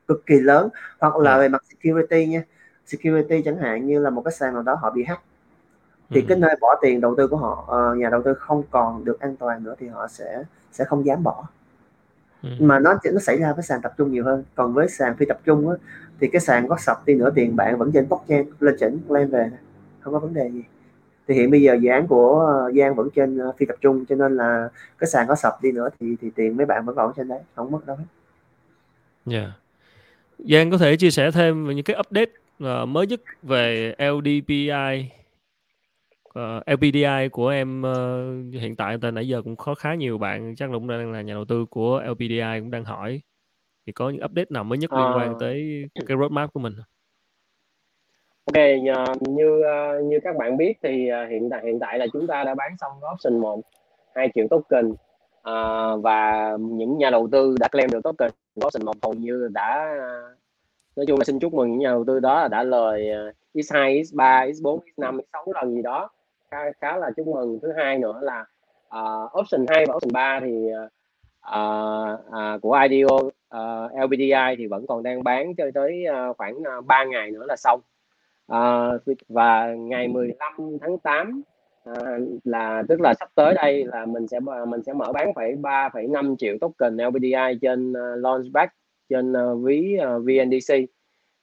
Cực 0.08 0.26
kỳ 0.26 0.34
lớn 0.34 0.68
hoặc 1.00 1.16
là 1.16 1.30
yeah. 1.30 1.40
về 1.40 1.48
mặt 1.48 1.62
security 1.70 2.26
nha. 2.26 2.42
Security 2.86 3.42
chẳng 3.44 3.58
hạn 3.58 3.86
như 3.86 4.00
là 4.00 4.10
một 4.10 4.22
cái 4.22 4.32
sàn 4.32 4.54
nào 4.54 4.62
đó 4.62 4.74
họ 4.74 4.90
bị 4.90 5.04
hack 5.04 5.22
thì 6.10 6.20
ừ. 6.20 6.26
cái 6.28 6.38
nơi 6.38 6.56
bỏ 6.60 6.68
tiền 6.82 7.00
đầu 7.00 7.14
tư 7.16 7.26
của 7.26 7.36
họ 7.36 7.74
uh, 7.92 7.98
nhà 7.98 8.08
đầu 8.10 8.22
tư 8.22 8.34
không 8.34 8.62
còn 8.70 9.04
được 9.04 9.20
an 9.20 9.36
toàn 9.36 9.64
nữa 9.64 9.74
thì 9.78 9.88
họ 9.88 10.08
sẽ 10.08 10.42
sẽ 10.72 10.84
không 10.84 11.06
dám 11.06 11.22
bỏ 11.22 11.46
ừ. 12.42 12.48
mà 12.60 12.78
nó 12.78 12.94
nó 13.12 13.20
xảy 13.20 13.38
ra 13.38 13.52
với 13.52 13.62
sàn 13.62 13.80
tập 13.82 13.94
trung 13.98 14.12
nhiều 14.12 14.24
hơn 14.24 14.44
còn 14.54 14.74
với 14.74 14.88
sàn 14.88 15.16
phi 15.16 15.26
tập 15.26 15.38
trung 15.44 15.68
á, 15.68 15.76
thì 16.20 16.28
cái 16.28 16.40
sàn 16.40 16.68
có 16.68 16.76
sập 16.78 17.06
đi 17.06 17.14
nữa 17.14 17.30
tiền 17.34 17.56
bạn 17.56 17.78
vẫn 17.78 17.92
trên 17.92 18.08
blockchain 18.08 18.50
lên 18.60 18.76
chỉnh 18.80 18.98
lên 19.08 19.30
về 19.30 19.50
không 20.00 20.12
có 20.12 20.18
vấn 20.18 20.34
đề 20.34 20.50
gì 20.50 20.62
thì 21.28 21.34
hiện 21.34 21.50
bây 21.50 21.62
giờ 21.62 21.78
dự 21.80 21.88
án 21.90 22.06
của 22.06 22.40
ờ, 22.40 22.72
Giang 22.72 22.94
vẫn 22.94 23.08
trên 23.14 23.38
ờ, 23.38 23.52
phi 23.58 23.66
tập 23.66 23.76
trung 23.80 24.04
cho 24.08 24.14
nên 24.16 24.36
là 24.36 24.68
cái 24.98 25.08
sàn 25.08 25.26
có 25.28 25.34
sập 25.34 25.62
đi 25.62 25.72
nữa 25.72 25.88
thì 26.00 26.16
thì 26.20 26.30
tiền 26.34 26.56
mấy 26.56 26.66
bạn 26.66 26.84
vẫn 26.84 26.96
còn 26.96 27.12
trên 27.16 27.28
đấy 27.28 27.40
không 27.54 27.70
mất 27.70 27.86
đâu 27.86 27.96
hết. 27.96 28.04
Yeah. 29.30 29.50
Giang 30.38 30.70
có 30.70 30.78
thể 30.78 30.96
chia 30.96 31.10
sẻ 31.10 31.30
thêm 31.30 31.66
về 31.66 31.74
những 31.74 31.84
cái 31.84 31.96
update 32.00 32.30
uh, 32.64 32.88
mới 32.88 33.06
nhất 33.06 33.20
về 33.42 33.94
LDPI 33.98 34.70
uh, 36.28 36.62
LPDI 36.66 37.28
của 37.32 37.48
em 37.48 37.82
uh, 37.82 38.54
hiện 38.60 38.76
tại 38.76 38.98
từ 39.02 39.10
nãy 39.10 39.28
giờ 39.28 39.42
cũng 39.42 39.56
có 39.56 39.74
khá 39.74 39.94
nhiều 39.94 40.18
bạn 40.18 40.54
chắc 40.56 40.70
là 40.70 40.78
cũng 40.78 40.88
đang 40.88 41.12
là 41.12 41.22
nhà 41.22 41.34
đầu 41.34 41.44
tư 41.44 41.66
của 41.70 42.02
LPDI 42.06 42.60
cũng 42.60 42.70
đang 42.70 42.84
hỏi 42.84 43.20
thì 43.86 43.92
có 43.92 44.10
những 44.10 44.24
update 44.24 44.46
nào 44.50 44.64
mới 44.64 44.78
nhất 44.78 44.92
liên 44.92 45.12
quan 45.16 45.34
tới 45.40 45.84
cái 46.06 46.16
roadmap 46.20 46.52
của 46.52 46.60
mình 46.60 46.72
Ok, 48.44 48.56
như 49.20 49.62
ờ, 49.62 50.00
như 50.00 50.18
các 50.24 50.36
bạn 50.36 50.56
biết 50.56 50.74
thì 50.82 51.08
ờ, 51.08 51.26
hiện 51.26 51.50
tại 51.50 51.60
hiện 51.64 51.78
tại 51.78 51.98
là 51.98 52.06
chúng 52.12 52.26
ta 52.26 52.44
đã 52.44 52.54
bán 52.54 52.76
xong 52.80 52.92
option 53.12 53.40
1 53.40 53.60
2 54.14 54.28
triệu 54.34 54.46
token. 54.50 54.94
À, 55.42 55.52
và 55.96 56.50
những 56.60 56.98
nhà 56.98 57.10
đầu 57.10 57.28
tư 57.32 57.54
đã 57.60 57.68
claim 57.68 57.90
được 57.90 58.00
token 58.04 58.30
option 58.66 58.84
1 58.84 58.92
hầu 59.02 59.14
như 59.14 59.48
đã 59.52 59.96
nói 60.96 61.06
chung 61.06 61.18
là 61.18 61.24
xin 61.24 61.38
chúc 61.38 61.54
mừng 61.54 61.70
những 61.70 61.80
nhà 61.80 61.88
đầu 61.88 62.04
tư 62.06 62.20
đó 62.20 62.48
đã 62.48 62.62
lời 62.62 63.10
x2, 63.54 64.02
x3, 64.02 64.50
x4, 64.50 64.78
x5, 64.96 65.20
x6 65.32 65.52
lần 65.54 65.74
gì 65.74 65.82
đó. 65.82 66.10
Khá, 66.50 66.58
khá 66.80 66.96
là 66.96 67.10
chúc 67.16 67.26
mừng. 67.26 67.58
Thứ 67.62 67.72
hai 67.76 67.98
nữa 67.98 68.20
là 68.22 68.44
uh, 68.98 69.38
option 69.40 69.66
2 69.68 69.86
và 69.86 69.94
option 69.94 70.12
3 70.12 70.40
thì 70.40 70.68
uh, 70.84 70.92
uh, 71.48 72.20
uh, 72.28 72.62
của 72.62 72.78
IDO 72.88 73.14
uh, 73.16 74.04
LBDI 74.04 74.56
thì 74.58 74.66
vẫn 74.66 74.86
còn 74.86 75.02
đang 75.02 75.24
bán 75.24 75.54
cho 75.54 75.64
tới 75.74 76.04
uh, 76.30 76.36
khoảng 76.36 76.54
uh, 76.54 76.86
3 76.86 77.04
ngày 77.04 77.30
nữa 77.30 77.44
là 77.48 77.56
xong 77.56 77.80
uh, 78.54 79.18
và 79.28 79.74
ngày 79.74 80.08
15 80.08 80.52
tháng 80.80 80.98
8 80.98 81.42
uh, 81.90 81.96
là 82.44 82.82
tức 82.88 83.00
là 83.00 83.14
sắp 83.14 83.28
tới 83.34 83.54
đây 83.54 83.84
là 83.84 84.06
mình 84.06 84.28
sẽ 84.28 84.40
mình 84.68 84.82
sẽ 84.86 84.92
mở 84.92 85.12
bán 85.12 85.34
phải 85.34 85.54
3,5 85.54 86.36
triệu 86.36 86.58
token 86.60 86.96
LBDI 86.96 87.58
trên 87.62 87.92
uh, 87.92 87.96
Launchpad 88.22 88.68
trên 89.08 89.32
uh, 89.32 89.64
ví 89.64 89.96
uh, 90.16 90.22
VNDC 90.24 90.74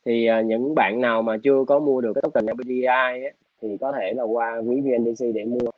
thì 0.06 0.30
uh, 0.40 0.46
những 0.46 0.76
bạn 0.76 1.02
nào 1.02 1.22
mà 1.22 1.38
chưa 1.44 1.64
có 1.68 1.80
mua 1.80 2.02
được 2.02 2.14
cái 2.14 2.22
token 2.22 2.46
LBDI 2.46 2.84
ấy, 2.84 3.34
thì 3.62 3.78
có 3.82 3.92
thể 3.92 4.14
là 4.14 4.24
qua 4.24 4.62
ví 4.66 4.82
VNDC 4.82 5.26
để 5.34 5.46
mua. 5.46 5.72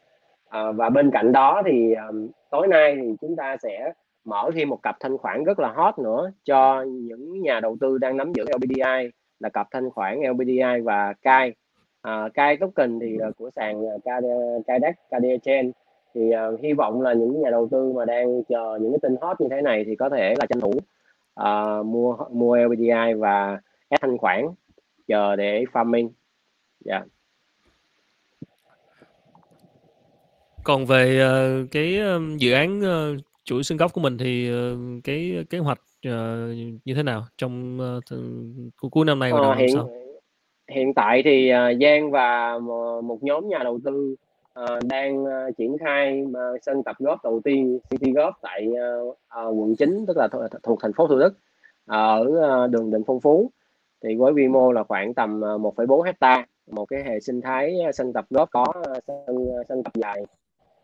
À, 0.49 0.71
và 0.71 0.89
bên 0.89 1.11
cạnh 1.11 1.32
đó 1.32 1.61
thì 1.65 1.93
um, 1.93 2.27
tối 2.49 2.67
nay 2.67 2.95
thì 3.01 3.15
chúng 3.21 3.36
ta 3.36 3.57
sẽ 3.57 3.93
mở 4.25 4.51
thêm 4.55 4.69
một 4.69 4.80
cặp 4.84 4.95
thanh 4.99 5.17
khoản 5.17 5.43
rất 5.43 5.59
là 5.59 5.71
hot 5.71 5.99
nữa 5.99 6.32
cho 6.45 6.82
những 6.88 7.41
nhà 7.41 7.59
đầu 7.59 7.77
tư 7.82 7.97
đang 7.97 8.17
nắm 8.17 8.34
giữ 8.34 8.45
LBDI 8.55 9.09
là 9.39 9.49
cặp 9.49 9.67
thanh 9.71 9.89
khoản 9.89 10.19
LBDI 10.31 10.81
và 10.83 11.13
Cai, 11.13 11.53
à, 12.01 12.29
CAI 12.33 12.57
token 12.57 12.99
thì 12.99 13.17
uh, 13.29 13.37
của 13.37 13.49
sàn 13.55 13.81
ờ, 13.85 14.17
uh, 14.17 14.65
KDAX 14.65 14.95
KDA 15.09 15.37
Chain. 15.43 15.71
Thì 16.15 16.31
uh, 16.53 16.61
hy 16.61 16.73
vọng 16.73 17.01
là 17.01 17.13
những 17.13 17.41
nhà 17.41 17.49
đầu 17.49 17.67
tư 17.71 17.93
mà 17.93 18.05
đang 18.05 18.43
chờ 18.43 18.77
những 18.81 18.91
cái 18.91 18.99
tin 19.01 19.15
hot 19.21 19.41
như 19.41 19.47
thế 19.51 19.61
này 19.61 19.83
thì 19.85 19.95
có 19.95 20.09
thể 20.09 20.35
là 20.39 20.45
tranh 20.45 20.59
thủ 20.59 20.71
uh, 21.41 21.85
mua 21.85 22.17
mua 22.31 22.57
LBDI 22.57 23.13
và 23.17 23.61
ép 23.89 24.01
thanh 24.01 24.17
khoản 24.17 24.45
chờ 25.07 25.35
để 25.35 25.65
farming. 25.73 26.09
Dạ. 26.85 26.95
Yeah. 26.95 27.07
còn 30.63 30.85
về 30.85 31.21
uh, 31.25 31.71
cái 31.71 31.99
uh, 32.15 32.39
dự 32.39 32.51
án 32.51 32.79
uh, 32.79 33.21
chuỗi 33.43 33.63
xương 33.63 33.77
gốc 33.77 33.93
của 33.93 34.01
mình 34.01 34.17
thì 34.17 34.51
uh, 34.51 35.03
cái 35.03 35.45
kế 35.49 35.57
hoạch 35.57 35.81
uh, 36.07 36.81
như 36.85 36.93
thế 36.95 37.03
nào 37.03 37.25
trong 37.37 37.79
uh, 37.97 38.91
cuối 38.91 39.05
năm 39.05 39.19
nay 39.19 39.31
và 39.33 39.39
ờ, 39.39 39.43
đầu 39.43 39.53
hiện, 39.53 39.69
sau? 39.73 39.89
hiện 40.71 40.93
tại 40.93 41.21
thì 41.25 41.51
Giang 41.81 42.11
và 42.11 42.59
một 43.03 43.17
nhóm 43.21 43.49
nhà 43.49 43.59
đầu 43.63 43.79
tư 43.83 44.15
đang 44.83 45.25
triển 45.57 45.77
khai 45.77 46.23
sân 46.61 46.83
tập 46.83 46.95
góp 46.99 47.23
đầu 47.23 47.41
tiên 47.43 47.79
City 47.89 48.11
Golf 48.11 48.31
tại 48.41 48.67
quận 49.33 49.75
9 49.75 50.05
tức 50.07 50.17
là 50.17 50.27
th- 50.27 50.47
thuộc 50.63 50.79
thành 50.81 50.93
phố 50.93 51.07
Thủ 51.07 51.19
Đức 51.19 51.33
ở 51.85 52.25
đường 52.67 52.91
Định 52.91 53.03
Phong 53.07 53.19
Phú. 53.19 53.51
Thì 54.03 54.15
với 54.15 54.33
quy 54.33 54.47
mô 54.47 54.71
là 54.71 54.83
khoảng 54.83 55.13
tầm 55.13 55.41
uh, 55.55 55.75
1,4 55.77 56.01
hecta 56.01 56.45
một 56.71 56.85
cái 56.85 57.03
hệ 57.03 57.19
sinh 57.19 57.41
thái 57.41 57.77
sân 57.93 58.13
tập 58.13 58.25
góp 58.29 58.49
có 58.51 58.65
sân 59.07 59.47
sân 59.69 59.83
tập 59.83 59.93
dài 59.95 60.25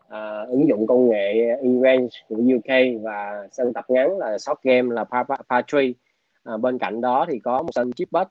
uh, 0.07 0.49
ứng 0.49 0.67
dụng 0.67 0.87
công 0.87 1.09
nghệ 1.09 1.57
InRange 1.61 2.07
của 2.29 2.35
UK 2.35 3.01
và 3.03 3.47
sân 3.51 3.73
tập 3.73 3.85
ngắn 3.87 4.17
là 4.17 4.37
short 4.37 4.59
game 4.63 4.95
là 4.95 5.05
Patry 5.49 5.89
uh, 5.89 5.95
ờ, 6.43 6.57
bên 6.57 6.77
cạnh 6.77 7.01
đó 7.01 7.25
thì 7.29 7.39
có 7.39 7.61
một 7.61 7.69
sân 7.75 7.93
chipbus 7.93 8.21
uh, 8.21 8.27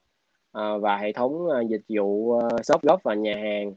ờ, 0.53 0.79
và 0.79 0.97
hệ 0.97 1.13
thống 1.13 1.47
uh, 1.47 1.69
dịch 1.69 1.83
vụ 1.89 2.07
uh, 2.07 2.65
shop 2.65 2.83
golf 2.83 2.99
và 3.03 3.15
nhà 3.15 3.35
hàng 3.35 3.69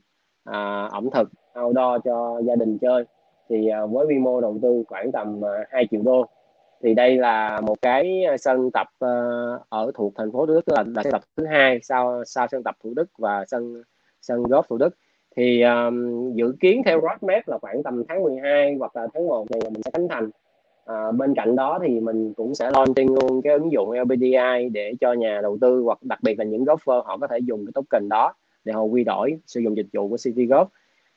uh, 0.50 0.92
ẩm 0.92 1.10
thực 1.14 1.30
outdoor 1.62 2.02
cho 2.04 2.42
gia 2.46 2.56
đình 2.56 2.78
chơi. 2.78 3.04
Thì 3.50 3.70
uh, 3.84 3.92
với 3.92 4.06
quy 4.06 4.20
mô 4.20 4.42
đầu 4.42 4.60
tư 4.62 4.84
khoảng 4.88 5.12
tầm 5.12 5.40
uh, 5.40 5.68
2 5.70 5.88
triệu 5.92 6.02
đô. 6.02 6.26
Thì 6.84 6.94
đây 6.94 7.18
là 7.18 7.62
một 7.62 7.82
cái 7.82 8.24
sân 8.40 8.70
tập 8.74 8.88
uh, 9.06 9.70
ở 9.70 9.92
thuộc 9.96 10.14
thành 10.16 10.32
phố 10.32 10.46
Thủ 10.46 10.54
Đức 10.54 10.70
là, 10.70 10.84
là 10.88 11.04
sân 11.04 11.12
tập 11.12 11.22
thứ 11.38 11.46
hai 11.46 11.80
sau 11.84 12.24
sau 12.26 12.48
sân 12.52 12.64
tập 12.64 12.76
Thủ 12.84 12.94
Đức 12.96 13.10
và 13.18 13.46
sân 13.48 13.84
sân 14.22 14.44
golf 14.44 14.64
Thủ 14.70 14.78
Đức 14.78 14.96
thì 15.38 15.62
um, 15.62 16.34
dự 16.34 16.56
kiến 16.60 16.82
theo 16.86 17.02
roadmap 17.02 17.48
là 17.48 17.58
khoảng 17.58 17.84
tầm 17.84 18.04
tháng 18.10 18.24
12 18.24 18.76
hoặc 18.80 18.96
là 18.96 19.08
tháng 19.14 19.28
1 19.28 19.52
này 19.52 19.62
mình 19.64 19.82
sẽ 19.86 19.92
khánh 19.94 20.08
thành. 20.08 20.30
À, 20.86 21.12
bên 21.12 21.34
cạnh 21.36 21.56
đó 21.56 21.80
thì 21.82 22.00
mình 22.00 22.34
cũng 22.34 22.56
sẽ 22.56 22.72
launching 22.74 23.16
luôn 23.16 23.42
cái 23.42 23.54
ứng 23.54 23.72
dụng 23.72 23.92
LBDI 23.92 24.70
để 24.72 24.94
cho 25.02 25.14
nhà 25.14 25.40
đầu 25.42 25.58
tư 25.62 25.82
hoặc 25.86 26.04
đặc 26.04 26.20
biệt 26.24 26.40
là 26.40 26.46
những 26.46 26.66
golfer 26.66 27.02
họ 27.02 27.18
có 27.18 27.28
thể 27.28 27.38
dùng 27.40 27.66
cái 27.66 27.72
token 27.76 28.10
đó 28.10 28.34
để 28.64 28.74
họ 28.74 28.84
quy 28.84 29.04
đổi 29.04 29.40
sử 29.48 29.60
dụng 29.60 29.78
dịch 29.78 29.88
vụ 29.94 30.10
của 30.10 30.18
City 30.18 30.48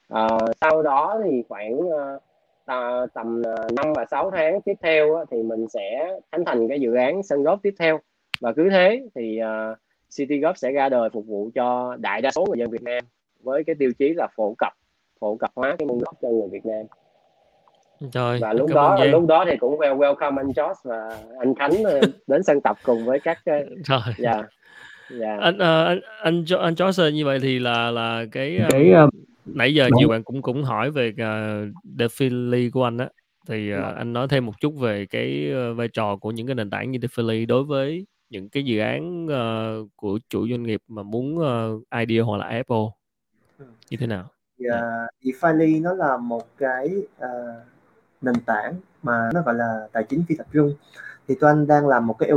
à, 0.09 0.29
sau 0.61 0.83
đó 0.83 1.21
thì 1.25 1.43
khoảng 1.49 1.79
à, 2.67 3.07
tầm 3.15 3.43
5 3.77 3.93
và 3.97 4.05
6 4.11 4.31
tháng 4.31 4.61
tiếp 4.61 4.75
theo 4.83 5.25
thì 5.31 5.43
mình 5.43 5.69
sẽ 5.69 6.19
khánh 6.33 6.45
thành 6.45 6.69
cái 6.69 6.81
dự 6.81 6.95
án 6.95 7.23
sân 7.23 7.43
golf 7.43 7.57
tiếp 7.63 7.75
theo. 7.79 8.01
Và 8.41 8.53
cứ 8.53 8.71
thế 8.71 9.03
thì 9.15 9.41
uh, 9.43 9.79
City 10.17 10.41
Golf 10.41 10.55
sẽ 10.55 10.73
ra 10.73 10.89
đời 10.89 11.11
phục 11.11 11.27
vụ 11.27 11.51
cho 11.55 11.97
đại 12.01 12.23
đa 12.23 12.31
số 12.31 12.47
người 12.49 12.59
dân 12.59 12.71
Việt 12.71 12.83
Nam 12.83 13.05
với 13.43 13.65
cái 13.65 13.77
tiêu 13.79 13.91
chí 13.99 14.15
là 14.17 14.29
phổ 14.37 14.55
cập 14.59 14.73
phổ 15.21 15.37
cập 15.37 15.51
hóa 15.57 15.77
cái 15.79 15.87
môn 15.87 15.99
golf 15.99 16.13
cho 16.23 16.29
người 16.29 16.49
Việt 16.53 16.67
Nam 16.67 16.87
Trời, 18.13 18.39
và 18.43 18.53
lúc 18.53 18.71
đó 18.75 19.05
lúc 19.05 19.27
đó 19.27 19.45
thì 19.49 19.57
cũng 19.57 19.79
welcome 19.79 20.37
anh 20.37 20.47
Josh 20.47 20.75
và 20.85 21.17
anh 21.39 21.55
Khánh 21.55 21.85
ờ, 21.85 22.01
đến 22.27 22.43
sân 22.43 22.61
tập 22.61 22.77
cùng 22.85 23.05
với 23.05 23.21
các 23.21 23.39
Trời. 23.85 24.01
dạ 24.19 24.33
yeah. 24.33 24.47
yeah. 25.21 25.41
anh 25.41 25.55
uh, 25.55 25.61
anh 25.61 26.01
anh 26.23 26.45
anh 26.61 26.75
Josh 26.75 27.11
như 27.11 27.25
vậy 27.25 27.39
thì 27.43 27.59
là 27.59 27.91
là 27.91 28.25
cái, 28.33 28.59
um, 28.59 28.69
cái 28.71 28.93
um, 28.93 29.09
nãy 29.45 29.75
giờ 29.75 29.89
nhiều 29.97 30.09
bạn 30.09 30.23
cũng 30.23 30.43
cũng 30.43 30.65
hỏi 30.65 30.91
về 30.91 31.09
uh, 31.09 31.75
Defili 31.99 32.71
của 32.71 32.85
anh 32.85 32.99
á 32.99 33.09
thì 33.49 33.73
uh, 33.73 33.79
yeah. 33.79 33.97
anh 33.97 34.13
nói 34.13 34.29
thêm 34.29 34.47
một 34.47 34.53
chút 34.61 34.75
về 34.81 35.07
cái 35.07 35.53
uh, 35.71 35.77
vai 35.77 35.89
trò 35.89 36.17
của 36.17 36.31
những 36.31 36.47
cái 36.47 36.55
nền 36.55 36.71
tảng 36.71 36.91
như 36.91 36.99
Defili 36.99 37.47
đối 37.47 37.65
với 37.65 38.07
những 38.31 38.49
cái 38.49 38.63
dự 38.63 38.79
án 38.79 39.27
uh, 39.27 39.89
của 39.97 40.19
chủ 40.29 40.49
doanh 40.49 40.63
nghiệp 40.63 40.81
mà 40.89 41.03
muốn 41.03 41.39
uh, 41.39 41.83
idea 41.99 42.25
hoặc 42.25 42.37
là 42.37 42.47
Apple 42.47 42.87
như 43.91 43.97
thế 44.01 44.07
nào? 44.07 44.25
Thì, 44.59 44.67
uh, 44.69 45.11
DeFi 45.23 45.83
nó 45.83 45.95
là 45.95 46.17
một 46.17 46.43
cái 46.59 47.07
uh, 47.19 47.27
nền 48.21 48.35
tảng 48.47 48.75
mà 49.03 49.31
nó 49.35 49.43
gọi 49.43 49.55
là 49.55 49.89
tài 49.93 50.05
chính 50.05 50.25
phi 50.29 50.37
tập 50.37 50.47
trung. 50.53 50.75
Thì 51.29 51.37
Toan 51.41 51.67
đang 51.67 51.89
làm 51.89 52.07
một 52.07 52.17
cái 52.19 52.31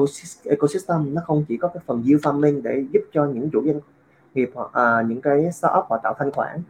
ecosystem 0.44 1.14
nó 1.14 1.22
không 1.26 1.46
chỉ 1.48 1.58
có 1.58 1.68
cái 1.68 1.84
phần 1.86 2.04
yield 2.06 2.22
farming 2.22 2.62
để 2.62 2.86
giúp 2.92 3.02
cho 3.14 3.26
những 3.26 3.50
chủ 3.50 3.64
doanh 3.66 3.80
nghiệp 4.34 4.52
hoặc 4.54 4.66
uh, 4.66 5.10
những 5.10 5.22
cái 5.22 5.52
startup 5.52 5.86
họ 5.90 6.00
tạo 6.04 6.16
thanh 6.20 6.32
khoản 6.32 6.62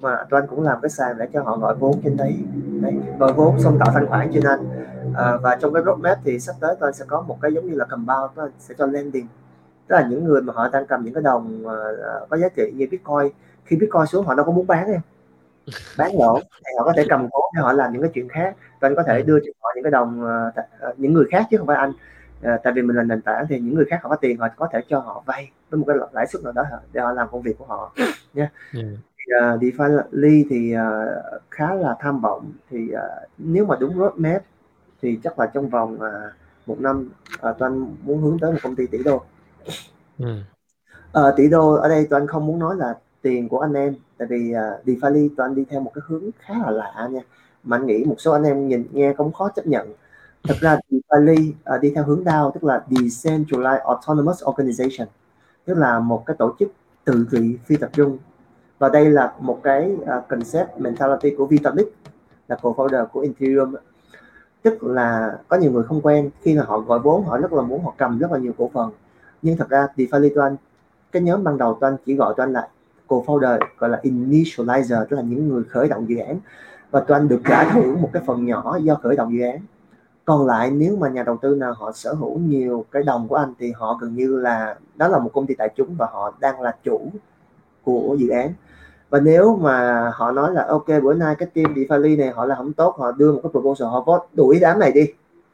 mà 0.00 0.24
Toan 0.30 0.46
cũng 0.46 0.62
làm 0.62 0.80
cái 0.80 0.90
sàn 0.90 1.18
để 1.18 1.28
cho 1.32 1.42
họ 1.42 1.58
gọi 1.58 1.74
vốn 1.74 2.00
trên 2.04 2.16
đấy, 2.16 2.36
đấy 2.80 2.94
gọi 3.18 3.32
vốn 3.32 3.60
xong 3.60 3.78
tạo 3.78 3.88
thanh 3.94 4.06
khoản 4.06 4.30
trên 4.34 4.42
anh. 4.44 4.68
À, 5.14 5.36
và 5.42 5.56
trong 5.56 5.72
cái 5.72 5.82
roadmap 5.86 6.18
thì 6.24 6.40
sắp 6.40 6.56
tới 6.60 6.76
Toan 6.80 6.92
sẽ 6.92 7.04
có 7.08 7.22
một 7.22 7.38
cái 7.42 7.52
giống 7.54 7.66
như 7.66 7.74
là 7.74 7.84
compound 7.84 8.34
Toan 8.34 8.50
sẽ 8.58 8.74
cho 8.78 8.86
lending. 8.86 9.26
Tức 9.86 9.96
là 9.96 10.06
những 10.10 10.24
người 10.24 10.42
mà 10.42 10.52
họ 10.52 10.68
đang 10.68 10.86
cầm 10.86 11.04
những 11.04 11.14
cái 11.14 11.22
đồng 11.22 11.66
uh, 11.66 12.28
có 12.28 12.36
giá 12.36 12.48
trị 12.48 12.72
như 12.74 12.86
Bitcoin 12.90 13.32
khi 13.68 13.76
Bitcoin 13.76 14.06
xuống 14.06 14.26
họ 14.26 14.34
đâu 14.34 14.46
có 14.46 14.52
muốn 14.52 14.66
bán 14.66 14.86
em. 14.86 15.00
Bán 15.98 16.10
lỗ 16.18 16.40
thì 16.40 16.72
họ 16.78 16.84
có 16.84 16.92
thể 16.96 17.04
cầm 17.08 17.28
cố 17.30 17.40
để 17.54 17.62
họ 17.62 17.72
làm 17.72 17.92
những 17.92 18.02
cái 18.02 18.10
chuyện 18.14 18.28
khác. 18.28 18.56
Và 18.80 18.88
anh 18.88 18.94
có 18.96 19.02
thể 19.02 19.22
đưa 19.22 19.40
cho 19.40 19.52
họ 19.60 19.70
những 19.74 19.84
cái 19.84 19.90
đồng 19.90 20.22
uh, 20.22 20.98
những 20.98 21.12
người 21.12 21.24
khác 21.30 21.46
chứ 21.50 21.56
không 21.56 21.66
phải 21.66 21.76
anh. 21.76 21.90
Uh, 21.90 22.60
tại 22.62 22.72
vì 22.72 22.82
mình 22.82 22.96
là 22.96 23.02
nền 23.02 23.22
tảng 23.22 23.46
thì 23.48 23.60
những 23.60 23.74
người 23.74 23.84
khác 23.90 24.00
họ 24.02 24.08
có 24.08 24.16
tiền 24.16 24.38
họ 24.38 24.48
có 24.56 24.68
thể 24.72 24.80
cho 24.88 24.98
họ 24.98 25.22
vay 25.26 25.50
với 25.70 25.78
một 25.78 25.84
cái 25.88 25.96
lãi 26.12 26.26
suất 26.26 26.42
nào 26.42 26.52
đó 26.52 26.64
để 26.92 27.00
họ 27.00 27.12
làm 27.12 27.28
công 27.30 27.42
việc 27.42 27.58
của 27.58 27.64
họ 27.64 27.92
nha. 28.34 28.50
Yeah. 28.74 28.86
uh, 29.54 29.62
DeFi 29.62 30.44
thì 30.50 30.74
uh, 30.76 31.42
khá 31.50 31.74
là 31.74 31.96
tham 32.00 32.20
vọng. 32.20 32.52
Thì 32.70 32.90
uh, 32.92 33.28
nếu 33.38 33.64
mà 33.64 33.76
đúng 33.80 33.98
roadmap 33.98 34.42
thì 35.02 35.20
chắc 35.24 35.38
là 35.38 35.46
trong 35.46 35.68
vòng 35.68 35.94
uh, 35.94 36.32
một 36.66 36.80
năm 36.80 37.10
uh, 37.48 37.58
toàn 37.58 37.96
muốn 38.02 38.22
hướng 38.22 38.38
tới 38.38 38.52
một 38.52 38.58
công 38.62 38.76
ty 38.76 38.86
tỷ 38.86 39.02
đô. 39.02 39.22
Ừ. 40.18 40.36
uh, 41.18 41.36
tỷ 41.36 41.48
đô 41.48 41.72
ở 41.72 41.88
đây 41.88 42.06
toàn 42.10 42.26
không 42.26 42.46
muốn 42.46 42.58
nói 42.58 42.76
là 42.76 42.94
tiền 43.22 43.48
của 43.48 43.58
anh 43.58 43.72
em. 43.72 43.94
Tại 44.18 44.28
vì 44.30 44.52
à, 44.52 44.70
uh, 44.80 44.86
DeFi 44.86 45.28
anh 45.36 45.54
đi 45.54 45.64
theo 45.70 45.80
một 45.80 45.90
cái 45.94 46.02
hướng 46.06 46.30
khá 46.38 46.54
là 46.58 46.70
lạ 46.70 47.08
nha. 47.10 47.20
Mà 47.64 47.76
anh 47.76 47.86
nghĩ 47.86 48.04
một 48.04 48.14
số 48.18 48.32
anh 48.32 48.42
em 48.42 48.68
nhìn 48.68 48.84
nghe 48.92 49.12
cũng 49.12 49.32
khó 49.32 49.48
chấp 49.56 49.66
nhận. 49.66 49.92
Thật 50.44 50.54
ra 50.60 50.78
DeFi 50.90 51.50
uh, 51.50 51.54
à, 51.64 51.78
đi 51.78 51.92
theo 51.94 52.04
hướng 52.04 52.24
DAO 52.24 52.50
tức 52.50 52.64
là 52.64 52.84
Decentralized 52.90 53.80
Autonomous 53.80 54.44
Organization 54.44 55.08
tức 55.64 55.74
là 55.74 55.98
một 55.98 56.22
cái 56.26 56.36
tổ 56.38 56.54
chức 56.58 56.72
tự 57.04 57.26
trị 57.30 57.58
phi 57.66 57.76
tập 57.76 57.90
trung. 57.92 58.18
Và 58.78 58.88
đây 58.88 59.10
là 59.10 59.32
một 59.40 59.60
cái 59.62 59.92
uh, 59.92 60.28
concept 60.28 60.78
mentality 60.78 61.30
của 61.30 61.46
Vitalik 61.46 61.94
là 62.48 62.56
co-founder 62.62 63.06
của 63.06 63.20
Ethereum. 63.20 63.74
Tức 64.62 64.84
là 64.84 65.38
có 65.48 65.56
nhiều 65.56 65.72
người 65.72 65.82
không 65.82 66.00
quen 66.00 66.30
khi 66.42 66.54
mà 66.54 66.62
họ 66.66 66.78
gọi 66.78 66.98
vốn 66.98 67.24
họ 67.24 67.38
rất 67.38 67.52
là 67.52 67.62
muốn 67.62 67.84
họ 67.84 67.94
cầm 67.96 68.18
rất 68.18 68.32
là 68.32 68.38
nhiều 68.38 68.52
cổ 68.58 68.70
phần. 68.74 68.90
Nhưng 69.42 69.56
thật 69.56 69.68
ra 69.68 69.86
DeFi 69.96 70.34
Toan 70.34 70.56
cái 71.12 71.22
nhóm 71.22 71.44
ban 71.44 71.58
đầu 71.58 71.78
Toan 71.80 71.96
chỉ 72.06 72.14
gọi 72.14 72.34
Toan 72.36 72.52
là 72.52 72.68
co-founder 73.08 73.58
gọi 73.78 73.90
là 73.90 74.00
initializer 74.02 75.04
tức 75.04 75.16
là 75.16 75.22
những 75.22 75.48
người 75.48 75.64
khởi 75.64 75.88
động 75.88 76.08
dự 76.08 76.16
án. 76.16 76.38
Và 76.90 77.00
Toan 77.00 77.28
được 77.28 77.40
trả 77.48 77.72
thưởng 77.72 78.02
một 78.02 78.10
cái 78.12 78.22
phần 78.26 78.46
nhỏ 78.46 78.78
do 78.82 78.94
khởi 78.94 79.16
động 79.16 79.32
dự 79.32 79.44
án. 79.44 79.58
Còn 80.24 80.46
lại 80.46 80.70
nếu 80.70 80.96
mà 80.96 81.08
nhà 81.08 81.22
đầu 81.22 81.38
tư 81.42 81.54
nào 81.54 81.72
họ 81.72 81.92
sở 81.92 82.12
hữu 82.12 82.38
nhiều 82.38 82.84
cái 82.90 83.02
đồng 83.02 83.28
của 83.28 83.36
anh 83.36 83.54
thì 83.58 83.72
họ 83.72 83.98
gần 84.00 84.14
như 84.14 84.36
là 84.36 84.76
đó 84.96 85.08
là 85.08 85.18
một 85.18 85.30
công 85.32 85.46
ty 85.46 85.54
tài 85.54 85.68
chính 85.76 85.96
và 85.96 86.06
họ 86.12 86.34
đang 86.40 86.60
là 86.60 86.76
chủ 86.84 87.00
của 87.84 88.16
dự 88.18 88.28
án. 88.28 88.52
Và 89.10 89.20
nếu 89.20 89.56
mà 89.56 90.08
họ 90.14 90.32
nói 90.32 90.54
là 90.54 90.66
ok 90.68 90.86
bữa 91.02 91.14
nay 91.14 91.34
cái 91.38 91.48
team 91.54 91.74
DeFi 91.74 92.18
này 92.18 92.30
họ 92.30 92.44
là 92.44 92.54
không 92.54 92.72
tốt 92.72 92.94
họ 92.98 93.12
đưa 93.12 93.32
một 93.32 93.40
cái 93.42 93.50
proposal 93.50 93.88
họ 93.88 94.00
vote 94.06 94.26
đuổi 94.32 94.58
đám 94.60 94.78
này 94.78 94.92
đi 94.92 95.06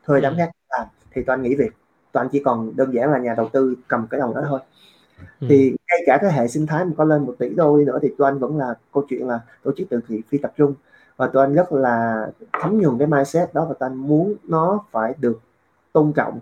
thuê 0.06 0.20
đám 0.20 0.32
ừ. 0.32 0.36
khác 0.38 0.50
làm. 0.68 0.86
Thì 1.12 1.22
toàn 1.22 1.42
nghỉ 1.42 1.54
việc 1.54 1.72
toàn 2.12 2.28
chỉ 2.32 2.42
còn 2.44 2.76
đơn 2.76 2.94
giản 2.94 3.10
là 3.12 3.18
nhà 3.18 3.34
đầu 3.36 3.48
tư 3.52 3.74
cầm 3.88 4.06
cái 4.10 4.20
đồng 4.20 4.34
đó 4.34 4.42
thôi 4.48 4.60
ừ. 5.40 5.46
thì 5.48 5.76
ngay 5.88 6.02
cả 6.06 6.18
cái 6.22 6.32
hệ 6.32 6.48
sinh 6.48 6.66
thái 6.66 6.84
mà 6.84 6.92
có 6.96 7.04
lên 7.04 7.26
một 7.26 7.34
tỷ 7.38 7.48
đô 7.48 7.78
đi 7.78 7.84
nữa 7.84 7.98
thì 8.02 8.08
toàn 8.18 8.38
vẫn 8.38 8.58
là 8.58 8.74
câu 8.94 9.04
chuyện 9.08 9.28
là 9.28 9.40
tổ 9.62 9.72
chức 9.76 9.86
từ 9.90 10.00
thiện 10.08 10.20
phi 10.28 10.38
tập 10.38 10.52
trung. 10.56 10.74
Và 11.16 11.26
tụi 11.26 11.42
anh 11.42 11.54
rất 11.54 11.72
là 11.72 12.26
thấm 12.52 12.80
nhuần 12.80 12.98
cái 12.98 13.06
mindset 13.06 13.54
đó 13.54 13.64
và 13.64 13.74
tụi 13.74 13.88
anh 13.88 13.96
muốn 13.96 14.34
nó 14.44 14.84
phải 14.90 15.14
được 15.18 15.40
tôn 15.92 16.12
trọng. 16.12 16.40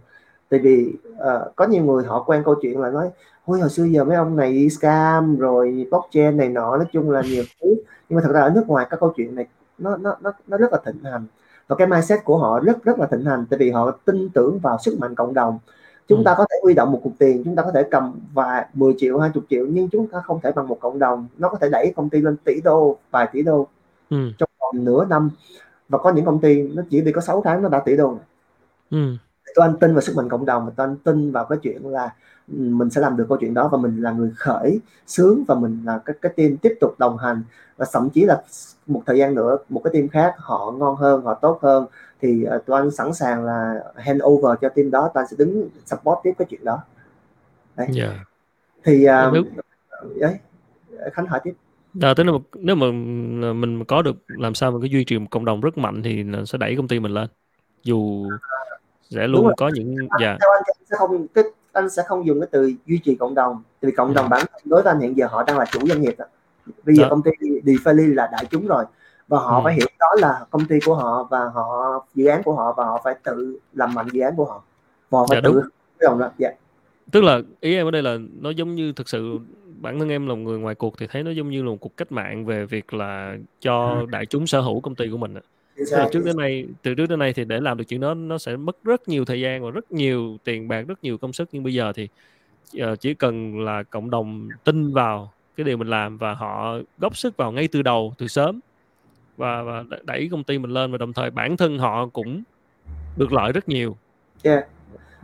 Tại 0.49 0.61
vì 0.61 0.93
uh, 1.13 1.57
có 1.57 1.67
nhiều 1.67 1.85
người 1.85 2.05
họ 2.05 2.23
quen 2.23 2.43
câu 2.45 2.55
chuyện 2.63 2.81
là 2.81 2.91
nói 2.91 3.11
ôi 3.45 3.61
hồi 3.61 3.71
xưa 3.71 3.85
giờ 3.85 4.05
mấy 4.05 4.17
ông 4.17 4.37
này 4.37 4.69
scam 4.71 5.37
rồi 5.37 5.87
blockchain 5.91 6.37
này 6.37 6.49
nọ. 6.49 6.77
Nói 6.77 6.87
chung 6.93 7.11
là 7.11 7.23
nhiều 7.31 7.45
thứ. 7.61 7.75
Nhưng 8.09 8.17
mà 8.17 8.23
thật 8.25 8.33
ra 8.33 8.41
ở 8.41 8.51
nước 8.51 8.65
ngoài 8.67 8.87
các 8.91 9.01
câu 9.01 9.13
chuyện 9.17 9.35
này 9.35 9.47
nó 9.79 9.97
nó 9.97 10.17
nó 10.21 10.33
nó 10.47 10.57
rất 10.57 10.73
là 10.73 10.79
thịnh 10.85 11.05
hành. 11.05 11.27
Và 11.69 11.77
cái 11.77 11.87
mindset 11.87 12.25
của 12.25 12.39
họ 12.39 12.61
rất 12.61 12.85
rất 12.85 12.99
là 12.99 13.07
thịnh 13.07 13.25
hành. 13.25 13.47
Tại 13.51 13.59
vì 13.59 13.71
họ 13.71 13.91
tin 13.91 14.29
tưởng 14.29 14.59
vào 14.59 14.79
sức 14.79 14.97
mạnh 14.99 15.15
cộng 15.15 15.35
đồng 15.35 15.59
chúng 16.09 16.19
ừ. 16.19 16.23
ta 16.25 16.35
có 16.39 16.47
thể 16.51 16.57
huy 16.63 16.75
động 16.75 16.93
một 16.93 17.01
cục 17.05 17.13
tiền 17.19 17.43
chúng 17.45 17.57
ta 17.57 17.63
có 17.63 17.71
thể 17.75 17.83
cầm 17.91 18.21
vài 18.35 18.67
10 18.75 18.95
triệu 18.99 19.19
20 19.19 19.43
triệu 19.51 19.67
nhưng 19.67 19.89
chúng 19.89 20.07
ta 20.07 20.21
không 20.21 20.41
thể 20.43 20.53
bằng 20.53 20.69
một 20.69 20.79
cộng 20.81 20.99
đồng 20.99 21.27
nó 21.39 21.49
có 21.49 21.59
thể 21.61 21.69
đẩy 21.69 21.93
công 21.97 22.11
ty 22.11 22.21
lên 22.21 22.37
tỷ 22.37 22.61
đô 22.61 22.99
vài 23.11 23.29
tỷ 23.33 23.43
đô 23.43 23.67
ừ. 24.11 24.17
trong 24.39 24.49
vòng 24.61 24.85
nửa 24.85 25.05
năm 25.05 25.31
và 25.89 25.99
có 25.99 26.13
những 26.13 26.25
công 26.25 26.41
ty 26.41 26.63
nó 26.63 26.83
chỉ 26.91 27.01
đi 27.01 27.13
có 27.13 27.21
6 27.21 27.43
tháng 27.45 27.63
nó 27.63 27.69
đã 27.69 27.81
tỷ 27.81 27.97
đô 27.97 28.19
ừ. 28.91 29.17
tôi 29.55 29.67
anh 29.67 29.77
tin 29.81 29.93
vào 29.93 30.01
sức 30.01 30.17
mạnh 30.17 30.29
cộng 30.29 30.47
đồng 30.47 30.67
và 30.67 30.73
tôi 30.77 30.87
anh 30.87 30.97
tin 30.97 31.33
vào 31.33 31.45
cái 31.45 31.59
chuyện 31.63 31.87
là 31.87 32.11
mình 32.47 32.91
sẽ 32.91 33.01
làm 33.01 33.17
được 33.17 33.27
câu 33.29 33.39
chuyện 33.41 33.55
đó 33.55 33.69
và 33.73 33.79
mình 33.79 34.03
là 34.03 34.11
người 34.11 34.33
khởi 34.37 34.81
sướng 35.07 35.45
và 35.49 35.55
mình 35.55 35.83
là 35.85 35.99
cái 36.05 36.17
cái 36.23 36.33
team 36.37 36.57
tiếp 36.57 36.75
tục 36.81 36.95
đồng 36.99 37.19
hành 37.19 37.43
và 37.77 37.87
thậm 37.93 38.11
chí 38.11 38.25
là 38.25 38.43
một 38.87 39.03
thời 39.07 39.19
gian 39.19 39.35
nữa 39.35 39.57
một 39.69 39.81
cái 39.85 39.93
team 39.95 40.09
khác 40.09 40.35
họ 40.39 40.75
ngon 40.79 40.97
hơn 40.97 41.23
họ 41.23 41.35
tốt 41.35 41.59
hơn 41.63 41.87
thì 42.23 42.45
uh, 42.57 42.67
tụi 42.67 42.77
anh 42.77 42.91
sẵn 42.91 43.15
sàng 43.15 43.45
là 43.45 43.85
hand 43.97 44.23
over 44.23 44.59
cho 44.61 44.69
team 44.69 44.91
đó 44.91 45.11
tụi 45.15 45.21
anh 45.21 45.29
sẽ 45.31 45.37
đứng 45.39 45.69
support 45.87 46.19
tiếp 46.23 46.33
cái 46.39 46.47
chuyện 46.51 46.65
đó. 46.65 46.81
Đấy. 47.77 47.87
Yeah. 47.97 48.11
Dạ. 48.11 48.25
thì 48.85 49.07
uh, 49.09 49.47
đấy 50.21 50.39
khánh 51.13 51.27
hỏi 51.27 51.41
tiếp. 51.45 51.53
À, 52.01 52.15
tức 52.17 52.25
là 52.25 52.33
nếu 52.55 52.77
mà 52.77 52.87
mình 53.53 53.85
có 53.85 54.03
được 54.03 54.17
làm 54.29 54.55
sao 54.55 54.71
mình 54.71 54.81
có 54.81 54.87
duy 54.87 55.05
trì 55.05 55.19
một 55.19 55.27
cộng 55.31 55.45
đồng 55.45 55.61
rất 55.61 55.79
mạnh 55.79 56.03
thì 56.03 56.25
sẽ 56.47 56.59
đẩy 56.59 56.77
công 56.77 56.89
ty 56.89 57.01
mình 57.01 57.13
lên? 57.13 57.29
Dù 57.83 58.29
sẽ 59.03 59.27
luôn 59.27 59.53
có 59.57 59.71
những 59.75 59.97
dạ. 60.21 60.37
theo 60.41 60.51
anh 60.51 60.63
sẽ 60.91 60.97
không 60.99 61.27
cái 61.29 61.45
anh 61.73 61.91
sẽ 61.91 62.03
không 62.07 62.27
dùng 62.27 62.41
cái 62.41 62.49
từ 62.51 62.73
duy 62.87 62.99
trì 63.05 63.15
cộng 63.15 63.35
đồng 63.35 63.63
vì 63.81 63.93
cộng 63.93 64.15
đồng 64.15 64.29
bản 64.29 64.47
đối 64.65 64.83
với 64.83 64.93
anh 64.93 65.01
hiện 65.01 65.17
giờ 65.17 65.27
họ 65.31 65.43
đang 65.43 65.59
là 65.59 65.65
chủ 65.73 65.87
doanh 65.87 66.03
nghiệp 66.03 66.15
đó. 66.19 66.25
bây 66.85 66.95
giờ 66.95 67.03
đó. 67.03 67.09
công 67.11 67.23
ty 67.23 67.31
Defali 67.65 68.15
là 68.15 68.29
đại 68.33 68.45
chúng 68.51 68.67
rồi 68.67 68.85
và 69.33 69.39
họ 69.39 69.57
ừ. 69.57 69.61
phải 69.65 69.75
hiểu 69.75 69.87
đó 69.99 70.07
là 70.17 70.45
công 70.51 70.65
ty 70.65 70.81
của 70.85 70.95
họ 70.95 71.27
và 71.31 71.39
họ 71.55 72.07
dự 72.15 72.27
án 72.27 72.43
của 72.43 72.55
họ 72.55 72.75
và 72.77 72.85
họ 72.85 73.01
phải 73.05 73.15
tự 73.25 73.59
làm 73.73 73.95
mạnh 73.95 74.07
dự 74.13 74.21
án 74.21 74.37
của 74.37 74.45
họ 74.45 74.63
và 75.11 75.19
họ 75.19 75.27
phải 75.29 75.41
dạ, 75.45 75.51
tự 75.51 75.63
đồng 76.01 76.19
đó 76.19 76.31
dạ. 76.39 76.51
tức 77.11 77.25
là 77.25 77.41
ý 77.61 77.77
em 77.77 77.87
ở 77.87 77.91
đây 77.91 78.03
là 78.03 78.19
nó 78.41 78.51
giống 78.51 78.75
như 78.75 78.93
thực 78.93 79.09
sự 79.09 79.39
bản 79.81 79.99
thân 79.99 80.09
em 80.09 80.27
là 80.27 80.35
một 80.35 80.41
người 80.41 80.59
ngoài 80.59 80.75
cuộc 80.75 80.99
thì 80.99 81.07
thấy 81.07 81.23
nó 81.23 81.31
giống 81.31 81.51
như 81.51 81.63
là 81.63 81.71
một 81.71 81.77
cuộc 81.81 81.97
cách 81.97 82.13
mạng 82.13 82.45
về 82.45 82.67
việc 82.67 82.95
là 82.95 83.37
cho 83.61 83.97
ừ. 84.01 84.07
đại 84.11 84.27
chúng 84.27 84.47
sở 84.47 84.61
hữu 84.61 84.81
công 84.81 84.95
ty 84.95 85.09
của 85.11 85.17
mình 85.17 85.35
từ 85.77 86.05
trước 86.13 86.25
đến 86.25 86.37
nay 86.37 86.67
từ 86.83 86.95
trước 86.95 87.07
đến 87.09 87.19
nay 87.19 87.33
thì 87.33 87.45
để 87.45 87.61
làm 87.61 87.79
được 87.79 87.85
chuyện 87.89 88.01
đó 88.01 88.15
nó 88.15 88.39
sẽ 88.39 88.57
mất 88.57 88.85
rất 88.85 89.09
nhiều 89.09 89.25
thời 89.25 89.41
gian 89.41 89.65
và 89.65 89.71
rất 89.71 89.93
nhiều 89.93 90.37
tiền 90.45 90.69
bạc 90.69 90.85
rất 90.89 91.05
nhiều 91.05 91.19
công 91.19 91.33
sức 91.33 91.49
nhưng 91.53 91.63
bây 91.63 91.75
giờ 91.75 91.93
thì 91.95 92.09
uh, 92.83 93.01
chỉ 93.01 93.15
cần 93.15 93.61
là 93.61 93.83
cộng 93.83 94.11
đồng 94.11 94.49
tin 94.65 94.93
vào 94.93 95.33
cái 95.57 95.65
điều 95.65 95.77
mình 95.77 95.89
làm 95.89 96.19
và 96.19 96.35
họ 96.35 96.77
góp 96.99 97.17
sức 97.17 97.37
vào 97.37 97.53
ngay 97.53 97.69
từ 97.69 97.83
đầu 97.83 98.15
từ 98.19 98.29
sớm 98.29 98.61
và 99.37 99.63
và 99.63 99.85
đẩy 100.03 100.29
công 100.31 100.45
ty 100.45 100.59
mình 100.59 100.71
lên 100.71 100.93
và 100.93 100.99
đồng 100.99 101.13
thời 101.13 101.31
bản 101.31 101.57
thân 101.57 101.79
họ 101.79 102.07
cũng 102.07 102.43
được 103.17 103.33
lợi 103.33 103.53
rất 103.53 103.69
nhiều. 103.69 103.97
Yeah. 104.43 104.67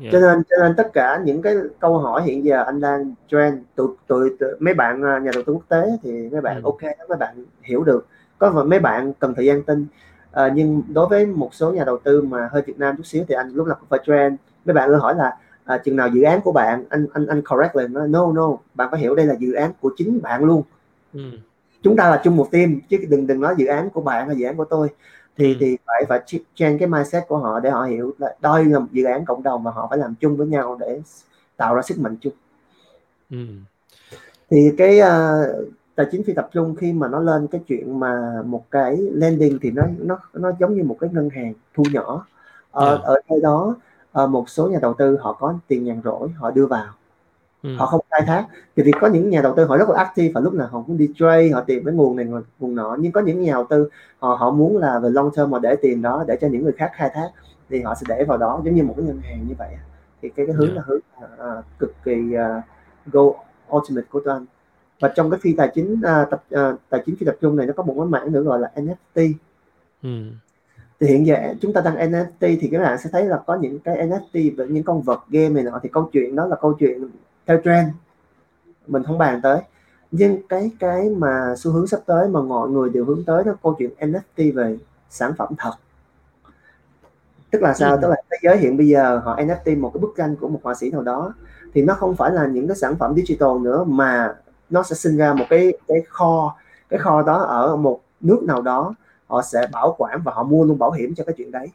Yeah. 0.01 0.13
cho 0.13 0.21
nên 0.21 0.43
cho 0.51 0.57
nên 0.63 0.75
tất 0.77 0.93
cả 0.93 1.21
những 1.25 1.43
cái 1.43 1.55
câu 1.81 1.99
hỏi 1.99 2.23
hiện 2.23 2.45
giờ 2.45 2.63
anh 2.67 2.81
đang 2.81 3.15
trend 3.29 3.59
tụi 3.75 3.89
tụi 4.07 4.31
mấy 4.61 4.75
bạn 4.75 5.03
à, 5.03 5.19
nhà 5.19 5.31
đầu 5.35 5.43
tư 5.47 5.53
quốc 5.53 5.69
tế 5.69 5.91
thì 6.03 6.29
mấy 6.33 6.41
bạn 6.41 6.57
ừ. 6.57 6.63
ok 6.65 6.83
mấy 7.09 7.19
bạn 7.19 7.45
hiểu 7.63 7.85
được 7.85 8.07
có 8.39 8.65
mấy 8.67 8.79
bạn 8.79 9.13
cần 9.19 9.35
thời 9.35 9.47
gian 9.47 9.63
tin 9.63 9.87
à, 10.33 10.53
nhưng 10.55 10.83
đối 10.89 11.09
với 11.09 11.27
một 11.27 11.55
số 11.55 11.73
nhà 11.73 11.85
đầu 11.85 11.99
tư 11.99 12.23
mà 12.23 12.49
hơi 12.53 12.63
Việt 12.63 12.79
Nam 12.79 12.97
chút 12.97 13.07
xíu 13.07 13.25
thì 13.29 13.35
anh 13.35 13.51
lúc 13.51 13.67
nào 13.67 13.77
cũng 13.81 13.89
phải 13.89 14.01
trend 14.07 14.35
mấy 14.65 14.75
bạn 14.75 14.91
luôn 14.91 15.01
hỏi 15.01 15.15
là 15.15 15.37
à, 15.65 15.79
chừng 15.79 15.97
nào 15.97 16.09
dự 16.09 16.23
án 16.23 16.41
của 16.41 16.53
bạn 16.53 16.85
anh 16.91 17.07
anh 17.13 17.27
anh 17.27 17.43
correct 17.43 17.77
lên 17.77 17.93
no 17.93 18.33
no 18.33 18.57
bạn 18.75 18.89
phải 18.91 19.01
hiểu 19.01 19.15
đây 19.15 19.27
là 19.27 19.35
dự 19.39 19.53
án 19.53 19.73
của 19.81 19.91
chính 19.97 20.23
bạn 20.23 20.45
luôn 20.45 20.63
ừ. 21.15 21.31
Chúng 21.83 21.97
ta 21.97 22.11
là 22.11 22.21
chung 22.25 22.37
một 22.37 22.49
team 22.51 22.81
chứ 22.89 22.99
đừng 23.09 23.27
đừng 23.27 23.41
nói 23.41 23.55
dự 23.59 23.67
án 23.67 23.91
của 23.91 24.01
bạn 24.01 24.27
hay 24.27 24.37
dự 24.37 24.47
án 24.47 24.57
của 24.57 24.65
tôi 24.65 24.89
thì 25.37 25.53
ừ. 25.53 25.57
thì 25.61 25.77
phải 25.87 26.05
phải 26.09 26.21
change 26.55 26.79
cái 26.79 26.89
mindset 26.89 27.29
của 27.29 27.39
họ 27.39 27.61
để 27.61 27.71
họ 27.71 27.85
hiểu 27.85 28.15
là 28.19 28.35
đây 28.41 28.65
là 28.65 28.79
một 28.79 28.87
dự 28.93 29.05
án 29.05 29.25
cộng 29.25 29.43
đồng 29.43 29.63
và 29.63 29.71
họ 29.71 29.87
phải 29.91 29.99
làm 29.99 30.15
chung 30.21 30.37
với 30.37 30.47
nhau 30.47 30.77
để 30.81 31.01
tạo 31.57 31.75
ra 31.75 31.83
sức 31.83 31.99
mạnh 31.99 32.17
chung 32.21 32.33
ừ. 33.31 33.47
thì 34.51 34.73
cái 34.79 35.01
uh, 35.01 35.69
tài 35.95 36.07
chính 36.13 36.25
phi 36.25 36.33
tập 36.33 36.49
trung 36.53 36.75
khi 36.77 36.93
mà 36.93 37.09
nó 37.09 37.21
lên 37.21 37.47
cái 37.47 37.61
chuyện 37.69 38.01
mà 38.01 38.43
một 38.47 38.65
cái 38.71 38.97
lending 38.97 39.59
thì 39.63 39.71
nó 39.71 39.83
nó 39.99 40.19
nó 40.33 40.53
giống 40.61 40.75
như 40.75 40.85
một 40.85 40.97
cái 41.01 41.11
ngân 41.13 41.31
hàng 41.31 41.53
thu 41.75 41.85
nhỏ 41.93 42.27
ở 42.71 42.89
yeah. 42.89 43.01
Dạ. 43.03 43.07
ở 43.07 43.21
nơi 43.29 43.41
đó 43.43 43.77
uh, 44.23 44.31
một 44.31 44.49
số 44.49 44.69
nhà 44.69 44.79
đầu 44.83 44.95
tư 44.95 45.17
họ 45.21 45.33
có 45.33 45.55
tiền 45.69 45.85
nhàn 45.85 46.01
rỗi 46.05 46.29
họ 46.29 46.51
đưa 46.51 46.67
vào 46.67 46.95
ừ. 47.63 47.77
họ 47.77 47.87
không 47.87 48.01
khai 48.11 48.23
thác 48.27 48.47
thì 48.77 48.83
vì 48.83 48.93
có 49.01 49.07
những 49.07 49.31
nhà 49.31 49.43
đầu 49.43 49.55
tư 49.57 49.65
họ 49.65 49.77
rất 49.77 49.89
là 49.89 49.99
active 49.99 50.33
và 50.35 50.41
lúc 50.41 50.55
nào 50.55 50.69
họ 50.73 50.83
cũng 50.87 50.97
đi 50.97 51.09
trade 51.19 51.51
họ 51.51 51.61
tìm 51.61 51.85
cái 51.85 51.95
nguồn 51.95 52.17
này 52.17 52.27
nguồn 52.59 52.75
nọ 52.75 52.97
nhưng 53.01 53.13
có 53.13 53.21
những 53.21 53.43
nhà 53.43 53.53
đầu 53.53 53.67
tư 53.71 53.89
họ 54.19 54.35
họ 54.35 54.51
muốn 54.51 54.79
là 54.79 54.99
về 54.99 55.11
long 55.11 55.31
term 55.37 55.51
mà 55.51 55.59
để 55.59 55.77
tiền 55.83 56.03
đó 56.03 56.25
để 56.29 56.39
cho 56.41 56.49
những 56.49 56.63
người 56.63 56.73
khác 56.73 56.91
khai 56.95 57.11
thác 57.15 57.29
thì 57.71 57.83
họ 57.83 57.95
sẽ 57.95 58.05
để 58.09 58.25
vào 58.25 58.39
đó 58.39 58.61
giống 58.65 58.75
như 58.75 58.83
một 58.83 58.95
cái 58.97 59.07
ngân 59.07 59.21
hàng 59.21 59.47
như 59.49 59.55
vậy 59.59 59.69
thì 60.23 60.29
cái 60.29 60.47
cái 60.47 60.55
hướng 60.55 60.75
yeah. 60.75 60.87
Dạ. 60.89 60.95
là 60.95 61.01
hướng 61.47 61.59
uh, 61.59 61.65
cực 61.79 61.95
kỳ 62.05 62.35
uh, 62.35 62.65
go 63.13 63.23
ultimate 63.77 64.07
của 64.11 64.21
tôi 64.25 64.35
anh 64.35 64.47
và 65.01 65.13
trong 65.17 65.31
cái 65.31 65.41
phi 65.43 65.53
tài 65.53 65.71
chính 65.75 66.01
à, 66.03 66.27
tập 66.31 66.45
à, 66.51 66.73
tài 66.89 67.03
chính 67.07 67.17
phi 67.17 67.27
tập 67.27 67.37
trung 67.41 67.57
này 67.57 67.67
nó 67.67 67.73
có 67.77 67.83
một 67.83 67.95
cái 67.97 68.07
mảng 68.07 68.33
nữa 68.33 68.43
gọi 68.43 68.61
là 68.61 68.73
NFT 68.75 69.33
ừ. 70.03 70.09
thì 71.01 71.07
hiện 71.07 71.27
giờ 71.27 71.55
chúng 71.61 71.73
ta 71.73 71.81
đăng 71.81 71.97
NFT 71.97 72.57
thì 72.61 72.69
các 72.73 72.79
bạn 72.79 72.99
sẽ 72.99 73.11
thấy 73.13 73.25
là 73.25 73.41
có 73.47 73.55
những 73.55 73.79
cái 73.79 74.09
NFT 74.09 74.57
về 74.57 74.67
những 74.69 74.85
con 74.85 75.03
vật 75.03 75.21
game 75.29 75.49
này 75.49 75.63
nọ 75.63 75.81
thì 75.83 75.89
câu 75.93 76.11
chuyện 76.13 76.37
đó 76.37 76.47
là 76.47 76.57
câu 76.57 76.73
chuyện 76.73 77.11
theo 77.49 77.59
trend 77.65 77.89
mình 78.87 79.03
không 79.05 79.19
bàn 79.19 79.41
tới. 79.43 79.61
Nhưng 80.11 80.49
cái 80.49 80.70
cái 80.79 81.09
mà 81.09 81.55
xu 81.57 81.70
hướng 81.70 81.87
sắp 81.87 82.01
tới 82.07 82.29
mà 82.29 82.43
mọi 82.43 82.69
người 82.69 82.91
đều 82.91 83.05
hướng 83.05 83.25
tới 83.25 83.45
đó 83.45 83.53
câu 83.62 83.75
chuyện 83.79 83.91
NFT 83.99 84.55
về 84.55 84.79
sản 85.11 85.33
phẩm 85.39 85.53
thật. 85.59 85.73
Tức 87.51 87.62
là 87.62 87.75
sao? 87.75 87.91
Ừ. 87.91 87.99
tức 88.03 88.09
là 88.09 88.16
thế 88.31 88.37
giới 88.43 88.57
hiện 88.57 88.77
bây 88.77 88.89
giờ 88.89 89.20
họ 89.25 89.37
NFT 89.37 89.81
một 89.81 89.91
cái 89.95 90.01
bức 90.01 90.15
tranh 90.16 90.37
của 90.37 90.49
một 90.49 90.61
họa 90.62 90.75
sĩ 90.75 90.91
nào 90.91 91.03
đó 91.03 91.35
thì 91.75 91.83
nó 91.83 91.95
không 91.95 92.16
phải 92.16 92.31
là 92.31 92.47
những 92.47 92.69
cái 92.69 92.77
sản 92.77 92.97
phẩm 92.97 93.15
digital 93.16 93.59
nữa 93.62 93.85
mà 93.85 94.35
nó 94.70 94.83
sẽ 94.83 94.97
sinh 94.97 95.16
ra 95.16 95.35
một 95.35 95.45
cái 95.51 95.73
cái 95.89 95.99
kho 96.09 96.57
cái 96.89 97.01
kho 97.01 97.23
đó 97.23 97.39
ở 97.39 97.77
một 97.77 98.01
nước 98.20 98.43
nào 98.43 98.62
đó 98.62 98.95
họ 99.27 99.43
sẽ 99.43 99.66
bảo 99.73 99.95
quản 99.99 100.23
và 100.25 100.33
họ 100.33 100.43
mua 100.43 100.65
luôn 100.65 100.79
bảo 100.79 100.91
hiểm 100.91 101.15
cho 101.15 101.25
cái 101.25 101.35
chuyện 101.39 101.51
đấy 101.51 101.69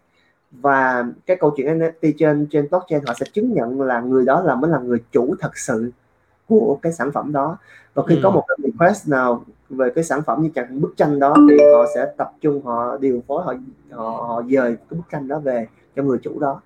và 0.61 1.05
cái 1.25 1.37
câu 1.39 1.53
chuyện 1.57 1.79
NFT 1.79 2.13
trên 2.17 2.47
trên 2.51 2.67
blockchain 2.69 3.01
họ 3.07 3.13
sẽ 3.13 3.25
chứng 3.33 3.53
nhận 3.53 3.81
là 3.81 4.01
người 4.01 4.25
đó 4.25 4.41
là 4.41 4.55
mới 4.55 4.71
là 4.71 4.79
người 4.79 5.03
chủ 5.11 5.35
thật 5.39 5.57
sự 5.57 5.91
của 6.47 6.79
cái 6.81 6.93
sản 6.93 7.11
phẩm 7.11 7.31
đó. 7.31 7.57
Và 7.93 8.03
khi 8.07 8.15
ừ. 8.15 8.19
có 8.23 8.31
một 8.31 8.43
cái 8.47 8.57
request 8.63 9.07
nào 9.07 9.43
về 9.69 9.89
cái 9.95 10.03
sản 10.03 10.21
phẩm 10.21 10.41
như 10.41 10.49
chẳng 10.55 10.81
bức 10.81 10.93
tranh 10.97 11.19
đó 11.19 11.35
thì 11.49 11.57
họ 11.73 11.85
sẽ 11.95 12.13
tập 12.17 12.31
trung 12.41 12.65
họ 12.65 12.97
điều 12.97 13.23
phối 13.27 13.43
họ 13.43 13.53
họ, 13.91 14.09
họ 14.27 14.43
dời 14.49 14.75
cái 14.75 14.97
bức 14.97 15.09
tranh 15.11 15.27
đó 15.27 15.39
về 15.39 15.67
cho 15.95 16.03
người 16.03 16.17
chủ 16.23 16.39
đó. 16.39 16.61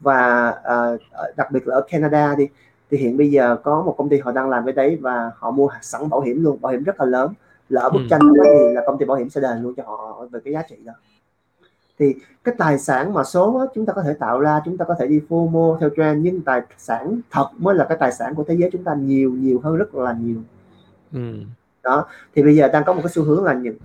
Và 0.00 0.48
uh, 0.48 1.00
đặc 1.36 1.50
biệt 1.52 1.68
là 1.68 1.74
ở 1.74 1.80
Canada 1.90 2.34
đi 2.34 2.48
thì 2.90 2.98
hiện 2.98 3.16
bây 3.16 3.30
giờ 3.30 3.56
có 3.62 3.82
một 3.82 3.94
công 3.98 4.08
ty 4.08 4.18
họ 4.18 4.32
đang 4.32 4.48
làm 4.48 4.64
cái 4.64 4.72
đấy 4.72 4.98
và 5.00 5.30
họ 5.36 5.50
mua 5.50 5.68
sẵn 5.82 6.08
bảo 6.08 6.20
hiểm 6.20 6.44
luôn 6.44 6.60
bảo 6.60 6.72
hiểm 6.72 6.82
rất 6.82 7.00
là 7.00 7.06
lớn. 7.06 7.32
Lỡ 7.68 7.90
bức 7.92 7.98
ừ. 7.98 8.06
tranh 8.10 8.20
đó 8.20 8.44
thì 8.44 8.74
là 8.74 8.82
công 8.86 8.98
ty 8.98 9.04
bảo 9.04 9.16
hiểm 9.16 9.30
sẽ 9.30 9.40
đền 9.40 9.62
luôn 9.62 9.74
cho 9.74 9.82
họ 9.86 10.26
về 10.30 10.40
cái 10.44 10.52
giá 10.52 10.62
trị 10.62 10.76
đó 10.84 10.92
thì 12.00 12.14
cái 12.44 12.54
tài 12.58 12.78
sản 12.78 13.14
mà 13.14 13.24
số 13.24 13.58
đó, 13.58 13.66
chúng 13.74 13.86
ta 13.86 13.92
có 13.92 14.02
thể 14.02 14.12
tạo 14.12 14.40
ra 14.40 14.60
chúng 14.64 14.76
ta 14.76 14.84
có 14.84 14.94
thể 14.98 15.06
đi 15.06 15.20
FOMO 15.28 15.78
theo 15.78 15.90
trend 15.96 16.24
nhưng 16.24 16.40
tài 16.40 16.62
sản 16.78 17.20
thật 17.30 17.48
mới 17.58 17.74
là 17.74 17.86
cái 17.88 17.98
tài 18.00 18.12
sản 18.12 18.34
của 18.34 18.44
thế 18.48 18.54
giới 18.54 18.70
chúng 18.72 18.84
ta 18.84 18.94
nhiều 18.94 19.30
nhiều 19.30 19.60
hơn 19.64 19.76
rất 19.76 19.94
là 19.94 20.12
nhiều 20.12 20.36
ừ. 21.12 21.34
đó 21.82 22.06
thì 22.34 22.42
bây 22.42 22.56
giờ 22.56 22.68
đang 22.68 22.84
có 22.84 22.92
một 22.92 23.00
cái 23.04 23.12
xu 23.12 23.24
hướng 23.24 23.44
là 23.44 23.54
những 23.54 23.76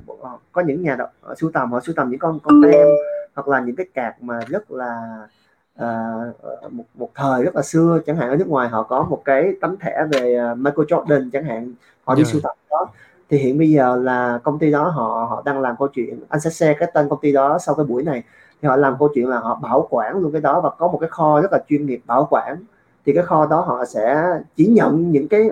có 0.51 0.61
những 0.61 0.81
nhà 0.81 0.97
sưu 1.37 1.51
tầm 1.51 1.71
họ 1.71 1.79
sưu 1.79 1.95
tầm 1.95 2.09
những 2.09 2.19
con 2.19 2.39
con 2.43 2.61
tem 2.63 2.87
hoặc 3.35 3.47
là 3.47 3.59
những 3.59 3.75
cái 3.75 3.85
cạc 3.93 4.23
mà 4.23 4.39
rất 4.47 4.71
là 4.71 5.27
uh, 5.81 6.73
một 6.73 6.83
một 6.95 7.09
thời 7.15 7.43
rất 7.43 7.55
là 7.55 7.61
xưa 7.61 7.99
chẳng 8.05 8.17
hạn 8.17 8.29
ở 8.29 8.35
nước 8.35 8.47
ngoài 8.47 8.69
họ 8.69 8.83
có 8.83 9.03
một 9.03 9.21
cái 9.25 9.53
tấm 9.61 9.77
thẻ 9.77 10.05
về 10.11 10.37
Michael 10.57 10.87
Jordan 10.87 11.29
chẳng 11.33 11.43
hạn 11.43 11.73
họ 12.03 12.15
đi 12.15 12.21
yeah. 12.21 12.27
sưu 12.31 12.41
tập 12.41 12.53
đó 12.69 12.87
thì 13.35 13.41
hiện 13.41 13.57
bây 13.57 13.69
giờ 13.69 13.95
là 13.95 14.39
công 14.43 14.59
ty 14.59 14.71
đó 14.71 14.89
họ 14.89 15.27
họ 15.29 15.41
đang 15.45 15.61
làm 15.61 15.75
câu 15.79 15.87
chuyện 15.87 16.19
anh 16.29 16.41
sẽ 16.41 16.49
share 16.49 16.73
cái 16.73 16.91
tên 16.93 17.09
công 17.09 17.19
ty 17.21 17.31
đó 17.31 17.57
sau 17.59 17.75
cái 17.75 17.85
buổi 17.85 18.03
này. 18.03 18.23
Thì 18.61 18.67
họ 18.67 18.75
làm 18.75 18.95
câu 18.99 19.09
chuyện 19.15 19.27
là 19.27 19.39
họ 19.39 19.55
bảo 19.55 19.87
quản 19.89 20.17
luôn 20.17 20.31
cái 20.31 20.41
đó 20.41 20.61
và 20.61 20.69
có 20.69 20.87
một 20.87 20.97
cái 21.01 21.09
kho 21.09 21.41
rất 21.41 21.51
là 21.51 21.59
chuyên 21.69 21.85
nghiệp 21.85 22.01
bảo 22.05 22.27
quản. 22.29 22.63
Thì 23.05 23.13
cái 23.13 23.23
kho 23.23 23.45
đó 23.45 23.61
họ 23.61 23.85
sẽ 23.85 24.25
chỉ 24.55 24.65
nhận 24.65 25.11
những 25.11 25.27
cái 25.27 25.49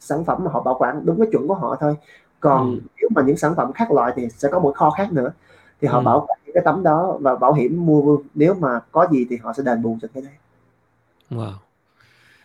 sản 0.00 0.24
phẩm 0.24 0.44
mà 0.44 0.50
họ 0.50 0.62
bảo 0.62 0.76
quản 0.78 1.06
đúng 1.06 1.18
cái 1.18 1.28
chuẩn 1.32 1.48
của 1.48 1.54
họ 1.54 1.76
thôi. 1.80 1.96
Còn 2.40 2.70
ừ. 2.70 2.80
nếu 3.00 3.08
mà 3.14 3.22
những 3.22 3.36
sản 3.36 3.54
phẩm 3.56 3.72
khác 3.72 3.92
loại 3.92 4.12
thì 4.16 4.28
sẽ 4.28 4.48
có 4.52 4.58
một 4.58 4.76
kho 4.76 4.90
khác 4.90 5.12
nữa. 5.12 5.32
Thì 5.80 5.88
họ 5.88 5.98
ừ. 5.98 6.02
bảo 6.02 6.26
quản 6.28 6.38
cái 6.54 6.62
tấm 6.64 6.82
đó 6.82 7.18
và 7.20 7.34
bảo 7.36 7.52
hiểm 7.52 7.86
mua 7.86 8.18
nếu 8.34 8.54
mà 8.54 8.80
có 8.92 9.06
gì 9.12 9.26
thì 9.30 9.36
họ 9.36 9.52
sẽ 9.52 9.62
đền 9.62 9.82
bù 9.82 9.96
cho 10.02 10.08
cái 10.14 10.22
đấy. 10.22 10.32
Wow 11.30 11.69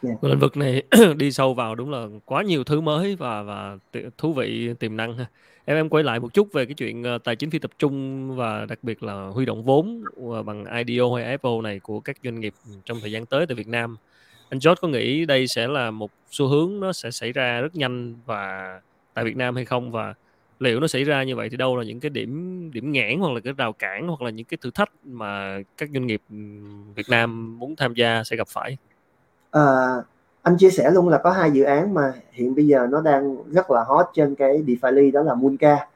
Dạ. 0.06 0.12
yeah. 0.12 0.24
lĩnh 0.24 0.40
vực 0.40 0.58
này 0.58 0.84
đi 1.18 1.32
sâu 1.32 1.54
vào 1.54 1.76
đúng 1.76 1.92
là 1.92 2.08
quá 2.26 2.44
nhiều 2.44 2.64
thứ 2.64 2.82
mới 2.82 3.16
và 3.16 3.44
và 3.44 3.78
thú 4.18 4.34
vị, 4.34 4.74
tiềm 4.80 4.98
năng 4.98 5.18
ha. 5.18 5.26
Em 5.66 5.78
em 5.78 5.90
quay 5.90 6.04
lại 6.04 6.20
một 6.20 6.34
chút 6.34 6.54
về 6.54 6.66
cái 6.66 6.74
chuyện 6.74 7.04
ờ, 7.04 7.18
tài 7.18 7.36
chính 7.36 7.50
phi 7.50 7.60
tập 7.60 7.72
trung 7.80 8.30
và 8.36 8.66
đặc 8.66 8.80
biệt 8.82 9.04
là 9.04 9.28
huy 9.28 9.46
động 9.46 9.64
vốn 9.64 10.04
ờ, 10.32 10.44
bằng 10.44 10.66
IDO 10.86 11.16
hay 11.16 11.26
Apple 11.26 11.62
này 11.64 11.80
của 11.80 12.00
các 12.00 12.18
doanh 12.24 12.40
nghiệp 12.40 12.54
trong 12.86 13.00
thời 13.02 13.12
gian 13.12 13.26
tới 13.26 13.46
tại 13.46 13.56
Việt 13.56 13.68
Nam. 13.68 13.98
Anh 14.50 14.60
George 14.66 14.80
có 14.82 14.88
nghĩ 14.88 15.26
đây 15.26 15.48
sẽ 15.48 15.68
là 15.68 15.92
một 15.92 16.12
xu 16.32 16.48
hướng 16.48 16.80
nó 16.80 16.94
sẽ 16.94 17.12
xảy 17.12 17.32
ra 17.32 17.62
rất 17.62 17.76
nhanh 17.76 18.16
và 18.26 18.82
tại 19.14 19.26
Việt 19.26 19.38
Nam 19.38 19.56
hay 19.56 19.66
không? 19.66 19.92
Và 19.92 20.14
liệu 20.60 20.80
nó 20.80 20.88
xảy 20.88 21.04
ra 21.04 21.24
như 21.24 21.36
vậy 21.36 21.50
thì 21.50 21.58
đâu 21.58 21.78
là 21.78 21.84
những 21.84 22.00
cái 22.00 22.10
điểm 22.10 22.72
điểm 22.74 22.92
nghẽn 22.92 23.20
hoặc 23.20 23.34
là 23.34 23.40
cái 23.40 23.54
rào 23.58 23.74
cản 23.74 24.08
hoặc 24.08 24.22
là 24.22 24.30
những 24.30 24.46
cái 24.46 24.58
thử 24.62 24.72
thách 24.72 24.92
mà 25.06 25.60
các 25.78 25.90
doanh 25.94 26.08
nghiệp 26.08 26.22
Việt 26.96 27.10
Nam 27.10 27.60
muốn 27.60 27.76
tham 27.76 27.94
gia 27.94 28.24
sẽ 28.24 28.36
gặp 28.36 28.48
phải? 28.48 28.78
À, 29.56 29.96
anh 30.42 30.58
chia 30.58 30.70
sẻ 30.70 30.92
luôn 30.92 31.10
là 31.10 31.18
có 31.18 31.32
hai 31.32 31.52
dự 31.52 31.64
án 31.64 31.94
mà 31.94 32.14
hiện 32.32 32.56
bây 32.56 32.68
giờ 32.68 32.88
nó 32.90 33.02
đang 33.02 33.38
rất 33.52 33.72
là 33.72 33.84
hot 33.84 34.06
trên 34.14 34.36
cái 34.36 34.64
DeFi 34.68 35.12
đó 35.12 35.22
là 35.22 35.34
Munka 35.34 35.88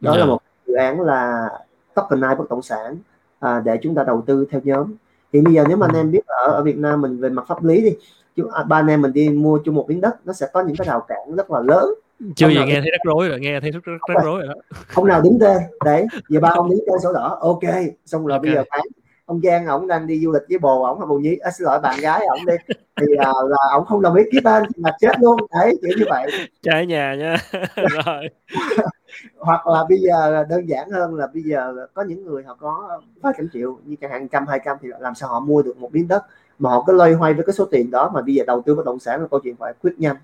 đó 0.00 0.10
yeah. 0.10 0.20
là 0.20 0.26
dạ. 0.26 0.30
một 0.30 0.38
dự 0.66 0.74
án 0.74 1.00
là 1.00 1.48
tokenize 1.94 2.36
bất 2.36 2.50
động 2.50 2.62
sản 2.62 2.96
à, 3.40 3.60
để 3.64 3.78
chúng 3.82 3.94
ta 3.94 4.04
đầu 4.04 4.22
tư 4.26 4.46
theo 4.50 4.60
nhóm. 4.64 4.94
Thì 5.32 5.40
bây 5.40 5.54
giờ 5.54 5.64
nếu 5.68 5.76
mà 5.76 5.86
anh 5.86 5.96
em 5.96 6.10
biết 6.10 6.26
ở 6.26 6.52
ở 6.52 6.62
Việt 6.62 6.76
Nam 6.76 7.00
mình 7.00 7.20
về 7.20 7.28
mặt 7.28 7.44
pháp 7.48 7.64
lý 7.64 7.82
đi 7.82 7.96
chúng 8.36 8.50
à, 8.50 8.62
ba 8.62 8.76
anh 8.76 8.86
em 8.86 9.02
mình 9.02 9.12
đi 9.12 9.28
mua 9.28 9.58
chung 9.64 9.74
một 9.74 9.84
miếng 9.88 10.00
đất 10.00 10.16
nó 10.26 10.32
sẽ 10.32 10.46
có 10.52 10.62
những 10.62 10.76
cái 10.76 10.86
rào 10.86 11.00
cản 11.00 11.36
rất 11.36 11.50
là 11.50 11.60
lớn. 11.60 11.94
Chưa 12.36 12.48
gì 12.48 12.54
nghe 12.54 12.80
thấy 12.80 12.90
rắc 12.90 13.00
rối 13.04 13.28
rồi 13.28 13.40
nghe 13.40 13.60
thấy 13.60 13.70
rất 13.70 13.84
rất 13.84 13.92
rắc 14.08 14.24
rối 14.24 14.40
rồi 14.40 14.48
đó. 14.48 14.76
Ông 14.94 15.06
nào 15.06 15.20
đứng 15.22 15.38
tên. 15.40 15.58
Đấy 15.84 16.06
giờ 16.28 16.40
ba 16.40 16.48
ông 16.48 16.70
đứng 16.70 16.78
tên 16.86 17.00
sổ 17.02 17.12
đỏ. 17.12 17.38
Ok 17.40 17.62
xong 18.06 18.26
rồi 18.26 18.38
okay. 18.38 18.48
bây 18.48 18.54
giờ 18.54 18.64
bán 18.70 18.80
ông 19.26 19.40
Giang 19.42 19.66
ổng 19.66 19.86
đang 19.86 20.06
đi 20.06 20.20
du 20.24 20.32
lịch 20.32 20.42
với 20.48 20.58
bồ 20.58 20.82
ổng 20.82 21.00
là 21.00 21.06
bồ 21.06 21.18
nhí 21.18 21.36
à, 21.36 21.50
xin 21.50 21.64
lỗi 21.64 21.80
bạn 21.80 22.00
gái 22.00 22.26
ổng 22.26 22.46
đi. 22.46 22.54
Thì 22.96 23.06
uh, 23.12 23.50
là 23.50 23.56
ổng 23.72 23.84
không 23.84 24.02
đồng 24.02 24.14
ý 24.14 24.24
ký 24.32 24.38
tên 24.44 24.62
mà 24.76 24.90
chết 25.00 25.12
luôn. 25.20 25.36
Đấy 25.50 25.78
kiểu 25.82 25.90
như 25.98 26.04
vậy. 26.08 26.30
Trái 26.62 26.86
nhà 26.86 27.14
nha. 27.14 27.36
Rồi. 27.76 28.28
Hoặc 29.38 29.66
là 29.66 29.84
bây 29.88 29.98
giờ 29.98 30.44
đơn 30.48 30.68
giản 30.68 30.90
hơn 30.90 31.14
là 31.14 31.26
bây 31.34 31.42
giờ 31.42 31.86
có 31.94 32.02
những 32.02 32.24
người 32.24 32.42
họ 32.44 32.56
có 32.60 33.00
vài 33.20 33.32
trăm 33.36 33.48
triệu 33.52 33.78
như 33.84 33.96
chẳng 34.00 34.10
hạn 34.10 34.28
trăm 34.28 34.46
hai 34.46 34.60
trăm 34.64 34.76
thì 34.82 34.88
làm 35.00 35.14
sao 35.14 35.28
họ 35.28 35.40
mua 35.40 35.62
được 35.62 35.76
một 35.76 35.94
miếng 35.94 36.08
đất 36.08 36.24
mà 36.58 36.70
họ 36.70 36.84
cứ 36.86 36.92
loay 36.92 37.12
hoay 37.12 37.34
với 37.34 37.44
cái 37.46 37.52
số 37.52 37.64
tiền 37.64 37.90
đó 37.90 38.10
mà 38.14 38.22
bây 38.22 38.34
giờ 38.34 38.44
đầu 38.46 38.62
tư 38.66 38.74
bất 38.74 38.84
động 38.86 38.98
sản 38.98 39.20
là 39.20 39.26
câu 39.30 39.40
chuyện 39.40 39.56
phải 39.56 39.72
quyết 39.82 39.94
nhanh. 39.98 40.16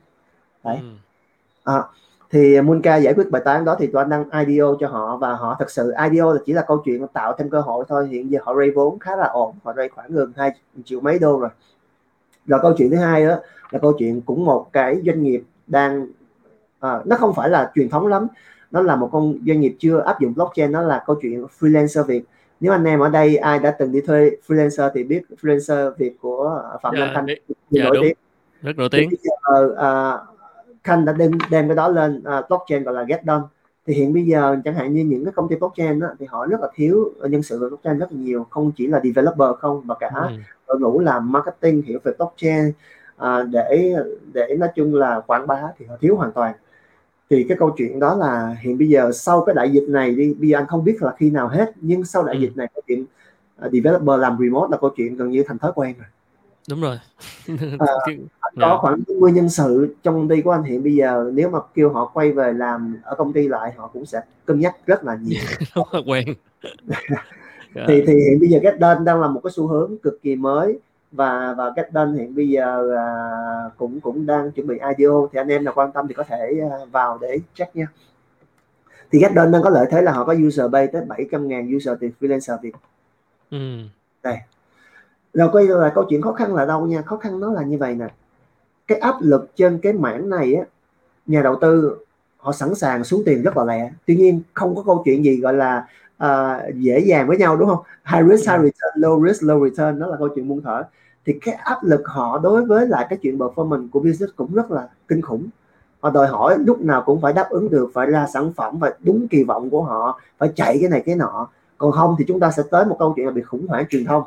Đấy. 0.65 0.79
Ừ. 0.83 0.89
à, 1.73 1.83
thì 2.31 2.61
Munka 2.61 2.97
giải 2.97 3.15
quyết 3.15 3.31
bài 3.31 3.43
toán 3.45 3.65
đó 3.65 3.77
thì 3.79 3.87
tụi 3.87 4.03
anh 4.03 4.11
đăng 4.11 4.47
IDO 4.47 4.75
cho 4.81 4.89
họ 4.89 5.17
và 5.17 5.35
họ 5.35 5.57
thật 5.59 5.71
sự 5.71 5.93
IDO 6.11 6.33
là 6.33 6.41
chỉ 6.47 6.53
là 6.53 6.63
câu 6.63 6.83
chuyện 6.85 7.07
tạo 7.13 7.35
thêm 7.39 7.51
cơ 7.51 7.61
hội 7.61 7.85
thôi. 7.89 8.09
Hiện 8.09 8.31
giờ 8.31 8.39
họ 8.43 8.55
raise 8.55 8.73
vốn 8.75 8.99
khá 8.99 9.17
là 9.17 9.27
ổn 9.27 9.55
họ 9.65 9.73
raise 9.77 9.95
khoảng 9.95 10.13
gần 10.13 10.33
2 10.37 10.51
triệu 10.85 11.01
mấy 11.01 11.19
đô 11.19 11.41
rồi. 11.41 11.51
Rồi 12.47 12.61
câu 12.63 12.75
chuyện 12.79 12.91
thứ 12.91 12.97
hai 12.97 13.27
đó 13.27 13.37
là 13.71 13.79
câu 13.79 13.93
chuyện 13.99 14.21
cũng 14.21 14.45
một 14.45 14.73
cái 14.73 15.01
doanh 15.07 15.23
nghiệp 15.23 15.43
đang 15.67 16.07
à, 16.81 17.01
nó 17.05 17.17
không 17.17 17.35
phải 17.35 17.49
là 17.49 17.73
truyền 17.75 17.89
thống 17.89 18.07
lắm. 18.07 18.27
Nó 18.71 18.83
là 18.83 18.97
một 18.97 19.09
con 19.13 19.35
doanh 19.47 19.61
nghiệp 19.61 19.77
chưa 19.79 20.01
áp 20.01 20.21
dụng 20.21 20.35
blockchain 20.35 20.73
nó 20.73 20.83
là 20.83 21.03
câu 21.07 21.17
chuyện 21.23 21.47
freelancer 21.61 22.05
việc 22.05 22.25
nếu 22.61 22.73
anh 22.73 22.85
em 22.85 23.01
ở 23.01 23.09
đây 23.09 23.37
ai 23.37 23.59
đã 23.59 23.71
từng 23.71 23.93
đi 23.93 24.01
thuê 24.01 24.31
freelancer 24.47 24.91
thì 24.95 25.05
biết 25.05 25.23
freelancer 25.43 25.93
việc 25.99 26.21
của 26.21 26.63
phạm 26.83 26.95
dạ, 26.97 27.05
Nam 27.05 27.15
Thanh 27.15 27.27
dạ, 27.71 27.85
nổi 27.85 27.99
tiếng. 28.03 28.17
Rất 28.63 28.77
nổi 28.77 28.89
tiếng. 28.93 29.11
Giờ, 29.23 29.65
uh, 29.65 30.38
Khanh 30.89 31.05
đã 31.05 31.13
đem 31.13 31.31
đem 31.51 31.69
cái 31.69 31.77
đó 31.77 31.89
lên 31.89 32.19
uh, 32.19 32.49
blockchain 32.49 32.83
gọi 32.83 32.95
là 32.95 33.03
get 33.03 33.21
done 33.27 33.43
thì 33.87 33.95
hiện 33.95 34.13
bây 34.13 34.23
giờ 34.23 34.57
chẳng 34.65 34.75
hạn 34.75 34.95
như 34.95 35.05
những 35.05 35.25
cái 35.25 35.33
công 35.37 35.49
ty 35.49 35.57
blockchain 35.57 36.01
đó, 36.01 36.09
thì 36.19 36.27
họ 36.27 36.47
rất 36.47 36.61
là 36.61 36.69
thiếu 36.75 37.13
nhân 37.23 37.43
sự 37.43 37.61
về 37.61 37.69
blockchain 37.69 37.99
rất 37.99 38.13
là 38.13 38.19
nhiều 38.19 38.47
không 38.51 38.73
chỉ 38.77 38.87
là 38.87 39.01
developer 39.05 39.49
không 39.59 39.87
mà 39.87 39.95
cả 39.95 40.11
ừ. 40.15 40.37
đội 40.69 40.81
ngũ 40.81 41.01
làm 41.01 41.33
marketing 41.33 41.83
hiểu 41.83 41.99
về 42.05 42.13
blockchain 42.19 42.73
uh, 43.17 43.49
để 43.51 43.95
để 44.33 44.57
nói 44.59 44.69
chung 44.75 44.95
là 44.95 45.21
quảng 45.27 45.47
bá 45.47 45.63
thì 45.79 45.87
họ 45.87 45.97
thiếu 46.01 46.17
hoàn 46.17 46.33
toàn 46.33 46.55
thì 47.31 47.47
cái 47.49 47.57
câu 47.61 47.71
chuyện 47.77 48.01
đó 48.01 48.15
là 48.15 48.57
hiện 48.61 48.79
bây 48.79 48.89
giờ 48.89 49.13
sau 49.13 49.45
cái 49.45 49.55
đại 49.55 49.71
dịch 49.71 49.85
này 49.89 50.15
đi 50.15 50.35
bây 50.35 50.49
giờ 50.49 50.59
anh 50.59 50.67
không 50.67 50.85
biết 50.85 51.03
là 51.03 51.15
khi 51.19 51.31
nào 51.31 51.49
hết 51.49 51.73
nhưng 51.81 52.05
sau 52.05 52.25
đại 52.25 52.35
ừ. 52.35 52.41
dịch 52.41 52.57
này 52.57 52.67
câu 52.75 52.83
chuyện 52.87 53.05
uh, 53.67 53.73
developer 53.73 54.21
làm 54.21 54.37
remote 54.41 54.69
là 54.71 54.77
câu 54.77 54.91
chuyện 54.97 55.17
gần 55.17 55.31
như 55.31 55.43
thành 55.47 55.59
thói 55.59 55.73
quen 55.75 55.95
rồi 55.99 56.07
đúng 56.69 56.81
rồi. 56.81 56.99
À, 57.49 57.57
có 58.41 58.51
dạ. 58.57 58.77
khoảng 58.81 59.01
10 59.21 59.33
nhân 59.33 59.49
sự 59.49 59.95
trong 60.03 60.15
công 60.15 60.29
ty 60.29 60.43
của 60.43 60.51
anh 60.51 60.63
hiện 60.63 60.83
bây 60.83 60.95
giờ 60.95 61.31
nếu 61.35 61.51
mà 61.51 61.59
kêu 61.75 61.91
họ 61.93 62.11
quay 62.15 62.33
về 62.33 62.53
làm 62.53 62.97
ở 63.03 63.15
công 63.15 63.33
ty 63.33 63.49
lại 63.49 63.73
họ 63.77 63.91
cũng 63.93 64.07
sẽ 64.07 64.21
cân 64.45 64.61
nhắc 64.61 64.77
rất 64.87 65.05
là 65.05 65.19
nhiều. 65.23 65.43
Quen. 66.07 66.35
Thì 67.89 68.03
thì 68.07 68.15
hiện 68.15 68.41
bây 68.41 68.49
giờ 68.49 68.59
get 68.63 68.75
done 68.81 69.05
đang 69.05 69.21
là 69.21 69.29
một 69.29 69.41
cái 69.45 69.51
xu 69.55 69.67
hướng 69.67 69.99
cực 69.99 70.23
kỳ 70.23 70.37
mới 70.37 70.79
và 71.13 71.55
và 71.59 71.73
get 71.77 71.87
done 71.95 72.19
hiện 72.19 72.35
bây 72.35 72.49
giờ 72.49 72.97
à, 72.97 73.07
cũng 73.77 74.01
cũng 74.01 74.27
đang 74.27 74.51
chuẩn 74.51 74.67
bị 74.67 74.79
IDO 74.97 75.29
thì 75.33 75.41
anh 75.41 75.49
em 75.49 75.65
nào 75.65 75.75
quan 75.77 75.93
tâm 75.93 76.09
thì 76.09 76.15
có 76.15 76.23
thể 76.23 76.61
à, 76.71 76.85
vào 76.93 77.19
để 77.21 77.39
check 77.55 77.77
nha. 77.77 77.87
Thì 79.13 79.19
get 79.19 79.33
done 79.33 79.51
đang 79.51 79.63
có 79.63 79.71
lợi 79.71 79.87
thế 79.91 80.03
là 80.03 80.13
họ 80.13 80.25
có 80.25 80.35
user 80.47 80.71
base 80.71 80.93
tới 80.93 81.03
700 81.09 81.49
ngàn 81.49 81.77
user 81.77 81.99
từ 82.01 82.09
freelancer 82.21 82.59
Việt 82.63 82.73
ừ. 83.51 83.79
đây 84.23 84.37
rồi 85.35 85.49
quay 85.53 85.67
lại 85.67 85.93
câu 85.95 86.05
chuyện 86.09 86.23
khó 86.23 86.33
khăn 86.33 86.55
là 86.55 86.65
đâu 86.65 86.87
nha? 86.87 87.03
Khó 87.03 87.17
khăn 87.17 87.41
nó 87.41 87.53
là 87.53 87.63
như 87.63 87.79
vậy 87.79 87.95
nè. 87.95 88.09
Cái 88.87 88.99
áp 88.99 89.15
lực 89.21 89.57
trên 89.57 89.79
cái 89.79 89.93
mảng 89.93 90.31
này 90.31 90.55
á 90.55 90.65
nhà 91.27 91.43
đầu 91.43 91.57
tư 91.61 91.99
họ 92.37 92.53
sẵn 92.53 92.75
sàng 92.75 93.05
xuống 93.05 93.23
tiền 93.27 93.43
rất 93.43 93.57
là 93.57 93.65
lẹ. 93.65 93.91
Tuy 94.07 94.17
nhiên 94.17 94.43
không 94.55 94.77
có 94.77 94.83
câu 94.87 95.03
chuyện 95.05 95.25
gì 95.25 95.41
gọi 95.41 95.55
là 95.55 95.87
uh, 96.25 96.75
dễ 96.75 96.99
dàng 96.99 97.29
với 97.29 97.37
nhau 97.37 97.57
đúng 97.57 97.69
không? 97.69 97.83
High 98.05 98.31
risk 98.31 98.51
high 98.51 98.61
return 98.61 98.95
low 98.95 99.29
risk 99.29 99.43
low 99.43 99.69
return 99.69 99.99
đó 99.99 100.07
là 100.07 100.17
câu 100.17 100.29
chuyện 100.29 100.49
muôn 100.49 100.61
thở. 100.63 100.83
Thì 101.27 101.39
cái 101.45 101.55
áp 101.55 101.85
lực 101.85 102.03
họ 102.09 102.39
đối 102.39 102.65
với 102.65 102.87
lại 102.87 103.07
cái 103.11 103.19
chuyện 103.23 103.39
performance 103.39 103.89
của 103.93 104.01
business 104.01 104.37
cũng 104.37 104.55
rất 104.55 104.71
là 104.71 104.89
kinh 105.09 105.23
khủng. 105.23 105.47
Họ 106.01 106.11
đòi 106.11 106.27
hỏi 106.27 106.57
lúc 106.59 106.81
nào 106.81 107.03
cũng 107.07 107.21
phải 107.21 107.33
đáp 107.33 107.47
ứng 107.51 107.71
được 107.71 107.91
phải 107.95 108.07
ra 108.07 108.27
sản 108.35 108.53
phẩm 108.57 108.79
và 108.79 108.95
đúng 109.01 109.29
kỳ 109.29 109.43
vọng 109.43 109.71
của 109.71 109.83
họ 109.83 110.21
phải 110.39 110.53
chạy 110.55 110.79
cái 110.81 110.91
này 110.91 111.03
cái 111.07 111.15
nọ. 111.15 111.49
Còn 111.79 111.93
không 111.93 112.15
thì 112.19 112.25
chúng 112.29 112.41
ta 112.41 112.51
sẽ 112.51 112.63
tới 112.71 112.85
một 112.85 112.97
câu 112.99 113.13
chuyện 113.17 113.27
là 113.27 113.33
bị 113.33 113.43
khủng 113.43 113.67
hoảng 113.67 113.85
truyền 113.91 114.05
thông. 114.05 114.23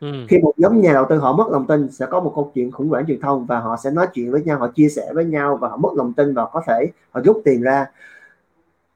Ừ. 0.00 0.08
khi 0.28 0.38
một 0.38 0.52
nhóm 0.56 0.80
nhà 0.80 0.92
đầu 0.92 1.06
tư 1.08 1.18
họ 1.18 1.32
mất 1.32 1.48
lòng 1.50 1.66
tin 1.66 1.90
sẽ 1.90 2.06
có 2.06 2.20
một 2.20 2.32
câu 2.34 2.50
chuyện 2.54 2.70
khủng 2.70 2.88
hoảng 2.88 3.04
truyền 3.06 3.20
thông 3.20 3.46
và 3.46 3.60
họ 3.60 3.76
sẽ 3.76 3.90
nói 3.90 4.06
chuyện 4.14 4.32
với 4.32 4.42
nhau 4.42 4.58
họ 4.58 4.68
chia 4.68 4.88
sẻ 4.88 5.12
với 5.14 5.24
nhau 5.24 5.56
và 5.56 5.68
họ 5.68 5.76
mất 5.76 5.92
lòng 5.94 6.12
tin 6.12 6.34
và 6.34 6.46
có 6.52 6.62
thể 6.66 6.90
họ 7.10 7.20
rút 7.24 7.42
tiền 7.44 7.62
ra. 7.62 7.86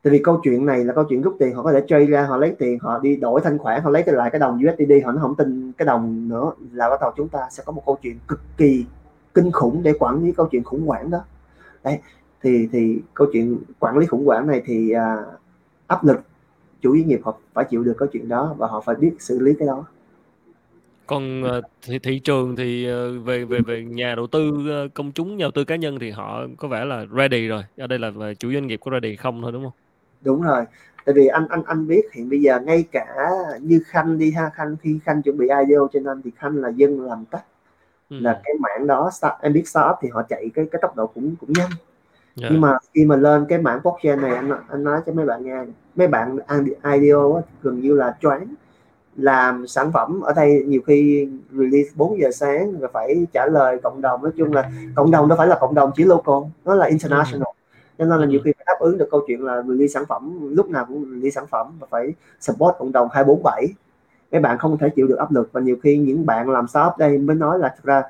Tại 0.03 0.13
vì 0.13 0.19
câu 0.19 0.41
chuyện 0.45 0.67
này 0.67 0.85
là 0.85 0.95
câu 0.95 1.05
chuyện 1.09 1.23
rút 1.23 1.37
tiền 1.39 1.55
họ 1.55 1.63
có 1.63 1.73
thể 1.73 1.85
chơi 1.89 2.07
ra 2.07 2.23
họ 2.23 2.37
lấy 2.37 2.55
tiền 2.59 2.79
họ 2.79 2.99
đi 2.99 3.17
đổi 3.17 3.41
thanh 3.45 3.59
khoản 3.59 3.83
họ 3.83 3.91
lấy 3.91 4.03
cái 4.03 4.15
lại 4.15 4.31
cái 4.31 4.39
đồng 4.39 4.61
USDD 4.69 4.93
họ 5.05 5.13
nó 5.13 5.21
không 5.21 5.35
tin 5.35 5.73
cái 5.73 5.87
đồng 5.87 6.29
nữa 6.29 6.53
là 6.73 6.91
bắt 6.91 7.01
đầu 7.01 7.13
chúng 7.17 7.29
ta 7.29 7.41
sẽ 7.51 7.63
có 7.67 7.73
một 7.73 7.83
câu 7.87 7.99
chuyện 8.03 8.19
cực 8.29 8.41
kỳ 8.57 8.85
kinh 9.35 9.53
khủng 9.53 9.83
để 9.83 9.93
quản 9.99 10.25
lý 10.25 10.33
câu 10.33 10.49
chuyện 10.51 10.65
khủng 10.65 10.87
hoảng 10.87 11.11
đó. 11.11 11.19
Đấy 11.85 11.99
thì 12.43 12.69
thì 12.73 13.03
câu 13.15 13.27
chuyện 13.33 13.59
quản 13.79 13.99
lý 13.99 14.07
khủng 14.07 14.27
hoảng 14.27 14.47
này 14.47 14.63
thì 14.65 14.91
à, 14.91 15.17
áp 15.87 16.05
lực 16.05 16.21
chủ 16.81 16.97
doanh 16.97 17.09
nghiệp 17.09 17.21
họ 17.25 17.39
phải 17.55 17.65
chịu 17.71 17.85
được 17.85 17.95
câu 17.99 18.09
chuyện 18.13 18.29
đó 18.29 18.55
và 18.59 18.67
họ 18.67 18.81
phải 18.81 18.95
biết 18.97 19.13
xử 19.19 19.39
lý 19.39 19.55
cái 19.59 19.69
đó 19.69 19.85
còn 21.09 21.43
uh, 21.43 21.65
thị, 21.83 21.99
thị 21.99 22.19
trường 22.19 22.57
thì 22.57 22.89
uh, 22.93 23.27
về 23.27 23.45
về 23.45 23.61
về 23.61 23.85
nhà 23.85 24.15
đầu 24.15 24.27
tư 24.27 24.49
uh, 24.49 24.95
công 24.95 25.13
chúng 25.13 25.37
nhà 25.37 25.45
đầu 25.45 25.51
tư 25.51 25.65
cá 25.65 25.77
nhân 25.77 25.99
thì 25.99 26.11
họ 26.11 26.47
có 26.59 26.69
vẻ 26.69 26.85
là 26.85 27.07
ready 27.17 27.49
rồi 27.49 27.63
ở 27.77 27.87
đây 27.87 27.99
là 27.99 28.11
chủ 28.39 28.53
doanh 28.53 28.67
nghiệp 28.67 28.81
có 28.85 28.91
ready 28.91 29.17
không 29.17 29.43
thôi 29.43 29.53
đúng 29.53 29.63
không 29.63 29.73
đúng 30.21 30.43
rồi 30.43 30.65
tại 31.05 31.13
vì 31.15 31.27
anh 31.27 31.47
anh 31.49 31.63
anh 31.67 31.87
biết 31.87 32.13
hiện 32.13 32.31
bây 32.31 32.41
giờ 32.41 32.61
ngay 32.61 32.85
cả 32.93 33.07
như 33.61 33.81
khanh 33.87 34.19
đi 34.19 34.31
ha 34.31 34.51
khanh 34.55 34.77
khi 34.83 34.99
khanh 35.05 35.23
chuẩn 35.23 35.39
bị 35.39 35.49
IDO 35.49 35.89
cho 35.93 36.01
nên 36.01 36.23
thì 36.23 36.31
khanh 36.37 36.57
là 36.57 36.69
dân 36.69 37.01
làm 37.01 37.25
tắt 37.25 37.43
ừ. 38.11 38.17
là 38.21 38.41
cái 38.45 38.55
mảng 38.61 38.87
đó 38.87 39.11
start, 39.13 39.33
em 39.41 39.53
biết 39.53 39.69
startup 39.69 39.97
thì 40.03 40.09
họ 40.09 40.23
chạy 40.29 40.51
cái 40.55 40.67
cái 40.73 40.79
tốc 40.83 40.97
độ 40.97 41.07
cũng 41.07 41.37
cũng 41.41 41.53
nhanh 41.53 41.71
yeah. 41.71 41.81
Dạ. 42.37 42.49
nhưng 42.51 42.61
mà 42.61 42.79
khi 42.95 43.05
mà 43.05 43.17
lên 43.17 43.47
cái 43.49 43.59
mảng 43.59 43.81
blockchain 43.83 44.21
này 44.21 44.35
anh 44.35 44.51
anh 44.69 44.85
nói 44.85 45.01
cho 45.07 45.13
mấy 45.13 45.27
bạn 45.27 45.45
nghe 45.45 45.65
mấy 45.97 46.09
bạn 46.09 46.39
ăn 46.47 46.65
IDO 46.95 47.43
gần 47.63 47.81
như 47.81 47.95
là 47.95 48.17
choáng 48.21 48.55
làm 49.19 49.67
sản 49.67 49.93
phẩm 49.93 50.21
ở 50.21 50.33
đây 50.33 50.65
nhiều 50.67 50.81
khi 50.87 51.29
release 51.51 51.91
4 51.95 52.21
giờ 52.21 52.31
sáng 52.31 52.81
rồi 52.81 52.91
phải 52.93 53.27
trả 53.33 53.47
lời 53.47 53.79
cộng 53.83 54.01
đồng. 54.01 54.23
Nói 54.23 54.33
chung 54.37 54.53
là 54.53 54.71
cộng 54.95 55.11
đồng 55.11 55.29
đâu 55.29 55.39
phải 55.39 55.47
là 55.47 55.59
cộng 55.61 55.75
đồng 55.75 55.91
chỉ 55.97 56.05
local 56.05 56.51
nó 56.65 56.75
là 56.75 56.87
international. 56.87 57.49
Cho 57.99 58.05
nên 58.05 58.19
là 58.21 58.27
nhiều 58.27 58.41
khi 58.45 58.53
phải 58.57 58.65
đáp 58.67 58.77
ứng 58.81 58.99
được 58.99 59.09
câu 59.11 59.21
chuyện 59.27 59.45
là 59.45 59.63
release 59.63 59.93
sản 59.93 60.05
phẩm 60.09 60.39
lúc 60.57 60.71
nào 60.71 60.85
cũng 60.89 61.05
release 61.05 61.31
sản 61.31 61.47
phẩm 61.47 61.67
và 61.81 61.87
phải 61.91 62.15
support 62.41 62.77
cộng 62.79 62.93
đồng 62.93 63.09
247 63.13 63.69
mấy 64.33 64.41
bạn 64.41 64.59
không 64.59 64.79
thể 64.79 64.89
chịu 64.97 65.07
được 65.07 65.19
áp 65.19 65.33
lực 65.33 65.49
và 65.53 65.61
nhiều 65.61 65.77
khi 65.83 65.97
những 65.97 66.27
bạn 66.27 66.51
làm 66.51 66.69
startup 66.69 66.99
đây 66.99 67.19
mới 67.19 67.37
nói 67.37 67.59
là 67.59 67.75
thực 67.77 67.85
ra 67.85 68.03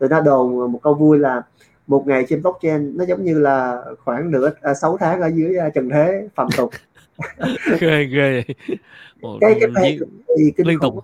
người 0.00 0.08
ta 0.08 0.20
đồn 0.20 0.72
một 0.72 0.78
câu 0.82 0.94
vui 0.94 1.18
là 1.18 1.42
một 1.86 2.06
ngày 2.06 2.26
trên 2.28 2.42
blockchain 2.42 2.96
nó 2.96 3.04
giống 3.04 3.24
như 3.24 3.38
là 3.38 3.82
khoảng 4.04 4.30
nửa 4.30 4.50
à, 4.60 4.74
6 4.74 4.96
tháng 4.96 5.20
ở 5.20 5.26
dưới 5.26 5.56
à, 5.56 5.68
trần 5.68 5.88
thế 5.88 6.28
phạm 6.34 6.48
tục 6.56 6.70
ghê 7.80 8.04
ghê. 8.04 8.44
Ồ, 9.20 9.38
cái 9.40 9.56
cái 9.60 9.70
này 9.70 9.98
thì 10.38 10.52
liên 10.56 10.78
tục 10.80 10.94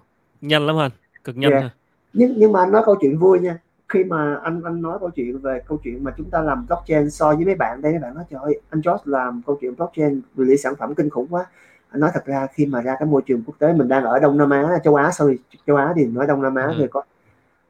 nhanh 0.41 0.67
lắm 0.67 0.77
anh 0.77 0.91
cực 1.25 1.37
nhanh 1.37 1.53
yeah. 1.53 1.73
nhưng 2.13 2.35
nhưng 2.37 2.53
mà 2.53 2.61
anh 2.61 2.73
nói 2.73 2.83
câu 2.87 2.97
chuyện 3.01 3.19
vui 3.19 3.41
nha. 3.41 3.59
Khi 3.89 4.05
mà 4.05 4.35
anh 4.43 4.63
anh 4.65 4.83
nói 4.83 4.99
câu 5.01 5.11
chuyện 5.11 5.39
về 5.39 5.61
câu 5.69 5.79
chuyện 5.85 6.05
mà 6.05 6.15
chúng 6.17 6.31
ta 6.31 6.41
làm 6.41 6.67
blockchain 6.67 7.11
so 7.11 7.35
với 7.35 7.45
mấy 7.45 7.55
bạn 7.55 7.83
đây 7.83 7.93
mấy 7.93 8.01
bạn 8.01 8.15
nói 8.15 8.25
trời 8.31 8.41
ơi 8.43 8.61
anh 8.71 8.81
George 8.85 9.03
làm 9.05 9.43
câu 9.47 9.59
chuyện 9.61 9.77
blockchain 9.77 10.21
release 10.37 10.63
sản 10.63 10.75
phẩm 10.79 10.95
kinh 10.95 11.11
khủng 11.11 11.27
quá. 11.31 11.47
Anh 11.91 12.01
nói 12.01 12.11
thật 12.15 12.25
ra 12.27 12.47
khi 12.53 12.67
mà 12.67 12.81
ra 12.81 12.97
cái 12.99 13.09
môi 13.09 13.23
trường 13.27 13.43
quốc 13.47 13.55
tế 13.59 13.73
mình 13.73 13.89
đang 13.89 14.05
ở 14.05 14.19
Đông 14.19 14.39
Nam 14.39 14.51
Á 14.51 14.79
châu 14.85 14.95
Á 14.95 15.11
sorry 15.13 15.37
châu 15.67 15.77
Á 15.77 15.93
thì 15.97 16.07
nói 16.07 16.27
Đông 16.27 16.43
Nam 16.43 16.55
Á 16.55 16.67
ừ. 16.67 16.75
thì 16.79 16.85
có 16.91 17.03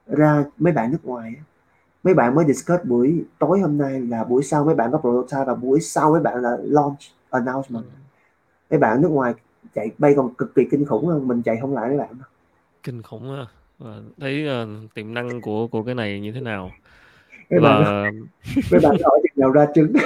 ra 0.06 0.44
mấy 0.58 0.72
bạn 0.72 0.92
nước 0.92 1.04
ngoài 1.04 1.34
mấy 2.02 2.14
bạn 2.14 2.34
mới 2.34 2.44
discuss 2.44 2.84
buổi 2.84 3.24
tối 3.38 3.60
hôm 3.60 3.78
nay 3.78 4.00
là 4.00 4.24
buổi 4.24 4.42
sau 4.42 4.64
mấy 4.64 4.74
bạn 4.74 4.92
có 4.92 4.98
prototype 4.98 5.44
và 5.46 5.54
buổi 5.54 5.80
sau 5.80 6.10
mấy 6.10 6.20
bạn 6.20 6.42
là 6.42 6.56
launch 6.62 6.98
announcement. 7.30 7.84
ừ. 7.84 7.97
Mấy 8.70 8.78
bạn 8.78 9.02
nước 9.02 9.08
ngoài 9.08 9.34
chạy 9.74 9.90
bay 9.98 10.14
còn 10.16 10.34
cực 10.34 10.54
kỳ 10.54 10.62
kinh 10.70 10.84
khủng 10.84 11.06
hơn 11.06 11.28
mình 11.28 11.42
chạy 11.42 11.56
không 11.60 11.74
lại 11.74 11.88
mấy 11.88 11.98
bạn. 11.98 12.08
Kinh 12.82 13.02
khủng 13.02 13.36
ha 13.36 13.46
và 13.78 13.94
thấy 14.20 14.46
uh, 14.62 14.94
tiềm 14.94 15.14
năng 15.14 15.40
của 15.40 15.66
của 15.66 15.82
cái 15.82 15.94
này 15.94 16.20
như 16.20 16.32
thế 16.32 16.40
nào? 16.40 16.70
Mấy 17.50 17.60
và 17.60 17.80
bạn 17.80 18.20
mấy 18.70 18.80
bạn 18.80 18.96
hỏi 19.04 19.20
chừng 19.22 19.40
nào 19.40 19.50
ra 19.50 19.66
trứng. 19.74 19.92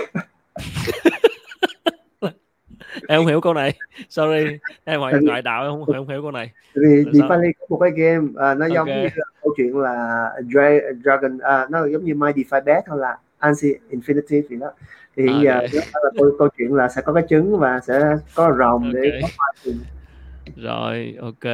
Em 3.09 3.19
không 3.21 3.27
hiểu 3.27 3.41
câu 3.41 3.55
này. 3.55 3.75
Sorry 4.09 4.59
em 4.85 5.01
hỏi 5.01 5.13
vì- 5.21 5.27
ngoại 5.27 5.43
đạo 5.43 5.63
em 5.65 5.71
không, 5.71 5.85
không 5.97 6.09
hiểu 6.09 6.23
câu 6.23 6.31
này. 6.31 6.53
vì 6.75 7.05
sao? 7.05 7.29
DeFi 7.29 7.53
có 7.59 7.67
một 7.69 7.79
cái 7.79 7.91
game 7.91 8.29
à, 8.37 8.55
nó 8.55 8.67
giống 8.67 8.77
Ok. 8.89 8.97
như 8.97 9.09
câu 9.43 9.55
chuyện 9.57 9.79
là 9.79 9.95
Dra- 10.41 11.01
Dragon 11.03 11.39
à, 11.39 11.67
nó 11.71 11.87
giống 11.87 12.05
như 12.05 12.15
My 12.15 12.31
DeFi 12.33 12.65
Bet 12.65 12.85
hay 12.89 12.99
là 12.99 13.19
Ansi 13.39 13.75
Infinity 13.91 14.43
thì 14.49 14.57
đó 14.57 14.73
thì 15.17 15.23
hiện 15.23 15.37
À, 15.37 15.43
giờ 15.43 15.61
là 15.73 16.11
câu, 16.17 16.31
câu 16.39 16.49
chuyện 16.59 16.75
là 16.75 16.89
sẽ 16.89 17.03
có 17.03 17.13
cái 17.13 17.23
trứng 17.29 17.59
và 17.59 17.81
sẽ 17.81 18.17
có 18.35 18.55
rồng 18.59 18.93
để 18.93 19.21
Ok. 19.23 19.23
có 19.23 19.29
hoa 19.39 19.75
rồi 20.57 21.17
ok. 21.21 21.53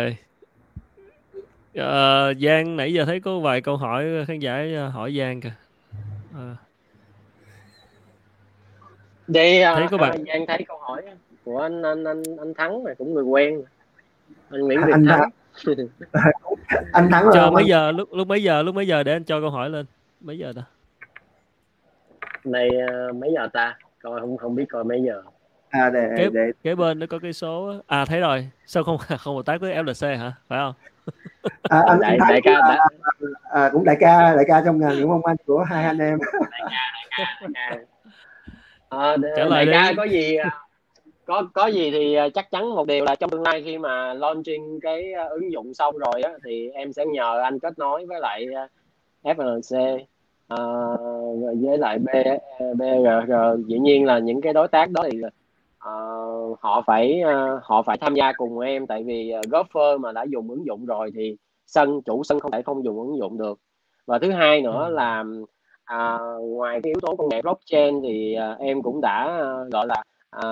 Ờ, 1.75 2.35
Giang 2.35 2.77
nãy 2.77 2.93
giờ 2.93 3.05
thấy 3.05 3.21
có 3.21 3.39
vài 3.39 3.61
câu 3.61 3.77
hỏi 3.77 4.05
khán 4.29 4.39
giả 4.39 4.65
ờ, 4.77 4.89
hỏi 4.89 5.15
Giang 5.19 5.41
kìa. 5.41 5.53
Ờ, 6.35 6.55
Đây 9.29 9.63
Thấy 9.75 9.87
có 9.91 9.97
bạn- 9.99 10.25
Giang 10.27 10.47
thấy 10.47 10.65
câu 10.69 10.79
hỏi 10.79 11.03
của 11.45 11.59
anh 11.59 11.83
anh 11.83 12.05
anh 12.05 12.23
anh 12.39 12.55
Thắng 12.55 12.85
này 12.85 12.95
cũng 12.99 13.15
người 13.15 13.25
quen. 13.25 13.63
Anh 14.51 14.61
Nguyễn 14.61 14.81
Việt 14.87 14.93
Anh 14.93 15.07
Thắng. 15.07 15.31
Anh 16.93 17.09
thắng 17.11 17.25
ông 17.31 17.55
mấy 17.55 17.63
anh- 17.63 17.69
giờ 17.69 17.93
lúc 17.93 18.09
lúc 18.13 18.27
mấy 18.29 18.43
giờ 18.43 18.63
lúc 18.63 18.75
mấy 18.75 18.87
giờ 18.87 19.03
để 19.03 19.13
anh 19.13 19.25
cho 19.25 19.41
câu 19.41 19.51
hỏi 19.51 19.71
lên? 19.71 19.87
Mấy 20.21 20.39
giờ 20.39 20.53
ta 20.57 20.63
này 22.45 22.69
ờ, 22.89 23.13
mấy 23.13 23.31
giờ 23.35 23.49
ta? 23.53 23.79
Coi 24.03 24.21
không 24.21 24.37
không 24.37 24.55
biết 24.55 24.65
coi 24.71 24.85
mấy 24.85 25.03
giờ. 25.07 25.23
À 25.69 25.91
để 25.91 26.09
Kế- 26.17 26.31
để 26.33 26.53
kế 26.63 26.75
bên 26.75 26.99
nó 26.99 27.07
có 27.11 27.19
cái 27.23 27.33
số 27.33 27.73
à 27.87 28.05
thấy 28.05 28.21
rồi. 28.21 28.49
Sao 28.67 28.85
không 28.85 28.99
không 29.19 29.37
hợp 29.37 29.47
tác 29.47 29.61
với 29.61 29.75
FLC 29.75 30.17
hả? 30.19 30.33
Phải 30.49 30.59
không? 30.59 30.75
À, 31.63 31.83
anh, 31.87 32.01
đại 32.01 32.19
đại 32.29 32.41
ca 32.45 32.53
là, 32.53 32.61
đại, 32.69 32.79
à, 33.51 33.71
cũng 33.73 33.85
đại 33.85 33.97
ca 34.01 34.35
đại 34.35 34.45
ca 34.49 34.63
trong 34.65 34.81
ngành 34.81 35.01
đúng 35.01 35.11
không 35.11 35.27
anh 35.27 35.37
của 35.47 35.59
hai 35.59 35.85
anh 35.85 35.99
em. 35.99 36.19
Ca 37.55 37.77
Ờ, 38.89 39.17
đ- 39.17 39.37
Trả 39.37 39.45
lời 39.45 39.67
đại 39.67 39.75
ca 39.89 39.93
có 39.97 40.05
gì 40.05 40.37
à, 40.37 40.51
có 41.25 41.43
có 41.55 41.67
gì 41.67 41.91
thì 41.91 42.15
à, 42.15 42.29
chắc 42.35 42.51
chắn 42.51 42.69
một 42.75 42.87
điều 42.87 43.05
là 43.05 43.15
trong 43.15 43.31
tương 43.31 43.43
lai 43.43 43.63
khi 43.65 43.79
mà 43.79 44.15
launching 44.15 44.81
cái 44.83 45.13
à, 45.13 45.25
ứng 45.25 45.53
dụng 45.53 45.75
xong 45.75 45.99
rồi 45.99 46.23
á 46.23 46.31
thì 46.45 46.69
em 46.71 46.93
sẽ 46.93 47.07
nhờ 47.07 47.41
anh 47.43 47.59
kết 47.59 47.79
nối 47.79 48.07
với 48.07 48.21
lại 48.21 48.47
à, 48.55 48.69
FLC 49.35 49.99
à, 50.49 50.59
với 51.63 51.79
lại 51.79 51.99
B, 51.99 52.09
BRG 52.75 53.33
dĩ 53.67 53.79
nhiên 53.79 54.05
là 54.05 54.19
những 54.19 54.41
cái 54.41 54.53
đối 54.53 54.69
tác 54.69 54.91
đó 54.91 55.03
thì 55.13 55.21
à, 55.79 55.93
họ 56.61 56.83
phải 56.87 57.21
à, 57.21 57.61
họ 57.63 57.83
phải 57.83 57.99
tham 57.99 58.15
gia 58.15 58.33
cùng 58.33 58.61
em. 58.61 58.87
Tại 58.87 59.03
vì 59.03 59.31
à, 59.31 59.41
golfer 59.51 59.99
mà 59.99 60.13
đã 60.13 60.23
dùng 60.23 60.51
ứng 60.51 60.67
dụng 60.67 60.87
rồi 60.87 61.11
thì 61.15 61.37
sân 61.67 62.03
chủ 62.03 62.25
sân 62.25 62.41
không 62.41 62.53
thể 62.53 62.63
không 62.63 62.85
dùng 62.85 62.99
ứng 62.99 63.19
dụng 63.19 63.39
được. 63.39 63.61
Và 64.07 64.19
thứ 64.19 64.31
hai 64.31 64.61
nữa 64.61 64.89
là 64.89 65.25
à, 65.85 66.19
ngoài 66.41 66.81
cái 66.83 66.91
yếu 66.91 67.01
tố 67.01 67.17
công 67.17 67.29
nghệ 67.29 67.43
blockchain 67.43 68.03
thì 68.03 68.35
à, 68.35 68.57
em 68.59 68.83
cũng 68.83 69.01
đã 69.01 69.25
à, 69.25 69.65
gọi 69.73 69.87
là 69.87 70.03
à, 70.31 70.49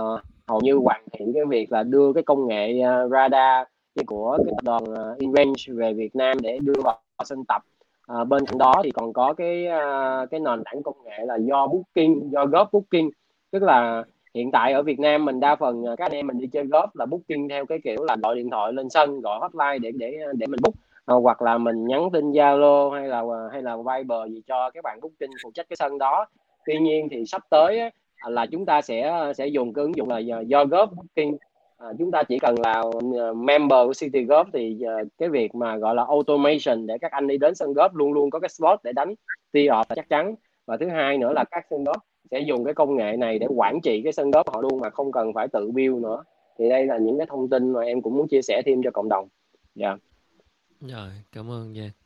hầu 0.48 0.60
như 0.60 0.74
hoàn 0.74 1.04
thiện 1.12 1.32
cái 1.34 1.44
việc 1.44 1.72
là 1.72 1.82
đưa 1.82 2.12
cái 2.12 2.22
công 2.22 2.46
nghệ 2.46 2.80
à, 2.80 3.08
radar 3.08 3.66
của 4.06 4.38
cái 4.38 4.54
tập 4.56 4.64
đoàn 4.64 4.82
uh, 4.84 5.18
InRange 5.18 5.64
về 5.68 5.94
Việt 5.94 6.16
Nam 6.16 6.36
để 6.40 6.58
đưa 6.62 6.80
vào 6.84 7.00
sân 7.24 7.44
tập 7.44 7.62
à, 8.06 8.24
bên 8.24 8.46
cạnh 8.46 8.58
đó 8.58 8.74
thì 8.84 8.90
còn 8.90 9.12
có 9.12 9.34
cái 9.36 9.66
à, 9.66 10.26
cái 10.30 10.40
nền 10.40 10.62
tảng 10.64 10.82
công 10.82 10.96
nghệ 11.04 11.18
là 11.26 11.36
do 11.36 11.66
Booking 11.66 12.30
do 12.30 12.46
góp 12.46 12.72
Booking. 12.72 13.08
Tức 13.50 13.62
là 13.62 14.04
hiện 14.36 14.50
tại 14.50 14.72
ở 14.72 14.82
Việt 14.82 15.00
Nam 15.00 15.24
mình 15.24 15.40
đa 15.40 15.56
phần 15.56 15.84
à, 15.86 15.94
các 15.96 16.04
anh 16.04 16.12
em 16.12 16.26
mình 16.26 16.38
đi 16.38 16.46
chơi 16.46 16.64
golf 16.64 16.88
là 16.94 17.06
booking 17.06 17.48
theo 17.50 17.66
cái 17.66 17.78
kiểu 17.84 18.04
là 18.04 18.16
gọi 18.22 18.36
điện 18.36 18.50
thoại 18.50 18.72
lên 18.72 18.88
sân 18.90 19.20
gọi 19.20 19.38
hotline 19.40 19.78
để 19.78 19.92
để 19.92 20.18
à, 20.26 20.32
để 20.32 20.46
mình 20.46 20.60
book. 20.62 20.74
À, 21.06 21.14
hoặc 21.22 21.42
là 21.42 21.58
mình 21.58 21.86
nhắn 21.86 22.10
tin 22.12 22.32
Zalo 22.32 22.90
hay 22.90 23.08
là 23.08 23.18
à, 23.18 23.40
hay 23.52 23.62
là 23.62 23.76
Viber 23.76 24.32
gì 24.32 24.42
cho 24.46 24.70
các 24.70 24.84
bạn 24.84 25.00
booking 25.00 25.32
phụ 25.42 25.50
trách 25.54 25.66
cái 25.68 25.76
sân 25.76 25.98
đó. 25.98 26.26
Tuy 26.66 26.78
nhiên 26.78 27.08
thì 27.10 27.26
sắp 27.26 27.42
tới 27.50 27.78
á, 27.80 27.90
là 28.28 28.46
chúng 28.46 28.66
ta 28.66 28.82
sẽ 28.82 29.32
sẽ 29.36 29.46
dùng 29.46 29.72
cái 29.72 29.82
ứng 29.82 29.96
dụng 29.96 30.08
là 30.08 30.18
do, 30.18 30.40
do 30.40 30.64
golf 30.64 30.86
booking 30.86 31.36
à, 31.76 31.88
chúng 31.98 32.10
ta 32.10 32.22
chỉ 32.22 32.38
cần 32.38 32.54
là 32.58 32.82
ờ, 33.18 33.34
member 33.34 33.86
của 33.86 33.92
City 33.96 34.24
Golf 34.24 34.44
thì 34.52 34.78
uh, 35.02 35.08
cái 35.18 35.28
việc 35.28 35.54
mà 35.54 35.76
gọi 35.76 35.94
là 35.94 36.04
automation 36.08 36.86
để 36.86 36.98
các 36.98 37.12
anh 37.12 37.26
đi 37.26 37.38
đến 37.38 37.54
sân 37.54 37.72
golf 37.72 37.90
luôn 37.92 38.12
luôn 38.12 38.30
có 38.30 38.38
cái 38.40 38.48
spot 38.48 38.80
để 38.82 38.92
đánh 38.92 39.14
tee 39.52 39.62
off 39.62 39.84
chắc 39.96 40.08
chắn. 40.08 40.34
Và 40.66 40.76
thứ 40.76 40.88
hai 40.88 41.18
nữa 41.18 41.32
là 41.32 41.44
các 41.50 41.66
sân 41.70 41.84
golf 41.84 41.98
sẽ 42.30 42.40
dùng 42.40 42.64
cái 42.64 42.74
công 42.74 42.96
nghệ 42.96 43.16
này 43.16 43.38
để 43.38 43.46
quản 43.56 43.80
trị 43.82 44.00
cái 44.04 44.12
sân 44.12 44.30
golf 44.30 44.44
họ 44.46 44.60
luôn 44.60 44.80
mà 44.80 44.90
không 44.90 45.12
cần 45.12 45.32
phải 45.34 45.48
tự 45.48 45.70
build 45.70 46.02
nữa. 46.02 46.24
Thì 46.58 46.68
đây 46.68 46.86
là 46.86 46.98
những 46.98 47.18
cái 47.18 47.26
thông 47.26 47.48
tin 47.48 47.72
mà 47.72 47.80
em 47.80 48.02
cũng 48.02 48.16
muốn 48.16 48.28
chia 48.28 48.42
sẻ 48.42 48.62
thêm 48.66 48.82
cho 48.84 48.90
cộng 48.90 49.08
đồng. 49.08 49.28
Dạ. 49.74 49.88
Yeah. 49.88 50.00
rồi 50.80 51.08
cảm 51.32 51.50
ơn 51.50 51.74
Giang 51.74 52.05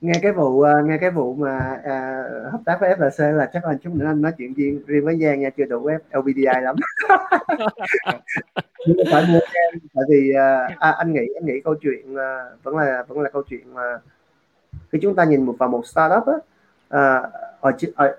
nghe 0.00 0.12
cái 0.22 0.32
vụ 0.32 0.60
à, 0.60 0.72
nghe 0.84 0.98
cái 0.98 1.10
vụ 1.10 1.34
mà 1.34 1.80
à, 1.84 2.24
hợp 2.52 2.60
tác 2.64 2.80
với 2.80 2.94
FLC 2.94 3.32
là 3.32 3.50
chắc 3.52 3.64
là 3.64 3.74
chút 3.82 3.90
nữa 3.94 4.06
anh 4.06 4.22
nói 4.22 4.32
chuyện 4.38 4.54
riêng 4.54 4.82
riêng 4.86 5.04
với 5.04 5.18
Giang 5.22 5.40
nha 5.40 5.50
chưa 5.50 5.64
đủ 5.64 5.88
F 5.88 5.98
LBDI 6.12 6.62
lắm. 6.62 6.76
Nhưng 8.86 9.06
phải 9.12 9.26
mua 9.28 9.40
em 9.52 9.80
tại 9.94 10.04
vì 10.08 10.32
à, 10.32 10.68
à, 10.78 10.90
anh 10.90 11.12
nghĩ 11.12 11.26
anh 11.34 11.46
nghĩ 11.46 11.60
câu 11.64 11.74
chuyện 11.74 12.16
à, 12.16 12.44
vẫn 12.62 12.76
là 12.76 13.04
vẫn 13.08 13.20
là 13.20 13.30
câu 13.30 13.42
chuyện 13.42 13.74
mà 13.74 13.82
khi 14.92 14.98
chúng 15.02 15.14
ta 15.14 15.24
nhìn 15.24 15.46
một 15.46 15.54
vào 15.58 15.68
một 15.68 15.86
startup 15.86 16.26
á 16.26 16.34
à, 16.88 17.22
ở, 17.60 17.72
ở, 17.94 18.16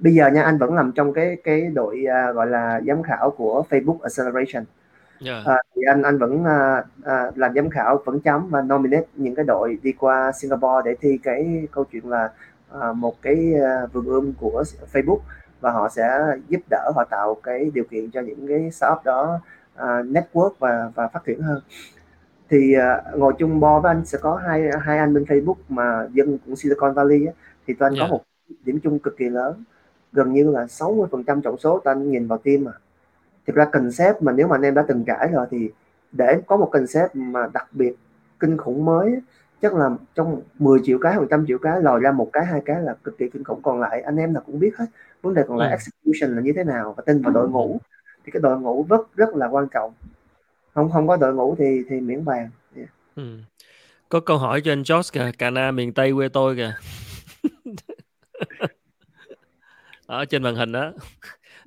bây, 0.00 0.14
giờ 0.14 0.28
nha 0.28 0.42
anh 0.42 0.58
vẫn 0.58 0.74
làm 0.74 0.92
trong 0.92 1.12
cái 1.12 1.36
cái 1.44 1.60
đội 1.60 2.04
à, 2.10 2.32
gọi 2.32 2.46
là 2.46 2.80
giám 2.86 3.02
khảo 3.02 3.30
của 3.30 3.64
Facebook 3.70 3.98
Acceleration 4.02 4.64
yeah. 5.24 5.46
à, 5.46 5.56
thì 5.74 5.82
anh 5.88 6.02
anh 6.02 6.18
vẫn 6.18 6.44
à, 6.44 6.84
à, 7.04 7.30
làm 7.36 7.54
giám 7.54 7.70
khảo 7.70 8.02
vẫn 8.04 8.20
chấm 8.20 8.48
và 8.50 8.62
nominate 8.62 9.06
những 9.16 9.34
cái 9.34 9.44
đội 9.44 9.78
đi 9.82 9.92
qua 9.92 10.32
Singapore 10.32 10.82
để 10.84 10.94
thi 11.00 11.18
cái 11.22 11.68
câu 11.72 11.84
chuyện 11.92 12.08
là 12.08 12.30
à, 12.80 12.92
một 12.92 13.22
cái 13.22 13.54
à, 13.54 13.86
vườn 13.92 14.06
ươm 14.06 14.32
của 14.40 14.64
Facebook 14.92 15.18
và 15.60 15.70
họ 15.70 15.88
sẽ 15.88 16.18
giúp 16.48 16.60
đỡ 16.70 16.92
họ 16.94 17.04
tạo 17.10 17.34
cái 17.42 17.70
điều 17.74 17.84
kiện 17.84 18.10
cho 18.10 18.20
những 18.20 18.46
cái 18.48 18.70
startup 18.70 19.04
đó 19.04 19.40
à, 19.74 19.86
network 20.02 20.50
và 20.58 20.90
và 20.94 21.08
phát 21.08 21.24
triển 21.24 21.42
hơn 21.42 21.60
thì 22.50 22.74
à, 22.74 23.02
ngồi 23.16 23.32
chung 23.38 23.60
bo 23.60 23.80
với 23.80 23.90
anh 23.90 24.04
sẽ 24.04 24.18
có 24.22 24.36
hai 24.36 24.62
hai 24.80 24.98
anh 24.98 25.14
bên 25.14 25.24
Facebook 25.24 25.54
mà 25.68 26.08
dân 26.12 26.38
của 26.46 26.54
Silicon 26.54 26.94
Valley 26.94 27.26
á, 27.26 27.32
thì 27.66 27.74
tụi 27.74 27.86
anh 27.86 27.94
Yeah. 27.94 28.10
có 28.10 28.16
một 28.16 28.22
điểm 28.64 28.80
chung 28.82 28.98
cực 28.98 29.16
kỳ 29.16 29.28
lớn 29.28 29.64
gần 30.12 30.32
như 30.32 30.50
là 30.50 30.64
60% 30.64 31.42
tổng 31.42 31.58
số 31.58 31.80
tụi 31.84 31.94
anh 31.94 32.10
nhìn 32.10 32.26
vào 32.28 32.38
team 32.38 32.64
mà 32.64 32.72
thực 33.46 33.56
ra 33.56 33.64
concept 33.72 34.22
mà 34.22 34.32
nếu 34.32 34.48
mà 34.48 34.56
anh 34.56 34.62
em 34.62 34.74
đã 34.74 34.84
từng 34.88 35.04
trải 35.06 35.28
rồi 35.32 35.46
thì 35.50 35.70
để 36.12 36.40
có 36.46 36.56
một 36.56 36.68
concept 36.72 37.14
mà 37.14 37.48
đặc 37.54 37.66
biệt 37.72 37.94
kinh 38.40 38.56
khủng 38.56 38.84
mới 38.84 39.20
chắc 39.62 39.74
là 39.74 39.90
trong 40.14 40.42
10 40.58 40.80
triệu 40.84 40.98
cái 41.02 41.14
hoặc 41.14 41.26
trăm 41.30 41.44
triệu 41.48 41.58
cái 41.58 41.80
lòi 41.82 42.00
ra 42.00 42.12
một 42.12 42.30
cái 42.32 42.44
hai 42.46 42.62
cái 42.64 42.82
là 42.82 42.94
cực 43.04 43.18
kỳ 43.18 43.28
kinh 43.32 43.44
khủng. 43.44 43.62
Còn 43.62 43.80
lại 43.80 44.00
anh 44.02 44.16
em 44.16 44.32
nào 44.32 44.42
cũng 44.46 44.58
biết 44.58 44.76
hết 44.78 44.86
vấn 45.22 45.34
đề 45.34 45.42
còn 45.48 45.58
lại 45.58 45.68
Ừ. 45.68 45.72
execution 45.72 46.36
là 46.36 46.42
như 46.42 46.52
thế 46.56 46.64
nào 46.64 46.94
và 46.96 47.02
tin 47.06 47.22
vào 47.22 47.32
đội 47.32 47.48
ngũ. 47.48 47.78
Thì 48.24 48.32
cái 48.32 48.40
đội 48.42 48.60
ngũ 48.60 48.86
rất 48.88 49.16
rất 49.16 49.34
là 49.36 49.46
quan 49.48 49.68
trọng. 49.68 49.92
Không 50.74 50.90
không 50.92 51.08
có 51.08 51.16
đội 51.16 51.34
ngũ 51.34 51.54
thì 51.58 51.82
thì 51.88 52.00
miễn 52.00 52.24
bàn. 52.24 52.50
Yeah. 52.76 52.88
ừ. 53.16 53.38
có 54.08 54.20
câu 54.20 54.38
hỏi 54.38 54.60
cho 54.64 54.72
anh 54.72 54.82
Josh 54.82 55.10
kìa 55.12 55.32
Cà 55.38 55.50
Na 55.50 55.70
miền 55.70 55.92
Tây 55.92 56.12
quê 56.12 56.28
tôi 56.28 56.56
kìa. 56.56 56.74
Ở 60.06 60.24
trên 60.24 60.42
màn 60.42 60.54
hình 60.54 60.72
đó 60.72 60.92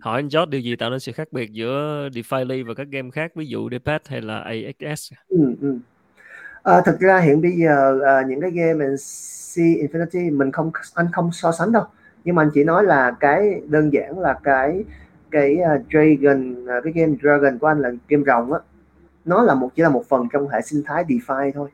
hỏi 0.05 0.19
anh 0.19 0.27
Josh 0.27 0.49
điều 0.49 0.61
gì 0.61 0.75
tạo 0.75 0.89
nên 0.89 0.99
sự 0.99 1.11
khác 1.11 1.27
biệt 1.31 1.51
giữa 1.51 2.09
DeFi 2.09 2.65
và 2.67 2.73
các 2.73 2.87
game 2.91 3.09
khác 3.11 3.31
ví 3.35 3.45
dụ 3.45 3.69
Depet 3.69 4.07
hay 4.07 4.21
là 4.21 4.39
AXS 4.39 5.13
ừ, 5.29 5.55
ừ. 5.61 5.77
À, 6.63 6.81
thực 6.85 6.99
ra 6.99 7.19
hiện 7.19 7.41
bây 7.41 7.51
giờ 7.51 7.99
à, 8.05 8.21
những 8.27 8.41
cái 8.41 8.51
game 8.51 8.85
C 8.95 9.57
Infinity 9.57 10.37
mình 10.37 10.51
không 10.51 10.71
anh 10.93 11.07
không 11.13 11.29
so 11.31 11.51
sánh 11.51 11.71
đâu. 11.71 11.83
Nhưng 12.23 12.35
mà 12.35 12.41
anh 12.41 12.49
chỉ 12.53 12.63
nói 12.63 12.83
là 12.83 13.11
cái 13.19 13.61
đơn 13.67 13.93
giản 13.93 14.19
là 14.19 14.39
cái 14.43 14.83
cái 15.31 15.57
uh, 15.75 15.81
Dragon 15.91 16.63
uh, 16.63 16.83
cái 16.83 16.93
game 16.95 17.13
Dragon 17.21 17.59
của 17.59 17.67
anh 17.67 17.81
là 17.81 17.89
game 18.07 18.23
rồng 18.27 18.53
á. 18.53 18.59
Nó 19.25 19.43
là 19.43 19.55
một 19.55 19.69
chỉ 19.75 19.83
là 19.83 19.89
một 19.89 20.03
phần 20.09 20.27
trong 20.33 20.47
hệ 20.47 20.61
sinh 20.61 20.83
thái 20.85 21.03
DeFi 21.03 21.51
thôi. 21.51 21.69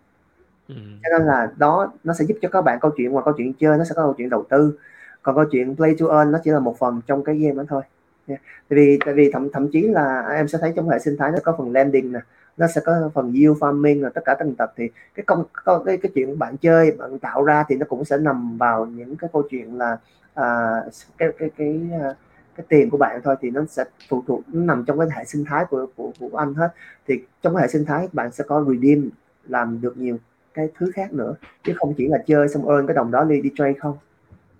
Ừ. 0.68 0.76
cho 1.04 1.18
nên 1.18 1.28
là 1.28 1.52
đó 1.58 1.94
nó 2.04 2.14
sẽ 2.14 2.26
giúp 2.26 2.38
cho 2.42 2.50
các 2.50 2.62
bạn 2.62 2.80
câu 2.82 2.92
chuyện 2.98 3.12
ngoài 3.12 3.24
câu 3.26 3.34
chuyện 3.38 3.54
chơi 3.54 3.78
nó 3.78 3.84
sẽ 3.84 3.92
có 3.96 4.02
câu 4.02 4.14
chuyện 4.18 4.30
đầu 4.30 4.46
tư. 4.50 4.78
Còn 5.22 5.36
câu 5.36 5.46
chuyện 5.52 5.76
play 5.76 5.96
to 6.00 6.06
earn 6.18 6.32
nó 6.32 6.40
chỉ 6.44 6.52
là 6.52 6.60
một 6.60 6.80
phần 6.80 7.02
trong 7.08 7.24
cái 7.24 7.36
game 7.36 7.56
đó 7.56 7.64
thôi 7.70 7.82
yeah. 8.28 8.42
tại 8.70 8.80
vì 8.80 9.00
tại 9.06 9.14
vì 9.14 9.32
thậm 9.34 9.50
thậm 9.54 9.70
chí 9.72 9.82
là 9.82 10.28
em 10.36 10.48
sẽ 10.48 10.58
thấy 10.62 10.74
trong 10.76 10.90
hệ 10.90 11.00
sinh 11.00 11.18
thái 11.18 11.32
nó 11.32 11.38
có 11.44 11.56
phần 11.58 11.72
landing 11.72 12.12
nè 12.12 12.20
nó 12.58 12.68
sẽ 12.76 12.82
có 12.86 13.10
phần 13.14 13.34
yield 13.34 13.58
farming 13.58 14.02
rồi 14.02 14.12
tất 14.14 14.22
cả 14.26 14.36
từng 14.40 14.56
tập 14.56 14.74
thì 14.78 14.90
cái 15.16 15.24
công 15.26 15.44
cái 15.86 15.98
cái 15.98 16.12
chuyện 16.16 16.40
bạn 16.40 16.58
chơi 16.58 16.92
bạn 16.92 17.20
tạo 17.20 17.44
ra 17.44 17.64
thì 17.70 17.76
nó 17.76 17.86
cũng 17.90 18.06
sẽ 18.06 18.18
nằm 18.18 18.58
vào 18.58 18.86
những 18.86 19.16
cái 19.16 19.30
câu 19.34 19.44
chuyện 19.50 19.78
là 19.78 19.98
à, 20.34 20.72
cái 21.18 21.30
cái 21.38 21.50
cái 21.58 21.82
à, 22.02 22.16
cái 22.56 22.66
tiền 22.70 22.90
của 22.90 22.98
bạn 22.98 23.22
thôi 23.24 23.36
thì 23.42 23.50
nó 23.50 23.62
sẽ 23.70 23.84
phụ 24.10 24.24
thuộc 24.28 24.42
nó 24.48 24.62
nằm 24.66 24.84
trong 24.88 25.00
cái 25.00 25.08
hệ 25.12 25.26
sinh 25.26 25.46
thái 25.46 25.66
của 25.70 25.88
của 25.96 26.12
của 26.20 26.38
anh 26.38 26.54
hết 26.54 26.74
thì 27.08 27.24
trong 27.42 27.56
cái 27.56 27.62
hệ 27.62 27.68
sinh 27.68 27.86
thái 27.86 28.08
bạn 28.14 28.32
sẽ 28.32 28.44
có 28.48 28.66
redeem 28.70 29.10
làm 29.48 29.82
được 29.82 29.98
nhiều 29.98 30.18
cái 30.54 30.70
thứ 30.78 30.92
khác 30.96 31.14
nữa 31.14 31.36
chứ 31.64 31.74
không 31.76 31.94
chỉ 31.98 32.08
là 32.08 32.18
chơi 32.28 32.48
xong 32.48 32.70
earn 32.70 32.88
cái 32.88 32.96
đồng 32.96 33.12
đó 33.12 33.24
đi 33.24 33.42
đi 33.42 33.52
trade 33.56 33.74
không 33.74 33.98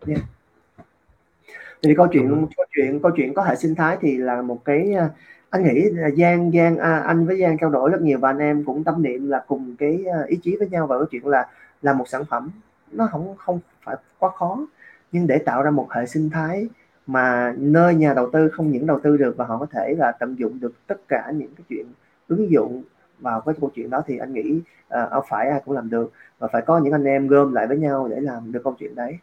yeah 0.08 0.22
thì 1.84 1.96
câu 1.96 2.08
chuyện 2.12 2.30
ừ. 2.30 2.36
câu 2.58 2.66
chuyện 2.76 3.00
câu 3.00 3.12
chuyện 3.16 3.34
có 3.34 3.44
hệ 3.44 3.56
sinh 3.56 3.76
thái 3.76 3.98
thì 4.02 4.18
là 4.18 4.42
một 4.42 4.66
cái 4.66 4.94
à, 4.94 5.10
anh 5.50 5.64
nghĩ 5.64 5.82
là 5.82 6.10
Giang 6.18 6.52
Giang 6.52 6.78
à, 6.78 6.98
anh 6.98 7.26
với 7.26 7.42
Giang 7.42 7.58
trao 7.58 7.70
đổi 7.70 7.90
rất 7.90 8.02
nhiều 8.02 8.20
và 8.20 8.30
anh 8.30 8.40
em 8.40 8.64
cũng 8.64 8.84
tâm 8.84 9.02
niệm 9.04 9.30
là 9.30 9.44
cùng 9.48 9.76
cái 9.80 10.06
à, 10.14 10.20
ý 10.28 10.40
chí 10.44 10.56
với 10.58 10.70
nhau 10.70 10.88
vào 10.88 11.00
cái 11.00 11.08
chuyện 11.12 11.28
là 11.28 11.48
là 11.82 11.94
một 11.94 12.08
sản 12.08 12.26
phẩm 12.26 12.52
nó 12.92 13.08
không 13.12 13.36
không 13.38 13.60
phải 13.84 13.96
quá 14.20 14.30
khó 14.36 14.68
nhưng 15.12 15.28
để 15.28 15.38
tạo 15.38 15.64
ra 15.64 15.72
một 15.72 15.88
hệ 15.92 16.06
sinh 16.06 16.30
thái 16.30 16.68
mà 17.08 17.54
nơi 17.58 17.96
nhà 17.96 18.14
đầu 18.14 18.30
tư 18.34 18.50
không 18.50 18.72
những 18.72 18.88
đầu 18.88 19.00
tư 19.04 19.18
được 19.18 19.38
và 19.38 19.46
họ 19.46 19.58
có 19.58 19.66
thể 19.66 19.96
là 19.98 20.12
tận 20.12 20.40
dụng 20.40 20.60
được 20.60 20.74
tất 20.88 21.02
cả 21.08 21.32
những 21.36 21.56
cái 21.58 21.64
chuyện 21.70 21.86
ứng 22.28 22.52
dụng 22.52 22.84
vào 23.20 23.42
cái 23.42 23.56
câu 23.62 23.72
chuyện 23.76 23.90
đó 23.90 24.02
thì 24.08 24.18
anh 24.18 24.34
nghĩ 24.34 24.60
uh, 24.94 25.24
phải 25.30 25.50
ai 25.50 25.62
cũng 25.66 25.76
làm 25.76 25.90
được 25.90 26.12
và 26.40 26.48
phải 26.48 26.62
có 26.62 26.78
những 26.78 26.94
anh 26.94 27.04
em 27.04 27.28
gom 27.28 27.54
lại 27.54 27.68
với 27.68 27.78
nhau 27.78 28.08
để 28.08 28.20
làm 28.20 28.52
được 28.52 28.62
câu 28.64 28.76
chuyện 28.80 28.96
đấy 28.96 29.18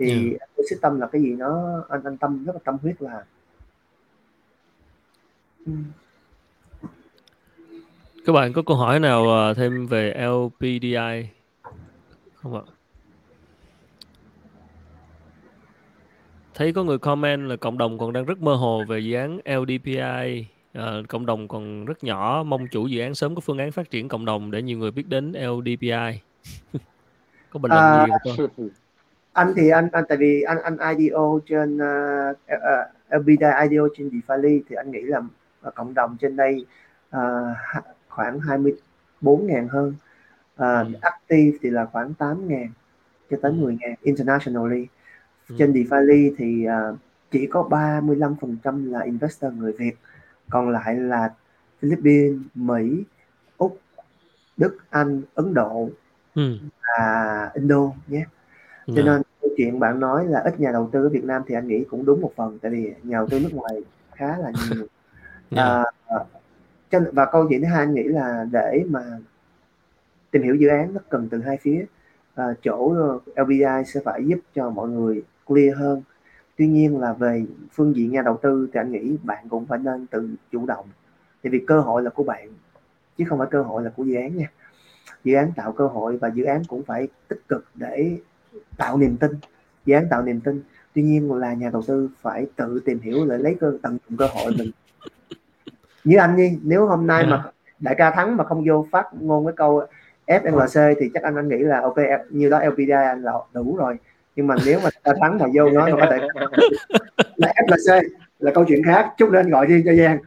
thì 0.00 0.10
yeah. 0.10 0.40
Ừ. 0.40 0.46
tôi 0.56 0.78
tâm 0.82 1.00
là 1.00 1.06
cái 1.06 1.22
gì 1.22 1.28
nó 1.28 1.82
anh 1.88 2.00
anh 2.04 2.16
tâm 2.16 2.44
rất 2.44 2.52
là 2.52 2.60
tâm 2.64 2.76
huyết 2.82 3.02
là 3.02 3.24
các 8.26 8.32
bạn 8.32 8.52
có 8.52 8.62
câu 8.62 8.76
hỏi 8.76 9.00
nào 9.00 9.28
ờ, 9.28 9.54
thêm 9.54 9.86
về 9.86 10.14
LPDI 10.14 11.28
không 12.34 12.54
ạ 12.54 12.62
thấy 16.54 16.72
có 16.72 16.84
người 16.84 16.98
comment 16.98 17.48
là 17.48 17.56
cộng 17.56 17.78
đồng 17.78 17.98
còn 17.98 18.12
đang 18.12 18.24
rất 18.24 18.42
mơ 18.42 18.54
hồ 18.54 18.84
về 18.88 18.98
dự 19.00 19.14
án 19.14 19.38
LDPI 19.44 20.46
à, 20.72 21.02
cộng 21.08 21.26
đồng 21.26 21.48
còn 21.48 21.84
rất 21.84 22.04
nhỏ 22.04 22.42
mong 22.46 22.66
chủ 22.68 22.86
dự 22.86 23.00
án 23.00 23.14
sớm 23.14 23.34
có 23.34 23.40
phương 23.40 23.58
án 23.58 23.72
phát 23.72 23.90
triển 23.90 24.08
cộng 24.08 24.24
đồng 24.24 24.50
để 24.50 24.62
nhiều 24.62 24.78
người 24.78 24.90
biết 24.90 25.08
đến 25.08 25.32
LDPI 25.32 26.20
có 27.50 27.58
bình 27.60 27.72
luận 27.72 27.84
à, 27.84 28.06
gì 28.06 28.12
không 28.36 28.68
anh 29.32 29.52
thì 29.56 29.68
anh, 29.68 29.88
anh 29.92 30.04
tại 30.08 30.18
vì 30.18 30.42
anh 30.42 30.58
anh 30.62 30.96
IDO 30.96 31.38
trên 31.46 31.76
uh, 31.76 32.36
uh, 33.16 33.28
IDO 33.38 33.88
trên 33.96 34.08
DeFi 34.08 34.60
thì 34.68 34.76
anh 34.76 34.90
nghĩ 34.90 35.02
là 35.02 35.18
uh, 35.68 35.74
cộng 35.74 35.94
đồng 35.94 36.16
trên 36.20 36.36
đây 36.36 36.66
uh, 37.16 37.20
khoảng 38.08 38.40
24 38.40 39.46
ngàn 39.46 39.68
hơn 39.68 39.88
uh, 40.54 40.58
ừ. 40.58 40.84
active 41.00 41.58
thì 41.62 41.70
là 41.70 41.86
khoảng 41.86 42.14
8 42.14 42.48
ngàn 42.48 42.68
cho 43.30 43.36
tới 43.42 43.52
10 43.52 43.72
ừ. 43.72 43.76
ngàn 43.80 43.94
internationally 44.02 44.86
Ừ. 45.50 45.56
trên 45.58 45.72
DeFi 45.72 46.34
thì 46.38 46.66
uh, 46.66 46.98
chỉ 47.30 47.46
có 47.46 47.68
35% 47.70 48.90
là 48.90 49.00
investor 49.00 49.52
người 49.52 49.72
Việt 49.72 49.92
còn 50.50 50.70
lại 50.70 50.94
là 50.94 51.34
Philippines, 51.80 52.40
Mỹ, 52.54 53.04
Úc, 53.56 53.80
Đức, 54.56 54.76
Anh, 54.90 55.22
Ấn 55.34 55.54
Độ 55.54 55.90
ừ. 56.34 56.58
và 56.82 57.50
Indo 57.54 57.92
nhé. 58.06 58.18
Yeah. 58.18 58.28
Dạ. 58.86 59.02
nên 59.02 59.22
câu 59.40 59.50
chuyện 59.56 59.78
bạn 59.78 60.00
nói 60.00 60.26
là 60.26 60.40
ít 60.40 60.60
nhà 60.60 60.72
đầu 60.72 60.88
tư 60.92 61.04
ở 61.04 61.08
Việt 61.08 61.24
Nam 61.24 61.42
thì 61.46 61.54
anh 61.54 61.68
nghĩ 61.68 61.84
cũng 61.84 62.04
đúng 62.04 62.20
một 62.20 62.32
phần 62.36 62.58
tại 62.62 62.72
vì 62.72 62.94
nhà 63.02 63.18
đầu 63.18 63.26
tư 63.30 63.40
nước 63.40 63.52
ngoài 63.52 63.82
khá 64.12 64.38
là 64.38 64.52
nhiều. 64.70 64.78
Yeah. 64.80 64.86
Dạ. 65.50 65.84
À, 66.90 67.00
và 67.12 67.26
câu 67.32 67.46
chuyện 67.48 67.60
thứ 67.62 67.66
hai 67.66 67.78
anh 67.78 67.94
nghĩ 67.94 68.02
là 68.02 68.46
để 68.52 68.84
mà 68.88 69.00
tìm 70.30 70.42
hiểu 70.42 70.54
dự 70.54 70.68
án 70.68 70.94
nó 70.94 71.00
cần 71.08 71.28
từ 71.30 71.40
hai 71.42 71.56
phía. 71.62 71.84
À, 72.34 72.44
chỗ 72.62 72.94
LBI 73.36 73.84
sẽ 73.86 74.00
phải 74.04 74.26
giúp 74.26 74.38
cho 74.54 74.70
mọi 74.70 74.88
người 74.88 75.22
clear 75.46 75.76
hơn 75.76 76.02
tuy 76.60 76.66
nhiên 76.66 76.98
là 76.98 77.12
về 77.12 77.44
phương 77.72 77.96
diện 77.96 78.12
nhà 78.12 78.22
đầu 78.22 78.38
tư 78.42 78.68
thì 78.72 78.80
anh 78.80 78.92
nghĩ 78.92 79.16
bạn 79.22 79.48
cũng 79.48 79.66
phải 79.66 79.78
nên 79.78 80.06
tự 80.06 80.30
chủ 80.52 80.66
động 80.66 80.86
tại 81.42 81.50
vì 81.50 81.64
cơ 81.66 81.80
hội 81.80 82.02
là 82.02 82.10
của 82.10 82.22
bạn 82.22 82.48
chứ 83.18 83.24
không 83.28 83.38
phải 83.38 83.48
cơ 83.50 83.62
hội 83.62 83.84
là 83.84 83.90
của 83.96 84.04
dự 84.04 84.14
án 84.14 84.36
nha 84.36 84.50
dự 85.24 85.34
án 85.34 85.52
tạo 85.56 85.72
cơ 85.72 85.86
hội 85.86 86.16
và 86.16 86.28
dự 86.28 86.44
án 86.44 86.62
cũng 86.68 86.82
phải 86.82 87.08
tích 87.28 87.40
cực 87.48 87.64
để 87.74 88.18
tạo 88.76 88.98
niềm 88.98 89.16
tin 89.16 89.30
dự 89.86 89.94
án 89.94 90.06
tạo 90.10 90.22
niềm 90.22 90.40
tin. 90.40 90.62
Tuy 90.94 91.02
nhiên 91.02 91.32
là 91.32 91.52
nhà 91.52 91.70
đầu 91.72 91.82
tư 91.86 92.08
phải 92.22 92.46
tự 92.56 92.80
tìm 92.84 93.00
hiểu 93.00 93.26
để 93.26 93.38
lấy 93.38 93.56
cơ 93.60 93.72
tận 93.82 93.98
dụng 94.08 94.18
cơ 94.18 94.26
hội 94.26 94.52
mình. 94.58 94.70
Như 96.04 96.16
anh 96.16 96.36
đi 96.36 96.58
nếu 96.62 96.86
hôm 96.86 97.06
nay 97.06 97.26
mà 97.26 97.42
dạ. 97.44 97.50
đại 97.80 97.94
ca 97.98 98.10
thắng 98.10 98.36
mà 98.36 98.44
không 98.44 98.64
vô 98.68 98.86
phát 98.90 99.06
ngôn 99.20 99.46
cái 99.46 99.54
câu 99.56 99.82
FMLC 100.26 100.94
thì 101.00 101.10
chắc 101.14 101.22
anh 101.22 101.36
anh 101.36 101.48
nghĩ 101.48 101.58
là 101.58 101.80
ok 101.80 101.96
như 102.30 102.50
đó 102.50 102.60
LPDI 102.64 102.90
anh 102.90 103.22
là 103.22 103.32
đủ 103.52 103.76
rồi. 103.76 103.96
Nhưng 104.36 104.46
mà 104.46 104.54
nếu 104.66 104.80
mà 104.84 104.90
ta 105.02 105.12
thắng 105.20 105.38
mà 105.38 105.46
vô 105.54 105.70
nó 105.70 105.88
có 106.00 106.06
thể 106.10 106.18
là 107.36 107.52
FLC 107.66 108.02
là 108.38 108.50
câu 108.54 108.64
chuyện 108.68 108.82
khác 108.84 109.12
chút 109.18 109.28
nên 109.32 109.50
gọi 109.50 109.66
riêng 109.66 109.82
cho 109.84 109.94
Giang 109.94 110.18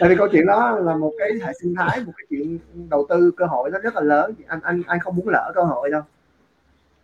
tại 0.00 0.08
vì 0.08 0.16
câu 0.16 0.28
chuyện 0.32 0.46
đó 0.46 0.70
là 0.70 0.96
một 0.96 1.12
cái 1.18 1.30
hệ 1.46 1.52
sinh 1.62 1.74
thái 1.74 2.00
một 2.06 2.12
cái 2.16 2.26
chuyện 2.30 2.58
đầu 2.90 3.06
tư 3.08 3.30
cơ 3.36 3.46
hội 3.46 3.70
nó 3.70 3.78
rất 3.78 3.94
là 3.94 4.00
lớn. 4.00 4.34
Anh 4.46 4.60
anh 4.62 4.82
anh 4.86 5.00
không 5.00 5.16
muốn 5.16 5.28
lỡ 5.28 5.52
cơ 5.54 5.62
hội 5.62 5.90
đâu. 5.90 6.02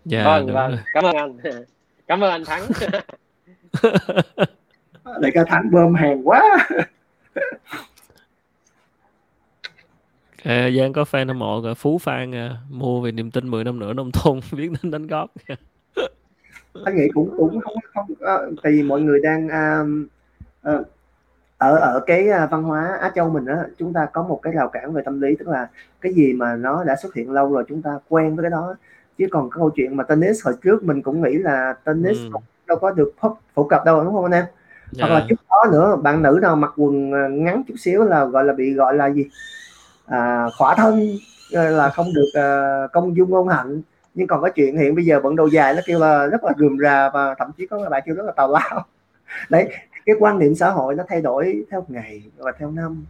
Dạ 0.04 0.24
vâng 0.24 0.52
vâng. 0.52 0.76
cảm 0.92 1.04
ơn 1.04 1.16
anh. 1.16 1.38
Cảm 2.06 2.24
ơn 2.24 2.30
anh 2.30 2.44
thắng. 2.44 2.62
Lại 5.04 5.30
ca 5.34 5.44
thắng 5.44 5.70
bơm 5.70 5.94
hàng 5.94 6.28
quá. 6.28 6.68
À, 10.42 10.70
Giang 10.78 10.92
có 10.92 11.04
fan 11.10 11.26
hâm 11.26 11.38
mộ 11.38 11.74
Phú 11.74 11.98
Phan 11.98 12.34
à, 12.34 12.56
mua 12.70 13.00
về 13.00 13.12
niềm 13.12 13.30
tin 13.30 13.50
10 13.50 13.64
năm 13.64 13.78
nữa 13.78 13.92
nông 13.92 14.10
thôn 14.12 14.40
biết 14.52 14.70
đến 14.82 14.90
đánh 14.90 15.06
góp 15.06 15.30
anh 16.84 16.96
nghĩ 16.96 17.08
cũng 17.14 17.34
cũng 17.36 17.60
không 17.60 17.74
không 17.94 18.06
tại 18.62 18.72
vì 18.72 18.82
mọi 18.82 19.00
người 19.00 19.20
đang 19.22 19.46
uh, 19.46 20.76
uh, 20.80 20.86
ở 21.58 21.76
ở 21.76 22.00
cái 22.06 22.28
văn 22.50 22.62
hóa 22.62 22.98
Á 23.00 23.10
Châu 23.14 23.30
mình 23.30 23.46
á 23.46 23.64
chúng 23.78 23.92
ta 23.92 24.06
có 24.12 24.22
một 24.22 24.40
cái 24.42 24.52
rào 24.52 24.68
cản 24.68 24.92
về 24.92 25.02
tâm 25.04 25.20
lý 25.20 25.36
tức 25.38 25.48
là 25.48 25.68
cái 26.00 26.14
gì 26.14 26.32
mà 26.32 26.56
nó 26.56 26.84
đã 26.84 26.96
xuất 27.02 27.14
hiện 27.14 27.30
lâu 27.30 27.52
rồi 27.52 27.64
chúng 27.68 27.82
ta 27.82 27.98
quen 28.08 28.36
với 28.36 28.42
cái 28.42 28.50
đó 28.50 28.74
chứ 29.18 29.26
còn 29.30 29.50
cái 29.50 29.58
câu 29.58 29.70
chuyện 29.70 29.96
mà 29.96 30.04
tennis 30.04 30.44
hồi 30.44 30.54
trước 30.62 30.84
mình 30.84 31.02
cũng 31.02 31.22
nghĩ 31.22 31.38
là 31.38 31.74
tennis 31.84 32.18
ừ. 32.18 32.38
đâu 32.66 32.78
có 32.78 32.90
được 32.90 33.12
phổ 33.54 33.64
cập 33.64 33.84
đâu 33.84 34.04
đúng 34.04 34.14
không 34.14 34.24
anh 34.24 34.32
em 34.32 34.44
yeah. 34.44 35.00
hoặc 35.00 35.08
là 35.08 35.20
dạ. 35.20 35.26
trước 35.28 35.36
đó 35.50 35.70
nữa 35.72 35.96
bạn 35.96 36.22
nữ 36.22 36.38
nào 36.42 36.56
mặc 36.56 36.72
quần 36.76 37.10
ngắn 37.44 37.62
chút 37.68 37.74
xíu 37.78 38.04
là 38.04 38.24
gọi 38.24 38.44
là 38.44 38.52
bị 38.52 38.74
gọi 38.74 38.94
là 38.94 39.10
gì 39.10 39.28
à, 40.06 40.46
khỏa 40.58 40.74
thân 40.74 41.08
ờ, 41.52 41.70
là 41.70 41.88
không 41.88 42.06
được 42.14 42.28
uh, 42.38 42.92
công 42.92 43.16
dung 43.16 43.30
ngôn 43.30 43.48
hạnh 43.48 43.82
nhưng 44.14 44.26
còn 44.26 44.42
cái 44.42 44.52
chuyện 44.54 44.78
hiện 44.78 44.94
bây 44.94 45.04
giờ 45.04 45.20
bận 45.20 45.36
đồ 45.36 45.46
dài 45.46 45.74
nó 45.74 45.80
kêu 45.86 45.98
là 45.98 46.26
rất 46.26 46.44
là 46.44 46.52
rườm 46.58 46.78
rà 46.78 47.10
và 47.14 47.34
thậm 47.38 47.50
chí 47.56 47.66
có 47.66 47.78
các 47.82 47.88
bạn 47.88 48.02
kêu 48.06 48.14
rất 48.14 48.26
là 48.26 48.32
tào 48.32 48.52
lao 48.52 48.86
đấy 49.50 49.68
cái 50.06 50.16
quan 50.18 50.38
niệm 50.38 50.54
xã 50.54 50.70
hội 50.70 50.94
nó 50.94 51.04
thay 51.08 51.20
đổi 51.20 51.64
theo 51.70 51.84
ngày 51.88 52.22
và 52.36 52.52
theo 52.58 52.70
năm. 52.70 53.04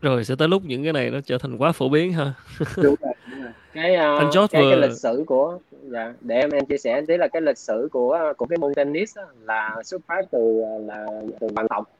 Rồi 0.00 0.24
sẽ 0.24 0.34
tới 0.38 0.48
lúc 0.48 0.62
những 0.64 0.82
cái 0.82 0.92
này 0.92 1.10
nó 1.10 1.20
trở 1.24 1.38
thành 1.38 1.58
quá 1.58 1.72
phổ 1.72 1.88
biến 1.88 2.12
ha. 2.12 2.34
Đúng 2.76 2.94
rồi, 3.00 3.14
đúng 3.30 3.42
rồi. 3.42 3.52
cái 3.74 3.94
uh, 3.94 4.18
anh 4.18 4.30
George 4.34 4.46
cái, 4.50 4.62
vừa... 4.62 4.70
cái 4.70 4.88
lịch 4.88 4.98
sử 4.98 5.24
của 5.26 5.58
dạ 5.82 6.14
để 6.20 6.40
em 6.40 6.50
em 6.50 6.66
chia 6.66 6.78
sẻ 6.78 7.02
tí 7.08 7.16
là 7.16 7.28
cái 7.28 7.42
lịch 7.42 7.58
sử 7.58 7.88
của 7.92 8.32
của 8.36 8.46
cái 8.46 8.58
môn 8.58 8.74
tennis 8.74 9.16
đó, 9.16 9.22
là 9.42 9.76
xuất 9.84 10.02
phát 10.06 10.30
từ 10.30 10.62
là 10.86 11.06
từ 11.40 11.48
hoàng 11.54 11.68
tộc. 11.68 11.90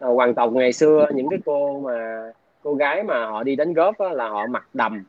Hoàng 0.00 0.34
tộc 0.34 0.52
ngày 0.52 0.72
xưa 0.72 1.06
những 1.14 1.28
cái 1.30 1.38
cô 1.44 1.80
mà 1.80 2.22
cô 2.62 2.74
gái 2.74 3.02
mà 3.02 3.26
họ 3.26 3.42
đi 3.42 3.56
đánh 3.56 3.72
góp 3.72 3.98
á, 3.98 4.08
là 4.08 4.28
họ 4.28 4.46
mặc 4.46 4.68
đầm. 4.74 5.04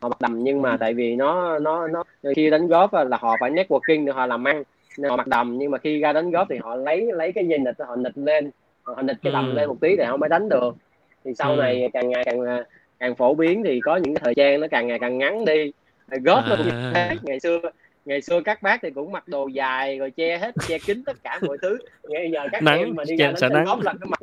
Họ 0.00 0.08
mặc 0.08 0.20
đầm 0.20 0.44
nhưng 0.44 0.62
mà 0.62 0.70
ừ. 0.70 0.76
tại 0.80 0.94
vì 0.94 1.16
nó 1.16 1.58
nó 1.58 1.88
nó 1.88 2.04
khi 2.36 2.50
đánh 2.50 2.66
góp 2.68 2.92
là 2.92 3.16
họ 3.20 3.36
phải 3.40 3.50
networking 3.50 4.06
để 4.06 4.12
họ 4.12 4.26
làm 4.26 4.44
ăn 4.44 4.62
nên 4.98 5.10
họ 5.10 5.16
mặc 5.16 5.26
đầm 5.26 5.58
nhưng 5.58 5.70
mà 5.70 5.78
khi 5.78 6.00
ra 6.00 6.12
đánh 6.12 6.30
góp 6.30 6.46
thì 6.50 6.56
họ 6.62 6.76
lấy 6.76 7.08
lấy 7.12 7.32
cái 7.32 7.46
dây 7.46 7.58
nịch 7.58 7.76
họ 7.78 7.96
nịch 7.96 8.18
lên 8.18 8.50
họ 8.82 9.02
nịch 9.02 9.16
cái 9.22 9.32
đầm 9.32 9.50
ừ. 9.50 9.52
lên 9.52 9.68
một 9.68 9.76
tí 9.80 9.96
để 9.96 10.04
họ 10.04 10.16
mới 10.16 10.28
đánh 10.28 10.48
được 10.48 10.76
thì 11.24 11.34
sau 11.34 11.50
ừ. 11.50 11.56
này 11.56 11.90
càng 11.92 12.08
ngày 12.08 12.24
càng 12.24 12.64
càng 12.98 13.14
phổ 13.14 13.34
biến 13.34 13.62
thì 13.64 13.80
có 13.84 13.96
những 13.96 14.14
cái 14.14 14.20
thời 14.24 14.34
gian 14.36 14.60
nó 14.60 14.66
càng 14.70 14.86
ngày 14.86 14.98
càng 14.98 15.18
ngắn 15.18 15.44
đi 15.44 15.72
góp 16.08 16.44
à. 16.44 16.46
nó 16.48 16.56
cũng 16.56 16.66
như 16.66 16.92
thế 16.94 17.16
ngày 17.22 17.40
xưa 17.40 17.60
ngày 18.04 18.20
xưa 18.20 18.40
các 18.40 18.62
bác 18.62 18.82
thì 18.82 18.90
cũng 18.90 19.12
mặc 19.12 19.28
đồ 19.28 19.46
dài 19.46 19.98
rồi 19.98 20.10
che 20.10 20.38
hết 20.38 20.54
che 20.68 20.78
kín 20.78 21.04
tất 21.04 21.16
cả 21.24 21.38
mọi 21.42 21.56
thứ 21.62 21.78
bây 22.08 22.30
giờ 22.30 22.40
các 22.52 22.62
nắng, 22.62 22.78
em 22.78 22.94
mà 22.94 23.04
đi 23.04 23.16
ra 23.16 23.32
đánh 23.40 23.64
góp 23.64 23.80
là 23.80 23.92
cái 24.00 24.08
mặt 24.08 24.20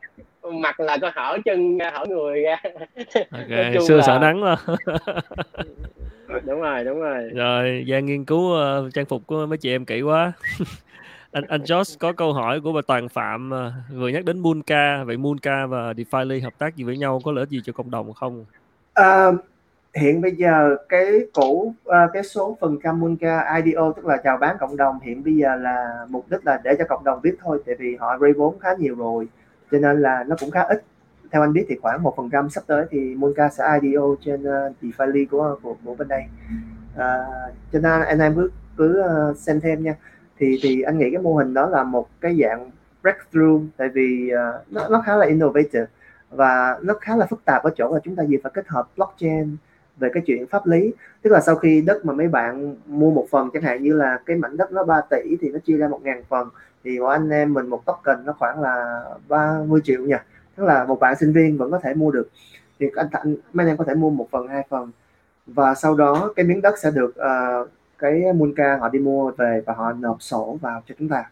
mặt 0.54 0.80
là 0.80 0.98
có 0.98 1.12
hở 1.16 1.38
chân 1.46 1.80
hở 1.80 2.06
người 2.10 2.42
ra 2.42 2.62
okay. 3.32 3.76
xưa 3.88 3.98
là... 3.98 4.04
sợ 4.04 4.18
nắng 4.22 4.42
mà 4.42 4.56
đúng 6.46 6.62
rồi 6.62 6.84
đúng 6.84 7.00
rồi. 7.00 7.30
Rồi 7.36 7.86
Giang 7.90 8.06
nghiên 8.06 8.26
cứu 8.26 8.40
uh, 8.40 8.94
trang 8.94 9.06
phục 9.06 9.28
của 9.28 9.46
mấy 9.46 9.58
chị 9.58 9.72
em 9.72 9.86
kỹ 9.86 10.02
quá. 10.02 10.34
Anh 11.32 11.44
anh 11.48 11.62
Josh 11.62 11.96
có 12.00 12.14
câu 12.14 12.34
hỏi 12.34 12.62
của 12.62 12.74
bà 12.74 12.82
Toàn 12.88 13.10
Phạm 13.10 13.52
uh, 13.52 13.98
vừa 13.98 14.08
nhắc 14.08 14.26
đến 14.26 14.40
Moonca 14.40 15.04
vậy 15.04 15.18
Moonca 15.18 15.66
và 15.66 15.94
DeFi 15.94 16.44
hợp 16.44 16.54
tác 16.58 16.76
gì 16.76 16.84
với 16.84 16.98
nhau 16.98 17.22
có 17.24 17.32
lợi 17.32 17.42
ích 17.42 17.50
gì 17.50 17.62
cho 17.66 17.74
cộng 17.74 17.92
đồng 17.92 18.14
không? 18.14 18.46
Uh, 19.00 19.36
hiện 19.96 20.22
bây 20.22 20.32
giờ 20.32 20.76
cái 20.90 21.06
cổ 21.34 21.52
uh, 21.52 21.76
cái 22.14 22.24
số 22.24 22.58
phần 22.62 22.78
trăm 22.84 23.00
Moonca 23.00 23.56
IDO 23.56 23.92
tức 23.92 24.06
là 24.06 24.18
chào 24.18 24.38
bán 24.38 24.56
cộng 24.60 24.78
đồng 24.78 25.00
hiện 25.00 25.24
bây 25.24 25.36
giờ 25.36 25.56
là 25.56 26.06
mục 26.10 26.26
đích 26.30 26.46
là 26.46 26.62
để 26.64 26.76
cho 26.78 26.86
cộng 26.90 27.04
đồng 27.04 27.22
biết 27.22 27.36
thôi 27.44 27.62
tại 27.66 27.76
vì 27.80 27.96
họ 27.96 28.18
raise 28.22 28.38
vốn 28.38 28.60
khá 28.60 28.70
nhiều 28.80 28.96
rồi 28.96 29.28
cho 29.72 29.80
nên 29.80 30.02
là 30.02 30.24
nó 30.28 30.36
cũng 30.40 30.52
khá 30.52 30.62
ít 30.62 30.84
theo 31.32 31.42
anh 31.42 31.54
biết 31.54 31.66
thì 31.70 31.76
khoảng 31.82 32.04
một 32.04 32.14
phần 32.18 32.30
trăm 32.30 32.50
sắp 32.50 32.64
tới 32.68 32.86
thì 32.90 33.16
Monca 33.16 33.50
sẽ 33.50 33.80
IDO 33.82 34.16
trên 34.26 34.42
uh, 34.42 34.76
DeFi 34.82 35.26
của, 35.32 35.60
của 35.62 35.76
của 35.86 35.96
bên 35.96 36.08
đây. 36.08 36.24
Uh, 36.94 37.54
cho 37.74 37.80
nên 37.80 38.02
anh 38.02 38.20
em 38.20 38.36
cứ 38.36 38.50
cứ 38.78 39.04
uh, 39.32 39.38
xem 39.38 39.60
thêm 39.60 39.84
nha. 39.84 39.96
Thì 40.38 40.60
thì 40.62 40.82
anh 40.82 40.98
nghĩ 40.98 41.10
cái 41.12 41.22
mô 41.22 41.36
hình 41.36 41.54
đó 41.54 41.70
là 41.70 41.84
một 41.84 42.08
cái 42.22 42.38
dạng 42.42 42.72
breakthrough 43.02 43.64
tại 43.78 43.90
vì 43.90 44.32
uh, 44.34 44.72
nó, 44.72 44.90
nó 44.90 45.02
khá 45.06 45.16
là 45.16 45.26
innovative 45.26 45.86
và 46.32 46.80
nó 46.82 46.94
khá 47.02 47.16
là 47.16 47.26
phức 47.26 47.46
tạp 47.46 47.64
ở 47.64 47.70
chỗ 47.76 47.94
là 47.94 48.00
chúng 48.04 48.16
ta 48.16 48.24
gì 48.24 48.38
phải 48.44 48.52
kết 48.56 48.68
hợp 48.68 48.88
blockchain 48.96 49.58
về 49.98 50.10
cái 50.14 50.24
chuyện 50.26 50.48
pháp 50.48 50.68
lý. 50.68 50.94
Tức 51.22 51.30
là 51.30 51.42
sau 51.42 51.56
khi 51.56 51.82
đất 51.82 52.06
mà 52.06 52.14
mấy 52.14 52.28
bạn 52.28 52.76
mua 52.86 53.12
một 53.12 53.28
phần 53.32 53.50
chẳng 53.54 53.64
hạn 53.64 53.84
như 53.84 53.94
là 53.94 54.20
cái 54.26 54.38
mảnh 54.38 54.58
đất 54.58 54.72
nó 54.72 54.84
3 54.84 55.02
tỷ 55.10 55.38
thì 55.42 55.52
nó 55.52 55.60
chia 55.60 55.78
ra 55.78 55.88
một 55.88 56.00
ngàn 56.04 56.24
phần 56.30 56.50
thì 56.84 56.98
của 57.00 57.08
anh 57.08 57.30
em 57.30 57.54
mình 57.54 57.68
một 57.68 57.86
token 57.86 58.26
nó 58.26 58.34
khoảng 58.34 58.62
là 58.62 59.04
30 59.28 59.82
triệu 59.84 60.02
nha 60.02 60.24
tức 60.60 60.66
là 60.66 60.86
một 60.86 61.00
bạn 61.00 61.16
sinh 61.20 61.34
viên 61.34 61.58
vẫn 61.58 61.72
có 61.72 61.80
thể 61.80 61.94
mua 61.94 62.12
được. 62.12 62.30
Thì 62.80 62.88
anh, 62.96 63.08
anh 63.12 63.36
mấy 63.54 63.64
anh 63.64 63.68
em 63.68 63.78
có 63.78 63.84
thể 63.84 63.96
mua 63.96 64.10
một 64.10 64.28
phần 64.32 64.48
hai 64.48 64.68
phần. 64.70 64.92
Và 65.48 65.76
sau 65.76 65.96
đó 65.96 66.34
cái 66.36 66.46
miếng 66.46 66.62
đất 66.62 66.80
sẽ 66.80 66.92
được 66.92 67.10
uh, 67.10 67.70
cái 67.98 68.34
Munca 68.34 68.78
họ 68.78 68.90
đi 68.90 69.00
mua 69.00 69.32
về 69.32 69.62
và 69.66 69.74
họ 69.74 69.94
nộp 69.94 70.22
sổ 70.22 70.58
vào 70.62 70.82
cho 70.88 70.96
chúng 71.00 71.10
ta. 71.10 71.30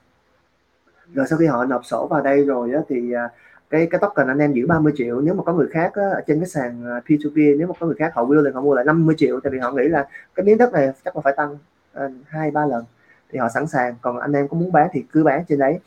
Rồi 1.14 1.26
sau 1.30 1.40
khi 1.40 1.45
họ 1.45 1.66
nộp 1.66 1.86
sổ 1.86 2.08
vào 2.08 2.22
đây 2.22 2.45
rồi 2.45 2.72
á, 2.74 2.82
thì 2.90 3.14
uh, 3.16 3.32
cái 3.70 3.88
cái 3.91 3.99
token 4.02 4.28
anh 4.28 4.38
em 4.38 4.54
giữ 4.54 4.68
30 4.68 4.94
triệu. 4.95 5.22
Nếu 5.22 5.34
mà 5.34 5.44
có 5.44 5.54
người 5.54 5.68
khác 5.72 5.91
á, 5.94 6.04
ở 6.04 6.22
trên 6.28 6.40
cái 6.40 6.48
sàn 6.48 6.86
à, 6.86 7.02
P2P 7.06 7.58
nếu 7.58 7.68
mà 7.68 7.74
có 7.80 7.86
người 7.86 7.95
khác 7.99 8.12
họ 8.16 8.26
will 8.26 8.45
thì 8.45 8.52
họ 8.54 8.62
mua 8.62 8.76
lại 8.76 8.86
50 8.86 9.16
triệu. 9.18 9.40
Tại 9.40 9.52
vì 9.52 9.60
họ 9.60 9.72
nghĩ 9.72 9.84
là 9.88 10.08
cái 10.36 10.45
miếng 10.45 10.58
đất 10.58 10.74
này 10.74 10.91
chắc 11.06 11.16
là 11.16 11.22
phải 11.22 11.34
tăng 11.38 11.58
à, 11.94 12.08
hai 12.28 12.48
uh, 12.48 12.54
ba 12.54 12.66
lần 12.66 12.84
thì 13.32 13.40
họ 13.40 13.49
sẵn 13.49 13.68
sàng. 13.68 13.95
Còn 14.02 14.20
anh 14.20 14.34
em 14.34 14.48
có 14.48 14.58
muốn 14.58 14.72
bán 14.72 14.90
thì 14.91 15.06
cứ 15.12 15.24
bán 15.24 15.44
trên 15.48 15.60
đấy. 15.60 15.80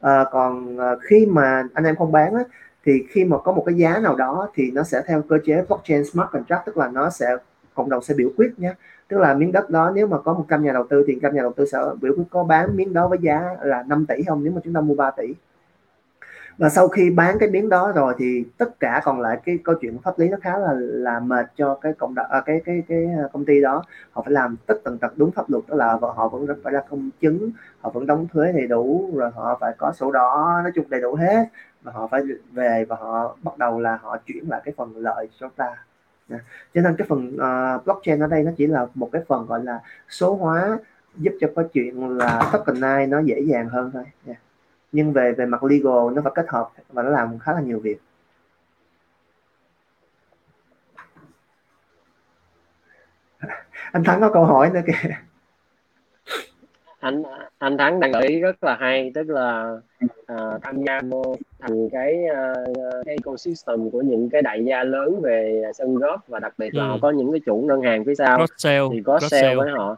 À, 0.00 0.24
còn 0.30 0.76
uh, 0.76 0.98
khi 1.02 1.26
mà 1.26 1.64
anh 1.74 1.84
em 1.84 1.96
không 1.96 2.12
bán 2.12 2.34
á, 2.34 2.44
thì 2.84 3.06
khi 3.08 3.24
mà 3.24 3.38
có 3.38 3.52
một 3.52 3.62
cái 3.66 3.74
giá 3.74 3.98
nào 3.98 4.16
đó 4.16 4.48
thì 4.54 4.70
nó 4.70 4.82
sẽ 4.82 5.02
theo 5.06 5.22
cơ 5.22 5.38
chế 5.44 5.64
blockchain 5.68 6.04
smart 6.04 6.28
contract 6.32 6.66
tức 6.66 6.76
là 6.76 6.88
nó 6.88 7.10
sẽ 7.10 7.36
cộng 7.74 7.90
đồng 7.90 8.02
sẽ 8.02 8.14
biểu 8.14 8.30
quyết 8.36 8.58
nhé. 8.58 8.74
Tức 9.08 9.18
là 9.18 9.34
miếng 9.34 9.52
đất 9.52 9.70
đó 9.70 9.90
nếu 9.94 10.06
mà 10.06 10.18
có 10.18 10.34
100 10.34 10.62
nhà 10.62 10.72
đầu 10.72 10.86
tư 10.90 11.04
thì 11.06 11.18
trăm 11.22 11.34
nhà 11.34 11.42
đầu 11.42 11.52
tư 11.52 11.66
sẽ 11.72 11.78
biểu 12.00 12.12
quyết 12.16 12.24
có 12.30 12.44
bán 12.44 12.76
miếng 12.76 12.92
đó 12.92 13.08
với 13.08 13.18
giá 13.22 13.56
là 13.62 13.82
5 13.82 14.06
tỷ 14.06 14.22
không 14.22 14.44
nếu 14.44 14.52
mà 14.52 14.60
chúng 14.64 14.74
ta 14.74 14.80
mua 14.80 14.94
3 14.94 15.10
tỷ. 15.10 15.34
Và 16.58 16.68
sau 16.68 16.88
khi 16.88 17.10
bán 17.10 17.38
cái 17.38 17.50
miếng 17.50 17.68
đó 17.68 17.92
rồi 17.94 18.14
thì 18.18 18.44
tất 18.58 18.80
cả 18.80 19.00
còn 19.04 19.20
lại 19.20 19.38
cái 19.44 19.58
câu 19.64 19.74
chuyện 19.80 19.98
pháp 19.98 20.18
lý 20.18 20.28
nó 20.28 20.36
khá 20.42 20.58
là 20.58 20.72
là 20.78 21.20
mệt 21.20 21.46
cho 21.56 21.74
cái 21.74 21.92
cộng 21.92 22.14
đồng 22.14 22.26
à, 22.30 22.40
cái 22.46 22.60
cái 22.64 22.82
cái 22.88 23.08
công 23.32 23.44
ty 23.44 23.60
đó. 23.60 23.84
Họ 24.12 24.22
phải 24.22 24.32
làm 24.32 24.56
tất 24.66 24.74
tần 24.84 24.98
tật 24.98 25.12
đúng 25.16 25.30
pháp 25.30 25.50
luật 25.50 25.64
đó 25.68 25.76
là 25.76 25.98
họ 26.00 26.28
vẫn 26.28 26.46
phải 26.64 26.72
ra 26.72 26.80
công 26.90 27.10
chứng 27.20 27.50
họ 27.80 27.90
vẫn 27.90 28.06
đóng 28.06 28.26
thuế 28.32 28.52
đầy 28.52 28.66
đủ 28.66 29.10
rồi 29.14 29.30
họ 29.34 29.58
phải 29.60 29.72
có 29.78 29.92
sổ 29.92 30.12
đỏ 30.12 30.60
nói 30.62 30.72
chung 30.74 30.84
đầy 30.88 31.00
đủ 31.00 31.14
hết 31.14 31.48
và 31.82 31.92
họ 31.92 32.06
phải 32.06 32.22
về 32.52 32.84
và 32.88 32.96
họ 32.96 33.36
bắt 33.42 33.58
đầu 33.58 33.80
là 33.80 33.96
họ 34.02 34.16
chuyển 34.26 34.48
lại 34.48 34.60
cái 34.64 34.74
phần 34.76 34.96
lợi 34.96 35.28
cho 35.38 35.48
ta. 35.56 35.84
Cho 36.74 36.80
nên 36.80 36.96
cái 36.98 37.06
phần 37.08 37.34
uh, 37.34 37.84
blockchain 37.84 38.20
ở 38.20 38.26
đây 38.26 38.42
nó 38.42 38.50
chỉ 38.56 38.66
là 38.66 38.86
một 38.94 39.08
cái 39.12 39.22
phần 39.28 39.46
gọi 39.46 39.64
là 39.64 39.80
số 40.08 40.34
hóa 40.34 40.78
giúp 41.16 41.32
cho 41.40 41.48
cái 41.56 41.64
chuyện 41.72 42.18
là 42.18 42.50
tokenize 42.52 43.08
nó 43.08 43.20
dễ 43.20 43.40
dàng 43.40 43.68
hơn 43.68 43.90
thôi. 43.92 44.04
Yeah 44.26 44.38
nhưng 44.92 45.12
về 45.12 45.32
về 45.32 45.46
mặt 45.46 45.64
legal 45.64 46.14
nó 46.14 46.22
phải 46.22 46.32
kết 46.34 46.46
hợp 46.48 46.70
và 46.88 47.02
nó 47.02 47.10
làm 47.10 47.38
khá 47.38 47.52
là 47.52 47.60
nhiều 47.60 47.80
việc. 47.80 47.98
Anh 53.92 54.04
thắng 54.04 54.20
có 54.20 54.30
câu 54.32 54.44
hỏi 54.44 54.70
nữa 54.70 54.80
kìa. 54.86 54.92
Anh 57.00 57.22
anh 57.58 57.78
thắng 57.78 58.00
đang 58.00 58.12
gợi 58.12 58.26
ý 58.28 58.40
rất 58.40 58.64
là 58.64 58.76
hay 58.80 59.12
tức 59.14 59.28
là 59.28 59.76
uh, 60.32 60.62
tham 60.62 60.82
gia 60.86 61.00
vô 61.10 61.36
thành 61.60 61.88
cái 61.88 62.24
uh, 62.70 63.06
ecosystem 63.06 63.90
của 63.90 64.02
những 64.02 64.30
cái 64.30 64.42
đại 64.42 64.64
gia 64.64 64.84
lớn 64.84 65.20
về 65.22 65.62
sân 65.74 65.94
góp 65.94 66.28
và 66.28 66.38
đặc 66.38 66.54
biệt 66.58 66.74
là 66.74 66.88
ừ. 66.88 66.98
có 67.02 67.10
những 67.10 67.32
cái 67.32 67.40
chủ 67.46 67.56
ngân 67.56 67.82
hàng 67.82 68.04
phía 68.04 68.14
sau 68.14 68.46
thì 68.92 69.02
có 69.04 69.20
sale 69.20 69.54
với 69.54 69.70
họ. 69.70 69.96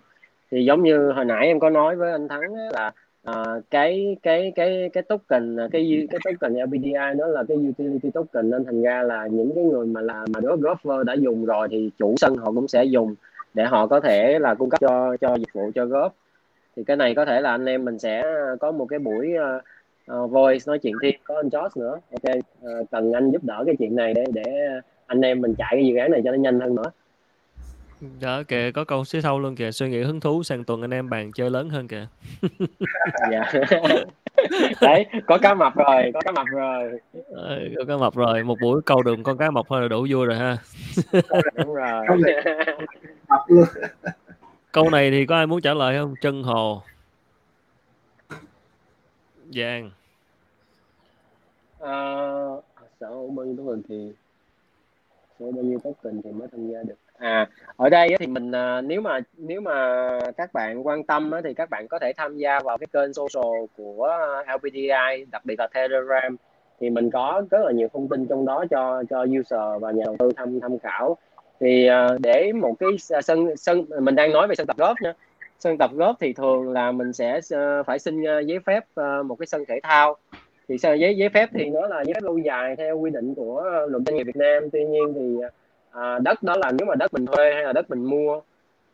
Thì 0.50 0.64
giống 0.64 0.82
như 0.82 1.12
hồi 1.12 1.24
nãy 1.24 1.46
em 1.46 1.60
có 1.60 1.70
nói 1.70 1.96
với 1.96 2.12
anh 2.12 2.28
thắng 2.28 2.54
là 2.72 2.92
uh, 3.30 3.62
cái 3.70 4.16
cái 4.22 4.52
cái 4.54 4.90
cái 4.92 5.02
token 5.02 5.56
cái 5.72 6.06
cái 6.10 6.20
token 6.24 6.62
LPDI 6.62 6.92
nó 7.16 7.26
là 7.26 7.42
cái 7.48 7.56
utility 7.56 8.10
token 8.10 8.50
nên 8.50 8.64
thành 8.64 8.82
ra 8.82 9.02
là 9.02 9.26
những 9.26 9.52
cái 9.54 9.64
người 9.64 9.86
mà 9.86 10.00
là 10.00 10.24
mà 10.34 10.40
đối 10.40 10.56
golfer 10.56 11.02
đã 11.02 11.14
dùng 11.14 11.44
rồi 11.44 11.68
thì 11.70 11.90
chủ 11.98 12.14
sân 12.16 12.36
họ 12.36 12.52
cũng 12.52 12.68
sẽ 12.68 12.84
dùng 12.84 13.14
để 13.54 13.64
họ 13.64 13.86
có 13.86 14.00
thể 14.00 14.38
là 14.38 14.54
cung 14.54 14.70
cấp 14.70 14.80
cho 14.80 15.16
cho 15.20 15.34
dịch 15.34 15.52
vụ 15.52 15.70
cho 15.74 15.84
golf. 15.84 16.10
Thì 16.76 16.84
cái 16.84 16.96
này 16.96 17.14
có 17.14 17.24
thể 17.24 17.40
là 17.40 17.50
anh 17.50 17.66
em 17.66 17.84
mình 17.84 17.98
sẽ 17.98 18.22
có 18.60 18.72
một 18.72 18.86
cái 18.86 18.98
buổi 18.98 19.32
uh, 19.36 19.62
uh, 20.12 20.30
voice 20.30 20.64
nói 20.66 20.78
chuyện 20.78 20.94
thêm 21.02 21.14
có 21.24 21.36
anh 21.36 21.48
Josh 21.48 21.80
nữa. 21.80 22.00
Ok 22.10 22.36
uh, 22.36 22.90
cần 22.90 23.12
anh 23.12 23.30
giúp 23.30 23.44
đỡ 23.44 23.62
cái 23.66 23.76
chuyện 23.78 23.96
này 23.96 24.14
để 24.14 24.24
để 24.32 24.42
anh 25.06 25.20
em 25.20 25.40
mình 25.40 25.54
chạy 25.58 25.68
cái 25.70 25.86
dự 25.86 25.96
án 25.96 26.10
này 26.10 26.20
cho 26.24 26.30
nó 26.30 26.36
nhanh 26.36 26.60
hơn 26.60 26.74
nữa. 26.74 26.90
Đó 28.20 28.42
kìa 28.48 28.70
có 28.74 28.84
câu 28.84 29.04
phía 29.12 29.20
sau 29.20 29.38
luôn 29.38 29.56
kìa 29.56 29.70
suy 29.70 29.88
nghĩ 29.88 30.02
hứng 30.02 30.20
thú 30.20 30.42
sang 30.42 30.64
tuần 30.64 30.82
anh 30.82 30.90
em 30.90 31.10
bàn 31.10 31.32
chơi 31.32 31.50
lớn 31.50 31.70
hơn 31.70 31.88
kìa. 31.88 32.06
Dạ. 33.30 33.52
Đấy 34.80 35.06
có 35.26 35.38
cá 35.38 35.54
mập 35.54 35.74
rồi 35.74 36.10
có 36.14 36.20
cá 36.24 36.32
mập 36.32 36.46
rồi. 36.46 37.00
Ờ, 37.34 37.60
có 37.76 37.84
cá 37.88 37.96
mập 37.96 38.14
rồi 38.14 38.42
một 38.42 38.58
buổi 38.60 38.82
câu 38.82 39.02
đường 39.02 39.22
con 39.22 39.38
cá 39.38 39.50
mập 39.50 39.66
thôi 39.68 39.82
là 39.82 39.88
đủ 39.88 40.06
vui 40.10 40.26
rồi 40.26 40.36
ha. 40.36 40.56
Đúng 41.54 41.74
rồi. 41.74 42.06
Câu 44.72 44.90
này 44.90 45.10
thì 45.10 45.26
có 45.26 45.36
ai 45.36 45.46
muốn 45.46 45.60
trả 45.60 45.74
lời 45.74 45.98
không? 45.98 46.14
Chân 46.20 46.42
hồ 46.42 46.82
giang. 49.54 49.90
Uh, 51.82 52.64
sở 53.00 53.10
bao 53.10 53.46
nhiêu 53.46 53.56
token 53.56 53.82
thì 53.88 54.12
sở 55.38 55.50
bao 55.52 55.64
nhiêu 55.64 55.78
token 55.78 56.22
thì 56.22 56.30
mới 56.32 56.48
tham 56.48 56.68
gia 56.68 56.82
được. 56.82 56.94
À 57.18 57.48
ở 57.76 57.88
đây 57.88 58.08
thì 58.18 58.26
mình 58.26 58.52
à, 58.52 58.80
nếu 58.80 59.00
mà 59.00 59.20
nếu 59.36 59.60
mà 59.60 60.18
các 60.36 60.52
bạn 60.52 60.86
quan 60.86 61.04
tâm 61.04 61.30
thì 61.44 61.54
các 61.54 61.70
bạn 61.70 61.88
có 61.88 61.98
thể 61.98 62.12
tham 62.16 62.36
gia 62.36 62.60
vào 62.60 62.78
cái 62.78 62.86
kênh 62.92 63.14
social 63.14 63.64
của 63.76 64.18
LPDI 64.54 65.24
đặc 65.30 65.44
biệt 65.44 65.58
là 65.58 65.66
Telegram. 65.74 66.36
Thì 66.80 66.90
mình 66.90 67.10
có 67.10 67.42
rất 67.50 67.58
là 67.64 67.72
nhiều 67.72 67.88
thông 67.92 68.08
tin 68.08 68.26
trong 68.26 68.46
đó 68.46 68.64
cho 68.70 69.02
cho 69.10 69.26
user 69.40 69.82
và 69.82 69.90
nhà 69.90 70.02
đầu 70.04 70.16
tư 70.18 70.32
tham 70.36 70.60
tham 70.60 70.78
khảo. 70.78 71.16
Thì 71.60 71.86
à, 71.86 72.08
để 72.18 72.52
một 72.52 72.74
cái 72.78 72.88
sân 73.22 73.56
sân 73.56 73.84
mình 74.00 74.14
đang 74.14 74.32
nói 74.32 74.48
về 74.48 74.54
sân 74.54 74.66
tập 74.66 74.76
golf 74.76 74.94
nha 75.00 75.12
sân 75.62 75.78
tập 75.78 75.90
góp 75.94 76.16
thì 76.20 76.32
thường 76.32 76.72
là 76.72 76.92
mình 76.92 77.12
sẽ 77.12 77.40
uh, 77.54 77.86
phải 77.86 77.98
xin 77.98 78.24
ờ, 78.24 78.40
giấy 78.40 78.58
phép 78.66 78.84
ờ, 78.94 79.22
một 79.22 79.34
cái 79.38 79.46
sân 79.46 79.64
thể 79.68 79.80
thao. 79.82 80.16
Thì 80.68 80.78
giấy 80.78 81.16
giấy 81.16 81.28
phép 81.28 81.48
thì 81.52 81.70
nó 81.70 81.86
là 81.86 82.04
giấy 82.04 82.14
phép 82.14 82.22
lâu 82.22 82.38
dài 82.38 82.76
theo 82.76 82.98
quy 82.98 83.10
định 83.10 83.34
của 83.34 83.62
luật 83.88 84.02
doanh 84.06 84.16
nghiệp 84.16 84.24
Việt 84.24 84.36
Nam. 84.36 84.70
Tuy 84.72 84.84
nhiên 84.84 85.14
thì 85.14 85.36
à, 85.90 86.18
đất 86.18 86.42
đó 86.42 86.56
là 86.56 86.72
nếu 86.78 86.86
mà 86.86 86.94
đất 86.94 87.14
mình 87.14 87.26
thuê 87.26 87.54
hay 87.54 87.64
là 87.64 87.72
đất 87.72 87.90
mình 87.90 88.04
mua 88.04 88.40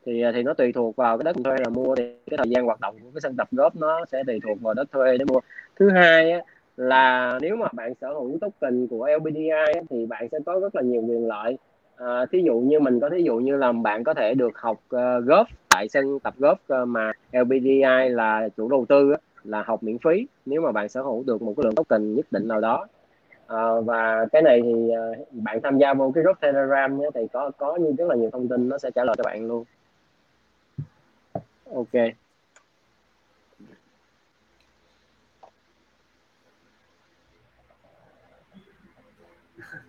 thì 0.07 0.23
thì 0.35 0.43
nó 0.43 0.55
tùy 0.55 0.73
thuộc 0.73 0.97
vào 0.97 1.19
cái 1.19 1.25
đất 1.25 1.37
mình 1.37 1.45
thuê 1.45 1.57
là 1.59 1.69
mua 1.69 1.95
thì 1.95 2.05
cái 2.31 2.39
thời 2.39 2.51
gian 2.51 2.65
hoạt 2.65 2.81
động 2.81 2.95
của 3.03 3.11
cái 3.15 3.21
sân 3.21 3.35
tập 3.37 3.49
góp 3.51 3.77
nó 3.77 4.05
sẽ 4.13 4.23
tùy 4.27 4.41
thuộc 4.47 4.61
vào 4.61 4.75
đất 4.75 4.93
thuê 4.93 5.17
để 5.19 5.25
mua. 5.25 5.41
Thứ 5.77 5.91
hai 5.91 6.31
á, 6.33 6.41
là 6.77 7.39
nếu 7.43 7.57
mà 7.57 7.67
bạn 7.73 7.95
sở 8.01 8.09
hữu 8.09 8.39
token 8.41 8.87
của 8.87 9.09
LBDI 9.19 9.81
thì 9.91 10.07
bạn 10.07 10.29
sẽ 10.33 10.39
có 10.47 10.61
rất 10.61 10.75
là 10.75 10.83
nhiều 10.83 11.03
quyền 11.03 11.29
lợi 11.29 11.59
à, 11.99 12.27
thí 12.33 12.43
dụ 12.43 12.55
như 12.59 12.81
mình 12.81 13.01
có 13.01 13.11
thí 13.11 13.23
dụ 13.23 13.37
như 13.37 13.57
là 13.57 13.73
bạn 13.73 14.05
có 14.05 14.15
thể 14.15 14.35
được 14.35 14.59
học 14.59 14.77
uh, 14.77 15.25
golf 15.25 15.45
tại 15.69 15.89
sân 15.89 16.21
tập 16.21 16.35
golf 16.39 16.83
uh, 16.83 16.89
mà 16.89 17.13
LBDI 17.33 18.09
là 18.11 18.49
chủ 18.57 18.69
đầu 18.69 18.87
tư 18.89 19.13
uh, 19.13 19.21
là 19.45 19.63
học 19.63 19.83
miễn 19.83 19.99
phí 19.99 20.27
nếu 20.47 20.61
mà 20.61 20.73
bạn 20.73 20.89
sở 20.89 21.03
hữu 21.03 21.25
được 21.27 21.43
một 21.43 21.55
cái 21.57 21.65
lượng 21.65 21.75
token 21.75 22.15
nhất 22.15 22.27
định 22.31 22.49
nào 22.49 22.61
đó. 22.61 22.87
Uh, 23.53 23.85
và 23.87 24.27
cái 24.33 24.43
này 24.43 24.61
thì 24.63 24.73
uh, 24.73 25.33
bạn 25.33 25.61
tham 25.63 25.79
gia 25.79 25.95
vô 25.95 26.13
cái 26.15 26.25
group 26.25 26.41
telegram 26.41 27.01
nhé, 27.01 27.07
thì 27.15 27.21
có 27.33 27.51
có 27.59 27.77
như 27.77 27.93
rất 27.99 28.09
là 28.09 28.15
nhiều 28.15 28.31
thông 28.31 28.49
tin 28.49 28.69
nó 28.69 28.79
sẽ 28.79 28.91
trả 28.91 29.05
lời 29.05 29.15
cho 29.19 29.25
bạn 29.25 29.47
luôn. 29.49 29.65
Ok. 31.75 31.93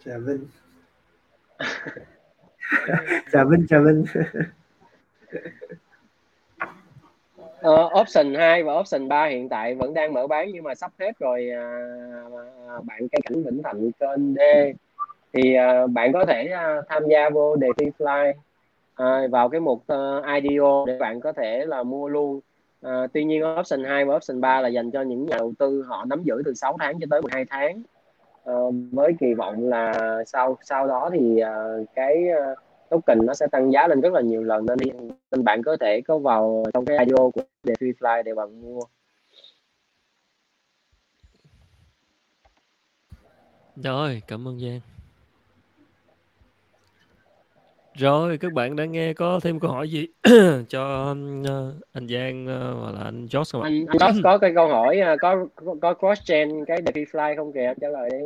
Chào 0.05 0.19
Vinh 0.19 0.45
chào 3.31 3.45
Vinh 3.45 3.65
chào 3.69 3.81
Vinh. 3.83 4.05
Uh, 7.67 8.01
option 8.01 8.33
2 8.35 8.63
và 8.63 8.79
option 8.79 9.07
3 9.07 9.25
hiện 9.25 9.49
tại 9.49 9.75
vẫn 9.75 9.93
đang 9.93 10.13
mở 10.13 10.27
bán 10.27 10.51
nhưng 10.53 10.63
mà 10.63 10.75
sắp 10.75 10.91
hết 10.99 11.19
rồi 11.19 11.49
uh, 12.77 12.85
bạn 12.85 12.99
cây 13.11 13.21
cảnh 13.23 13.43
Vĩnh 13.43 13.63
Thạnh 13.63 13.91
kênh 13.99 14.35
D. 14.35 14.39
Thì 15.33 15.55
uh, 15.83 15.89
bạn 15.91 16.13
có 16.13 16.25
thể 16.25 16.53
uh, 16.53 16.85
tham 16.89 17.03
gia 17.09 17.29
vô 17.29 17.55
đề 17.55 17.67
thi 17.77 17.85
fly 17.97 18.33
uh, 19.03 19.31
vào 19.31 19.49
cái 19.49 19.59
mục 19.59 19.83
ờ, 19.87 20.17
uh, 20.17 20.43
IDO 20.43 20.85
để 20.87 20.97
bạn 20.97 21.21
có 21.21 21.33
thể 21.33 21.65
là 21.65 21.83
mua 21.83 22.07
luôn. 22.07 22.39
Uh, 22.85 22.91
tuy 23.13 23.23
nhiên 23.23 23.43
option 23.59 23.83
2 23.83 24.05
và 24.05 24.15
option 24.15 24.41
3 24.41 24.61
là 24.61 24.67
dành 24.67 24.91
cho 24.91 25.01
những 25.01 25.25
nhà 25.25 25.37
đầu 25.37 25.53
tư 25.59 25.83
họ 25.87 26.05
nắm 26.05 26.23
giữ 26.23 26.41
từ 26.45 26.53
6 26.53 26.77
tháng 26.79 26.99
cho 26.99 27.07
tới 27.09 27.21
12 27.21 27.45
tháng. 27.45 27.81
Ờ, 28.43 28.55
uh, 28.55 28.75
với 28.91 29.13
kỳ 29.19 29.33
vọng 29.33 29.69
là 29.69 29.93
sau 30.25 30.57
sau 30.61 30.87
đó 30.87 31.09
thì 31.13 31.41
uh, 31.43 31.87
cái 31.95 32.23
uh, 32.51 32.57
token 32.89 33.25
nó 33.25 33.33
sẽ 33.33 33.47
tăng 33.51 33.71
giá 33.71 33.87
lên 33.87 34.01
rất 34.01 34.13
là 34.13 34.21
nhiều 34.21 34.43
lần 34.43 34.65
nên 34.65 34.77
nên 35.31 35.43
bạn 35.43 35.63
có 35.63 35.77
thể 35.79 36.01
có 36.01 36.17
vào 36.17 36.63
trong 36.73 36.85
cái 36.85 36.97
IDO 36.97 37.29
của 37.29 37.41
đề 37.63 37.73
Free 37.73 37.93
Fly 37.99 38.23
để 38.23 38.33
bạn 38.33 38.61
mua. 38.61 38.81
Rồi 43.75 44.21
cảm 44.27 44.47
ơn 44.47 44.59
Giang 44.59 44.98
rồi 47.99 48.37
các 48.37 48.53
bạn 48.53 48.75
đã 48.75 48.85
nghe 48.85 49.13
có 49.13 49.39
thêm 49.43 49.59
câu 49.59 49.71
hỏi 49.71 49.89
gì 49.89 50.07
cho 50.69 51.11
uh, 51.11 51.73
anh 51.93 52.07
Giang 52.07 52.45
uh, 52.45 52.81
hoặc 52.81 52.91
là 52.91 53.03
anh 53.03 53.25
Josh 53.25 53.43
không 53.51 53.61
ạ? 53.61 53.69
Anh, 53.69 53.85
anh 53.87 53.97
Josh 53.97 54.21
có 54.23 54.37
cái 54.37 54.51
câu 54.55 54.67
hỏi 54.67 54.99
uh, 55.13 55.19
có 55.21 55.45
có 55.81 55.93
cross 55.93 56.21
chain 56.25 56.65
cái 56.65 56.81
đề 56.81 57.05
Fly 57.11 57.35
không 57.35 57.53
kìa 57.53 57.73
trả 57.81 57.87
lời 57.87 58.09
đi. 58.11 58.17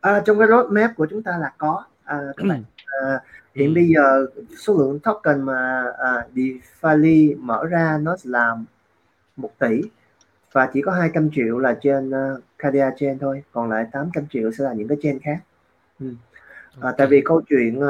À, 0.00 0.22
trong 0.26 0.38
cái 0.38 0.48
roadmap 0.48 0.90
của 0.96 1.06
chúng 1.10 1.22
ta 1.22 1.38
là 1.40 1.52
có 1.58 1.84
à, 2.04 2.18
các 2.36 2.44
bạn 2.48 2.62
à, 2.86 3.20
hiện 3.54 3.68
ừ. 3.68 3.74
bây 3.74 3.88
giờ 3.88 4.26
số 4.58 4.76
lượng 4.78 5.00
token 5.00 5.42
mà 5.42 5.84
à, 5.98 6.26
DeFi 6.34 7.36
mở 7.38 7.66
ra 7.66 7.98
nó 8.02 8.16
là 8.24 8.56
một 9.36 9.50
tỷ 9.58 9.80
và 10.52 10.70
chỉ 10.72 10.82
có 10.82 10.92
200 10.92 11.30
triệu 11.34 11.58
là 11.58 11.78
trên 11.82 12.08
uh, 12.08 12.40
Cardia 12.58 12.86
chain 12.96 13.18
thôi 13.18 13.42
còn 13.52 13.70
lại 13.70 13.86
800 13.92 14.26
triệu 14.30 14.52
sẽ 14.52 14.64
là 14.64 14.72
những 14.72 14.88
cái 14.88 14.98
chain 15.02 15.18
khác 15.18 15.38
ừ. 16.00 16.06
À, 16.80 16.92
tại 16.98 17.06
vì 17.06 17.22
câu 17.24 17.40
chuyện 17.48 17.78
uh, 17.78 17.84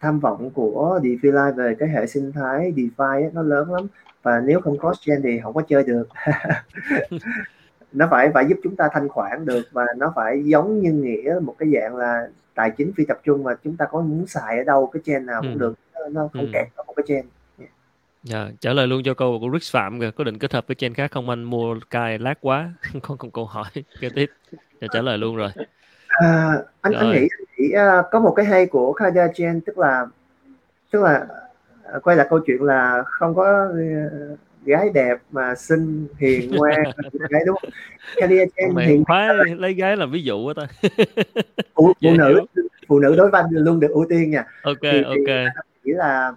tham 0.00 0.20
vọng 0.20 0.50
của 0.50 1.00
DeFi 1.02 1.54
về 1.54 1.74
cái 1.78 1.88
hệ 1.88 2.06
sinh 2.06 2.32
thái 2.32 2.72
DeFi 2.76 3.22
ấy, 3.22 3.30
nó 3.32 3.42
lớn 3.42 3.72
lắm. 3.72 3.86
Và 4.22 4.40
nếu 4.40 4.60
không 4.60 4.78
cross 4.78 5.00
chain 5.00 5.22
thì 5.22 5.40
không 5.42 5.54
có 5.54 5.62
chơi 5.68 5.84
được. 5.84 6.08
Nó 7.92 8.08
phải 8.10 8.30
phải 8.34 8.46
giúp 8.48 8.58
chúng 8.62 8.76
ta 8.76 8.88
thanh 8.92 9.08
khoản 9.08 9.44
được 9.44 9.62
và 9.72 9.86
nó 9.96 10.12
phải 10.16 10.42
giống 10.44 10.80
như 10.80 10.92
nghĩa 10.92 11.34
một 11.42 11.54
cái 11.58 11.68
dạng 11.74 11.96
là 11.96 12.28
tài 12.54 12.70
chính 12.70 12.92
phi 12.96 13.04
tập 13.08 13.18
trung 13.24 13.44
mà 13.44 13.54
chúng 13.64 13.76
ta 13.76 13.86
có 13.90 14.00
muốn 14.00 14.26
xài 14.26 14.58
ở 14.58 14.64
đâu 14.64 14.86
cái 14.92 15.02
chain 15.04 15.26
nào 15.26 15.42
cũng 15.42 15.52
ừ. 15.52 15.58
được 15.58 15.74
nó 16.10 16.28
không 16.32 16.42
ừ. 16.42 16.50
kẹt 16.52 16.66
ở 16.74 16.84
một 16.86 16.92
cái 16.96 17.04
chain 17.08 17.24
Dạ, 18.22 18.48
trả 18.60 18.72
lời 18.72 18.86
luôn 18.86 19.02
cho 19.02 19.14
câu 19.14 19.38
của 19.40 19.50
Rick 19.52 19.72
Phạm 19.72 20.00
kìa, 20.00 20.10
có 20.10 20.24
định 20.24 20.38
kết 20.38 20.52
hợp 20.52 20.66
với 20.66 20.74
chain 20.74 20.94
khác 20.94 21.10
không? 21.10 21.30
Anh 21.30 21.44
mua 21.44 21.78
cài 21.90 22.18
lát 22.18 22.34
quá, 22.40 22.72
không 23.02 23.18
còn 23.18 23.30
câu 23.30 23.44
hỏi 23.44 23.70
kế 24.00 24.08
tiếp, 24.08 24.30
dạ, 24.80 24.88
trả 24.92 25.02
lời 25.02 25.18
luôn 25.18 25.36
rồi. 25.36 25.50
À, 26.18 26.62
anh 26.80 26.92
anh 26.92 27.10
nghĩ, 27.10 27.18
anh 27.18 27.44
nghĩ 27.56 27.74
uh, 27.76 28.06
có 28.10 28.20
một 28.20 28.32
cái 28.36 28.46
hay 28.46 28.66
của 28.66 28.92
Kaida 28.92 29.28
chain 29.34 29.60
tức 29.60 29.78
là 29.78 30.06
tức 30.92 31.02
là 31.02 31.26
uh, 31.96 32.02
quay 32.02 32.16
lại 32.16 32.26
câu 32.30 32.40
chuyện 32.46 32.62
là 32.62 33.02
không 33.06 33.34
có 33.34 33.68
uh, 33.70 34.38
gái 34.64 34.90
đẹp 34.94 35.18
mà 35.30 35.54
xinh 35.54 36.06
hiền 36.18 36.50
ngoan 36.50 36.82
gái 37.30 37.42
đúng 37.46 37.56
không? 37.60 37.70
Kaida 38.16 38.44
chain 38.56 38.76
hiện 38.76 39.04
khoái 39.04 39.28
lấy 39.58 39.74
gái 39.74 39.96
làm 39.96 40.10
ví 40.10 40.22
dụ 40.22 40.46
á 40.46 40.54
ta. 40.56 40.66
phụ, 41.74 41.92
phụ 42.02 42.10
nữ 42.18 42.40
phụ 42.88 42.98
nữ 42.98 43.14
đối 43.16 43.30
văn 43.30 43.46
luôn 43.50 43.80
được 43.80 43.90
ưu 43.90 44.06
tiên 44.08 44.30
nha. 44.30 44.44
Ok 44.62 44.76
thì, 44.82 45.02
ok. 45.02 45.26
Thì, 45.26 45.44
nghĩ 45.84 45.92
là 45.92 46.32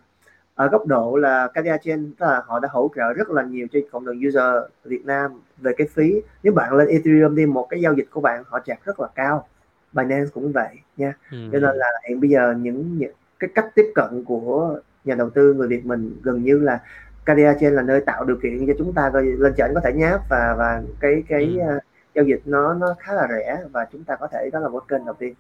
ở 0.56 0.68
góc 0.68 0.86
độ 0.86 1.16
là 1.16 1.48
Chain 1.84 2.14
tức 2.20 2.26
là 2.26 2.42
họ 2.48 2.60
đã 2.60 2.70
hỗ 2.72 2.92
trợ 2.96 3.14
rất 3.14 3.30
là 3.30 3.44
nhiều 3.44 3.68
cho 3.72 3.80
cộng 3.92 4.06
đồng 4.06 4.16
user 4.28 4.72
Việt 4.86 5.06
Nam 5.06 5.42
về 5.58 5.72
cái 5.78 5.88
phí 5.94 6.14
nếu 6.44 6.54
bạn 6.54 6.74
lên 6.74 6.88
Ethereum 6.88 7.36
đi 7.36 7.46
một 7.46 7.68
cái 7.70 7.82
giao 7.82 7.94
dịch 7.94 8.08
của 8.12 8.22
bạn 8.22 8.44
họ 8.48 8.60
chặt 8.60 8.86
rất 8.86 9.00
là 9.00 9.08
cao 9.16 9.48
Binance 9.94 10.30
cũng 10.34 10.52
vậy 10.52 10.76
nha 10.98 11.14
ừ. 11.32 11.38
cho 11.52 11.60
nên 11.60 11.76
là 11.76 11.88
hiện 12.10 12.22
bây 12.22 12.30
giờ 12.30 12.54
những, 12.58 12.98
những 12.98 13.14
cái 13.40 13.50
cách 13.56 13.66
tiếp 13.76 13.92
cận 13.96 14.24
của 14.24 14.80
nhà 15.04 15.16
đầu 15.16 15.30
tư 15.30 15.54
người 15.54 15.68
Việt 15.68 15.86
mình 15.86 16.18
gần 16.24 16.44
như 16.44 16.60
là 16.60 16.80
Cadia 17.26 17.54
Chain 17.60 17.74
là 17.74 17.82
nơi 17.82 18.02
tạo 18.02 18.26
điều 18.26 18.38
kiện 18.44 18.68
cho 18.68 18.74
chúng 18.78 18.94
ta 18.94 19.12
lên 19.14 19.54
trển 19.58 19.72
có 19.74 19.82
thể 19.84 19.94
nháp 19.94 20.22
và 20.30 20.56
và 20.58 20.82
cái 21.00 21.24
cái 21.28 21.58
ừ. 21.60 21.76
uh, 21.76 21.84
giao 22.16 22.26
dịch 22.26 22.42
nó 22.46 22.74
nó 22.74 22.96
khá 23.00 23.14
là 23.14 23.28
rẻ 23.30 23.58
và 23.72 23.86
chúng 23.92 24.04
ta 24.04 24.16
có 24.16 24.28
thể 24.28 24.50
đó 24.54 24.60
là 24.60 24.70
một 24.70 24.88
kênh 24.88 25.06
đầu 25.06 25.16
tiên 25.20 25.34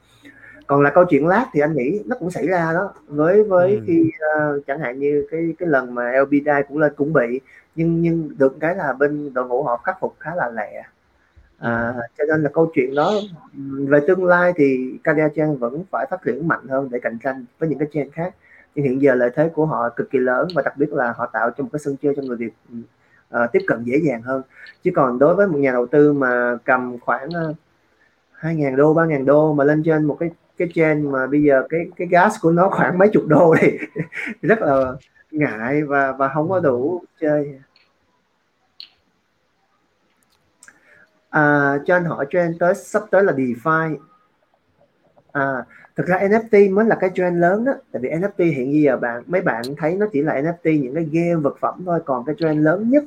còn 0.68 0.82
là 0.82 0.90
câu 0.90 1.06
chuyện 1.10 1.28
lát 1.28 1.46
thì 1.54 1.62
anh 1.62 1.74
nghĩ 1.74 2.02
nó 2.06 2.16
cũng 2.20 2.32
xảy 2.32 2.48
ra 2.48 2.74
đó 2.74 2.94
với 3.08 3.44
với 3.44 3.76
ừ. 3.76 3.82
khi 3.88 4.12
uh, 4.38 4.68
chẳng 4.68 4.80
hạn 4.80 5.00
như 5.00 5.28
cái 5.32 5.56
cái 5.58 5.70
lần 5.70 5.96
mà 5.96 6.12
LBDI 6.22 6.62
cũng 6.68 6.78
lên 6.78 6.94
cũng 6.96 7.14
bị 7.14 7.40
nhưng 7.76 8.02
nhưng 8.02 8.30
được 8.38 8.58
cái 8.60 8.76
là 8.76 8.94
bên 8.94 9.34
đội 9.34 9.48
ngũ 9.48 9.64
họ 9.64 9.78
khắc 9.78 9.98
phục 10.00 10.16
khá 10.20 10.36
là 10.36 10.50
lẹ 10.50 10.84
à, 11.62 11.94
cho 12.18 12.24
nên 12.28 12.44
là 12.44 12.50
câu 12.54 12.72
chuyện 12.74 12.96
đó 12.96 13.14
về 13.64 14.00
tương 14.08 14.26
lai 14.26 14.54
thì 14.56 14.98
Kadia 15.04 15.30
Chain 15.36 15.58
vẫn 15.58 15.84
phải 15.92 16.06
phát 16.10 16.24
triển 16.26 16.48
mạnh 16.48 16.68
hơn 16.68 16.90
để 16.92 17.00
cạnh 17.00 17.18
tranh 17.24 17.46
với 17.60 17.70
những 17.70 17.80
cái 17.80 17.88
chain 17.92 18.12
khác. 18.12 18.36
Nhưng 18.76 18.86
hiện 18.86 19.02
giờ 19.02 19.16
lợi 19.16 19.30
thế 19.36 19.50
của 19.50 19.66
họ 19.66 19.90
cực 19.90 20.12
kỳ 20.12 20.20
lớn 20.20 20.48
và 20.56 20.62
đặc 20.62 20.78
biệt 20.78 20.94
là 20.94 21.14
họ 21.18 21.26
tạo 21.34 21.52
cho 21.58 21.64
một 21.64 21.70
cái 21.74 21.80
sân 21.80 21.96
chơi 22.02 22.14
cho 22.16 22.22
người 22.22 22.38
Việt 22.38 22.54
uh, 23.34 23.52
tiếp 23.52 23.60
cận 23.68 23.84
dễ 23.84 23.98
dàng 24.04 24.22
hơn. 24.22 24.42
Chứ 24.84 24.92
còn 24.96 25.20
đối 25.20 25.36
với 25.36 25.48
một 25.48 25.58
nhà 25.58 25.72
đầu 25.72 25.86
tư 25.86 26.14
mà 26.14 26.58
cầm 26.66 27.00
khoảng 27.00 27.28
uh, 27.28 27.56
2.000 28.42 28.76
đô 28.76 28.94
3.000 28.94 29.26
đô 29.26 29.54
mà 29.54 29.64
lên 29.64 29.84
trên 29.84 30.06
một 30.06 30.18
cái 30.20 30.30
cái 30.58 30.70
chain 30.74 31.12
mà 31.12 31.28
bây 31.28 31.44
giờ 31.44 31.64
cái 31.70 31.82
cái 31.96 32.08
gas 32.08 32.36
của 32.42 32.52
nó 32.52 32.70
khoảng 32.72 32.98
mấy 32.98 33.10
chục 33.10 33.24
đô 33.28 33.56
thì 33.62 33.78
rất 34.42 34.62
là 34.62 34.94
ngại 35.32 35.84
và 35.84 36.12
và 36.12 36.30
không 36.34 36.50
có 36.50 36.60
đủ 36.60 37.04
chơi. 37.22 37.60
À, 41.32 41.78
cho 41.86 41.96
anh 41.96 42.06
hỏi 42.06 42.26
trend 42.30 42.60
tới 42.60 42.76
sắp 42.76 43.04
tới 43.12 43.24
là 43.24 43.34
DeFi. 43.34 43.98
À, 45.32 45.66
thực 45.96 46.06
ra 46.06 46.18
NFT 46.18 46.74
mới 46.74 46.86
là 46.86 46.96
cái 46.96 47.10
trend 47.16 47.38
lớn 47.38 47.66
đó. 47.66 47.74
Tại 47.92 48.02
vì 48.02 48.10
NFT 48.10 48.56
hiện 48.56 48.82
giờ 48.84 48.98
bạn 48.98 49.24
mấy 49.28 49.42
bạn 49.42 49.62
thấy 49.78 49.96
nó 49.96 50.06
chỉ 50.12 50.22
là 50.22 50.42
NFT 50.42 50.82
những 50.82 50.96
cái 50.96 51.10
game 51.12 51.36
vật 51.36 51.58
phẩm 51.60 51.82
thôi. 51.86 52.00
Còn 52.06 52.26
cái 52.26 52.36
trend 52.40 52.62
lớn 52.62 52.90
nhất 52.90 53.04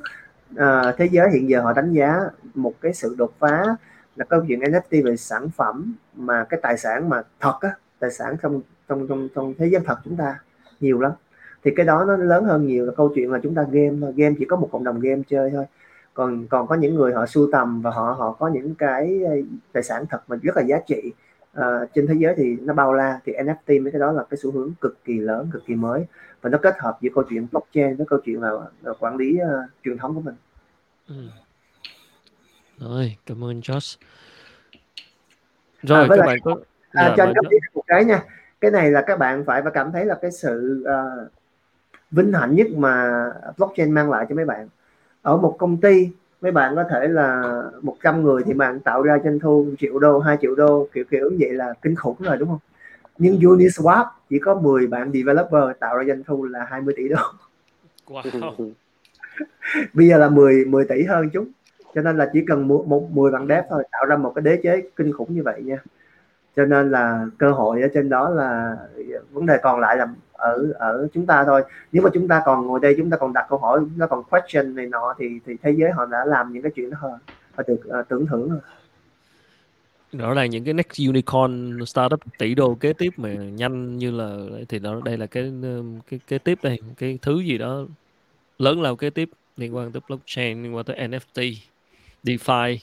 à, 0.55 0.93
thế 0.97 1.05
giới 1.11 1.29
hiện 1.33 1.49
giờ 1.49 1.61
họ 1.61 1.73
đánh 1.73 1.93
giá 1.93 2.19
một 2.55 2.73
cái 2.81 2.93
sự 2.93 3.15
đột 3.17 3.31
phá 3.39 3.63
là 4.15 4.25
câu 4.25 4.41
chuyện 4.47 4.59
NFT 4.59 5.03
về 5.05 5.17
sản 5.17 5.49
phẩm 5.49 5.95
mà 6.15 6.45
cái 6.49 6.59
tài 6.63 6.77
sản 6.77 7.09
mà 7.09 7.21
thật 7.39 7.57
á 7.61 7.69
tài 7.99 8.11
sản 8.11 8.35
trong 8.41 8.61
trong 8.87 9.07
trong 9.07 9.27
trong 9.35 9.53
thế 9.57 9.69
giới 9.69 9.81
thật 9.85 9.97
chúng 10.03 10.17
ta 10.17 10.39
nhiều 10.79 10.99
lắm. 10.99 11.11
Thì 11.63 11.71
cái 11.75 11.85
đó 11.85 12.05
nó 12.07 12.17
lớn 12.17 12.45
hơn 12.45 12.67
nhiều 12.67 12.85
là 12.85 12.91
câu 12.97 13.11
chuyện 13.15 13.31
là 13.31 13.39
chúng 13.43 13.55
ta 13.55 13.65
game 13.71 13.97
thôi. 14.01 14.13
Game 14.15 14.35
chỉ 14.39 14.45
có 14.45 14.55
một 14.55 14.69
cộng 14.71 14.83
đồng 14.83 14.99
game 14.99 15.21
chơi 15.27 15.51
thôi 15.51 15.65
còn 16.15 16.47
còn 16.47 16.67
có 16.67 16.75
những 16.75 16.95
người 16.95 17.13
họ 17.13 17.25
sưu 17.25 17.49
tầm 17.51 17.81
và 17.81 17.91
họ 17.91 18.15
họ 18.19 18.31
có 18.31 18.47
những 18.47 18.75
cái 18.75 19.19
tài 19.71 19.83
sản 19.83 20.05
thật 20.09 20.19
mà 20.27 20.35
rất 20.43 20.57
là 20.57 20.63
giá 20.63 20.79
trị 20.87 21.13
à, 21.53 21.65
trên 21.93 22.07
thế 22.07 22.13
giới 22.17 22.33
thì 22.37 22.57
nó 22.61 22.73
bao 22.73 22.93
la 22.93 23.19
thì 23.25 23.33
NFT 23.33 23.83
mấy 23.83 23.91
cái 23.91 23.99
đó 23.99 24.11
là 24.11 24.23
cái 24.29 24.37
xu 24.37 24.51
hướng 24.51 24.73
cực 24.81 25.03
kỳ 25.03 25.19
lớn 25.19 25.49
cực 25.53 25.65
kỳ 25.65 25.75
mới 25.75 26.05
và 26.41 26.49
nó 26.49 26.57
kết 26.57 26.75
hợp 26.79 26.97
giữa 27.01 27.09
câu 27.15 27.23
chuyện 27.29 27.47
blockchain 27.51 27.95
với 27.95 28.05
câu 28.09 28.19
chuyện 28.25 28.41
là, 28.41 28.51
là 28.81 28.93
quản 28.99 29.17
lý 29.17 29.37
uh, 29.41 29.69
truyền 29.83 29.97
thống 29.97 30.15
của 30.15 30.21
mình 30.21 30.35
ừ. 31.07 31.15
Rồi, 32.79 33.17
cảm 33.25 33.43
ơn 33.43 33.59
Josh. 33.59 33.97
Rồi, 35.81 36.01
à, 36.01 36.07
các 36.09 36.19
lại, 36.19 36.27
bạn 36.27 36.37
có 36.43 36.57
à, 36.91 37.03
dạ, 37.07 37.13
cho 37.17 37.23
anh 37.23 37.33
cấp 37.35 37.45
một 37.73 37.83
cái 37.87 38.05
nha. 38.05 38.23
Cái 38.61 38.71
này 38.71 38.91
là 38.91 39.03
các 39.07 39.19
bạn 39.19 39.43
phải 39.45 39.61
và 39.61 39.69
cảm 39.69 39.91
thấy 39.91 40.05
là 40.05 40.15
cái 40.21 40.31
sự 40.31 40.85
uh, 40.89 41.31
vinh 42.11 42.33
hạnh 42.33 42.55
nhất 42.55 42.67
mà 42.75 43.11
blockchain 43.57 43.91
mang 43.91 44.09
lại 44.09 44.25
cho 44.29 44.35
mấy 44.35 44.45
bạn. 44.45 44.67
Ở 45.25 45.37
một 45.37 45.55
công 45.59 45.77
ty 45.77 46.09
mấy 46.41 46.51
bạn 46.51 46.75
có 46.75 46.83
thể 46.89 47.07
là 47.07 47.61
100 47.81 48.23
người 48.23 48.43
thì 48.45 48.53
bạn 48.53 48.79
tạo 48.79 49.01
ra 49.01 49.17
doanh 49.23 49.39
thu 49.39 49.67
triệu 49.79 49.99
đô, 49.99 50.19
2 50.19 50.37
triệu 50.41 50.55
đô 50.55 50.87
kiểu 50.93 51.03
kiểu 51.09 51.31
vậy 51.39 51.53
là 51.53 51.73
kinh 51.81 51.95
khủng 51.95 52.15
rồi 52.19 52.37
đúng 52.37 52.49
không? 52.49 52.59
Nhưng 53.17 53.35
Uniswap 53.35 54.05
chỉ 54.29 54.39
có 54.39 54.55
10 54.55 54.87
bạn 54.87 55.11
developer 55.13 55.77
tạo 55.79 55.97
ra 55.97 56.03
doanh 56.07 56.23
thu 56.23 56.43
là 56.43 56.65
20 56.69 56.93
tỷ 56.97 57.07
đô. 57.07 57.15
Wow. 58.07 58.71
Bây 59.93 60.07
giờ 60.07 60.17
là 60.17 60.29
10 60.29 60.65
10 60.65 60.85
tỷ 60.85 61.03
hơn 61.03 61.29
chúng 61.33 61.47
cho 61.95 62.01
nên 62.01 62.17
là 62.17 62.29
chỉ 62.33 62.45
cần 62.47 62.67
một, 62.67 62.85
một 62.87 63.11
10 63.11 63.31
bạn 63.31 63.47
dev 63.47 63.65
thôi 63.69 63.83
tạo 63.91 64.05
ra 64.05 64.17
một 64.17 64.31
cái 64.35 64.41
đế 64.41 64.59
chế 64.63 64.81
kinh 64.95 65.13
khủng 65.13 65.33
như 65.33 65.43
vậy 65.43 65.61
nha 65.63 65.77
cho 66.55 66.65
nên 66.65 66.91
là 66.91 67.25
cơ 67.37 67.51
hội 67.51 67.81
ở 67.81 67.87
trên 67.93 68.09
đó 68.09 68.29
là 68.29 68.77
vấn 69.31 69.45
đề 69.45 69.57
còn 69.63 69.79
lại 69.79 69.97
là 69.97 70.07
ở 70.37 70.73
ở 70.75 71.07
chúng 71.13 71.25
ta 71.25 71.43
thôi. 71.45 71.63
Nếu 71.91 72.03
mà 72.03 72.09
chúng 72.13 72.27
ta 72.27 72.41
còn 72.45 72.67
ngồi 72.67 72.79
đây 72.79 72.95
chúng 72.97 73.09
ta 73.09 73.17
còn 73.17 73.33
đặt 73.33 73.45
câu 73.49 73.59
hỏi 73.59 73.79
nó 73.95 74.07
còn 74.07 74.23
question 74.23 74.75
này 74.75 74.85
nọ 74.85 75.15
thì 75.17 75.25
thì 75.45 75.53
thế 75.61 75.71
giới 75.71 75.91
họ 75.91 76.05
đã 76.05 76.25
làm 76.25 76.53
những 76.53 76.63
cái 76.63 76.71
chuyện 76.75 76.89
đó 76.89 76.97
hơn 77.01 77.19
và 77.55 77.63
được 77.67 77.81
uh, 77.99 78.07
tưởng 78.09 78.25
thưởng 78.27 78.49
rồi. 78.49 78.59
Đó 80.13 80.33
là 80.33 80.45
những 80.45 80.63
cái 80.63 80.73
next 80.73 81.07
unicorn 81.07 81.85
startup 81.85 82.19
tỷ 82.37 82.55
đô 82.55 82.75
kế 82.75 82.93
tiếp 82.93 83.09
mà 83.17 83.33
nhanh 83.33 83.97
như 83.97 84.11
là 84.11 84.37
thì 84.69 84.79
đó 84.79 85.01
đây 85.05 85.17
là 85.17 85.25
cái 85.25 85.51
ờ, 85.63 85.83
cái 86.09 86.19
kế 86.27 86.37
tiếp 86.37 86.59
đây 86.63 86.79
cái 86.97 87.19
thứ 87.21 87.39
gì 87.39 87.57
đó 87.57 87.85
lớn 88.59 88.81
lao 88.81 88.95
kế 88.95 89.09
tiếp 89.09 89.29
liên 89.57 89.75
quan 89.75 89.91
tới 89.91 90.01
blockchain 90.07 90.63
liên 90.63 90.75
quan 90.75 90.85
tới 90.85 91.07
NFT 91.07 91.55
DeFi. 92.23 92.77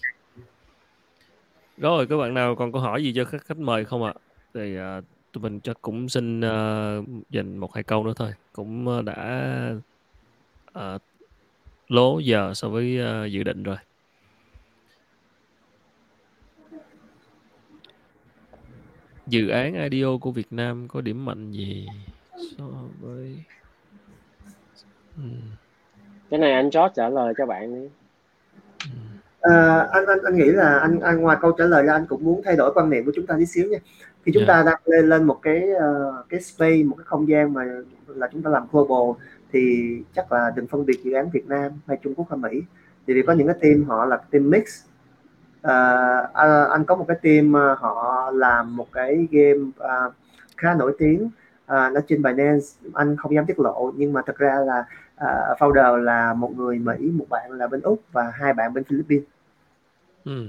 Rồi 1.78 2.06
các 2.06 2.16
bạn 2.16 2.34
nào 2.34 2.54
còn 2.54 2.72
câu 2.72 2.80
hỏi 2.80 3.04
gì 3.04 3.12
cho 3.16 3.24
các 3.24 3.42
khách 3.44 3.58
mời 3.58 3.84
không 3.84 4.04
ạ? 4.04 4.14
Thì 4.54 4.78
uh, 4.78 5.04
tụi 5.32 5.42
mình 5.42 5.60
chắc 5.60 5.82
cũng 5.82 6.09
xin 6.09 6.40
uh, 6.40 7.04
dành 7.30 7.59
một 7.59 7.74
hai 7.74 7.82
câu 7.82 8.04
nữa 8.04 8.12
thôi. 8.16 8.32
Cũng 8.52 9.04
đã 9.04 9.70
uh, 10.78 11.02
lố 11.88 12.18
giờ 12.18 12.54
so 12.54 12.68
với 12.68 12.98
uh, 13.00 13.32
dự 13.32 13.42
định 13.42 13.62
rồi. 13.62 13.76
Dự 19.26 19.48
án 19.48 19.90
IDO 19.90 20.18
của 20.20 20.30
Việt 20.30 20.46
Nam 20.50 20.88
có 20.88 21.00
điểm 21.00 21.24
mạnh 21.24 21.52
gì 21.52 21.86
so 22.59 22.64
với 23.00 23.36
hmm. 25.16 25.40
cái 26.30 26.40
này 26.40 26.52
anh 26.52 26.70
chót 26.70 26.90
trả 26.94 27.09
lời 27.09 27.34
cho 27.38 27.46
bạn 27.46 27.74
đi. 27.74 27.88
À, 29.40 29.88
anh 29.92 30.06
anh 30.06 30.18
anh 30.24 30.36
nghĩ 30.36 30.44
là 30.44 30.78
anh 30.78 31.00
anh 31.00 31.20
ngoài 31.20 31.36
câu 31.40 31.52
trả 31.59 31.64
lời 31.64 31.82
ra 31.82 31.92
anh 31.92 32.06
cũng 32.06 32.24
muốn 32.24 32.42
thay 32.44 32.56
đổi 32.56 32.72
quan 32.74 32.90
niệm 32.90 33.04
của 33.04 33.12
chúng 33.16 33.26
ta 33.26 33.34
tí 33.38 33.46
xíu 33.46 33.68
nha 33.68 33.78
khi 34.24 34.32
chúng 34.35 34.44
yeah. 34.47 34.49
ta 34.49 34.62
đang 34.70 34.81
lên 34.85 35.09
lên 35.09 35.24
một 35.24 35.39
cái 35.43 35.69
uh, 35.73 36.28
cái 36.28 36.40
space 36.40 36.82
một 36.82 36.97
cái 36.99 37.05
không 37.05 37.28
gian 37.28 37.55
mà 37.55 37.65
là 38.07 38.28
chúng 38.32 38.43
ta 38.43 38.51
làm 38.51 38.66
global 38.73 39.23
thì 39.53 39.97
chắc 40.15 40.32
là 40.32 40.53
đừng 40.57 40.66
phân 40.66 40.86
biệt 40.86 40.99
dự 41.05 41.12
án 41.12 41.31
Việt 41.31 41.47
Nam 41.49 41.73
hay 41.86 41.99
Trung 42.03 42.15
Quốc 42.15 42.27
hay 42.31 42.39
Mỹ 42.39 42.62
thì 43.07 43.15
vì 43.15 43.23
có 43.23 43.32
những 43.32 43.47
cái 43.47 43.57
team 43.61 43.85
họ 43.85 44.05
là 44.05 44.16
team 44.16 44.51
mix 44.51 44.62
uh, 45.66 46.35
anh 46.70 46.85
có 46.86 46.97
một 46.97 47.05
cái 47.09 47.16
team 47.23 47.53
uh, 47.55 47.78
họ 47.78 48.31
làm 48.35 48.77
một 48.77 48.93
cái 48.93 49.28
game 49.31 49.61
uh, 49.61 50.15
khá 50.57 50.74
nổi 50.74 50.94
tiếng 50.99 51.24
uh, 51.24 51.93
nó 51.93 52.01
trên 52.09 52.23
Binance 52.23 52.66
anh 52.94 53.16
không 53.16 53.35
dám 53.35 53.47
tiết 53.47 53.59
lộ 53.59 53.93
nhưng 53.97 54.12
mà 54.12 54.23
thật 54.27 54.36
ra 54.36 54.57
là 54.66 54.85
uh, 55.15 55.59
founder 55.59 55.97
là 55.97 56.35
một 56.35 56.57
người 56.57 56.78
Mỹ 56.78 57.11
một 57.12 57.27
bạn 57.28 57.51
là 57.51 57.66
bên 57.66 57.81
Úc 57.81 58.01
và 58.12 58.32
hai 58.35 58.53
bạn 58.53 58.74
bên 58.74 58.85
Philippines 58.85 59.24
ừ. 60.24 60.49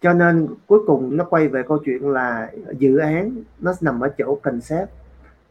Cho 0.00 0.12
nên 0.12 0.48
cuối 0.66 0.80
cùng 0.86 1.16
nó 1.16 1.24
quay 1.24 1.48
về 1.48 1.62
câu 1.68 1.78
chuyện 1.84 2.08
là 2.10 2.52
dự 2.78 2.96
án 2.96 3.42
nó 3.60 3.74
nằm 3.80 4.00
ở 4.00 4.08
chỗ 4.18 4.38
concept 4.42 4.90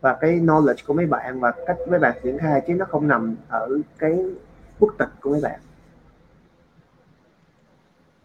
và 0.01 0.17
cái 0.21 0.39
knowledge 0.39 0.83
của 0.87 0.93
mấy 0.93 1.05
bạn 1.05 1.39
và 1.39 1.53
cách 1.67 1.77
mấy 1.89 1.99
bạn 1.99 2.17
triển 2.23 2.37
khai 2.37 2.61
chứ 2.67 2.73
nó 2.73 2.85
không 2.85 3.07
nằm 3.07 3.35
ở 3.47 3.79
cái 3.97 4.19
quốc 4.79 4.95
tịch 4.97 5.09
của 5.21 5.31
mấy 5.31 5.41
bạn. 5.41 5.59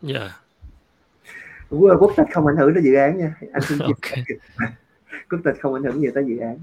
Dạ. 0.03 0.19
Yeah. 1.71 2.01
quốc 2.01 2.13
tịch 2.17 2.27
không 2.33 2.47
ảnh 2.47 2.57
hưởng 2.57 2.75
đến 2.75 2.85
dự 2.85 2.95
án 2.95 3.19
nha. 3.19 3.35
Anh 3.53 3.63
xin 3.63 3.79
okay. 3.79 4.25
quốc 5.31 5.39
tịch 5.45 5.55
không 5.61 5.75
ảnh 5.75 5.83
hưởng 5.83 6.01
nhiều 6.01 6.13
tới 6.15 6.25
dự 6.27 6.39
án. 6.39 6.59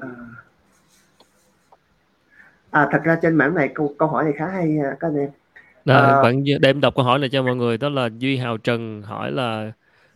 À, 0.00 0.08
à 2.78 2.88
thật 2.92 3.00
ra 3.04 3.18
trên 3.22 3.34
mảng 3.34 3.54
này 3.54 3.68
câu 3.74 3.94
câu 3.98 4.08
hỏi 4.08 4.24
này 4.24 4.32
khá 4.36 4.46
hay 4.46 4.78
các 5.00 5.08
anh 5.08 5.16
em 5.16 5.30
à, 5.84 6.22
bạn 6.22 6.44
đem 6.60 6.80
đọc 6.80 6.94
câu 6.96 7.04
hỏi 7.04 7.18
này 7.18 7.28
cho 7.32 7.42
mọi 7.42 7.56
người 7.56 7.78
đó 7.78 7.88
là 7.88 8.08
Duy 8.18 8.36
Hào 8.36 8.58
Trần 8.58 9.02
hỏi 9.02 9.32
là 9.32 9.72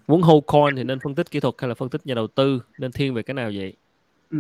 muốn 0.07 0.23
hold 0.23 0.45
coin 0.47 0.77
thì 0.77 0.85
nên 0.85 0.99
phân 1.01 1.15
tích 1.15 1.31
kỹ 1.31 1.41
thuật 1.41 1.55
hay 1.59 1.69
là 1.69 1.75
phân 1.75 1.89
tích 1.89 2.07
nhà 2.07 2.15
đầu 2.15 2.27
tư 2.27 2.61
nên 2.79 2.93
thiên 2.93 3.15
về 3.15 3.23
cái 3.23 3.35
nào 3.35 3.51
vậy? 3.55 3.77
Ừ. 4.31 4.39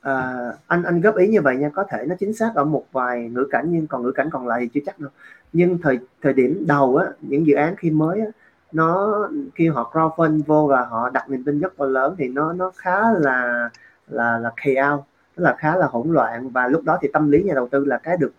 À, 0.00 0.34
anh 0.66 0.82
anh 0.82 1.00
góp 1.00 1.16
ý 1.16 1.28
như 1.28 1.40
vậy 1.40 1.56
nha 1.56 1.70
có 1.74 1.84
thể 1.90 2.04
nó 2.08 2.14
chính 2.20 2.34
xác 2.34 2.52
ở 2.54 2.64
một 2.64 2.84
vài 2.92 3.28
ngữ 3.28 3.46
cảnh 3.50 3.64
nhưng 3.68 3.86
còn 3.86 4.02
ngữ 4.02 4.12
cảnh 4.12 4.28
còn 4.32 4.46
lại 4.46 4.60
thì 4.62 4.68
chưa 4.74 4.80
chắc 4.86 4.98
đâu 5.00 5.10
nhưng 5.52 5.78
thời 5.82 5.98
thời 6.22 6.32
điểm 6.32 6.64
đầu 6.68 6.96
á 6.96 7.06
những 7.20 7.46
dự 7.46 7.54
án 7.54 7.76
khi 7.76 7.90
mới 7.90 8.20
á, 8.20 8.26
nó 8.72 9.18
khi 9.54 9.68
họ 9.68 9.90
crowdfund 9.92 10.42
vô 10.46 10.66
và 10.66 10.84
họ 10.84 11.10
đặt 11.10 11.30
niềm 11.30 11.44
tin 11.44 11.60
rất 11.60 11.80
là 11.80 11.86
lớn 11.86 12.14
thì 12.18 12.28
nó 12.28 12.52
nó 12.52 12.72
khá 12.76 13.12
là 13.12 13.70
là 14.08 14.38
là 14.38 14.50
chaos 14.64 15.00
tức 15.38 15.44
là 15.44 15.56
khá 15.58 15.76
là 15.76 15.86
hỗn 15.86 16.12
loạn 16.12 16.50
và 16.50 16.68
lúc 16.68 16.84
đó 16.84 16.98
thì 17.02 17.08
tâm 17.12 17.30
lý 17.30 17.42
nhà 17.42 17.54
đầu 17.54 17.68
tư 17.68 17.84
là 17.84 17.98
cái 17.98 18.16
được 18.16 18.32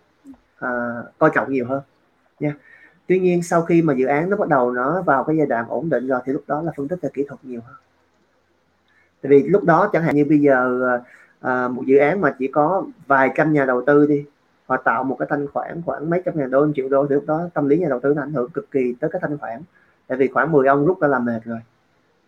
uh, 0.65 0.69
coi 1.17 1.30
trọng 1.34 1.51
nhiều 1.51 1.65
hơn. 1.65 1.81
Nha. 2.39 2.55
Tuy 3.07 3.19
nhiên 3.19 3.43
sau 3.43 3.61
khi 3.61 3.81
mà 3.81 3.93
dự 3.93 4.05
án 4.05 4.30
nó 4.30 4.38
bắt 4.38 4.47
đầu 4.47 4.71
nó 4.71 5.01
vào 5.01 5.23
cái 5.23 5.38
giai 5.38 5.47
đoạn 5.47 5.65
ổn 5.69 5.89
định 5.89 6.07
rồi 6.07 6.19
thì 6.26 6.34
lúc 6.34 6.43
đó 6.47 6.61
là 6.61 6.71
phân 6.77 6.88
tích 6.88 7.01
về 7.01 7.09
kỹ 7.13 7.23
thuật 7.27 7.39
nhiều 7.43 7.61
hơn. 7.65 7.76
Tại 9.21 9.30
vì 9.30 9.43
lúc 9.43 9.63
đó 9.63 9.89
chẳng 9.93 10.03
hạn 10.03 10.15
như 10.15 10.26
bây 10.26 10.39
giờ 10.39 10.80
uh, 11.45 11.71
một 11.71 11.84
dự 11.85 11.97
án 11.97 12.21
mà 12.21 12.35
chỉ 12.39 12.47
có 12.47 12.85
vài 13.07 13.30
trăm 13.35 13.53
nhà 13.53 13.65
đầu 13.65 13.84
tư 13.85 14.05
đi 14.05 14.26
họ 14.65 14.77
tạo 14.77 15.03
một 15.03 15.15
cái 15.19 15.27
thanh 15.30 15.47
khoản 15.47 15.81
khoảng 15.85 16.09
mấy 16.09 16.21
trăm 16.26 16.38
ngàn 16.38 16.51
đô 16.51 16.67
triệu 16.76 16.89
đô 16.89 17.07
thì 17.07 17.15
lúc 17.15 17.23
đó 17.27 17.49
tâm 17.53 17.69
lý 17.69 17.77
nhà 17.77 17.88
đầu 17.89 17.99
tư 17.99 18.13
nó 18.13 18.21
ảnh 18.21 18.34
hưởng 18.34 18.49
cực 18.49 18.71
kỳ 18.71 18.95
tới 18.99 19.09
cái 19.09 19.21
thanh 19.21 19.38
khoản. 19.38 19.61
Tại 20.07 20.17
vì 20.17 20.27
khoảng 20.27 20.51
10 20.51 20.67
ông 20.67 20.85
rút 20.85 21.01
ra 21.01 21.07
làm 21.07 21.26
mệt 21.26 21.39
rồi. 21.45 21.59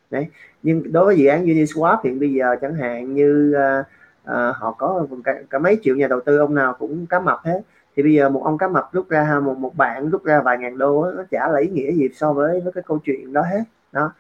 Đấy. 0.10 0.28
Nhưng 0.64 0.92
đối 0.92 1.06
với 1.06 1.18
dự 1.18 1.28
án 1.28 1.46
Uniswap 1.46 1.98
hiện 2.04 2.20
bây 2.20 2.34
giờ 2.34 2.56
chẳng 2.62 2.76
hạn 2.76 3.14
như 3.14 3.56
uh, 3.58 3.86
à, 4.24 4.54
họ 4.58 4.72
có 4.72 5.08
cả, 5.24 5.34
cả 5.50 5.60
mấy 5.60 5.80
triệu 5.84 5.96
nhà 5.96 6.08
đầu 6.08 6.22
tư 6.26 6.38
ông 6.38 6.56
nào 6.56 6.76
cũng 6.80 7.06
cá 7.06 7.20
mập 7.20 7.40
hết. 7.44 7.62
Thì 7.96 8.04
bây 8.04 8.14
giờ 8.14 8.30
một 8.30 8.42
ông 8.44 8.58
cá 8.58 8.68
mập 8.68 8.90
rút 8.94 9.10
ra 9.10 9.40
một 9.44 9.58
một 9.58 9.78
bạn 9.78 10.10
rút 10.10 10.24
ra 10.24 10.42
vài 10.42 10.58
ngàn 10.58 10.78
đô 10.78 11.12
nó 11.18 11.24
chả 11.32 11.50
lấy 11.50 11.68
nghĩa 11.68 11.92
gì 11.92 12.10
so 12.16 12.34
với 12.34 12.62
với 12.62 12.74
cái 12.74 12.84
câu 12.88 13.00
chuyện 13.04 13.34
đó 13.34 13.42
hết. 13.42 13.64
Đó. 13.92 14.12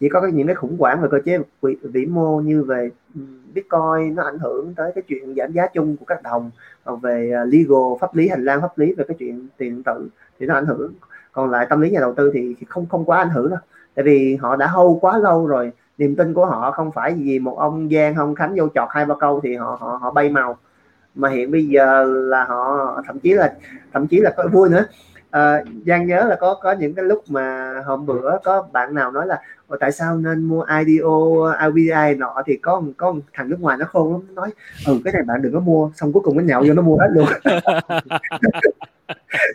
Chỉ 0.00 0.08
có 0.08 0.20
cái, 0.20 0.32
những 0.32 0.46
cái 0.46 0.56
khủng 0.56 0.76
hoảng 0.78 1.00
về 1.02 1.08
cơ 1.10 1.18
chế 1.24 1.38
vĩ, 1.62 1.76
vĩ 1.82 2.06
mô 2.06 2.40
như 2.40 2.62
về 2.62 2.90
ừ, 3.14 3.20
bitcoin 3.54 4.14
nó 4.14 4.22
ảnh 4.22 4.38
hưởng 4.38 4.74
tới 4.74 4.92
cái 4.94 5.02
chuyện 5.08 5.34
giảm 5.34 5.52
giá 5.52 5.66
chung 5.66 5.96
của 5.96 6.04
các 6.04 6.22
đồng 6.22 6.50
còn 6.84 7.00
về 7.00 7.30
ờ, 7.30 7.44
legal 7.44 7.98
pháp 8.00 8.14
lý 8.14 8.28
hành 8.28 8.44
lang 8.44 8.60
pháp 8.60 8.78
lý 8.78 8.94
về 8.94 9.04
cái 9.08 9.16
chuyện 9.18 9.48
tiền 9.56 9.74
điện 9.74 9.82
tử 9.82 10.08
thì 10.38 10.46
nó 10.46 10.54
ảnh 10.54 10.66
hưởng. 10.66 10.92
Còn 11.32 11.50
lại 11.50 11.66
tâm 11.70 11.80
lý 11.80 11.90
nhà 11.90 12.00
đầu 12.00 12.14
tư 12.14 12.30
thì 12.34 12.56
không 12.68 12.86
không 12.86 13.04
quá 13.04 13.18
ảnh 13.18 13.30
hưởng 13.30 13.50
đâu. 13.50 13.58
Tại 13.94 14.04
vì 14.04 14.36
họ 14.36 14.56
đã 14.56 14.66
hâu 14.66 14.98
quá 15.00 15.18
lâu 15.18 15.46
rồi 15.46 15.72
niềm 15.98 16.16
tin 16.16 16.34
của 16.34 16.46
họ 16.46 16.70
không 16.70 16.92
phải 16.92 17.14
vì 17.14 17.38
một 17.38 17.58
ông 17.58 17.88
Giang 17.92 18.14
ông 18.14 18.34
Khánh 18.34 18.54
vô 18.56 18.68
chọt 18.74 18.88
hai 18.90 19.04
ba 19.04 19.14
câu 19.20 19.40
thì 19.44 19.56
họ 19.56 19.76
họ 19.80 19.98
họ 20.02 20.10
bay 20.10 20.28
màu. 20.28 20.56
Mà 21.14 21.28
hiện 21.28 21.50
bây 21.50 21.66
giờ 21.66 22.04
là 22.04 22.44
họ 22.44 23.02
thậm 23.06 23.18
chí 23.18 23.32
là 23.32 23.54
thậm 23.92 24.06
chí 24.06 24.20
là 24.20 24.34
có 24.36 24.48
vui 24.52 24.68
nữa. 24.68 24.84
À, 25.30 25.62
Giang 25.86 26.06
nhớ 26.06 26.24
là 26.28 26.36
có 26.40 26.54
có 26.62 26.72
những 26.72 26.94
cái 26.94 27.04
lúc 27.04 27.24
mà 27.28 27.74
hôm 27.86 28.06
bữa 28.06 28.38
có 28.44 28.66
bạn 28.72 28.94
nào 28.94 29.10
nói 29.10 29.26
là 29.26 29.40
tại 29.80 29.92
sao 29.92 30.16
nên 30.16 30.44
mua 30.44 30.64
IDO 30.78 31.52
IVI 31.66 32.14
nọ? 32.18 32.42
Thì 32.46 32.56
có 32.56 32.82
có 32.96 33.14
thằng 33.32 33.50
nước 33.50 33.60
ngoài 33.60 33.76
nó 33.76 33.86
khôn 33.86 34.12
lắm 34.12 34.34
nói 34.34 34.50
ừ 34.86 35.00
cái 35.04 35.12
này 35.12 35.22
bạn 35.22 35.42
đừng 35.42 35.52
có 35.52 35.60
mua. 35.60 35.90
Xong 35.94 36.12
cuối 36.12 36.22
cùng 36.22 36.36
nó 36.36 36.42
nhậu 36.42 36.64
vô 36.66 36.74
nó 36.74 36.82
mua 36.82 36.96
hết 36.96 37.08
luôn. 37.12 37.26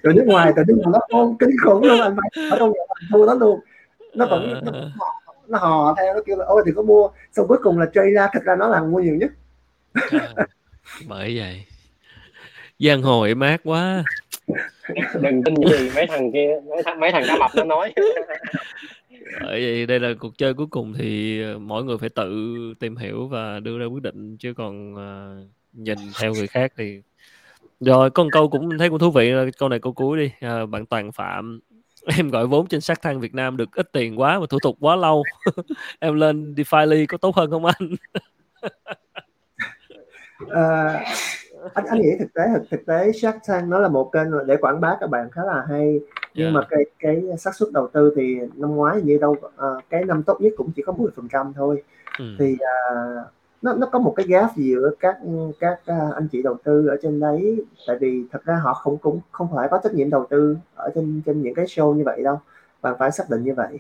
Rồi 0.03 0.13
nước 0.13 0.23
ngoài 0.25 0.53
từ 0.55 0.63
nước 0.67 0.75
ngoài 0.83 0.91
nó 0.93 0.99
khôn 1.11 1.37
kinh 1.39 1.49
khủng 1.63 1.83
luôn 1.83 2.01
anh 2.01 2.15
phải 2.15 2.49
ở 2.51 2.57
trong 2.59 2.69
nhà 2.69 2.79
mua 3.11 3.25
nó 3.25 3.33
luôn. 3.33 3.59
Nó 4.15 4.25
vẫn 4.25 4.61
nó, 4.63 4.71
nó 5.47 5.57
hò 5.59 5.95
theo 5.97 6.13
nó 6.13 6.19
kêu 6.25 6.37
là 6.37 6.45
ôi 6.45 6.63
thì 6.65 6.71
có 6.75 6.81
mua. 6.81 7.09
Xong 7.31 7.47
cuối 7.47 7.57
cùng 7.63 7.79
là 7.79 7.85
trade 7.93 8.11
ra 8.11 8.27
thật 8.33 8.43
ra 8.45 8.55
nó 8.55 8.67
là 8.67 8.81
mua 8.83 8.99
nhiều 8.99 9.15
nhất. 9.15 9.31
Bởi 11.07 11.37
vậy. 11.37 11.65
Giang 12.79 13.01
hồ 13.01 13.23
êm 13.23 13.39
ác 13.39 13.61
quá. 13.63 14.03
Đừng 15.21 15.43
tin 15.43 15.55
gì 15.55 15.89
mấy 15.95 16.07
thằng 16.07 16.31
kia 16.31 16.49
mấy 16.69 16.83
thằng 16.85 16.99
mấy 16.99 17.11
thằng 17.11 17.23
cá 17.27 17.37
mập 17.37 17.51
nó 17.55 17.63
nói. 17.63 17.93
Bởi 19.41 19.59
vì 19.59 19.85
đây 19.85 19.99
là 19.99 20.09
cuộc 20.19 20.37
chơi 20.37 20.53
cuối 20.53 20.67
cùng 20.69 20.93
thì 20.97 21.41
mỗi 21.59 21.83
người 21.83 21.97
phải 21.97 22.09
tự 22.09 22.55
tìm 22.79 22.95
hiểu 22.95 23.27
và 23.27 23.59
đưa 23.59 23.79
ra 23.79 23.85
quyết 23.85 24.03
định 24.03 24.37
chứ 24.37 24.53
còn 24.53 24.93
uh, 24.93 25.47
nhìn 25.73 25.97
theo 26.21 26.33
người 26.33 26.47
khác 26.47 26.73
thì 26.77 27.01
rồi 27.79 28.09
có 28.09 28.23
một 28.23 28.29
câu 28.31 28.49
cũng 28.49 28.77
thấy 28.79 28.89
cũng 28.89 28.99
thú 28.99 29.11
vị 29.11 29.33
câu 29.57 29.69
này 29.69 29.79
câu 29.79 29.93
cuối 29.93 30.17
đi. 30.17 30.31
À, 30.39 30.65
bạn 30.65 30.85
Toàn 30.85 31.11
Phạm 31.11 31.59
em 32.17 32.29
gọi 32.29 32.47
vốn 32.47 32.67
trên 32.67 32.81
sát 32.81 33.01
thang 33.01 33.19
Việt 33.19 33.35
Nam 33.35 33.57
được 33.57 33.69
ít 33.75 33.91
tiền 33.91 34.19
quá 34.19 34.39
và 34.39 34.45
thủ 34.49 34.57
tục 34.63 34.77
quá 34.79 34.95
lâu 34.95 35.23
em 35.99 36.15
lên 36.15 36.53
DeFi 36.57 37.05
có 37.09 37.17
tốt 37.17 37.35
hơn 37.35 37.51
không 37.51 37.65
anh 37.65 37.95
uh, 40.43 40.51
anh 41.73 41.85
anh 41.85 42.01
nghĩ 42.01 42.09
thực 42.19 42.33
tế 42.33 42.43
thực, 42.53 42.63
thực 42.71 42.85
tế 42.85 43.11
Shark 43.11 43.37
Tank 43.47 43.67
nó 43.67 43.79
là 43.79 43.87
một 43.87 44.09
kênh 44.13 44.47
để 44.47 44.57
quảng 44.57 44.81
bá 44.81 44.97
các 44.99 45.09
bạn 45.09 45.29
khá 45.31 45.41
là 45.47 45.65
hay 45.69 45.99
nhưng 46.33 46.45
yeah. 46.45 46.55
mà 46.55 46.67
cái 46.69 46.85
cái 46.99 47.23
xác 47.37 47.55
suất 47.55 47.71
đầu 47.71 47.89
tư 47.93 48.13
thì 48.15 48.37
năm 48.55 48.75
ngoái 48.75 49.01
như 49.01 49.17
đâu 49.21 49.31
uh, 49.31 49.83
cái 49.89 50.03
năm 50.05 50.23
tốt 50.23 50.41
nhất 50.41 50.53
cũng 50.57 50.71
chỉ 50.75 50.83
có 50.85 50.93
10 50.93 51.11
phần 51.15 51.27
trăm 51.31 51.53
thôi 51.55 51.83
ừ. 52.19 52.25
thì 52.39 52.53
uh, 52.53 53.27
nó 53.63 53.73
nó 53.73 53.87
có 53.87 53.99
một 53.99 54.13
cái 54.15 54.25
gap 54.29 54.55
giữa 54.55 54.91
các 54.99 55.17
các 55.59 55.79
à, 55.85 56.09
anh 56.15 56.27
chị 56.31 56.41
đầu 56.43 56.55
tư 56.63 56.87
ở 56.87 56.97
trên 57.01 57.19
đấy? 57.19 57.65
Tại 57.87 57.97
vì 57.99 58.23
thật 58.31 58.45
ra 58.45 58.55
họ 58.55 58.73
không 58.73 58.97
cũng 58.97 59.19
không 59.31 59.47
phải 59.55 59.67
có 59.71 59.79
trách 59.83 59.93
nhiệm 59.93 60.09
đầu 60.09 60.25
tư 60.29 60.57
ở 60.75 60.89
trên 60.95 61.21
trên 61.25 61.41
những 61.41 61.53
cái 61.53 61.65
show 61.65 61.93
như 61.93 62.03
vậy 62.03 62.23
đâu 62.23 62.39
bạn 62.81 62.95
phải 62.99 63.11
xác 63.11 63.29
định 63.29 63.43
như 63.43 63.53
vậy. 63.53 63.79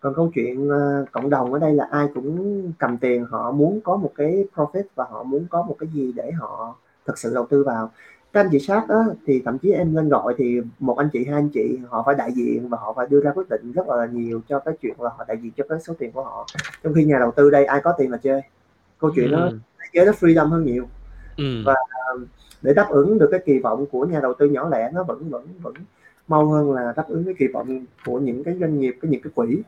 Còn 0.00 0.14
câu 0.14 0.30
chuyện 0.34 0.68
uh, 0.68 1.12
cộng 1.12 1.30
đồng 1.30 1.52
ở 1.52 1.58
đây 1.58 1.74
là 1.74 1.88
ai 1.90 2.08
cũng 2.14 2.72
cầm 2.78 2.98
tiền 2.98 3.24
họ 3.30 3.52
muốn 3.52 3.80
có 3.84 3.96
một 3.96 4.12
cái 4.16 4.44
profit 4.54 4.82
và 4.94 5.04
họ 5.10 5.22
muốn 5.22 5.46
có 5.50 5.62
một 5.62 5.76
cái 5.78 5.88
gì 5.94 6.12
để 6.16 6.30
họ 6.30 6.76
thực 7.06 7.18
sự 7.18 7.34
đầu 7.34 7.46
tư 7.50 7.64
vào. 7.64 7.90
Các 8.32 8.40
anh 8.40 8.48
chị 8.52 8.58
sát 8.58 8.88
đó 8.88 9.04
thì 9.26 9.42
thậm 9.44 9.58
chí 9.58 9.72
em 9.72 9.94
lên 9.96 10.08
gọi 10.08 10.34
thì 10.38 10.60
một 10.78 10.98
anh 10.98 11.08
chị 11.12 11.24
hai 11.24 11.34
anh 11.34 11.48
chị 11.48 11.78
họ 11.88 12.02
phải 12.06 12.14
đại 12.14 12.32
diện 12.32 12.68
và 12.68 12.78
họ 12.80 12.92
phải 12.92 13.06
đưa 13.10 13.20
ra 13.20 13.32
quyết 13.32 13.48
định 13.50 13.72
rất 13.72 13.88
là 13.88 14.06
nhiều 14.06 14.40
cho 14.48 14.58
cái 14.58 14.74
chuyện 14.80 14.94
là 15.00 15.10
họ 15.16 15.24
đại 15.28 15.36
diện 15.42 15.52
cho 15.56 15.64
cái 15.68 15.80
số 15.80 15.94
tiền 15.98 16.12
của 16.12 16.24
họ. 16.24 16.46
Trong 16.82 16.94
khi 16.94 17.04
nhà 17.04 17.18
đầu 17.18 17.30
tư 17.30 17.50
đây 17.50 17.64
ai 17.64 17.80
có 17.80 17.94
tiền 17.98 18.10
là 18.10 18.18
chơi 18.22 18.42
câu 18.98 19.10
chuyện 19.14 19.30
đó 19.30 19.44
ừ. 19.44 19.58
chơi 19.92 20.06
nó 20.06 20.12
freedom 20.12 20.48
hơn 20.48 20.64
nhiều 20.64 20.88
ừ. 21.36 21.62
và 21.64 21.74
để 22.62 22.74
đáp 22.74 22.86
ứng 22.90 23.18
được 23.18 23.28
cái 23.30 23.40
kỳ 23.46 23.58
vọng 23.58 23.86
của 23.86 24.06
nhà 24.06 24.20
đầu 24.20 24.34
tư 24.38 24.46
nhỏ 24.46 24.68
lẻ 24.68 24.90
nó 24.94 25.02
vẫn 25.02 25.30
vẫn 25.30 25.46
vẫn 25.62 25.74
mau 26.28 26.46
hơn 26.48 26.72
là 26.72 26.92
đáp 26.96 27.08
ứng 27.08 27.24
cái 27.24 27.34
kỳ 27.38 27.46
vọng 27.46 27.84
của 28.04 28.18
những 28.18 28.44
cái 28.44 28.54
doanh 28.60 28.80
nghiệp 28.80 28.96
cái 29.02 29.10
những 29.10 29.22
cái 29.22 29.30
quỹ 29.34 29.62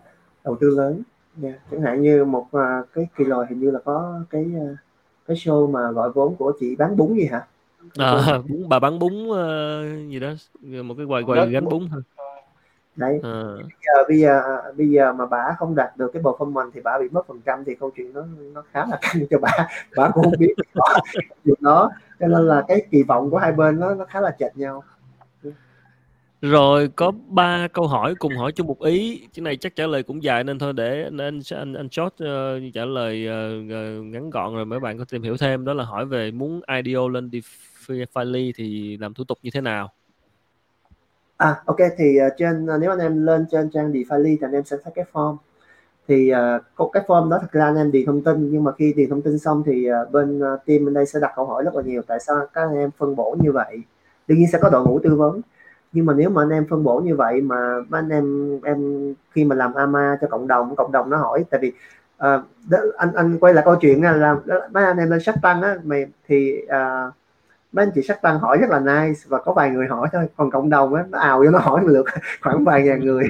đầu 0.44 0.57
tư 0.61 0.70
lớn 0.70 1.02
yeah. 1.43 1.55
chẳng 1.70 1.82
hạn 1.82 2.02
như 2.02 2.24
một 2.24 2.47
uh, 2.57 2.86
cái 2.94 3.07
kỳ 3.16 3.24
rồi 3.24 3.47
hình 3.48 3.61
như 3.61 3.70
là 3.70 3.78
có 3.85 4.20
cái 4.31 4.47
uh, 4.57 4.77
cái 5.27 5.36
show 5.36 5.70
mà 5.70 5.90
gọi 5.90 6.11
vốn 6.11 6.36
của 6.36 6.52
chị 6.61 6.77
bán 6.77 6.97
bún 6.97 7.15
gì 7.15 7.24
hả 7.24 7.47
à, 7.98 8.39
bún 8.48 8.69
bà 8.69 8.78
bán 8.78 8.98
bún 8.98 9.12
uh, 9.28 10.11
gì 10.11 10.20
đó 10.20 10.32
một 10.82 10.94
cái 10.97 11.07
quầy 11.07 11.24
quầy 11.24 11.51
gánh 11.51 11.65
bún 11.65 11.89
thôi 11.90 12.02
đấy 12.97 13.21
à. 13.23 13.43
bây 13.57 13.69
giờ 13.87 14.05
bây 14.09 14.19
giờ 14.19 14.43
bây 14.77 14.91
giờ 14.91 15.12
mà 15.12 15.27
bà 15.27 15.55
không 15.59 15.75
đạt 15.75 15.97
được 15.97 16.11
cái 16.12 16.23
performance 16.23 16.71
thì 16.75 16.81
bà 16.81 16.99
bị 16.99 17.09
mất 17.09 17.27
phần 17.27 17.41
trăm 17.47 17.65
thì 17.65 17.75
câu 17.75 17.91
chuyện 17.97 18.12
nó 18.12 18.25
nó 18.55 18.62
khá 18.73 18.87
là 18.91 18.99
căng 19.01 19.27
cho 19.31 19.39
bà 19.39 19.51
bà 19.97 20.11
cũng 20.15 20.25
không 20.25 20.33
biết 20.39 20.55
chuyện 21.45 21.59
đó 21.61 21.91
cho 22.21 22.27
nên 22.27 22.47
là 22.47 22.65
cái 22.69 22.87
kỳ 22.91 23.03
vọng 23.03 23.31
của 23.31 23.39
hai 23.39 23.53
bên 23.53 23.81
nó 23.81 23.95
nó 23.95 24.05
khá 24.05 24.21
là 24.21 24.37
chệch 24.39 24.57
nhau 24.57 24.83
rồi 26.43 26.89
có 26.97 27.12
ba 27.29 27.69
câu 27.69 27.87
hỏi 27.87 28.15
cùng 28.19 28.37
hỏi 28.37 28.53
chung 28.53 28.67
một 28.67 28.83
ý. 28.83 29.27
Cái 29.35 29.43
này 29.43 29.57
chắc 29.57 29.77
trả 29.77 29.87
lời 29.87 30.03
cũng 30.03 30.23
dài 30.23 30.45
nên 30.45 30.59
thôi 30.59 30.73
để 30.73 31.09
nên 31.12 31.41
anh 31.51 31.75
anh 31.75 31.89
short 31.91 32.15
uh, 32.15 32.75
trả 32.75 32.85
lời 32.85 33.27
uh, 33.29 33.67
ngắn 34.05 34.31
gọn 34.31 34.55
rồi 34.55 34.65
mấy 34.65 34.81
bạn 34.81 34.99
có 34.99 35.05
tìm 35.05 35.23
hiểu 35.23 35.37
thêm 35.37 35.65
đó 35.65 35.75
là 35.75 35.85
hỏi 35.85 36.07
về 36.07 36.31
muốn 36.31 36.61
IDO 36.85 37.09
lên 37.09 37.31
DeFi 37.87 38.53
thì 38.57 38.97
làm 38.97 39.15
thủ 39.15 39.25
tục 39.25 39.39
như 39.43 39.51
thế 39.55 39.61
nào? 39.61 39.93
À 41.41 41.62
ok 41.65 41.77
thì 41.97 42.19
uh, 42.27 42.33
trên 42.37 42.67
ờ, 42.67 42.79
nếu 42.79 42.91
anh 42.91 42.99
em 42.99 43.27
lên 43.27 43.47
trên 43.51 43.71
trang 43.71 43.93
DeFi 43.93 44.23
thì 44.25 44.39
anh 44.41 44.53
em 44.53 44.65
sẽ 44.65 44.77
thấy 44.85 44.93
cái 44.97 45.05
form. 45.12 45.37
Thì 46.09 46.33
uh, 46.79 46.93
cái 46.93 47.03
form 47.07 47.29
đó 47.31 47.39
thật 47.41 47.53
ra 47.53 47.65
anh 47.65 47.77
em 47.77 47.93
điền 47.93 48.07
thông 48.07 48.23
tin 48.23 48.51
nhưng 48.53 48.65
mà 48.65 48.73
khi 48.73 48.93
điền 48.97 49.11
thông 49.11 49.23
tin 49.23 49.39
xong 49.39 49.62
thì 49.67 49.89
uh, 49.91 50.12
bên 50.12 50.39
uh, 50.39 50.61
team 50.67 50.85
bên 50.85 50.95
đây 50.95 51.07
sẽ 51.07 51.21
đặt 51.21 51.33
câu 51.37 51.47
hỏi 51.47 51.65
rất 51.65 51.75
là 51.75 51.83
nhiều 51.83 52.03
tại 52.07 52.21
sao 52.21 52.47
các 52.53 52.61
anh 52.61 52.77
em 52.77 52.91
phân 52.99 53.17
bổ 53.17 53.37
như 53.41 53.53
vậy. 53.53 53.83
Đương 54.27 54.39
nhiên 54.39 54.49
sẽ 54.53 54.59
có 54.62 54.71
đội 54.71 54.85
ngũ 54.85 54.99
tư 54.99 55.15
vấn 55.17 55.41
nhưng 55.93 56.07
mà 56.07 56.15
nếu 56.15 56.31
mà 56.31 56.43
anh 56.43 56.51
em 56.51 56.67
phân 56.71 56.85
bổ 56.85 57.01
như 57.01 57.17
vậy 57.17 57.41
mà 57.41 57.57
anh 57.91 58.09
em 58.09 58.59
em 58.65 59.15
khi 59.33 59.45
mà 59.45 59.57
làm 59.57 59.75
ama 59.75 60.19
cho 60.21 60.27
cộng 60.31 60.47
đồng 60.47 60.77
cộng 60.77 60.93
đồng 60.93 61.11
nó 61.11 61.17
hỏi 61.17 61.45
tại 61.51 61.61
vì 61.62 61.69
uh, 61.69 62.43
đó, 62.69 62.79
anh 62.97 63.12
anh 63.15 63.39
quay 63.39 63.55
lại 63.55 63.65
câu 63.65 63.77
chuyện 63.77 64.03
là 64.03 64.37
mấy 64.71 64.85
anh 64.85 64.97
em 64.97 65.11
lên 65.11 65.21
sách 65.21 65.35
tăng 65.43 65.62
á 65.62 65.77
mày 65.85 66.07
thì 66.29 66.62
uh, 66.65 67.15
mấy 67.73 67.85
anh 67.85 67.93
chị 67.95 68.03
sắc 68.03 68.23
tăng 68.23 68.39
hỏi 68.39 68.59
rất 68.59 68.71
là 68.71 68.81
nice 68.81 69.21
và 69.29 69.39
có 69.39 69.53
vài 69.53 69.71
người 69.71 69.87
hỏi 69.87 70.09
thôi. 70.13 70.27
Còn 70.37 70.51
cộng 70.51 70.71
đồng 70.71 70.95
á 70.95 71.05
nó 71.11 71.19
ào 71.19 71.39
vô 71.39 71.51
nó 71.51 71.59
hỏi 71.59 71.81
lượt 71.85 72.07
khoảng 72.41 72.65
vài 72.65 72.83
ngàn 72.83 73.05
người. 73.05 73.25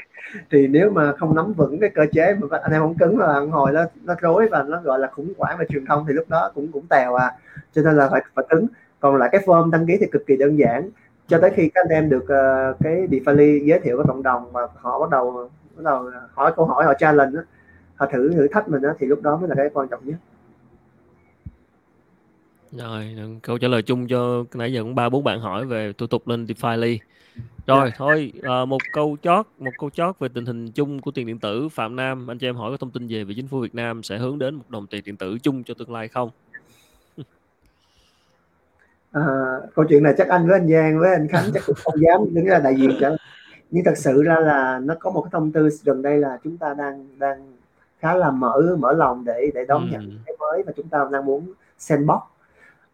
Thì 0.50 0.66
nếu 0.66 0.90
mà 0.90 1.12
không 1.12 1.34
nắm 1.34 1.52
vững 1.52 1.80
cái 1.80 1.90
cơ 1.94 2.06
chế 2.12 2.34
mà 2.34 2.58
anh 2.62 2.72
em 2.72 2.82
không 2.82 2.98
cứng 2.98 3.18
là 3.18 3.40
hồi 3.50 3.72
nó 3.72 3.84
nó 4.04 4.14
rối 4.20 4.48
và 4.50 4.62
nó 4.62 4.80
gọi 4.80 4.98
là 4.98 5.08
khủng 5.12 5.32
hoảng 5.38 5.58
về 5.58 5.66
truyền 5.68 5.86
thông 5.86 6.04
thì 6.08 6.12
lúc 6.14 6.24
đó 6.28 6.50
cũng 6.54 6.72
cũng 6.72 6.86
tèo 6.86 7.14
à. 7.14 7.32
Cho 7.72 7.82
nên 7.82 7.96
là 7.96 8.08
phải 8.08 8.22
phải 8.34 8.44
cứng. 8.48 8.66
Còn 9.00 9.16
lại 9.16 9.28
cái 9.32 9.40
form 9.46 9.70
đăng 9.70 9.86
ký 9.86 9.96
thì 10.00 10.06
cực 10.12 10.26
kỳ 10.26 10.36
đơn 10.36 10.58
giản. 10.58 10.90
Cho 11.28 11.38
tới 11.38 11.50
khi 11.56 11.70
các 11.74 11.80
anh 11.84 11.92
em 11.92 12.08
được 12.08 12.22
uh, 12.22 12.76
cái 12.80 13.08
Defali 13.10 13.64
giới 13.64 13.80
thiệu 13.80 13.96
với 13.96 14.06
cộng 14.08 14.22
đồng 14.22 14.52
và 14.52 14.68
họ 14.76 15.00
bắt 15.00 15.10
đầu 15.10 15.50
bắt 15.76 15.84
đầu 15.84 16.10
hỏi 16.34 16.52
câu 16.56 16.66
hỏi 16.66 16.84
họ 16.84 16.94
challenge 16.94 17.36
đó, 17.36 17.42
họ 17.96 18.06
thử 18.06 18.32
thử 18.34 18.48
thách 18.48 18.68
mình 18.68 18.82
đó, 18.82 18.90
thì 18.98 19.06
lúc 19.06 19.22
đó 19.22 19.36
mới 19.36 19.48
là 19.48 19.54
cái 19.54 19.70
quan 19.74 19.88
trọng 19.88 20.00
nhất 20.04 20.16
rồi 22.72 23.16
câu 23.42 23.58
trả 23.58 23.68
lời 23.68 23.82
chung 23.82 24.08
cho 24.08 24.44
nãy 24.54 24.72
giờ 24.72 24.82
cũng 24.82 24.94
ba 24.94 25.08
bốn 25.08 25.24
bạn 25.24 25.40
hỏi 25.40 25.66
về 25.66 25.92
thủ 25.92 26.06
tục 26.06 26.28
lên 26.28 26.44
Defily 26.44 26.98
rồi 27.66 27.82
yeah. 27.82 27.94
thôi 27.96 28.32
à, 28.42 28.64
một 28.64 28.78
câu 28.92 29.16
chót 29.22 29.46
một 29.58 29.70
câu 29.78 29.90
chót 29.90 30.18
về 30.18 30.28
tình 30.34 30.46
hình 30.46 30.72
chung 30.72 31.00
của 31.00 31.10
tiền 31.10 31.26
điện 31.26 31.38
tử 31.38 31.68
Phạm 31.68 31.96
Nam. 31.96 32.30
Anh 32.30 32.38
cho 32.38 32.48
em 32.48 32.56
hỏi 32.56 32.70
có 32.70 32.76
thông 32.76 32.90
tin 32.90 33.06
gì 33.06 33.24
về 33.24 33.34
chính 33.36 33.48
phủ 33.48 33.60
Việt 33.60 33.74
Nam 33.74 34.02
sẽ 34.02 34.18
hướng 34.18 34.38
đến 34.38 34.54
một 34.54 34.64
đồng 34.68 34.86
tiền 34.86 35.02
điện 35.04 35.16
tử 35.16 35.38
chung 35.42 35.64
cho 35.64 35.74
tương 35.74 35.92
lai 35.92 36.08
không? 36.08 36.30
À, 39.12 39.22
câu 39.74 39.84
chuyện 39.88 40.02
này 40.02 40.14
chắc 40.18 40.28
anh 40.28 40.46
với 40.46 40.58
anh 40.58 40.68
Giang 40.68 40.98
với 40.98 41.10
anh 41.10 41.28
Khánh 41.28 41.50
chắc 41.54 41.62
cũng 41.66 41.76
không 41.84 41.94
dám 42.00 42.34
đứng 42.34 42.44
ra 42.44 42.58
đại 42.58 42.74
diện 42.76 42.96
cho 43.00 43.16
nhưng 43.70 43.84
thật 43.84 43.96
sự 43.96 44.22
ra 44.22 44.40
là 44.40 44.80
nó 44.82 44.94
có 45.00 45.10
một 45.10 45.22
cái 45.22 45.30
thông 45.32 45.52
tư 45.52 45.68
gần 45.84 46.02
đây 46.02 46.18
là 46.18 46.38
chúng 46.44 46.56
ta 46.56 46.74
đang 46.74 47.06
đang 47.18 47.52
khá 47.98 48.14
là 48.14 48.30
mở 48.30 48.76
mở 48.78 48.92
lòng 48.92 49.24
để 49.24 49.50
để 49.54 49.64
đón 49.68 49.82
ừ. 49.82 49.92
nhận 49.92 50.18
cái 50.26 50.36
mới 50.38 50.62
và 50.66 50.72
chúng 50.76 50.88
ta 50.88 50.98
đang 51.12 51.24
muốn 51.24 51.52
sandbox 51.78 52.20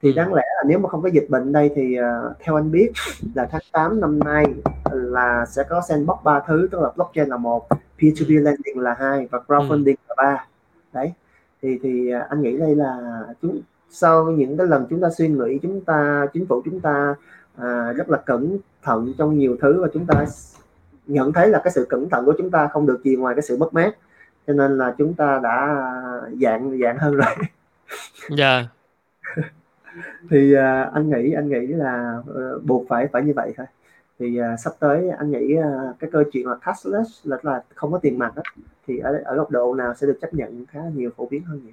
thì 0.06 0.12
đáng 0.12 0.34
lẽ 0.34 0.42
là 0.56 0.62
nếu 0.66 0.78
mà 0.78 0.88
không 0.88 1.02
có 1.02 1.08
dịch 1.08 1.26
bệnh 1.30 1.52
đây 1.52 1.70
thì 1.74 1.96
uh, 2.00 2.36
theo 2.40 2.56
anh 2.56 2.70
biết 2.70 2.92
là 3.34 3.48
tháng 3.50 3.60
8 3.72 4.00
năm 4.00 4.18
nay 4.18 4.44
là 4.92 5.46
sẽ 5.46 5.62
có 5.68 5.82
sandbox 5.88 6.16
ba 6.24 6.40
thứ 6.46 6.68
tức 6.70 6.80
là 6.80 6.90
blockchain 6.96 7.28
là 7.28 7.36
một 7.36 7.68
peer-to-peer 7.68 8.42
lending 8.42 8.78
là 8.78 8.96
hai 8.98 9.28
và 9.30 9.38
crowdfunding 9.46 9.84
ừ. 9.84 10.04
là 10.08 10.14
ba. 10.16 10.46
Đấy 10.92 11.12
thì 11.62 11.78
thì 11.82 12.14
uh, 12.16 12.28
anh 12.28 12.42
nghĩ 12.42 12.56
đây 12.56 12.76
là 12.76 13.22
chúng 13.42 13.60
sau 13.90 14.24
những 14.24 14.56
cái 14.56 14.66
lần 14.66 14.86
chúng 14.90 15.00
ta 15.00 15.08
suy 15.18 15.28
nghĩ 15.28 15.58
chúng 15.62 15.80
ta 15.84 16.26
chính 16.32 16.46
phủ 16.46 16.62
chúng 16.64 16.80
ta 16.80 17.14
à, 17.56 17.92
rất 17.92 18.10
là 18.10 18.18
cẩn 18.18 18.58
thận 18.82 19.12
trong 19.18 19.38
nhiều 19.38 19.56
thứ 19.62 19.82
và 19.82 19.88
chúng 19.94 20.06
ta 20.06 20.26
nhận 21.06 21.32
thấy 21.32 21.48
là 21.48 21.60
cái 21.64 21.72
sự 21.72 21.86
cẩn 21.88 22.08
thận 22.08 22.24
của 22.24 22.34
chúng 22.38 22.50
ta 22.50 22.68
không 22.72 22.86
được 22.86 23.04
gì 23.04 23.16
ngoài 23.16 23.34
cái 23.34 23.42
sự 23.42 23.56
mất 23.56 23.74
mát. 23.74 23.96
Cho 24.46 24.52
nên 24.52 24.78
là 24.78 24.94
chúng 24.98 25.14
ta 25.14 25.40
đã 25.42 25.84
dạng 26.40 26.78
dạng 26.82 26.98
hơn 26.98 27.14
rồi. 27.14 27.34
Dạ. 28.30 28.56
yeah. 28.56 28.75
Thì 30.31 30.55
uh, 30.55 30.93
anh 30.93 31.10
nghĩ 31.10 31.32
anh 31.32 31.48
nghĩ 31.48 31.66
là 31.66 32.18
uh, 32.18 32.64
buộc 32.64 32.89
phải 32.89 33.09
phải 33.12 33.23
như 33.23 33.32
vậy 33.36 33.52
thôi. 33.56 33.66
Thì 34.18 34.40
uh, 34.40 34.60
sắp 34.60 34.73
tới 34.81 35.10
anh 35.18 35.31
nghĩ 35.31 35.56
uh, 35.59 35.98
cái 35.98 36.10
câu 36.12 36.23
chuyện 36.32 36.47
là 36.47 36.56
cashless 36.62 37.27
là 37.27 37.36
là 37.43 37.62
không 37.74 37.93
có 37.93 37.98
tiền 37.98 38.18
mặt 38.18 38.36
đó, 38.36 38.43
thì 38.86 38.98
ở 38.98 39.23
ở 39.24 39.36
góc 39.36 39.51
độ 39.51 39.74
nào 39.74 39.94
sẽ 39.94 40.06
được 40.06 40.18
chấp 40.20 40.35
nhận 40.35 40.66
khá 40.66 40.81
nhiều 40.94 41.10
phổ 41.16 41.27
biến 41.27 41.44
hơn 41.44 41.60
nhiều. 41.64 41.73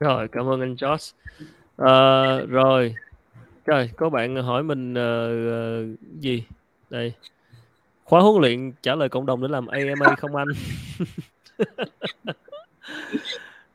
Rồi 0.00 0.28
cảm 0.28 0.48
ơn 0.48 0.60
anh 0.60 0.74
Josh. 0.74 1.12
Uh, 1.82 2.50
rồi. 2.50 2.94
Rồi 3.66 3.90
có 3.96 4.10
bạn 4.10 4.36
hỏi 4.36 4.62
mình 4.62 4.92
uh, 4.92 5.94
uh, 5.94 6.20
gì? 6.20 6.44
Đây. 6.90 7.14
Khóa 8.04 8.20
huấn 8.20 8.40
luyện 8.40 8.72
trả 8.82 8.94
lời 8.94 9.08
cộng 9.08 9.26
đồng 9.26 9.42
để 9.42 9.48
làm 9.48 9.66
AMA 9.66 10.14
không 10.16 10.36
anh 10.36 10.48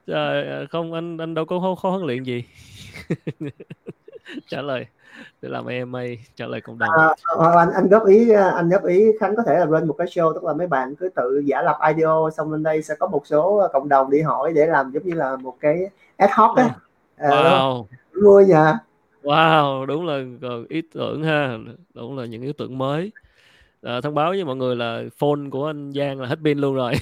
Trời, 0.07 0.47
à, 0.47 0.65
không 0.71 0.93
anh 0.93 1.17
anh 1.17 1.33
đâu 1.33 1.45
có 1.45 1.59
khó, 1.59 1.75
khó 1.75 1.89
huấn 1.89 2.05
luyện 2.05 2.23
gì. 2.23 2.43
trả 4.47 4.61
lời 4.61 4.85
để 5.41 5.49
làm 5.49 5.65
AMA 5.65 6.03
trả 6.35 6.45
lời 6.45 6.61
cộng 6.61 6.77
đồng. 6.77 6.89
À, 6.93 7.15
anh 7.55 7.71
anh 7.75 7.87
góp 7.87 8.05
ý 8.05 8.31
anh 8.31 8.69
góp 8.69 8.85
ý 8.85 9.11
Khánh 9.19 9.35
có 9.35 9.43
thể 9.43 9.59
là 9.59 9.65
lên 9.65 9.87
một 9.87 9.95
cái 9.97 10.07
show 10.07 10.33
tức 10.33 10.43
là 10.43 10.53
mấy 10.53 10.67
bạn 10.67 10.95
cứ 10.95 11.09
tự 11.15 11.41
giả 11.45 11.61
lập 11.61 11.79
IDO 11.87 12.29
xong 12.29 12.51
lên 12.51 12.63
đây 12.63 12.81
sẽ 12.81 12.95
có 12.99 13.07
một 13.07 13.27
số 13.27 13.67
cộng 13.73 13.89
đồng 13.89 14.09
đi 14.09 14.21
hỏi 14.21 14.53
để 14.53 14.65
làm 14.65 14.91
giống 14.91 15.03
như 15.03 15.13
là 15.13 15.35
một 15.35 15.55
cái 15.59 15.89
ad 16.17 16.31
hoc 16.33 16.57
á. 16.57 16.69
À, 17.15 17.29
wow. 17.29 17.85
vui 18.23 18.45
nha. 18.45 18.79
Wow, 19.23 19.85
đúng 19.85 20.05
là 20.05 20.19
ý 20.69 20.81
tưởng 20.93 21.23
ha, 21.23 21.57
đúng 21.93 22.17
là 22.17 22.25
những 22.25 22.41
ý 22.41 22.53
tưởng 22.57 22.77
mới 22.77 23.11
à, 23.85 24.01
thông 24.01 24.15
báo 24.15 24.29
với 24.29 24.45
mọi 24.45 24.55
người 24.55 24.75
là 24.75 25.03
phone 25.17 25.49
của 25.51 25.65
anh 25.65 25.91
Giang 25.91 26.21
là 26.21 26.27
hết 26.27 26.39
pin 26.43 26.57
luôn 26.57 26.75
rồi. 26.75 26.93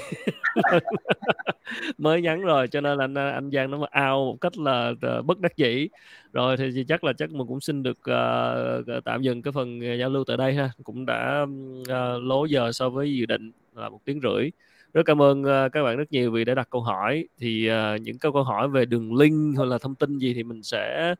Mới 1.98 2.22
nhắn 2.22 2.42
rồi 2.42 2.68
cho 2.68 2.82
nên 2.82 2.98
là 2.98 3.04
anh 3.04 3.16
anh 3.16 3.52
Giang 3.52 3.72
nó 3.72 3.78
mà 3.78 3.88
out 4.12 4.28
một 4.28 4.38
cách 4.42 4.58
là 4.58 4.94
ờ, 5.02 5.22
bất 5.22 5.40
đắc 5.40 5.58
dĩ. 5.58 5.88
Rồi 6.34 6.58
thì 6.58 6.84
chắc 6.88 7.04
là 7.04 7.14
chắc 7.14 7.32
mình 7.32 7.48
cũng 7.48 7.60
xin 7.62 7.84
được 7.84 7.98
uh, 8.00 9.04
tạm 9.06 9.22
dừng 9.22 9.42
cái 9.42 9.52
phần 9.52 9.80
giao 10.00 10.10
lưu 10.10 10.24
tại 10.28 10.38
đây 10.38 10.54
ha. 10.54 10.70
Cũng 10.84 11.06
đã 11.06 11.46
uh, 11.82 12.24
lố 12.24 12.46
giờ 12.46 12.72
so 12.72 12.90
với 12.90 13.16
dự 13.16 13.26
định 13.26 13.52
là 13.76 13.90
một 13.90 14.00
tiếng 14.06 14.20
rưỡi. 14.24 14.52
Rất 14.94 15.04
cảm 15.06 15.22
ơn 15.22 15.42
uh, 15.42 15.72
các 15.72 15.84
bạn 15.84 15.98
rất 15.98 16.12
nhiều 16.12 16.32
vì 16.32 16.46
đã 16.46 16.56
đặt 16.56 16.68
câu 16.70 16.82
hỏi. 16.82 17.28
Thì 17.40 17.70
uh, 17.72 18.02
những 18.02 18.20
câu 18.20 18.44
hỏi 18.44 18.68
về 18.68 18.86
đường 18.86 19.16
link 19.16 19.58
hoặc 19.58 19.66
là 19.66 19.78
thông 19.78 19.96
tin 19.96 20.18
gì 20.18 20.34
thì 20.34 20.44
mình 20.44 20.64
sẽ 20.64 21.16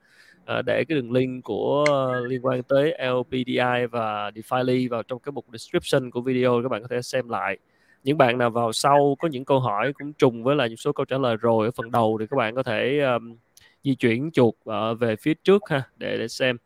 Ờ, 0.46 0.62
để 0.62 0.86
cái 0.86 0.96
đường 0.96 1.12
link 1.12 1.44
của 1.44 1.86
uh, 1.90 2.30
liên 2.30 2.46
quan 2.46 2.64
tới 2.64 2.98
LPDI 3.00 3.86
và 3.92 4.30
Defily 4.30 4.90
vào 4.90 5.04
trong 5.04 5.20
cái 5.20 5.32
mục 5.32 5.46
description 5.52 6.12
của 6.12 6.22
video 6.22 6.60
các 6.64 6.70
bạn 6.70 6.82
có 6.82 6.88
thể 6.88 7.02
xem 7.02 7.30
lại. 7.30 7.58
Những 8.04 8.18
bạn 8.18 8.38
nào 8.38 8.50
vào 8.50 8.74
sau 8.74 9.16
có 9.20 9.28
những 9.28 9.46
câu 9.46 9.60
hỏi 9.60 9.94
cũng 9.94 10.14
trùng 10.14 10.44
với 10.44 10.56
là 10.56 10.68
những 10.68 10.78
số 10.78 10.92
câu 10.92 11.06
trả 11.06 11.18
lời 11.18 11.38
rồi 11.38 11.68
ở 11.68 11.72
phần 11.72 11.92
đầu 11.92 12.18
thì 12.20 12.26
các 12.30 12.38
bạn 12.38 12.56
có 12.56 12.64
thể 12.64 13.00
um, 13.00 13.36
di 13.84 13.96
chuyển 13.96 14.32
chuột 14.32 14.54
uh, 14.70 15.00
về 15.00 15.16
phía 15.16 15.34
trước 15.34 15.64
ha 15.70 15.84
để 15.98 16.18
để 16.18 16.28
xem. 16.28 16.58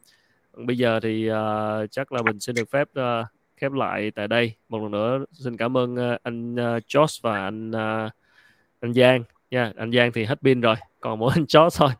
Bây 0.53 0.77
giờ 0.77 0.99
thì 0.99 1.31
uh, 1.31 1.91
chắc 1.91 2.11
là 2.11 2.21
mình 2.21 2.39
xin 2.39 2.55
được 2.55 2.69
phép 2.71 2.87
uh, 2.99 3.27
khép 3.57 3.71
lại 3.71 4.11
tại 4.11 4.27
đây. 4.27 4.53
Một 4.69 4.81
lần 4.81 4.91
nữa 4.91 5.25
xin 5.31 5.57
cảm 5.57 5.77
ơn 5.77 5.93
uh, 5.93 6.23
anh 6.23 6.53
uh, 6.53 6.83
Josh 6.87 7.19
và 7.21 7.43
anh 7.43 7.71
uh, 7.71 8.11
anh 8.79 8.93
Giang. 8.93 9.23
Nha 9.51 9.71
anh 9.77 9.91
Giang 9.91 10.11
thì 10.11 10.25
hết 10.25 10.41
pin 10.41 10.61
rồi 10.61 10.75
còn 10.99 11.19
mỗi 11.19 11.31
anh 11.35 11.43
Josh 11.43 11.69
thôi 11.77 11.91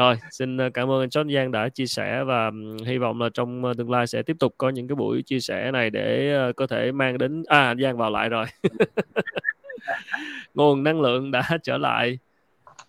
rồi, 0.00 0.16
xin 0.30 0.56
ờ, 0.56 0.70
cảm 0.70 0.90
ơn 0.90 1.00
anh 1.00 1.08
John 1.08 1.34
Giang 1.34 1.50
đã 1.50 1.68
chia 1.68 1.86
sẻ 1.86 2.24
và 2.24 2.50
hy 2.86 2.98
vọng 2.98 3.20
là 3.20 3.28
trong 3.34 3.64
ờ, 3.64 3.74
tương 3.74 3.90
lai 3.90 4.06
sẽ 4.06 4.22
tiếp 4.22 4.36
tục 4.40 4.54
có 4.58 4.68
những 4.68 4.88
cái 4.88 4.96
buổi 4.96 5.22
chia 5.22 5.40
sẻ 5.40 5.70
này 5.70 5.90
để 5.90 6.32
ờ, 6.34 6.52
có 6.52 6.66
thể 6.66 6.92
mang 6.92 7.18
đến 7.18 7.42
à 7.46 7.74
Giang 7.82 7.96
vào 7.96 8.10
lại 8.10 8.28
rồi. 8.28 8.46
nguồn 10.54 10.82
năng 10.82 11.00
lượng 11.00 11.30
đã 11.30 11.42
trở 11.62 11.78
lại. 11.78 12.18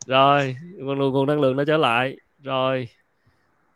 Rồi, 0.06 0.56
nguồn 0.78 1.00
nguồn 1.00 1.28
năng 1.28 1.42
lượng 1.42 1.58
đã 1.58 1.64
trở 1.68 1.78
lại. 1.78 2.18
Rồi. 2.44 2.88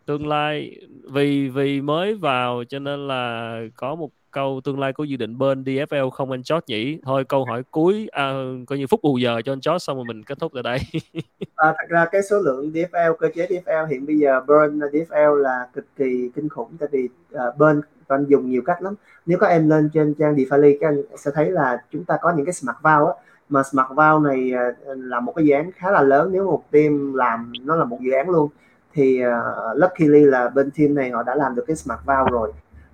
Tương 0.06 0.28
lai 0.28 0.78
vì 1.12 1.50
vì 1.50 1.82
mới 1.82 2.16
vào 2.16 2.64
cho 2.70 2.80
nên 2.80 3.08
là 3.08 3.62
có 3.76 3.96
một 3.96 4.10
câu 4.36 4.62
tương 4.64 4.80
lai 4.80 4.94
có 4.94 5.04
dự 5.04 5.18
định 5.18 5.38
bên 5.38 5.64
DFL 5.64 6.10
không 6.10 6.32
anh 6.32 6.44
chót 6.44 6.64
nhỉ? 6.68 7.00
Thôi 7.04 7.24
câu 7.30 7.46
hỏi 7.46 7.64
cuối 7.72 8.08
à, 8.12 8.34
coi 8.68 8.78
như 8.78 8.88
phút 8.88 9.00
bù 9.04 9.18
giờ 9.18 9.42
cho 9.46 9.54
anh 9.54 9.62
chót 9.62 9.82
xong 9.82 9.98
rồi 9.98 10.06
mình 10.06 10.24
kết 10.24 10.40
thúc 10.40 10.52
tại 10.54 10.64
đây. 10.64 10.80
À, 11.56 11.74
thật 11.78 11.86
ra 11.90 12.06
cái 12.12 12.22
số 12.24 12.40
lượng 12.40 12.72
DFL 12.74 13.14
cơ 13.14 13.28
chế 13.36 13.48
DFL 13.48 13.86
hiện 13.86 14.06
bây 14.06 14.18
giờ 14.18 14.42
burn 14.48 14.80
DFL 14.80 15.36
là 15.36 15.68
cực 15.74 15.86
kỳ 15.98 16.30
kinh 16.36 16.50
khủng 16.50 16.70
tại 16.80 16.90
vì 16.92 17.10
à, 17.34 17.46
uh, 17.48 17.58
burn 17.58 17.82
anh 18.08 18.26
dùng 18.28 18.50
nhiều 18.50 18.62
cách 18.66 18.82
lắm. 18.82 18.96
Nếu 19.26 19.38
các 19.40 19.48
em 19.48 19.70
lên 19.70 19.90
trên 19.94 20.14
trang 20.14 20.36
DeFi 20.36 20.78
các 20.82 20.88
anh 20.88 21.02
sẽ 21.18 21.32
thấy 21.34 21.52
là 21.52 21.82
chúng 21.92 22.06
ta 22.06 22.18
có 22.22 22.34
những 22.38 22.46
cái 22.46 22.54
smart 22.54 22.78
vào 22.82 23.08
á. 23.08 23.14
Mà 23.50 23.64
smart 23.64 23.88
vào 23.90 24.20
này 24.20 24.52
à, 24.54 24.64
là 24.86 25.20
một 25.20 25.34
cái 25.36 25.46
dự 25.46 25.54
án 25.54 25.72
khá 25.72 25.92
là 25.92 26.02
lớn 26.02 26.30
nếu 26.34 26.46
một 26.46 26.64
team 26.72 27.14
làm 27.14 27.54
nó 27.62 27.76
là 27.76 27.86
một 27.86 27.98
dự 28.02 28.12
án 28.12 28.30
luôn. 28.30 28.50
Thì 28.94 29.22
uh, 29.26 29.78
luckily 29.78 30.26
là 30.26 30.50
bên 30.50 30.72
team 30.78 30.96
này 30.96 31.10
họ 31.10 31.24
đã 31.24 31.36
làm 31.36 31.56
được 31.56 31.64
cái 31.68 31.76
smart 31.76 32.00
vào 32.06 32.28
rồi 32.32 32.52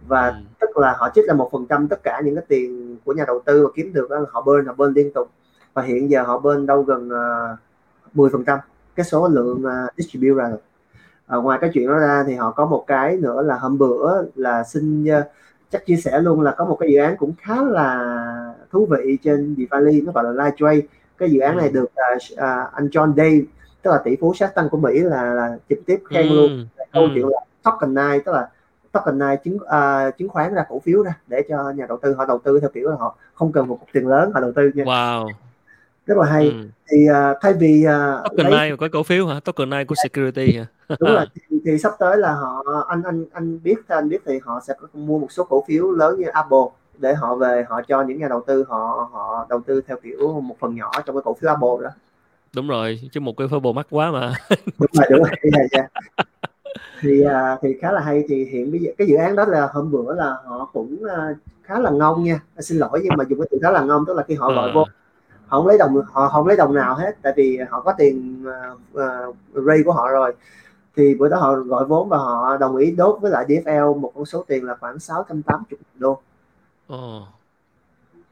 và 0.08 0.28
ừ. 0.28 0.34
tức 0.60 0.78
là 0.78 0.96
họ 0.98 1.10
trích 1.16 1.26
là 1.28 1.34
một 1.34 1.50
phần 1.52 1.66
trăm 1.70 1.88
tất 1.88 2.04
cả 2.04 2.22
những 2.26 2.36
cái 2.36 2.46
tiền 2.48 2.98
của 3.06 3.14
nhà 3.14 3.24
đầu 3.28 3.42
tư 3.46 3.64
mà 3.64 3.70
kiếm 3.76 3.94
được 3.94 4.10
đó, 4.10 4.26
họ 4.32 4.42
bên 4.42 4.66
họ 4.66 4.74
bên 4.74 4.94
liên 4.94 5.12
tục 5.14 5.30
và 5.74 5.82
hiện 5.82 6.12
giờ 6.12 6.24
họ 6.24 6.40
bên 6.40 6.66
đâu 6.66 6.82
gần 6.84 7.10
ờ, 7.10 7.52
uh, 7.54 8.16
10 8.16 8.30
phần 8.30 8.44
trăm 8.44 8.60
cái 8.96 9.04
số 9.04 9.28
lượng 9.28 9.64
uh, 9.66 9.94
distribute 9.98 10.44
ra 10.44 10.50
rồi 10.50 10.60
à, 11.28 11.38
ngoài 11.38 11.58
cái 11.62 11.70
chuyện 11.74 11.88
đó 11.88 11.98
ra 11.98 12.24
thì 12.28 12.36
họ 12.36 12.52
có 12.52 12.66
một 12.66 12.84
cái 12.88 13.16
nữa 13.18 13.42
là 13.42 13.58
hôm 13.58 13.78
bữa 13.78 14.24
là 14.36 14.64
xin 14.64 15.04
uh, 15.04 15.24
chắc 15.72 15.86
chia 15.86 15.96
sẻ 15.96 16.20
luôn 16.20 16.42
là 16.42 16.52
có 16.58 16.66
một 16.66 16.78
cái 16.80 16.90
dự 16.92 17.00
án 17.00 17.18
cũng 17.18 17.34
khá 17.42 17.64
là 17.64 18.16
thú 18.72 18.86
vị 18.86 19.18
trên 19.24 19.56
DeFi 19.58 20.06
nó 20.06 20.12
gọi 20.12 20.24
là 20.24 20.44
Light 20.44 20.58
Trade 20.58 20.82
cái 21.18 21.32
dự 21.32 21.40
án 21.40 21.58
này 21.58 21.68
ừ. 21.68 21.74
được 21.74 21.84
uh, 21.84 22.34
uh, 22.34 22.74
anh 22.74 22.88
John 22.88 23.16
Day 23.16 23.46
tức 23.82 23.92
là 23.92 24.02
tỷ 24.04 24.16
phú 24.16 24.34
sát 24.34 24.56
tăng 24.56 24.70
của 24.70 24.78
Mỹ 24.78 25.00
là, 25.00 25.34
là 25.34 25.58
trực 25.70 25.80
tiếp 25.86 26.00
khen 26.10 26.30
ừ. 26.30 26.36
luôn 26.36 26.68
câu 26.94 27.04
ừ. 27.04 27.10
chuyện 27.14 27.28
là 27.28 27.38
tokenize 27.64 28.20
tức 28.26 28.32
là 28.32 28.50
tokenize 28.92 29.38
chứng 29.44 29.56
uh, 29.56 30.18
chứng 30.18 30.30
khoán 30.30 30.54
ra 30.54 30.66
cổ 30.70 30.80
phiếu 30.80 31.04
ra 31.04 31.14
để 31.28 31.42
cho 31.50 31.72
nhà 31.76 31.86
đầu 31.88 32.00
tư 32.02 32.14
họ 32.14 32.26
đầu 32.26 32.40
tư 32.44 32.60
theo 32.60 32.70
kiểu 32.74 32.90
là 32.90 32.96
họ 32.96 33.16
không 33.34 33.52
cần 33.52 33.68
một 33.68 33.78
cục 33.80 33.90
tiền 33.94 34.08
lớn 34.08 34.32
họ 34.34 34.40
đầu 34.40 34.52
tư 34.56 34.72
nha. 34.74 34.84
Wow. 34.84 35.30
Rất 36.06 36.18
là 36.18 36.26
hay. 36.26 36.46
Ừ. 36.46 36.70
thì 36.90 37.08
uh, 37.10 37.38
thay 37.42 37.54
vì 37.54 37.86
uh, 37.86 38.32
tokenize 38.32 38.50
lấy... 38.52 38.78
có 38.78 38.88
cổ 38.92 39.04
phiếu 39.04 39.28
hả? 39.28 39.40
Tokenize 39.46 39.86
của 39.86 39.96
security 40.04 40.58
hả? 40.58 40.66
Đúng 41.00 41.10
là 41.10 41.26
thì, 41.50 41.58
thì 41.66 41.78
sắp 41.78 41.94
tới 42.00 42.18
là 42.18 42.34
họ 42.34 42.64
anh 42.88 43.04
anh 43.04 43.26
anh 43.34 43.64
biết 43.64 43.88
anh 43.88 44.10
biết 44.10 44.22
thì 44.26 44.40
họ 44.44 44.62
sẽ 44.68 44.74
mua 44.94 45.20
một 45.20 45.32
số 45.32 45.44
cổ 45.44 45.64
phiếu 45.68 45.92
lớn 45.92 46.20
như 46.20 46.28
Apple 46.28 46.66
để 46.98 47.14
họ 47.14 47.36
về 47.36 47.66
họ 47.70 47.82
cho 47.88 48.02
những 48.04 48.20
nhà 48.20 48.28
đầu 48.28 48.44
tư 48.48 48.66
họ 48.68 49.10
họ 49.12 49.46
đầu 49.50 49.62
tư 49.66 49.82
theo 49.88 49.98
kiểu 50.04 50.42
một 50.42 50.56
phần 50.60 50.76
nhỏ 50.76 50.92
trong 51.06 51.16
cái 51.16 51.22
cổ 51.26 51.38
phiếu 51.42 51.50
Apple 51.50 51.84
đó. 51.84 51.90
Đúng 52.56 52.68
rồi 52.68 53.00
chứ 53.12 53.20
một 53.20 53.38
cái 53.38 53.48
phơ 53.48 53.60
mắc 53.60 53.88
quá 53.90 54.12
mà. 54.12 54.34
Đúng 54.80 54.90
rồi 54.94 55.06
đúng 55.10 55.20
rồi. 55.20 55.36
Yeah, 55.42 55.72
yeah. 56.18 56.28
Thì 57.02 57.24
uh, 57.26 57.60
thì 57.62 57.78
khá 57.82 57.92
là 57.92 58.02
hay 58.02 58.24
thì 58.28 58.46
hiện 58.46 58.72
bây 58.72 58.80
giờ 58.80 58.92
cái 58.98 59.08
dự 59.08 59.16
án 59.16 59.36
đó 59.36 59.46
là 59.46 59.70
hôm 59.74 59.92
bữa 59.92 60.14
là 60.16 60.38
họ 60.46 60.70
cũng 60.74 60.98
uh, 61.04 61.38
khá 61.64 61.80
là 61.80 61.90
ngon 61.90 62.24
nha 62.24 62.40
xin 62.60 62.78
lỗi 62.78 63.00
nhưng 63.04 63.14
mà 63.18 63.24
dùng 63.30 63.40
cái 63.40 63.48
từ 63.52 63.60
khá 63.62 63.72
là 63.72 63.82
ngon 63.82 64.06
tức 64.08 64.18
là 64.18 64.24
khi 64.24 64.36
họ 64.36 64.52
gọi 64.54 64.70
à. 64.70 64.74
vô 64.76 64.86
họ 65.48 65.58
không 65.58 65.68
lấy 65.68 65.78
đồng 65.78 66.02
họ 66.12 66.28
không 66.28 66.48
lấy 66.48 66.58
đồng 66.58 66.74
nào 66.74 66.96
hết 66.96 67.16
tại 67.22 67.34
vì 67.36 67.60
họ 67.70 67.82
có 67.82 67.94
tiền 67.98 68.46
uh, 68.48 68.80
uh, 68.94 69.36
ray 69.66 69.84
của 69.86 69.92
họ 69.92 70.10
rồi 70.10 70.34
thì 70.96 71.16
bữa 71.16 71.30
đó 71.30 71.38
họ 71.38 71.56
gọi 71.56 71.86
vốn 71.86 72.10
và 72.10 72.18
họ 72.18 72.58
đồng 72.58 72.78
ý 72.78 72.92
đốt 72.92 73.22
với 73.22 73.32
lại 73.32 73.46
DFL 73.48 74.00
một 74.00 74.12
con 74.16 74.26
số 74.26 74.44
tiền 74.48 74.66
là 74.66 74.76
khoảng 74.80 75.00
680 75.00 75.80
đô. 75.96 76.22
Oh. 76.94 77.24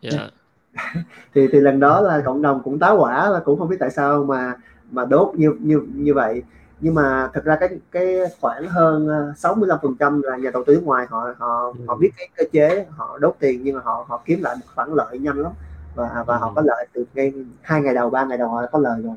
Yeah. 0.02 0.32
thì 1.34 1.48
thì 1.52 1.60
lần 1.60 1.80
đó 1.80 2.02
là 2.02 2.22
cộng 2.26 2.42
đồng 2.42 2.62
cũng 2.64 2.80
táo 2.80 2.98
quả 2.98 3.30
là 3.30 3.40
cũng 3.40 3.60
không 3.60 3.70
biết 3.70 3.78
tại 3.80 3.90
sao 3.90 4.24
mà 4.24 4.54
mà 4.92 5.06
đốt 5.06 5.36
như 5.36 5.54
như 5.60 5.82
như 5.94 6.14
vậy 6.14 6.44
nhưng 6.80 6.96
mà 6.96 7.30
thật 7.34 7.44
ra 7.44 7.56
cái 7.56 7.70
cái 7.92 8.18
khoảng 8.42 8.68
hơn 8.68 9.08
65 9.38 9.80
phần 9.82 9.96
trăm 10.00 10.22
là 10.22 10.38
nhà 10.38 10.50
đầu 10.54 10.64
tư 10.64 10.74
nước 10.74 10.84
ngoài 10.84 11.06
họ 11.10 11.34
họ 11.38 11.74
ừ. 11.78 11.84
họ 11.88 11.96
biết 11.96 12.10
cái 12.18 12.30
cơ 12.36 12.44
chế 12.52 12.86
họ 12.90 13.18
đốt 13.18 13.36
tiền 13.40 13.64
nhưng 13.64 13.76
mà 13.76 13.82
họ 13.84 14.06
họ 14.08 14.22
kiếm 14.26 14.42
lại 14.42 14.56
một 14.56 14.66
khoản 14.76 14.94
lợi 14.94 15.20
nhanh 15.20 15.38
lắm. 15.38 15.52
Và 15.96 16.24
và 16.28 16.36
ừ. 16.36 16.40
họ 16.40 16.52
có 16.56 16.62
lợi 16.66 16.88
từ 16.94 17.06
ngay 17.14 17.34
hai 17.62 17.82
ngày 17.82 17.94
đầu 17.94 18.10
ba 18.10 18.26
ngày 18.26 18.38
đầu 18.38 18.50
họ 18.50 18.66
có 18.72 18.80
lời 18.80 19.02
rồi. 19.02 19.16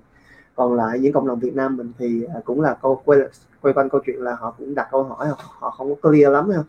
Còn 0.54 0.74
lại 0.74 0.98
những 0.98 1.12
cộng 1.12 1.28
đồng 1.28 1.40
Việt 1.40 1.54
Nam 1.54 1.76
mình 1.76 1.92
thì 1.98 2.24
à, 2.24 2.40
cũng 2.44 2.60
là 2.60 2.76
câu 2.82 3.02
quay 3.04 3.18
quay 3.60 3.74
quanh 3.74 3.88
câu 3.88 4.00
chuyện 4.06 4.20
là 4.20 4.34
họ 4.34 4.54
cũng 4.58 4.74
đặt 4.74 4.88
câu 4.90 5.04
hỏi 5.04 5.28
họ 5.38 5.70
không 5.70 5.94
có 5.94 6.10
clear 6.10 6.32
lắm 6.32 6.50
không? 6.56 6.64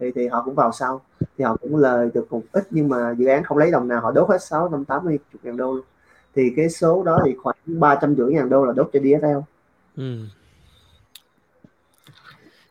Thì 0.00 0.12
thì 0.14 0.28
họ 0.28 0.42
cũng 0.44 0.54
vào 0.54 0.72
sau 0.72 1.00
thì 1.38 1.44
họ 1.44 1.56
cũng 1.56 1.76
lời 1.76 2.10
được 2.14 2.32
một 2.32 2.42
ít 2.52 2.66
nhưng 2.70 2.88
mà 2.88 3.14
dự 3.18 3.26
án 3.26 3.44
không 3.44 3.58
lấy 3.58 3.70
đồng 3.70 3.88
nào 3.88 4.00
họ 4.00 4.10
đốt 4.10 4.28
hết 4.28 4.42
sáu 4.42 4.68
trăm 4.72 4.84
tám 4.84 5.04
mươi 5.04 5.18
ngàn 5.42 5.56
đô 5.56 5.76
thì 6.34 6.52
cái 6.56 6.68
số 6.68 7.02
đó 7.02 7.20
thì 7.24 7.36
khoảng 7.42 7.56
ba 7.66 7.98
trăm 8.00 8.14
rưỡi 8.16 8.32
ngàn 8.32 8.48
đô 8.48 8.64
là 8.64 8.72
đốt 8.72 8.90
cho 8.92 9.00
DFL 9.00 9.42
ừ. 9.96 10.26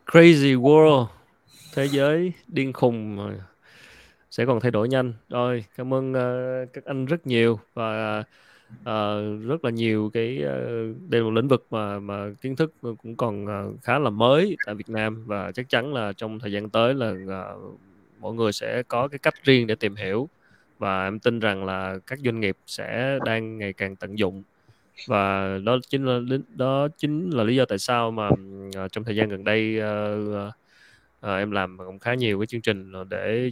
crazy 0.06 0.62
world 0.62 1.08
thế 1.74 1.88
giới 1.88 2.34
điên 2.48 2.74
khùng 2.74 3.30
sẽ 4.32 4.46
còn 4.46 4.60
thay 4.60 4.72
đổi 4.72 4.90
nhanh 4.90 5.14
rồi 5.30 5.66
cảm 5.78 5.94
ơn 5.94 6.12
uh, 6.12 6.74
các 6.74 6.86
anh 6.86 7.06
rất 7.06 7.28
nhiều 7.28 7.60
và 7.74 8.24
uh, 8.82 9.46
rất 9.48 9.66
là 9.66 9.70
nhiều 9.70 10.10
cái 10.14 10.44
uh, 10.44 10.96
đây 11.10 11.22
là 11.22 11.24
một 11.24 11.32
lĩnh 11.32 11.48
vực 11.48 11.66
mà 11.70 12.00
mà 12.00 12.32
kiến 12.42 12.56
thức 12.56 12.74
cũng 12.82 13.16
còn 13.16 13.46
uh, 13.46 13.84
khá 13.84 14.00
là 14.00 14.10
mới 14.10 14.58
tại 14.66 14.76
Việt 14.76 14.90
Nam 14.90 15.24
và 15.26 15.52
chắc 15.52 15.70
chắn 15.70 15.94
là 15.94 16.14
trong 16.14 16.40
thời 16.40 16.52
gian 16.52 16.70
tới 16.70 16.94
là 16.94 17.10
uh, 17.10 17.80
mọi 18.20 18.34
người 18.34 18.52
sẽ 18.52 18.84
có 18.84 19.08
cái 19.08 19.20
cách 19.20 19.44
riêng 19.44 19.68
để 19.68 19.76
tìm 19.76 19.96
hiểu 19.96 20.30
và 20.80 21.08
em 21.08 21.20
tin 21.20 21.40
rằng 21.40 21.66
là 21.66 21.98
các 22.08 22.20
doanh 22.20 22.40
nghiệp 22.40 22.58
sẽ 22.68 23.20
đang 23.26 23.58
ngày 23.58 23.74
càng 23.74 23.96
tận 23.96 24.20
dụng 24.20 24.44
và 25.08 25.58
đó 25.66 25.78
chính 25.90 26.06
là 26.06 26.20
đó 26.56 26.88
chính 26.98 27.30
là 27.30 27.44
lý 27.44 27.56
do 27.56 27.66
tại 27.66 27.78
sao 27.78 28.12
mà 28.12 28.28
uh, 28.28 28.92
trong 28.92 29.04
thời 29.04 29.16
gian 29.16 29.30
gần 29.30 29.44
đây 29.44 29.80
uh, 29.80 30.48
uh, 30.48 30.54
em 31.22 31.52
làm 31.52 31.78
cũng 31.78 32.00
khá 32.00 32.14
nhiều 32.14 32.40
cái 32.40 32.46
chương 32.46 32.62
trình 32.62 32.92
để 33.10 33.52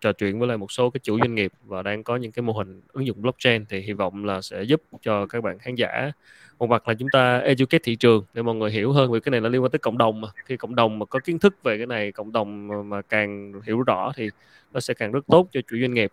trò 0.00 0.12
chuyện 0.12 0.38
với 0.38 0.48
lại 0.48 0.56
một 0.56 0.72
số 0.72 0.90
cái 0.90 1.00
chủ 1.02 1.18
doanh 1.18 1.34
nghiệp 1.34 1.52
và 1.64 1.82
đang 1.82 2.02
có 2.02 2.16
những 2.16 2.32
cái 2.32 2.42
mô 2.42 2.52
hình 2.52 2.80
ứng 2.92 3.06
dụng 3.06 3.22
blockchain 3.22 3.64
thì 3.68 3.80
hy 3.80 3.92
vọng 3.92 4.24
là 4.24 4.40
sẽ 4.42 4.62
giúp 4.62 4.82
cho 5.02 5.26
các 5.26 5.42
bạn 5.42 5.58
khán 5.58 5.74
giả 5.74 6.12
một 6.58 6.66
mặt 6.66 6.88
là 6.88 6.94
chúng 6.94 7.08
ta 7.12 7.38
educate 7.38 7.82
thị 7.84 7.96
trường 7.96 8.24
để 8.34 8.42
mọi 8.42 8.54
người 8.54 8.70
hiểu 8.70 8.92
hơn 8.92 9.12
về 9.12 9.20
cái 9.20 9.30
này 9.30 9.40
là 9.40 9.48
liên 9.48 9.62
quan 9.62 9.70
tới 9.70 9.78
cộng 9.78 9.98
đồng 9.98 10.20
mà. 10.20 10.28
Khi 10.44 10.56
cộng 10.56 10.74
đồng 10.74 10.98
mà 10.98 11.06
có 11.06 11.18
kiến 11.18 11.38
thức 11.38 11.56
về 11.62 11.76
cái 11.76 11.86
này 11.86 12.12
cộng 12.12 12.32
đồng 12.32 12.68
mà, 12.68 12.82
mà 12.82 13.02
càng 13.02 13.52
hiểu 13.66 13.82
rõ 13.82 14.12
thì 14.16 14.30
nó 14.72 14.80
sẽ 14.80 14.94
càng 14.94 15.12
rất 15.12 15.26
tốt 15.26 15.48
cho 15.52 15.60
chủ 15.70 15.76
doanh 15.80 15.94
nghiệp 15.94 16.12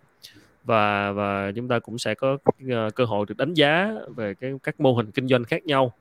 và 0.64 1.12
và 1.12 1.52
chúng 1.56 1.68
ta 1.68 1.80
cũng 1.80 1.98
sẽ 1.98 2.14
có 2.14 2.38
ờ, 2.70 2.90
cơ 2.96 3.06
hội 3.06 3.26
được 3.30 3.38
đánh 3.38 3.54
giá 3.54 3.94
về 4.16 4.34
cái 4.34 4.54
các 4.64 4.80
mô 4.80 4.94
hình 4.94 5.12
kinh 5.12 5.28
doanh 5.28 5.44
khác 5.44 5.66
nhau. 5.66 5.94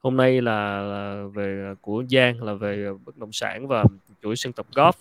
Hôm 0.00 0.16
nay 0.16 0.40
là, 0.40 0.80
là 0.80 1.24
về 1.34 1.74
của 1.80 2.04
Giang 2.10 2.42
là 2.42 2.54
về 2.54 2.88
bất 3.06 3.18
động 3.18 3.32
sản 3.32 3.68
và 3.68 3.84
chuỗi 4.22 4.36
sân 4.36 4.52
tập 4.52 4.66
golf. 4.74 4.92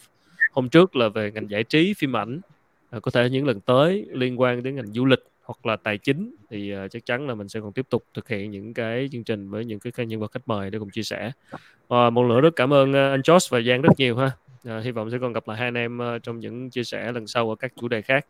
Hôm 0.51 0.69
trước 0.69 0.95
là 0.95 1.09
về 1.09 1.31
ngành 1.31 1.49
giải 1.49 1.63
trí 1.63 1.93
phim 1.93 2.15
ảnh. 2.15 2.39
À, 2.89 2.99
có 2.99 3.11
thể 3.11 3.29
những 3.29 3.47
lần 3.47 3.59
tới 3.59 4.05
liên 4.11 4.39
quan 4.39 4.63
đến 4.63 4.75
ngành 4.75 4.87
du 4.87 5.05
lịch 5.05 5.23
hoặc 5.43 5.65
là 5.65 5.75
tài 5.75 5.97
chính 5.97 6.35
thì 6.49 6.75
uh, 6.75 6.91
chắc 6.91 7.05
chắn 7.05 7.27
là 7.27 7.35
mình 7.35 7.49
sẽ 7.49 7.59
còn 7.59 7.73
tiếp 7.73 7.85
tục 7.89 8.03
thực 8.13 8.27
hiện 8.27 8.51
những 8.51 8.73
cái 8.73 9.09
chương 9.11 9.23
trình 9.23 9.49
với 9.49 9.65
những 9.65 9.79
cái 9.79 10.05
nhân 10.05 10.19
vật 10.19 10.31
khách 10.31 10.47
mời 10.47 10.69
để 10.69 10.79
cùng 10.79 10.89
chia 10.89 11.03
sẻ. 11.03 11.31
Uh, 11.53 12.13
một 12.13 12.23
lần 12.23 12.27
nữa 12.27 12.41
rất 12.41 12.55
cảm 12.55 12.73
ơn 12.73 12.91
uh, 12.91 12.95
anh 12.95 13.21
Josh 13.21 13.47
và 13.49 13.61
Giang 13.61 13.81
rất 13.81 13.89
nhiều 13.97 14.17
ha. 14.17 14.31
Hy 14.81 14.91
vọng 14.91 15.11
sẽ 15.11 15.17
còn 15.21 15.33
gặp 15.33 15.47
lại 15.47 15.57
hai 15.57 15.67
anh 15.67 15.77
em 15.77 15.99
uh, 16.15 16.23
trong 16.23 16.39
những 16.39 16.69
chia 16.69 16.83
sẻ 16.83 17.11
lần 17.11 17.27
sau 17.27 17.49
ở 17.49 17.55
các 17.55 17.73
chủ 17.81 17.87
đề 17.87 18.01
khác 18.01 18.25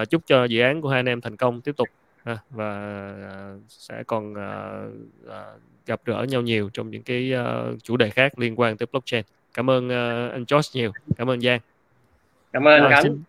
uh, 0.00 0.10
chúc 0.10 0.22
cho 0.26 0.44
dự 0.44 0.60
án 0.60 0.80
của 0.80 0.88
hai 0.88 0.98
anh 0.98 1.08
em 1.08 1.20
thành 1.20 1.36
công 1.36 1.60
tiếp 1.60 1.76
tục 1.76 1.88
ha, 2.24 2.38
và 2.50 3.12
uh, 3.54 3.60
sẽ 3.68 4.02
còn 4.06 4.32
uh, 4.32 4.92
uh, 5.26 5.60
gặp 5.86 6.00
gỡ 6.04 6.26
nhau 6.28 6.42
nhiều 6.42 6.70
trong 6.72 6.90
những 6.90 7.02
cái 7.02 7.32
uh, 7.34 7.82
chủ 7.82 7.96
đề 7.96 8.10
khác 8.10 8.38
liên 8.38 8.60
quan 8.60 8.76
tới 8.76 8.86
blockchain. 8.92 9.24
Cảm 9.54 9.70
ơn 9.70 9.86
uh, 9.86 10.32
anh 10.32 10.44
Josh 10.44 10.70
nhiều. 10.80 10.92
Cảm 11.16 11.30
ơn 11.30 11.40
Giang. 11.40 11.60
Cảm 12.52 12.68
ơn 12.68 12.82
rồi, 12.82 13.02
xin, 13.02 13.22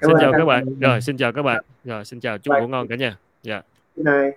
xin 0.00 0.10
chào 0.20 0.32
các 0.32 0.44
bạn. 0.44 0.64
Rồi 0.80 1.00
xin 1.00 1.16
chào 1.16 1.32
các 1.32 1.42
bạn. 1.42 1.64
Rồi 1.84 2.04
xin 2.04 2.20
chào. 2.20 2.38
Chúc 2.38 2.54
ngủ 2.60 2.68
ngon 2.68 2.88
cả 2.88 2.96
nhà. 2.96 3.16
Dạ. 3.42 3.62
Yeah. 4.06 4.34